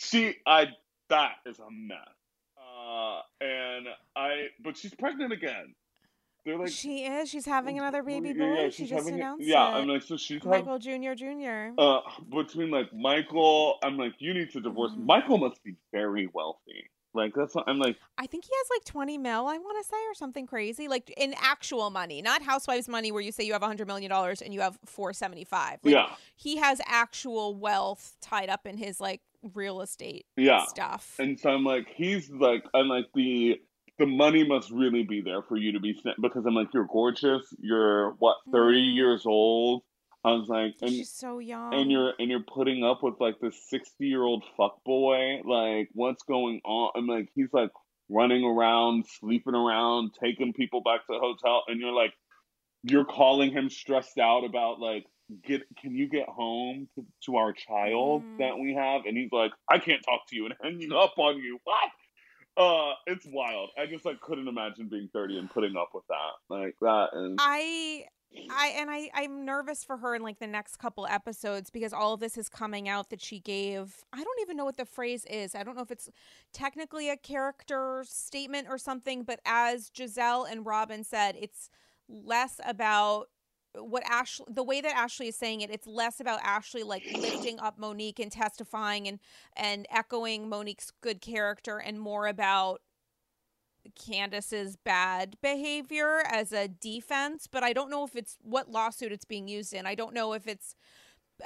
she, 0.00 0.34
I, 0.44 0.66
that 1.08 1.34
is 1.46 1.58
a 1.60 1.70
mess. 1.70 1.98
Uh, 2.58 3.20
and 3.40 3.86
I, 4.16 4.46
but 4.62 4.76
she's 4.76 4.94
pregnant 4.94 5.32
again. 5.32 5.74
They're 6.44 6.58
like, 6.58 6.68
she 6.70 7.04
is. 7.04 7.28
She's 7.28 7.46
having 7.46 7.78
another 7.78 8.02
baby 8.02 8.32
boy. 8.32 8.54
yeah, 8.54 8.68
she 8.70 8.86
just 8.86 9.06
having 9.06 9.20
it- 9.20 9.34
Yeah, 9.40 9.68
it. 9.68 9.80
I'm 9.80 9.88
like, 9.88 10.02
so 10.02 10.16
she's 10.16 10.42
having, 10.42 10.50
Michael 10.66 10.78
Jr. 10.78 11.14
Jr. 11.14 11.70
uh, 11.78 12.00
between 12.34 12.70
like 12.70 12.92
Michael, 12.94 13.78
I'm 13.82 13.96
like, 13.96 14.14
you 14.18 14.34
need 14.34 14.50
to 14.52 14.60
divorce. 14.60 14.92
Mhm. 14.92 15.04
Michael 15.04 15.38
must 15.38 15.62
be 15.62 15.76
very 15.92 16.28
wealthy. 16.32 16.90
Like 17.12 17.34
that's 17.34 17.54
what 17.56 17.64
I'm 17.68 17.78
like. 17.80 17.96
I 18.18 18.26
think 18.26 18.44
he 18.44 18.50
has 18.54 18.66
like 18.70 18.84
20 18.84 19.18
mil, 19.18 19.48
I 19.48 19.58
want 19.58 19.84
to 19.84 19.88
say, 19.88 19.96
or 20.08 20.14
something 20.14 20.46
crazy. 20.46 20.86
Like 20.86 21.12
in 21.16 21.34
actual 21.40 21.90
money, 21.90 22.22
not 22.22 22.40
housewives 22.42 22.88
money 22.88 23.10
where 23.10 23.20
you 23.20 23.32
say 23.32 23.42
you 23.44 23.52
have 23.52 23.62
$100 23.62 23.86
million 23.86 24.12
and 24.12 24.54
you 24.54 24.60
have 24.60 24.78
475. 24.86 25.80
Like, 25.82 25.92
yeah, 25.92 26.10
He 26.36 26.58
has 26.58 26.80
actual 26.86 27.56
wealth 27.56 28.16
tied 28.20 28.48
up 28.48 28.64
in 28.64 28.76
his 28.76 29.00
like 29.00 29.22
real 29.54 29.80
estate 29.80 30.26
yeah. 30.36 30.64
stuff. 30.66 31.16
And 31.18 31.38
so 31.40 31.50
I'm 31.50 31.64
like, 31.64 31.88
he's 31.88 32.30
like, 32.30 32.64
I'm 32.74 32.86
like 32.88 33.06
the 33.14 33.60
the 34.00 34.06
money 34.06 34.42
must 34.42 34.70
really 34.72 35.04
be 35.04 35.20
there 35.20 35.42
for 35.42 35.56
you 35.56 35.72
to 35.72 35.80
be 35.80 35.92
sent 36.02 36.20
because 36.20 36.44
I'm 36.46 36.54
like, 36.54 36.74
you're 36.74 36.88
gorgeous. 36.90 37.42
You're 37.60 38.12
what 38.18 38.38
30 38.50 38.82
Mhm. 38.82 38.94
years 38.96 39.26
old. 39.26 39.82
I 40.24 40.32
was 40.32 40.48
like, 40.48 40.74
and 40.82 40.90
She's 40.90 41.12
so 41.12 41.38
young. 41.38 41.72
and 41.72 41.90
you're 41.90 42.12
and 42.18 42.28
you're 42.30 42.42
putting 42.42 42.82
up 42.84 43.02
with 43.02 43.14
like 43.20 43.38
this 43.40 43.56
60 43.70 44.06
year 44.06 44.22
old 44.22 44.42
fuck 44.56 44.82
boy. 44.84 45.40
Like, 45.44 45.88
what's 45.92 46.22
going 46.24 46.60
on? 46.64 46.90
I'm 46.96 47.06
like, 47.06 47.28
he's 47.34 47.52
like 47.52 47.70
running 48.08 48.44
around, 48.44 49.06
sleeping 49.06 49.54
around, 49.54 50.10
taking 50.22 50.52
people 50.52 50.80
back 50.82 51.06
to 51.06 51.12
the 51.12 51.20
hotel, 51.20 51.62
and 51.68 51.80
you're 51.80 51.92
like, 51.92 52.12
you're 52.82 53.04
calling 53.04 53.52
him 53.52 53.70
stressed 53.70 54.18
out 54.18 54.44
about 54.44 54.80
like, 54.80 55.06
get 55.44 55.62
can 55.80 55.94
you 55.94 56.08
get 56.08 56.28
home 56.28 56.88
to, 56.96 57.04
to 57.26 57.36
our 57.36 57.52
child 57.52 58.24
Mm. 58.24 58.38
that 58.38 58.58
we 58.58 58.74
have? 58.74 59.02
And 59.06 59.16
he's 59.16 59.30
like, 59.32 59.52
I 59.70 59.78
can't 59.78 60.02
talk 60.04 60.22
to 60.28 60.36
you 60.36 60.46
and 60.46 60.54
hanging 60.62 60.92
up 60.92 61.14
on 61.18 61.36
you. 61.38 61.58
What? 61.64 61.90
Uh, 62.60 62.92
it's 63.06 63.26
wild. 63.26 63.70
I 63.78 63.86
just 63.86 64.04
like 64.04 64.20
couldn't 64.20 64.46
imagine 64.46 64.88
being 64.88 65.08
30 65.12 65.38
and 65.38 65.50
putting 65.50 65.76
up 65.76 65.90
with 65.94 66.04
that. 66.08 66.54
Like 66.54 66.76
that 66.82 67.08
is 67.14 67.36
I 67.38 68.04
I 68.50 68.74
and 68.76 68.90
I 68.90 69.10
I'm 69.14 69.46
nervous 69.46 69.82
for 69.82 69.96
her 69.96 70.14
in 70.14 70.22
like 70.22 70.38
the 70.38 70.46
next 70.46 70.76
couple 70.76 71.06
episodes 71.06 71.70
because 71.70 71.94
all 71.94 72.12
of 72.12 72.20
this 72.20 72.36
is 72.36 72.50
coming 72.50 72.86
out 72.86 73.08
that 73.10 73.22
she 73.22 73.40
gave 73.40 74.04
I 74.12 74.22
don't 74.22 74.40
even 74.42 74.58
know 74.58 74.66
what 74.66 74.76
the 74.76 74.84
phrase 74.84 75.24
is. 75.24 75.54
I 75.54 75.62
don't 75.62 75.74
know 75.74 75.82
if 75.82 75.90
it's 75.90 76.10
technically 76.52 77.08
a 77.08 77.16
character 77.16 78.04
statement 78.06 78.66
or 78.68 78.76
something, 78.76 79.22
but 79.22 79.40
as 79.46 79.88
Gizelle 79.90 80.44
and 80.50 80.66
Robyn 80.66 81.02
said, 81.02 81.36
it's 81.40 81.70
less 82.08 82.60
about 82.66 83.28
what 83.74 84.02
Ashley 84.04 84.46
the 84.48 84.62
way 84.62 84.80
that 84.80 84.96
Ashley 84.96 85.28
is 85.28 85.36
saying 85.36 85.60
it, 85.60 85.70
it's 85.70 85.86
less 85.86 86.20
about 86.20 86.40
Ashley 86.42 86.82
like 86.82 87.04
lifting 87.16 87.58
up 87.60 87.78
Monique 87.78 88.18
and 88.18 88.30
testifying 88.30 89.06
and 89.06 89.20
and 89.56 89.86
echoing 89.90 90.48
Monique's 90.48 90.92
good 91.00 91.20
character 91.20 91.78
and 91.78 92.00
more 92.00 92.26
about 92.26 92.80
Candace's 93.94 94.76
bad 94.76 95.36
behavior 95.42 96.22
as 96.26 96.52
a 96.52 96.68
defense, 96.68 97.46
but 97.46 97.62
I 97.62 97.72
don't 97.72 97.90
know 97.90 98.04
if 98.04 98.14
it's 98.14 98.36
what 98.42 98.70
lawsuit 98.70 99.12
it's 99.12 99.24
being 99.24 99.48
used 99.48 99.72
in. 99.72 99.86
I 99.86 99.94
don't 99.94 100.14
know 100.14 100.32
if 100.32 100.46
it's 100.46 100.74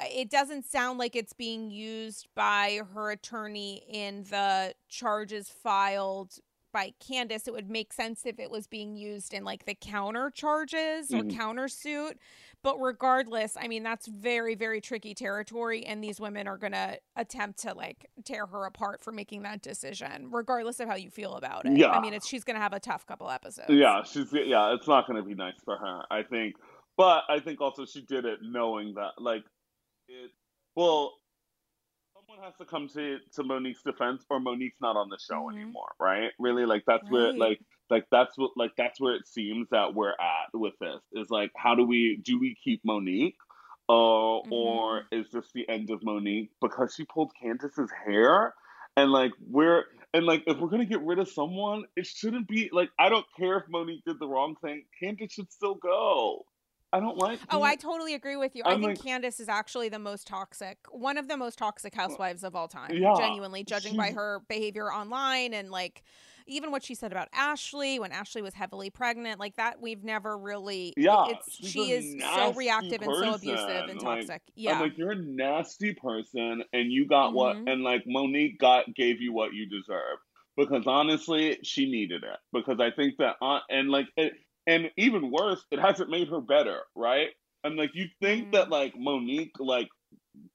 it 0.00 0.28
doesn't 0.28 0.64
sound 0.64 0.98
like 0.98 1.14
it's 1.14 1.32
being 1.32 1.70
used 1.70 2.26
by 2.34 2.80
her 2.94 3.12
attorney 3.12 3.84
in 3.88 4.24
the 4.24 4.74
charges 4.88 5.48
filed 5.48 6.38
by 6.74 6.92
Candace. 7.00 7.46
It 7.46 7.54
would 7.54 7.70
make 7.70 7.92
sense 7.92 8.26
if 8.26 8.38
it 8.38 8.50
was 8.50 8.66
being 8.66 8.96
used 8.96 9.32
in 9.32 9.44
like 9.44 9.64
the 9.64 9.74
counter 9.76 10.28
charges 10.30 11.14
or 11.14 11.22
Mhm. 11.22 11.30
countersuit. 11.32 12.16
But 12.62 12.78
regardless, 12.80 13.56
I 13.56 13.68
mean, 13.68 13.82
that's 13.82 14.06
very, 14.08 14.54
very 14.56 14.80
tricky 14.80 15.14
territory. 15.14 15.84
And 15.86 16.02
these 16.02 16.20
women 16.20 16.48
are 16.48 16.58
going 16.58 16.72
to 16.72 16.98
attempt 17.14 17.60
to 17.60 17.74
like 17.74 18.10
tear 18.24 18.46
her 18.46 18.64
apart 18.66 19.02
for 19.02 19.12
making 19.12 19.42
that 19.42 19.62
decision, 19.62 20.30
regardless 20.30 20.80
of 20.80 20.88
how 20.88 20.96
you 20.96 21.10
feel 21.10 21.34
about 21.34 21.64
it. 21.64 21.78
Yeah. 21.78 21.90
I 21.90 22.00
mean, 22.00 22.12
it's, 22.12 22.26
she's 22.26 22.42
going 22.42 22.56
to 22.56 22.60
have 22.62 22.72
a 22.72 22.80
tough 22.80 23.06
couple 23.06 23.30
episodes. 23.30 23.70
Yeah, 23.70 24.02
she's 24.02 24.32
yeah, 24.32 24.74
it's 24.74 24.88
not 24.88 25.06
going 25.06 25.22
to 25.22 25.26
be 25.26 25.34
nice 25.34 25.60
for 25.64 25.76
her. 25.76 26.02
I 26.10 26.22
think, 26.24 26.56
but 26.96 27.22
I 27.28 27.38
think 27.38 27.60
also 27.60 27.84
she 27.86 28.02
did 28.02 28.24
it 28.24 28.40
knowing 28.42 28.94
that 28.94 29.12
like 29.18 29.44
it. 30.08 30.32
Well, 30.74 31.12
someone 32.34 32.50
has 32.50 32.56
to 32.58 32.64
come 32.64 32.88
to 32.88 33.18
to 33.34 33.42
Monique's 33.44 33.82
defense, 33.82 34.24
or 34.30 34.40
Monique's 34.40 34.80
not 34.80 34.96
on 34.96 35.08
the 35.08 35.18
show 35.18 35.44
Mhm. 35.44 35.52
anymore, 35.54 35.92
right? 35.98 36.32
Really, 36.38 36.66
like 36.66 36.84
that's 36.86 37.08
where 37.10 37.32
like 37.32 37.60
like 37.90 38.06
that's 38.10 38.36
what 38.38 38.52
like 38.56 38.74
that's 38.76 39.00
where 39.00 39.14
it 39.14 39.26
seems 39.26 39.68
that 39.70 39.94
we're 39.94 40.10
at 40.12 40.52
with 40.52 40.74
this 40.80 41.02
is 41.12 41.30
like 41.30 41.52
how 41.56 41.74
do 41.74 41.84
we 41.84 42.16
do 42.22 42.38
we 42.38 42.54
keep 42.62 42.84
Monique? 42.84 43.36
Uh, 43.88 44.38
or 44.38 45.06
is 45.12 45.30
this 45.30 45.50
the 45.52 45.68
end 45.68 45.90
of 45.90 46.02
Monique 46.02 46.50
because 46.60 46.94
she 46.94 47.04
pulled 47.04 47.32
Candace's 47.40 47.90
hair? 48.06 48.54
And 48.96 49.10
like 49.10 49.32
we're 49.40 49.84
and 50.14 50.24
like 50.24 50.44
if 50.46 50.58
we're 50.58 50.68
gonna 50.68 50.86
get 50.86 51.02
rid 51.02 51.18
of 51.18 51.28
someone, 51.28 51.84
it 51.96 52.06
shouldn't 52.06 52.48
be 52.48 52.70
like 52.72 52.90
I 52.98 53.08
don't 53.08 53.26
care 53.38 53.58
if 53.58 53.64
Monique 53.68 54.04
did 54.04 54.18
the 54.18 54.28
wrong 54.28 54.56
thing. 54.62 54.84
Candace 55.00 55.32
should 55.32 55.52
still 55.52 55.74
go. 55.74 56.46
I 56.94 57.00
don't 57.00 57.18
like. 57.18 57.40
Oh, 57.50 57.62
I 57.62 57.74
totally 57.74 58.14
agree 58.14 58.36
with 58.36 58.54
you. 58.54 58.62
i 58.64 58.70
I'm 58.70 58.80
think 58.80 58.98
like- 58.98 59.02
Candace 59.02 59.40
is 59.40 59.48
actually 59.48 59.88
the 59.88 59.98
most 59.98 60.28
toxic, 60.28 60.78
one 60.92 61.18
of 61.18 61.26
the 61.26 61.36
most 61.36 61.58
toxic 61.58 61.92
housewives 61.92 62.44
of 62.44 62.54
all 62.54 62.68
time. 62.68 62.92
Yeah, 62.94 63.14
genuinely, 63.16 63.64
judging 63.64 63.96
by 63.96 64.12
her 64.12 64.42
behavior 64.48 64.92
online 64.92 65.54
and 65.54 65.70
like 65.72 66.04
even 66.46 66.70
what 66.70 66.84
she 66.84 66.94
said 66.94 67.10
about 67.10 67.28
Ashley 67.32 67.98
when 67.98 68.12
Ashley 68.12 68.42
was 68.42 68.54
heavily 68.54 68.90
pregnant, 68.90 69.40
like 69.40 69.56
that. 69.56 69.80
We've 69.80 70.04
never 70.04 70.38
really. 70.38 70.92
Yeah, 70.96 71.24
it's 71.30 71.56
she 71.66 71.90
is 71.90 72.22
so 72.22 72.52
reactive 72.52 73.02
and 73.02 73.12
so 73.12 73.34
abusive 73.34 73.66
person. 73.66 73.90
and 73.90 74.02
Like, 74.02 74.26
toxic. 74.26 74.42
yeah, 74.54 74.74
I'm 74.74 74.80
like 74.82 74.96
you're 74.96 75.12
a 75.12 75.16
nasty 75.16 75.94
person, 75.94 76.62
and 76.72 76.92
you 76.92 77.08
got 77.08 77.32
what? 77.32 77.56
Mhm. 77.56 77.72
And 77.72 77.82
like 77.82 78.04
Monique 78.06 78.58
got 78.60 78.94
gave 78.94 79.20
you 79.20 79.32
what 79.32 79.52
you 79.52 79.66
deserve 79.66 80.18
because 80.56 80.84
honestly, 80.86 81.58
she 81.64 81.90
needed 81.90 82.22
it. 82.22 82.38
Because 82.52 82.78
I 82.78 82.92
think 82.92 83.16
that 83.18 83.34
uh, 83.42 83.60
and 83.68 83.90
like 83.90 84.06
it, 84.16 84.34
and 84.66 84.90
even 84.96 85.30
worse, 85.30 85.64
it 85.70 85.78
hasn't 85.78 86.10
made 86.10 86.28
her 86.28 86.40
better, 86.40 86.80
right? 86.94 87.28
And 87.62 87.76
like 87.76 87.90
you 87.94 88.06
think 88.20 88.48
Mhm. 88.48 88.52
that 88.52 88.70
like 88.70 88.94
Monique 88.96 89.52
like 89.58 89.88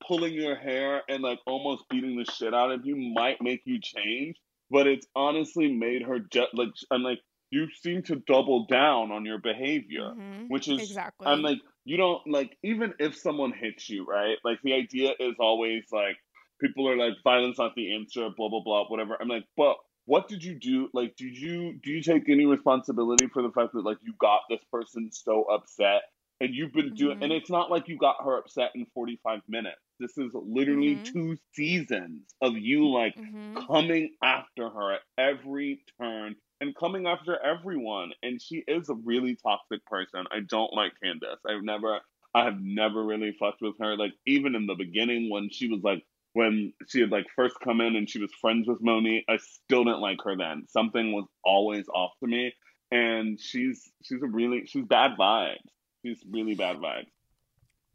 pulling 0.07 0.33
your 0.33 0.55
hair 0.55 1.01
and 1.09 1.21
like 1.23 1.39
almost 1.47 1.83
beating 1.89 2.17
the 2.17 2.25
shit 2.31 2.53
out 2.53 2.71
of 2.71 2.85
you 2.85 2.95
might 2.95 3.41
make 3.41 3.61
you 3.65 3.79
change, 3.81 4.35
but 4.69 4.87
it's 4.87 5.07
honestly 5.15 5.71
made 5.71 6.03
her 6.03 6.19
just 6.19 6.49
like 6.53 6.69
I'm 6.91 7.01
like 7.03 7.19
you 7.51 7.67
seem 7.81 8.03
to 8.03 8.17
double 8.27 8.65
down 8.67 9.11
on 9.11 9.25
your 9.25 9.39
behavior, 9.39 10.11
Mhm. 10.13 10.49
which 10.49 10.67
is 10.67 10.79
exactly. 10.81 11.25
I'm 11.25 11.41
like, 11.41 11.57
you 11.85 11.97
don't 11.97 12.21
like 12.27 12.55
even 12.63 12.93
if 12.99 13.17
someone 13.17 13.53
hits 13.53 13.89
you, 13.89 14.05
right? 14.05 14.37
Like 14.43 14.59
the 14.63 14.73
idea 14.73 15.11
is 15.19 15.35
always 15.39 15.85
like 15.91 16.17
people 16.61 16.87
are 16.89 16.95
like 16.97 17.13
violence 17.23 17.57
not 17.57 17.73
the 17.75 17.95
answer, 17.95 18.29
blah 18.37 18.49
blah 18.49 18.61
blah, 18.63 18.85
whatever. 18.87 19.17
I'm 19.19 19.27
like, 19.29 19.45
but 19.57 19.77
what 20.09 20.27
did 20.29 20.43
you 20.43 20.55
do? 20.59 20.89
Like, 20.93 21.15
did 21.17 21.37
you 21.37 21.79
do 21.83 21.91
you 21.91 22.03
take 22.03 22.29
any 22.29 22.47
responsibility 22.47 23.27
for 23.27 23.43
the 23.43 23.51
fact 23.51 23.73
that 23.75 23.85
like 23.85 23.99
you 24.03 24.15
got 24.19 24.41
this 24.49 24.61
person 24.73 25.11
so 25.13 25.43
upset 25.45 26.03
and 26.41 26.55
you've 26.55 26.73
been 26.73 26.93
doing 26.95 27.15
Mhm. 27.15 27.21
and 27.21 27.33
it's 27.33 27.51
not 27.51 27.71
like 27.71 27.89
you 27.89 27.97
got 27.97 28.17
her 28.23 28.37
upset 28.39 28.71
in 28.75 28.87
45 28.95 29.41
minutes. 29.49 29.81
This 30.01 30.17
is 30.17 30.33
literally 30.35 31.01
Mhm. 31.01 31.15
two 31.15 31.37
seasons 31.53 32.35
of 32.41 32.57
you 32.57 32.89
like 32.89 33.15
Mhm. 33.17 33.69
coming 33.69 34.15
after 34.23 34.69
her 34.71 34.95
at 34.95 35.01
every 35.19 35.85
turn 36.01 36.35
and 36.61 36.75
coming 36.75 37.07
after 37.07 37.39
everyone. 37.43 38.13
And 38.23 38.41
she 38.41 38.65
is 38.67 38.89
a 38.89 38.95
really 38.95 39.37
toxic 39.37 39.85
person. 39.87 40.25
I 40.31 40.41
don't 40.41 40.73
like 40.73 40.93
Candace. 41.03 41.39
I've 41.47 41.63
never, 41.63 42.01
I 42.35 42.45
have 42.45 42.61
never 42.61 43.05
really 43.05 43.33
fucked 43.39 43.61
with 43.61 43.75
her. 43.81 43.97
Like 43.97 44.13
even 44.27 44.55
in 44.55 44.67
the 44.67 44.75
beginning 44.75 45.31
when 45.31 45.51
she 45.51 45.69
was 45.69 45.83
like, 45.83 46.03
when 46.33 46.73
she 46.87 47.01
had 47.01 47.09
like 47.09 47.25
first 47.35 47.55
come 47.63 47.81
in 47.81 47.95
and 47.95 48.09
she 48.09 48.19
was 48.19 48.31
friends 48.39 48.67
with 48.67 48.81
Moni, 48.81 49.25
I 49.29 49.37
still 49.37 49.83
didn't 49.83 50.01
like 50.01 50.19
her 50.23 50.35
then. 50.37 50.65
Something 50.67 51.11
was 51.13 51.25
always 51.43 51.87
off 51.93 52.11
to 52.21 52.27
me. 52.27 52.53
And 52.91 53.39
she's 53.39 53.91
she's 54.03 54.21
a 54.23 54.27
really 54.27 54.65
she's 54.65 54.85
bad 54.85 55.11
vibes. 55.19 55.57
She's 56.03 56.23
really 56.29 56.55
bad 56.55 56.77
vibes. 56.77 57.07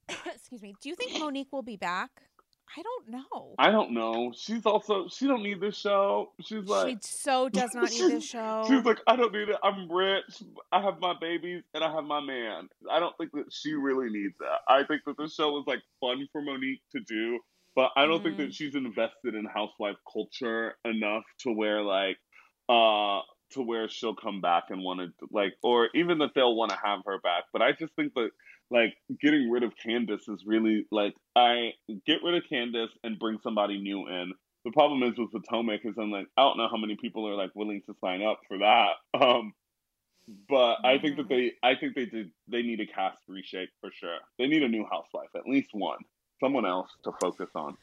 Excuse 0.34 0.62
me. 0.62 0.74
Do 0.80 0.88
you 0.88 0.94
think 0.94 1.18
Monique 1.18 1.52
will 1.52 1.62
be 1.62 1.76
back? 1.76 2.10
I 2.76 2.82
don't 2.82 3.08
know. 3.08 3.54
I 3.58 3.70
don't 3.70 3.92
know. 3.92 4.32
She's 4.34 4.66
also 4.66 5.06
she 5.08 5.26
don't 5.26 5.42
need 5.42 5.60
this 5.60 5.76
show. 5.76 6.32
She's 6.40 6.64
like 6.64 6.88
she 6.88 6.98
so 7.02 7.48
does 7.48 7.70
not 7.72 7.90
need 7.90 8.12
this 8.12 8.24
show. 8.28 8.64
She's 8.68 8.84
like, 8.84 8.98
I 9.06 9.16
don't 9.16 9.32
need 9.32 9.48
it. 9.48 9.56
I'm 9.62 9.90
rich. 9.90 10.42
I 10.72 10.80
have 10.82 10.98
my 11.00 11.14
babies 11.20 11.62
and 11.72 11.84
I 11.84 11.92
have 11.92 12.04
my 12.04 12.20
man. 12.20 12.68
I 12.90 12.98
don't 12.98 13.16
think 13.16 13.32
that 13.32 13.52
she 13.52 13.74
really 13.74 14.10
needs 14.10 14.34
that. 14.40 14.58
I 14.68 14.82
think 14.84 15.02
that 15.06 15.16
this 15.16 15.34
show 15.34 15.56
is 15.58 15.64
like 15.66 15.82
fun 16.00 16.26
for 16.32 16.42
Monique 16.42 16.82
to 16.92 17.00
do, 17.00 17.38
but 17.76 17.90
I 17.96 18.06
don't 18.06 18.20
mm. 18.20 18.24
think 18.24 18.36
that 18.38 18.42
mm-hmm. 18.44 18.50
she's 18.52 18.74
invested 18.74 19.34
in 19.34 19.44
housewife 19.44 19.96
culture 20.10 20.74
enough 20.84 21.24
to 21.40 21.52
where 21.52 21.82
like 21.82 22.16
uh 22.68 23.20
to 23.52 23.62
where 23.62 23.88
she'll 23.88 24.14
come 24.14 24.40
back 24.40 24.64
and 24.70 24.82
want 24.82 25.00
to 25.00 25.26
like 25.30 25.54
or 25.62 25.88
even 25.94 26.18
that 26.18 26.30
they'll 26.34 26.56
want 26.56 26.70
to 26.70 26.78
have 26.82 27.00
her 27.06 27.18
back. 27.20 27.44
But 27.52 27.62
I 27.62 27.72
just 27.72 27.94
think 27.94 28.14
that 28.14 28.30
like 28.70 28.94
getting 29.20 29.50
rid 29.50 29.62
of 29.62 29.72
Candace 29.76 30.26
is 30.28 30.42
really 30.46 30.86
like 30.90 31.14
I 31.36 31.72
get 32.06 32.22
rid 32.24 32.34
of 32.34 32.48
Candace 32.48 32.90
and 33.02 33.18
bring 33.18 33.38
somebody 33.42 33.80
new 33.80 34.08
in. 34.08 34.32
The 34.64 34.72
problem 34.72 35.02
is 35.02 35.18
with 35.18 35.30
Potomac 35.30 35.80
is 35.84 35.94
I'm 35.98 36.10
like 36.10 36.26
I 36.36 36.42
don't 36.42 36.58
know 36.58 36.68
how 36.70 36.78
many 36.78 36.96
people 37.00 37.28
are 37.28 37.36
like 37.36 37.50
willing 37.54 37.82
to 37.86 37.94
sign 38.00 38.22
up 38.22 38.40
for 38.48 38.58
that. 38.58 38.90
Um, 39.20 39.52
but 40.48 40.78
I 40.84 40.98
think 40.98 41.18
that 41.18 41.28
they 41.28 41.52
I 41.62 41.74
think 41.74 41.94
they 41.94 42.06
did 42.06 42.30
they 42.48 42.62
need 42.62 42.80
a 42.80 42.86
cast 42.86 43.18
reshake 43.28 43.68
for 43.80 43.90
sure. 43.92 44.18
They 44.38 44.46
need 44.46 44.62
a 44.62 44.68
new 44.68 44.86
housewife, 44.90 45.28
at 45.36 45.46
least 45.46 45.70
one, 45.72 45.98
someone 46.40 46.66
else 46.66 46.88
to 47.04 47.12
focus 47.20 47.48
on. 47.54 47.76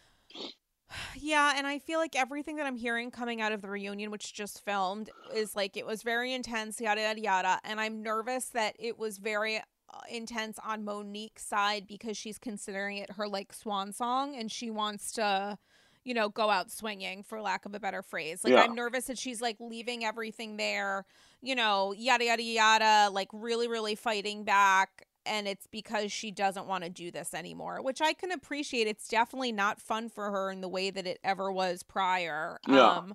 Yeah, 1.15 1.53
and 1.55 1.65
I 1.65 1.79
feel 1.79 1.99
like 1.99 2.15
everything 2.15 2.57
that 2.57 2.65
I'm 2.65 2.75
hearing 2.75 3.11
coming 3.11 3.41
out 3.41 3.51
of 3.51 3.61
the 3.61 3.69
reunion, 3.69 4.11
which 4.11 4.33
just 4.33 4.63
filmed, 4.65 5.09
is 5.33 5.55
like 5.55 5.77
it 5.77 5.85
was 5.85 6.03
very 6.03 6.33
intense, 6.33 6.81
yada 6.81 7.01
yada 7.01 7.21
yada. 7.21 7.59
And 7.63 7.79
I'm 7.79 8.03
nervous 8.03 8.49
that 8.49 8.75
it 8.77 8.97
was 8.99 9.17
very 9.17 9.57
uh, 9.57 9.61
intense 10.09 10.59
on 10.65 10.83
Monique's 10.83 11.43
side 11.43 11.87
because 11.87 12.17
she's 12.17 12.37
considering 12.37 12.97
it 12.97 13.11
her 13.11 13.27
like 13.27 13.53
swan 13.53 13.91
song 13.93 14.35
and 14.35 14.51
she 14.51 14.69
wants 14.69 15.11
to 15.13 15.57
you 16.03 16.13
know 16.13 16.29
go 16.29 16.49
out 16.49 16.71
swinging 16.71 17.23
for 17.23 17.41
lack 17.41 17.65
of 17.65 17.75
a 17.75 17.79
better 17.79 18.01
phrase 18.01 18.43
like 18.43 18.53
yeah. 18.53 18.63
i'm 18.63 18.73
nervous 18.73 19.05
that 19.05 19.19
she's 19.19 19.39
like 19.39 19.57
leaving 19.59 20.03
everything 20.03 20.57
there 20.57 21.05
you 21.41 21.53
know 21.53 21.93
yada 21.95 22.25
yada 22.25 22.41
yada 22.41 23.09
like 23.11 23.27
really 23.31 23.67
really 23.67 23.93
fighting 23.93 24.43
back 24.43 25.05
and 25.25 25.47
it's 25.47 25.67
because 25.67 26.11
she 26.11 26.31
doesn't 26.31 26.67
want 26.67 26.83
to 26.83 26.89
do 26.89 27.11
this 27.11 27.33
anymore 27.33 27.81
which 27.81 28.01
i 28.01 28.13
can 28.13 28.31
appreciate 28.31 28.87
it's 28.87 29.07
definitely 29.07 29.51
not 29.51 29.79
fun 29.79 30.09
for 30.09 30.31
her 30.31 30.51
in 30.51 30.61
the 30.61 30.69
way 30.69 30.89
that 30.89 31.07
it 31.07 31.19
ever 31.23 31.51
was 31.51 31.83
prior 31.83 32.59
yeah. 32.67 32.97
um 32.97 33.13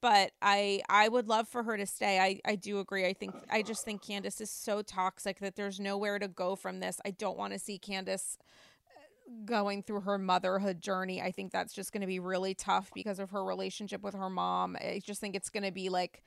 but 0.00 0.32
I 0.40 0.82
I 0.88 1.08
would 1.08 1.28
love 1.28 1.48
for 1.48 1.62
her 1.62 1.76
to 1.76 1.86
stay. 1.86 2.18
I 2.18 2.40
I 2.48 2.56
do 2.56 2.78
agree. 2.78 3.06
I 3.06 3.12
think 3.12 3.34
I 3.50 3.62
just 3.62 3.84
think 3.84 4.02
Candace 4.02 4.40
is 4.40 4.50
so 4.50 4.82
toxic 4.82 5.40
that 5.40 5.56
there's 5.56 5.80
nowhere 5.80 6.18
to 6.18 6.28
go 6.28 6.56
from 6.56 6.80
this. 6.80 7.00
I 7.04 7.10
don't 7.10 7.38
want 7.38 7.52
to 7.52 7.58
see 7.58 7.78
Candace 7.78 8.38
uh, 8.86 9.30
going 9.44 9.82
through 9.82 10.02
her 10.02 10.18
motherhood 10.18 10.80
journey. 10.80 11.20
I 11.20 11.32
think 11.32 11.52
that's 11.52 11.72
just 11.72 11.92
going 11.92 12.02
to 12.02 12.06
be 12.06 12.20
really 12.20 12.54
tough 12.54 12.90
because 12.94 13.18
of 13.18 13.30
her 13.30 13.44
relationship 13.44 14.02
with 14.02 14.14
her 14.14 14.30
mom. 14.30 14.76
I 14.76 15.00
just 15.04 15.20
think 15.20 15.34
it's 15.34 15.50
going 15.50 15.64
to 15.64 15.72
be 15.72 15.88
like 15.88 16.22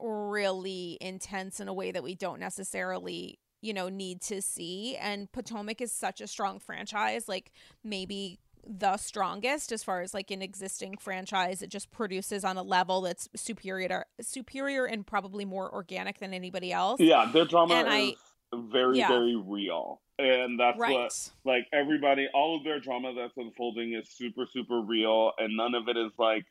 really 0.00 0.98
intense 1.00 1.60
in 1.60 1.68
a 1.68 1.74
way 1.74 1.92
that 1.92 2.02
we 2.02 2.14
don't 2.14 2.40
necessarily 2.40 3.38
you 3.64 3.72
know 3.72 3.88
need 3.88 4.20
to 4.22 4.42
see. 4.42 4.96
And 4.96 5.30
Potomac 5.32 5.80
is 5.80 5.90
such 5.90 6.20
a 6.20 6.26
strong 6.26 6.58
franchise 6.58 7.28
like 7.28 7.50
maybe 7.82 8.38
the 8.66 8.96
strongest 8.96 9.72
as 9.72 9.82
far 9.82 10.00
as 10.02 10.14
like 10.14 10.30
an 10.30 10.42
existing 10.42 10.96
franchise. 10.98 11.62
It 11.62 11.70
just 11.70 11.90
produces 11.90 12.44
on 12.44 12.56
a 12.56 12.62
level 12.62 13.02
that's 13.02 13.28
superior 13.34 13.88
to, 13.88 14.04
superior 14.20 14.84
and 14.84 15.06
probably 15.06 15.44
more 15.44 15.72
organic 15.72 16.18
than 16.18 16.34
anybody 16.34 16.72
else. 16.72 17.00
Yeah 17.00 17.30
their 17.32 17.46
drama 17.46 17.74
and 17.74 17.88
is 17.88 18.14
I, 18.52 18.56
very 18.70 18.98
yeah. 18.98 19.08
very 19.08 19.36
real. 19.36 20.00
And 20.18 20.60
that's 20.60 20.78
right. 20.78 20.94
what 20.94 21.30
like 21.44 21.66
everybody 21.72 22.28
all 22.34 22.56
of 22.56 22.64
their 22.64 22.80
drama 22.80 23.14
that's 23.14 23.36
unfolding 23.36 23.94
is 23.94 24.08
super 24.10 24.46
super 24.46 24.80
real. 24.80 25.32
And 25.38 25.56
none 25.56 25.74
of 25.74 25.88
it 25.88 25.96
is 25.96 26.12
like 26.18 26.44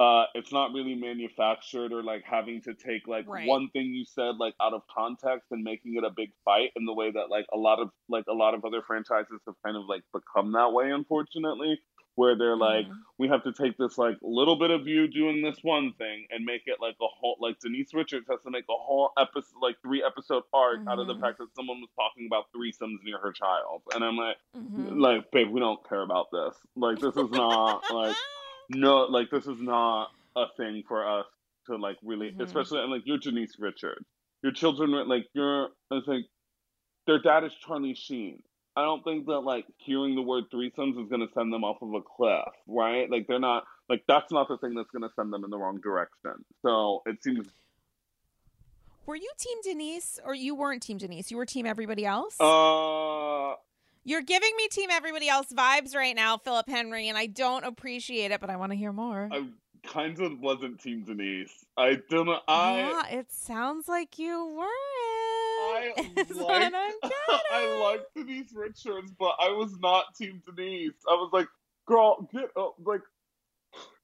uh, 0.00 0.24
it's 0.34 0.52
not 0.52 0.72
really 0.72 0.94
manufactured 0.94 1.92
or 1.92 2.02
like 2.02 2.22
having 2.24 2.62
to 2.62 2.74
take 2.74 3.08
like 3.08 3.26
right. 3.26 3.46
one 3.46 3.68
thing 3.70 3.86
you 3.86 4.04
said 4.04 4.36
like 4.38 4.54
out 4.62 4.72
of 4.72 4.82
context 4.94 5.48
and 5.50 5.64
making 5.64 5.96
it 5.96 6.04
a 6.04 6.10
big 6.10 6.30
fight 6.44 6.70
in 6.76 6.84
the 6.84 6.94
way 6.94 7.10
that 7.10 7.30
like 7.30 7.46
a 7.52 7.56
lot 7.56 7.80
of 7.80 7.90
like 8.08 8.24
a 8.28 8.32
lot 8.32 8.54
of 8.54 8.64
other 8.64 8.82
franchises 8.86 9.40
have 9.46 9.56
kind 9.64 9.76
of 9.76 9.84
like 9.88 10.02
become 10.12 10.52
that 10.52 10.72
way 10.72 10.90
unfortunately 10.90 11.78
where 12.14 12.36
they're 12.36 12.56
like 12.56 12.86
mm-hmm. 12.86 12.98
we 13.18 13.26
have 13.28 13.42
to 13.42 13.52
take 13.52 13.76
this 13.76 13.98
like 13.98 14.16
little 14.22 14.56
bit 14.56 14.70
of 14.70 14.86
you 14.86 15.08
doing 15.08 15.42
this 15.42 15.56
one 15.62 15.92
thing 15.98 16.26
and 16.30 16.44
make 16.44 16.62
it 16.66 16.76
like 16.80 16.96
a 17.00 17.06
whole 17.20 17.36
like 17.40 17.58
denise 17.60 17.92
richards 17.92 18.26
has 18.30 18.40
to 18.42 18.50
make 18.50 18.64
a 18.70 18.74
whole 18.74 19.10
episode 19.18 19.58
like 19.60 19.76
three 19.82 20.02
episode 20.04 20.44
arc 20.52 20.78
mm-hmm. 20.78 20.88
out 20.88 21.00
of 21.00 21.08
the 21.08 21.12
mm-hmm. 21.12 21.22
fact 21.22 21.38
that 21.38 21.48
someone 21.56 21.80
was 21.80 21.90
talking 21.96 22.28
about 22.28 22.44
threesomes 22.54 22.98
near 23.04 23.18
her 23.18 23.32
child 23.32 23.82
and 23.94 24.04
i'm 24.04 24.16
like 24.16 24.36
mm-hmm. 24.56 25.00
like 25.00 25.28
babe 25.32 25.48
we 25.50 25.58
don't 25.58 25.88
care 25.88 26.02
about 26.02 26.26
this 26.32 26.54
like 26.76 26.98
this 27.00 27.16
is 27.16 27.30
not 27.30 27.82
like 27.92 28.16
no, 28.68 29.04
like 29.04 29.30
this 29.30 29.46
is 29.46 29.60
not 29.60 30.08
a 30.36 30.46
thing 30.56 30.82
for 30.86 31.06
us 31.06 31.26
to 31.66 31.76
like 31.76 31.96
really, 32.02 32.30
mm-hmm. 32.30 32.42
especially 32.42 32.80
and 32.80 32.90
like 32.90 33.02
you're 33.04 33.18
Denise 33.18 33.56
Richards. 33.58 34.04
Your 34.42 34.52
children, 34.52 34.92
like 35.08 35.26
you're, 35.34 35.68
I 35.90 36.00
think 36.06 36.26
their 37.06 37.20
dad 37.20 37.44
is 37.44 37.52
Charlie 37.66 37.94
Sheen. 37.94 38.42
I 38.76 38.82
don't 38.82 39.02
think 39.02 39.26
that 39.26 39.40
like 39.40 39.64
hearing 39.78 40.14
the 40.14 40.22
word 40.22 40.44
threesomes 40.54 41.02
is 41.02 41.08
going 41.08 41.26
to 41.26 41.32
send 41.34 41.52
them 41.52 41.64
off 41.64 41.82
of 41.82 41.92
a 41.94 42.00
cliff, 42.00 42.54
right? 42.68 43.10
Like 43.10 43.26
they're 43.26 43.40
not 43.40 43.64
like 43.88 44.04
that's 44.06 44.30
not 44.30 44.46
the 44.46 44.56
thing 44.58 44.74
that's 44.74 44.90
going 44.90 45.02
to 45.02 45.12
send 45.16 45.32
them 45.32 45.42
in 45.42 45.50
the 45.50 45.58
wrong 45.58 45.80
direction. 45.80 46.44
So 46.62 47.02
it 47.06 47.22
seems. 47.22 47.48
Were 49.06 49.16
you 49.16 49.30
Team 49.38 49.58
Denise 49.64 50.20
or 50.24 50.34
you 50.34 50.54
weren't 50.54 50.82
Team 50.82 50.98
Denise? 50.98 51.30
You 51.30 51.38
were 51.38 51.46
Team 51.46 51.66
everybody 51.66 52.06
else. 52.06 52.36
Uh, 52.38 53.54
you're 54.08 54.22
giving 54.22 54.50
me 54.56 54.68
team 54.68 54.88
everybody 54.90 55.28
else 55.28 55.48
vibes 55.52 55.94
right 55.94 56.16
now, 56.16 56.38
Philip 56.38 56.68
Henry, 56.68 57.08
and 57.08 57.18
I 57.18 57.26
don't 57.26 57.64
appreciate 57.64 58.30
it, 58.30 58.40
but 58.40 58.48
I 58.48 58.56
want 58.56 58.72
to 58.72 58.76
hear 58.76 58.92
more. 58.92 59.28
I 59.30 59.46
kind 59.86 60.18
of 60.20 60.40
wasn't 60.40 60.80
team 60.80 61.04
Denise. 61.04 61.52
I 61.76 61.98
don't 62.08 62.26
know. 62.26 62.40
I 62.48 62.78
yeah, 62.78 63.18
it 63.18 63.30
sounds 63.30 63.86
like 63.86 64.18
you 64.18 64.56
were. 64.56 64.64
I 65.60 65.92
like 67.02 67.12
I 67.52 67.80
like 67.82 68.00
Denise 68.16 68.52
Richards, 68.54 69.12
but 69.18 69.34
I 69.38 69.50
was 69.50 69.78
not 69.80 70.14
team 70.16 70.42
Denise. 70.46 70.94
I 71.08 71.14
was 71.14 71.30
like, 71.32 71.48
girl, 71.86 72.28
get 72.32 72.50
up, 72.56 72.76
like 72.84 73.02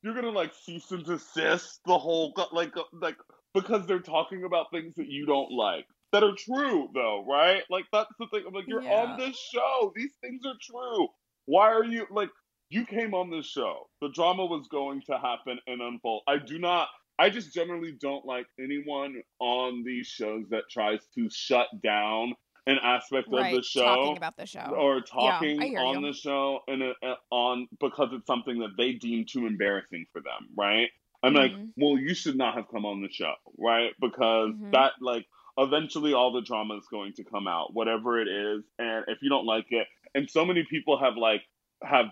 you're 0.02 0.14
gonna 0.14 0.30
like 0.30 0.52
cease 0.64 0.90
and 0.90 1.04
desist 1.04 1.80
the 1.86 1.96
whole 1.96 2.34
like 2.52 2.74
like 2.92 3.16
because 3.54 3.86
they're 3.86 4.00
talking 4.00 4.44
about 4.44 4.70
things 4.70 4.94
that 4.96 5.08
you 5.08 5.24
don't 5.24 5.50
like 5.50 5.86
that 6.14 6.24
are 6.24 6.34
true 6.36 6.88
though, 6.94 7.24
right? 7.28 7.62
Like 7.70 7.84
that's 7.92 8.10
the 8.18 8.26
thing. 8.28 8.44
I'm 8.46 8.54
like, 8.54 8.66
you're 8.66 8.82
yeah. 8.82 9.02
on 9.02 9.18
this 9.18 9.36
show. 9.36 9.92
These 9.94 10.12
things 10.20 10.42
are 10.46 10.54
true. 10.60 11.08
Why 11.46 11.72
are 11.72 11.84
you 11.84 12.06
like 12.10 12.30
you 12.70 12.86
came 12.86 13.14
on 13.14 13.30
this 13.30 13.46
show. 13.46 13.88
The 14.00 14.08
drama 14.08 14.46
was 14.46 14.66
going 14.68 15.02
to 15.02 15.18
happen 15.18 15.58
and 15.66 15.80
unfold. 15.80 16.22
I 16.26 16.38
do 16.38 16.58
not 16.58 16.88
I 17.18 17.30
just 17.30 17.54
generally 17.54 17.92
don't 17.92 18.24
like 18.24 18.46
anyone 18.58 19.22
on 19.38 19.84
these 19.84 20.06
shows 20.06 20.46
that 20.50 20.64
tries 20.70 21.00
to 21.14 21.28
shut 21.30 21.68
down 21.82 22.34
an 22.66 22.78
aspect 22.82 23.28
right, 23.30 23.54
of 23.54 23.60
the 23.60 23.62
show, 23.62 23.84
talking 23.84 24.16
about 24.16 24.36
the 24.36 24.46
show, 24.46 24.74
or 24.76 25.00
talking 25.02 25.60
yeah, 25.60 25.80
on 25.80 26.00
you. 26.00 26.12
the 26.12 26.16
show 26.16 26.60
and 26.66 26.82
uh, 26.82 27.14
on 27.30 27.68
because 27.78 28.08
it's 28.12 28.26
something 28.26 28.58
that 28.60 28.70
they 28.76 28.92
deem 28.92 29.26
too 29.26 29.46
embarrassing 29.46 30.06
for 30.12 30.20
them, 30.22 30.48
right? 30.56 30.88
I'm 31.22 31.34
mm-hmm. 31.34 31.56
like, 31.58 31.68
well, 31.76 31.98
you 31.98 32.14
should 32.14 32.36
not 32.36 32.54
have 32.54 32.68
come 32.68 32.84
on 32.84 33.02
the 33.02 33.10
show, 33.10 33.34
right? 33.58 33.92
Because 34.00 34.50
mm-hmm. 34.50 34.70
that 34.70 34.92
like 35.00 35.26
eventually 35.58 36.14
all 36.14 36.32
the 36.32 36.42
drama 36.42 36.76
is 36.76 36.86
going 36.90 37.12
to 37.14 37.24
come 37.24 37.46
out, 37.46 37.74
whatever 37.74 38.20
it 38.20 38.28
is. 38.28 38.64
And 38.78 39.04
if 39.08 39.18
you 39.22 39.28
don't 39.28 39.46
like 39.46 39.66
it, 39.70 39.86
and 40.14 40.30
so 40.30 40.44
many 40.44 40.64
people 40.68 40.98
have 40.98 41.16
like 41.16 41.42
have 41.82 42.06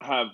have 0.00 0.28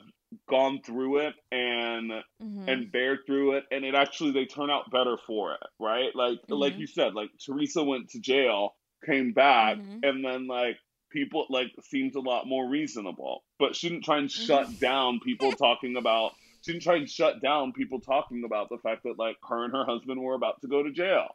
gone 0.48 0.80
through 0.84 1.18
it 1.18 1.34
and 1.52 2.10
mm-hmm. 2.42 2.68
and 2.68 2.90
bear 2.90 3.18
through 3.24 3.52
it 3.52 3.64
and 3.70 3.84
it 3.84 3.94
actually 3.94 4.32
they 4.32 4.44
turn 4.44 4.68
out 4.68 4.90
better 4.90 5.16
for 5.26 5.52
it 5.52 5.60
right 5.78 6.10
like 6.14 6.38
mm-hmm. 6.38 6.54
like 6.54 6.76
you 6.76 6.88
said 6.88 7.14
like 7.14 7.30
teresa 7.44 7.84
went 7.84 8.08
to 8.10 8.18
jail 8.18 8.74
came 9.06 9.32
back 9.32 9.76
mm-hmm. 9.76 9.98
and 10.02 10.24
then 10.24 10.48
like 10.48 10.76
people 11.12 11.46
like 11.50 11.68
seemed 11.84 12.16
a 12.16 12.20
lot 12.20 12.48
more 12.48 12.68
reasonable 12.68 13.44
but 13.60 13.76
shouldn't 13.76 14.04
try 14.04 14.18
and 14.18 14.30
shut 14.30 14.66
mm-hmm. 14.66 14.78
down 14.78 15.20
people 15.24 15.52
talking 15.52 15.96
about 15.96 16.32
shouldn't 16.64 16.82
try 16.82 16.96
and 16.96 17.08
shut 17.08 17.40
down 17.40 17.72
people 17.72 18.00
talking 18.00 18.42
about 18.44 18.68
the 18.68 18.78
fact 18.78 19.04
that 19.04 19.18
like 19.18 19.36
her 19.48 19.64
and 19.64 19.72
her 19.72 19.84
husband 19.84 20.20
were 20.20 20.34
about 20.34 20.60
to 20.62 20.66
go 20.66 20.82
to 20.82 20.90
jail 20.90 21.28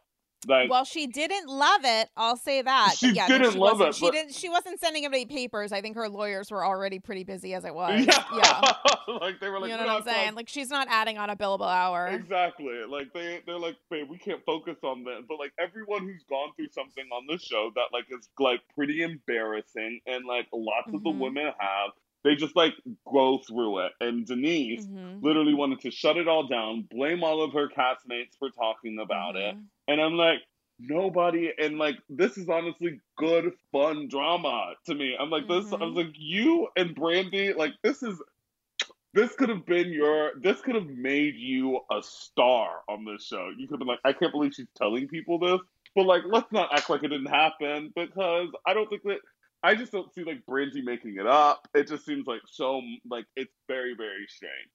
like, 0.46 0.70
well, 0.70 0.84
she 0.84 1.06
didn't 1.06 1.48
love 1.48 1.82
it. 1.84 2.08
I'll 2.16 2.36
say 2.36 2.62
that. 2.62 2.94
She 2.96 3.12
yeah, 3.12 3.28
didn't 3.28 3.52
she 3.52 3.58
love 3.58 3.80
it. 3.80 3.94
She 3.94 4.06
but... 4.06 4.12
didn't. 4.12 4.34
She 4.34 4.48
wasn't 4.48 4.80
sending 4.80 5.04
him 5.04 5.12
any 5.12 5.26
papers. 5.26 5.72
I 5.72 5.80
think 5.80 5.96
her 5.96 6.08
lawyers 6.08 6.50
were 6.50 6.64
already 6.64 6.98
pretty 6.98 7.24
busy 7.24 7.54
as 7.54 7.64
it 7.64 7.74
was. 7.74 8.06
Yeah, 8.06 8.24
yeah. 8.34 8.72
like 9.20 9.40
they 9.40 9.48
were 9.48 9.60
like, 9.60 9.70
you 9.70 9.76
know 9.76 9.84
what 9.84 9.96
I'm 9.96 10.02
saying? 10.02 10.34
Like 10.34 10.48
she's 10.48 10.70
not 10.70 10.88
adding 10.90 11.18
on 11.18 11.30
a 11.30 11.36
billable 11.36 11.70
hour. 11.70 12.06
Exactly. 12.08 12.82
Like 12.88 13.12
they 13.12 13.40
they're 13.46 13.58
like, 13.58 13.76
babe, 13.90 14.08
we 14.08 14.18
can't 14.18 14.44
focus 14.44 14.76
on 14.82 15.04
this. 15.04 15.22
But 15.28 15.38
like 15.38 15.52
everyone 15.58 16.02
who's 16.02 16.24
gone 16.28 16.50
through 16.56 16.68
something 16.72 17.04
on 17.12 17.26
this 17.28 17.42
show 17.42 17.70
that 17.74 17.86
like 17.92 18.06
is 18.10 18.28
like 18.38 18.60
pretty 18.74 19.02
embarrassing, 19.02 20.00
and 20.06 20.24
like 20.24 20.46
lots 20.52 20.86
mm-hmm. 20.86 20.96
of 20.96 21.02
the 21.02 21.10
mm-hmm. 21.10 21.20
women 21.20 21.52
have 21.58 21.90
they 22.24 22.34
just 22.34 22.56
like 22.56 22.74
go 23.10 23.38
through 23.46 23.86
it. 23.86 23.92
And 24.00 24.26
Denise 24.26 24.86
mm-hmm. 24.86 25.24
literally 25.24 25.54
wanted 25.54 25.80
to 25.80 25.90
shut 25.90 26.16
it 26.16 26.28
all 26.28 26.46
down, 26.46 26.86
blame 26.90 27.24
all 27.24 27.42
of 27.42 27.52
her 27.52 27.68
castmates 27.68 28.36
for 28.38 28.50
talking 28.50 28.98
about 28.98 29.34
mm-hmm. 29.34 29.58
it. 29.58 29.64
And 29.88 30.00
I'm 30.00 30.14
like, 30.14 30.40
nobody 30.80 31.50
and 31.58 31.78
like 31.78 31.96
this 32.08 32.38
is 32.38 32.48
honestly 32.48 33.00
good 33.18 33.52
fun 33.70 34.08
drama 34.08 34.72
to 34.86 34.94
me 34.94 35.14
i'm 35.20 35.28
like 35.28 35.46
this 35.46 35.66
mm-hmm. 35.66 35.82
i 35.82 35.86
was 35.86 35.94
like 35.94 36.14
you 36.14 36.68
and 36.76 36.96
Brandi 36.96 37.54
like 37.54 37.72
this 37.82 38.02
is 38.02 38.18
this 39.12 39.34
could 39.34 39.48
have 39.48 39.66
been 39.66 39.92
your 39.92 40.32
this 40.40 40.60
could 40.62 40.74
have 40.74 40.86
made 40.86 41.34
you 41.36 41.80
a 41.90 42.02
star 42.02 42.80
on 42.88 43.04
this 43.04 43.26
show 43.26 43.50
you 43.58 43.66
could 43.66 43.74
have 43.74 43.80
been 43.80 43.88
like 43.88 44.00
i 44.04 44.12
can't 44.12 44.32
believe 44.32 44.54
she's 44.54 44.68
telling 44.76 45.06
people 45.06 45.38
this 45.38 45.60
but 45.94 46.06
like 46.06 46.22
let's 46.26 46.50
not 46.50 46.70
act 46.72 46.88
like 46.88 47.02
it 47.02 47.08
didn't 47.08 47.26
happen 47.26 47.92
because 47.94 48.48
i 48.66 48.72
don't 48.72 48.88
think 48.88 49.02
that 49.02 49.18
i 49.62 49.74
just 49.74 49.92
don't 49.92 50.12
see 50.14 50.24
like 50.24 50.42
brandi 50.48 50.82
making 50.82 51.16
it 51.18 51.26
up 51.26 51.68
it 51.74 51.88
just 51.88 52.04
seems 52.04 52.26
like 52.26 52.40
so 52.46 52.80
like 53.08 53.24
it's 53.36 53.54
very 53.68 53.94
very 53.96 54.26
strange 54.28 54.70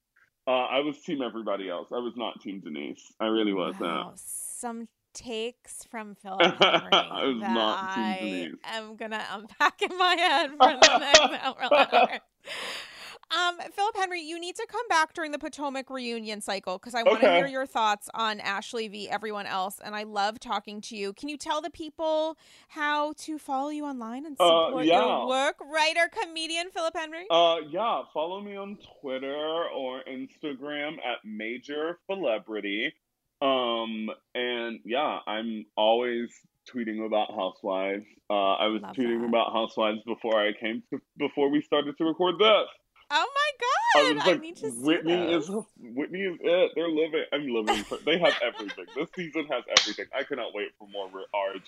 uh, 0.48 0.52
I 0.52 0.80
was 0.82 1.02
team 1.02 1.24
everybody 1.24 1.70
else. 1.70 1.88
I 1.92 1.98
was 1.98 2.14
not 2.16 2.40
team 2.40 2.60
Denise. 2.60 3.12
I 3.20 3.26
really 3.26 3.52
was 3.52 3.74
wow. 3.80 4.14
Some 4.16 4.88
takes 5.14 5.84
from 5.86 6.16
Henry 6.24 6.56
I 6.62 7.24
was 7.26 7.42
not 7.42 7.96
team 7.96 8.16
Denise. 8.20 8.56
I'm 8.64 8.96
gonna 8.96 9.26
unpack 9.32 9.82
in 9.82 9.98
my 9.98 10.16
head 10.16 10.52
for 10.52 10.58
the 10.58 10.98
next 11.00 11.20
hour. 11.44 12.20
Um, 13.32 13.58
Philip 13.74 13.96
Henry, 13.96 14.22
you 14.22 14.40
need 14.40 14.56
to 14.56 14.68
come 14.70 14.88
back 14.88 15.14
during 15.14 15.32
the 15.32 15.40
Potomac 15.40 15.90
reunion 15.90 16.42
cycle 16.42 16.78
because 16.78 16.94
I 16.94 17.02
want 17.02 17.22
to 17.22 17.28
okay. 17.28 17.38
hear 17.38 17.48
your 17.48 17.66
thoughts 17.66 18.08
on 18.14 18.40
Ashley 18.40 18.88
v. 18.88 19.10
Everyone 19.10 19.48
else, 19.48 19.80
and 19.84 19.96
I 19.96 20.04
love 20.04 20.40
talking 20.40 20.80
to 20.82 20.96
you. 20.96 21.12
Can 21.12 21.30
you 21.30 21.38
tell 21.38 21.60
the 21.60 21.72
people 21.72 22.38
how 22.68 23.14
to 23.20 23.40
follow 23.40 23.70
you 23.70 23.86
online 23.86 24.26
and 24.26 24.38
uh, 24.40 24.46
support 24.46 24.84
uh, 24.84 24.86
yeah. 24.86 25.06
your 25.06 25.28
work? 25.28 25.56
Writer, 25.60 26.10
comedian 26.22 26.70
Philip 26.70 26.96
Henry. 26.96 27.26
Uh, 27.32 27.58
yeah, 27.70 28.04
follow 28.14 28.42
me 28.42 28.56
on 28.56 28.78
Twitter 29.02 29.66
or 29.76 30.02
Instagram 30.08 30.98
at 31.00 31.18
Major 31.24 31.98
Celebrity. 32.10 32.94
Um, 33.42 34.10
and 34.36 34.80
yeah, 34.86 35.20
I'm 35.26 35.66
always 35.76 36.30
tweeting 36.72 37.06
about 37.06 37.34
Housewives. 37.34 38.06
Uh, 38.30 38.54
I 38.54 38.68
was 38.68 38.82
Love 38.82 38.96
tweeting 38.96 39.22
that. 39.22 39.30
about 39.30 39.52
Housewives 39.52 40.00
before 40.06 40.40
I 40.40 40.54
came 40.54 40.84
to 40.92 41.02
before 41.18 41.50
we 41.50 41.62
started 41.62 41.98
to 41.98 42.06
record 42.06 42.36
this. 42.40 42.68
Oh 43.12 43.28
my 43.36 43.52
god! 43.62 44.18
I, 44.22 44.26
like, 44.26 44.38
I 44.40 44.42
need 44.42 44.56
to 44.58 44.70
Whitney 44.70 45.34
is 45.34 45.50
Whitney 45.78 46.22
is 46.22 46.38
it. 46.42 46.72
They're 46.76 46.90
living. 46.90 47.24
I'm 47.32 47.48
living. 47.48 47.84
For, 47.84 47.98
they 48.06 48.18
have 48.18 48.34
everything. 48.44 48.86
this 48.96 49.10
season 49.16 49.46
has 49.52 49.64
everything. 49.80 50.06
I 50.18 50.24
cannot 50.24 50.54
wait 50.54 50.70
for 50.80 50.88
more 50.88 51.10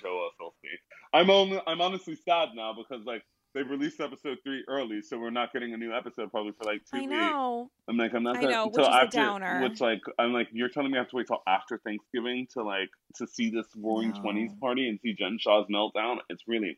Filthy. 0.01 0.67
I'm 1.13 1.29
only. 1.29 1.61
I'm 1.67 1.79
honestly 1.81 2.15
sad 2.15 2.49
now 2.55 2.73
because 2.73 3.05
like 3.05 3.23
they 3.53 3.63
released 3.63 3.99
episode 3.99 4.37
three 4.43 4.63
early, 4.67 5.01
so 5.01 5.17
we're 5.19 5.29
not 5.29 5.53
getting 5.53 5.73
a 5.73 5.77
new 5.77 5.93
episode 5.93 6.31
probably 6.31 6.51
for 6.51 6.63
like 6.65 6.81
two 6.91 6.97
I 6.97 7.05
know. 7.05 7.61
weeks. 7.61 7.71
I'm 7.87 7.97
like, 7.97 8.13
I'm 8.13 8.23
not 8.23 8.41
gonna 8.41 8.63
until 8.63 8.85
after. 8.85 9.17
Downer. 9.17 9.61
Which 9.63 9.81
like, 9.81 10.01
I'm 10.19 10.33
like, 10.33 10.47
you're 10.51 10.69
telling 10.69 10.91
me 10.91 10.97
I 10.97 11.01
have 11.01 11.09
to 11.09 11.15
wait 11.15 11.27
till 11.27 11.41
after 11.47 11.77
Thanksgiving 11.77 12.47
to 12.53 12.63
like 12.63 12.89
to 13.15 13.27
see 13.27 13.49
this 13.49 13.65
Roaring 13.75 14.13
Twenties 14.13 14.51
party 14.59 14.87
and 14.89 14.99
see 15.01 15.13
Jen 15.13 15.37
Shah's 15.39 15.65
meltdown. 15.73 16.17
It's 16.29 16.43
really, 16.47 16.77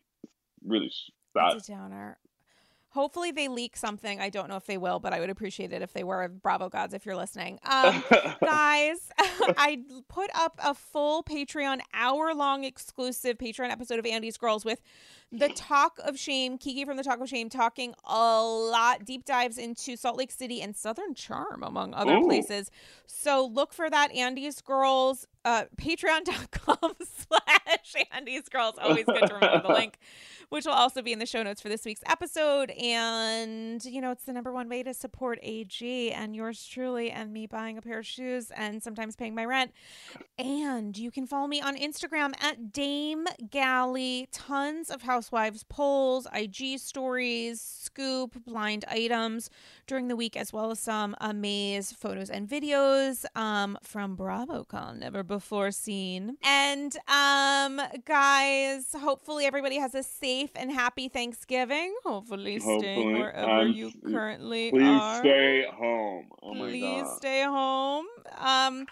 really 0.65 0.91
sad. 1.33 1.57
It's 1.57 1.67
a 1.69 1.71
downer. 1.71 2.17
Hopefully 2.91 3.31
they 3.31 3.47
leak 3.47 3.77
something. 3.77 4.19
I 4.19 4.29
don't 4.29 4.49
know 4.49 4.55
if 4.55 4.65
they 4.65 4.77
will, 4.77 4.99
but 4.99 5.13
I 5.13 5.19
would 5.19 5.29
appreciate 5.29 5.71
it 5.71 5.81
if 5.81 5.93
they 5.93 6.03
were. 6.03 6.27
Bravo 6.27 6.69
gods, 6.69 6.93
if 6.93 7.05
you're 7.05 7.15
listening, 7.15 7.59
um, 7.63 8.03
guys, 8.41 9.11
I 9.19 9.81
put 10.07 10.31
up 10.33 10.59
a 10.63 10.73
full 10.73 11.23
Patreon 11.23 11.81
hour 11.93 12.33
long 12.33 12.63
exclusive 12.63 13.37
Patreon 13.37 13.69
episode 13.69 13.99
of 13.99 14.05
Andy's 14.05 14.37
Girls 14.37 14.65
with 14.65 14.81
the 15.31 15.49
talk 15.49 15.99
of 16.03 16.17
shame, 16.17 16.57
Kiki 16.57 16.85
from 16.85 16.97
the 16.97 17.03
talk 17.03 17.19
of 17.19 17.29
shame, 17.29 17.49
talking 17.49 17.93
a 18.03 18.41
lot, 18.41 19.05
deep 19.05 19.25
dives 19.25 19.57
into 19.57 19.95
Salt 19.95 20.17
Lake 20.17 20.31
City 20.31 20.61
and 20.61 20.75
Southern 20.75 21.13
Charm, 21.13 21.63
among 21.63 21.93
other 21.93 22.17
Ooh. 22.17 22.25
places. 22.25 22.71
So 23.05 23.45
look 23.45 23.73
for 23.73 23.89
that, 23.89 24.11
Andy's 24.11 24.61
Girls, 24.61 25.27
uh, 25.45 25.65
patreon.com 25.77 26.93
slash 27.29 28.05
Andy's 28.11 28.49
Girls. 28.49 28.75
Always 28.81 29.05
good 29.05 29.27
to 29.27 29.33
remember 29.35 29.67
the 29.67 29.73
link 29.73 29.97
which 30.49 30.65
will 30.65 30.73
also 30.73 31.01
be 31.01 31.13
in 31.13 31.19
the 31.19 31.25
show 31.25 31.41
notes 31.43 31.61
for 31.61 31.69
this 31.69 31.85
week's 31.85 32.01
episode. 32.07 32.71
And, 32.71 33.83
you 33.85 34.01
know, 34.01 34.11
it's 34.11 34.25
the 34.25 34.33
number 34.33 34.51
one 34.51 34.67
way 34.67 34.83
to 34.83 34.93
support 34.93 35.39
AG 35.41 36.11
and 36.11 36.35
yours 36.35 36.65
truly 36.65 37.11
and 37.11 37.31
me 37.31 37.45
buying 37.47 37.77
a 37.77 37.81
pair 37.81 37.99
of 37.99 38.05
shoes 38.05 38.51
and 38.55 38.81
sometimes 38.81 39.15
paying 39.15 39.35
my 39.35 39.45
rent. 39.45 39.71
And 40.37 40.97
you 40.97 41.11
can 41.11 41.27
follow 41.27 41.47
me 41.47 41.61
on 41.61 41.77
Instagram 41.77 42.33
at 42.41 42.73
Dame 42.73 43.27
Galli. 43.49 44.27
Tons 44.31 44.89
of 44.89 45.03
housewives 45.19 45.65
polls, 45.67 46.27
IG 46.33 46.79
stories, 46.79 47.59
scoop, 47.59 48.41
blind 48.45 48.85
items 48.87 49.49
during 49.85 50.07
the 50.07 50.15
week, 50.15 50.37
as 50.37 50.53
well 50.53 50.71
as 50.71 50.79
some 50.79 51.13
amaze 51.19 51.91
photos 51.91 52.29
and 52.29 52.47
videos 52.47 53.25
um, 53.35 53.77
from 53.83 54.15
BravoCon, 54.15 54.97
never 54.99 55.21
before 55.21 55.71
seen. 55.71 56.37
And 56.41 56.95
um, 57.09 57.81
guys, 58.05 58.95
hopefully 58.97 59.43
everybody 59.43 59.77
has 59.77 59.93
a 59.93 60.03
safe 60.03 60.51
and 60.55 60.71
happy 60.71 61.09
Thanksgiving. 61.09 61.93
Hopefully, 62.05 62.53
hopefully 62.53 62.79
staying 62.79 63.19
wherever 63.19 63.51
I'm, 63.51 63.73
you 63.73 63.91
currently 64.09 64.71
please 64.71 64.83
are. 64.83 65.21
Please 65.21 65.31
stay 65.31 65.65
home. 65.69 66.25
Oh 66.41 66.53
please 66.53 67.05
stay 67.17 67.43
home. 67.43 68.05
Um, 68.37 68.85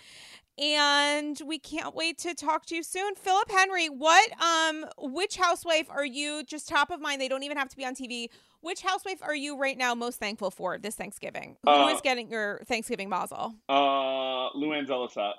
and 0.57 1.39
we 1.45 1.59
can't 1.59 1.93
wait 1.95 2.17
to 2.19 2.33
talk 2.33 2.65
to 2.67 2.75
you 2.75 2.83
soon. 2.83 3.15
Philip 3.15 3.49
Henry, 3.49 3.87
what 3.87 4.31
um 4.41 4.85
which 4.97 5.37
housewife 5.37 5.89
are 5.89 6.05
you 6.05 6.43
just 6.43 6.67
top 6.67 6.89
of 6.89 6.99
mind? 6.99 7.21
They 7.21 7.27
don't 7.27 7.43
even 7.43 7.57
have 7.57 7.69
to 7.69 7.77
be 7.77 7.85
on 7.85 7.95
TV. 7.95 8.29
Which 8.61 8.81
housewife 8.81 9.21
are 9.21 9.35
you 9.35 9.57
right 9.57 9.77
now 9.77 9.93
most 9.93 10.19
thankful 10.19 10.49
for 10.51 10.77
this 10.77 10.95
Thanksgiving? 10.95 11.57
Who 11.63 11.71
uh, 11.71 11.89
is 11.89 12.01
getting 12.01 12.29
your 12.29 12.61
Thanksgiving 12.67 13.09
mazel? 13.09 13.55
Uh 13.69 14.49
Luann 14.55 14.87
Lesseps. 14.87 15.33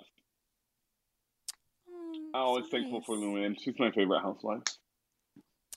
Oh, 1.91 2.31
I'm 2.35 2.41
always 2.41 2.65
so 2.67 2.71
thankful 2.71 3.01
nice. 3.01 3.07
for 3.07 3.17
Luann. 3.17 3.57
She's 3.61 3.79
my 3.79 3.91
favorite 3.91 4.21
housewife. 4.21 4.63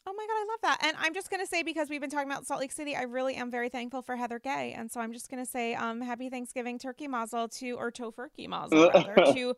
Oh 0.07 0.13
my 0.13 0.25
God, 0.25 0.33
I 0.33 0.45
love 0.49 0.59
that. 0.63 0.87
And 0.87 0.97
I'm 0.99 1.13
just 1.13 1.29
going 1.29 1.41
to 1.41 1.47
say, 1.47 1.61
because 1.61 1.87
we've 1.87 2.01
been 2.01 2.09
talking 2.09 2.29
about 2.29 2.47
Salt 2.47 2.59
Lake 2.59 2.71
City, 2.71 2.95
I 2.95 3.03
really 3.03 3.35
am 3.35 3.51
very 3.51 3.69
thankful 3.69 4.01
for 4.01 4.15
Heather 4.15 4.39
Gay. 4.39 4.73
And 4.75 4.91
so 4.91 4.99
I'm 4.99 5.13
just 5.13 5.29
going 5.29 5.43
to 5.43 5.49
say 5.49 5.75
um, 5.75 6.01
happy 6.01 6.27
Thanksgiving 6.27 6.79
turkey 6.79 7.07
mazel 7.07 7.47
to, 7.49 7.71
or 7.73 7.91
tofurkey 7.91 8.47
mazel, 8.47 8.89
rather, 8.89 9.13
to 9.33 9.55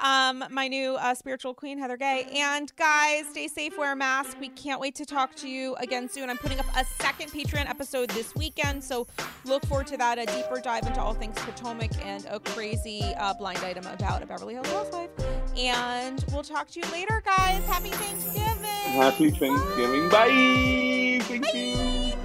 um, 0.00 0.44
my 0.50 0.68
new 0.68 0.94
uh, 0.94 1.12
spiritual 1.16 1.54
queen, 1.54 1.76
Heather 1.76 1.96
Gay. 1.96 2.28
And 2.32 2.74
guys, 2.76 3.26
stay 3.30 3.48
safe, 3.48 3.76
wear 3.76 3.92
a 3.92 3.96
mask. 3.96 4.36
We 4.38 4.50
can't 4.50 4.80
wait 4.80 4.94
to 4.94 5.04
talk 5.04 5.34
to 5.36 5.48
you 5.48 5.74
again 5.76 6.08
soon. 6.08 6.30
I'm 6.30 6.38
putting 6.38 6.60
up 6.60 6.66
a 6.76 6.84
second 6.84 7.32
Patreon 7.32 7.68
episode 7.68 8.10
this 8.10 8.32
weekend. 8.36 8.84
So 8.84 9.08
look 9.44 9.66
forward 9.66 9.88
to 9.88 9.96
that, 9.96 10.20
a 10.20 10.26
deeper 10.26 10.60
dive 10.60 10.86
into 10.86 11.00
all 11.00 11.14
things 11.14 11.36
Potomac 11.38 11.90
and 12.06 12.26
a 12.30 12.38
crazy 12.38 13.02
uh, 13.18 13.34
blind 13.34 13.58
item 13.58 13.84
about 13.86 14.22
a 14.22 14.26
Beverly 14.26 14.54
Hills 14.54 14.68
housewife. 14.68 15.10
And 15.68 16.24
we'll 16.32 16.42
talk 16.42 16.70
to 16.70 16.80
you 16.80 16.86
later, 16.92 17.22
guys. 17.24 17.64
Happy 17.66 17.90
Thanksgiving. 17.90 18.64
Happy 18.64 19.30
Thanksgiving. 19.30 20.08
Bye. 20.08 21.20
Thank 21.24 21.44
Bye. 21.44 21.52
you. 21.54 22.19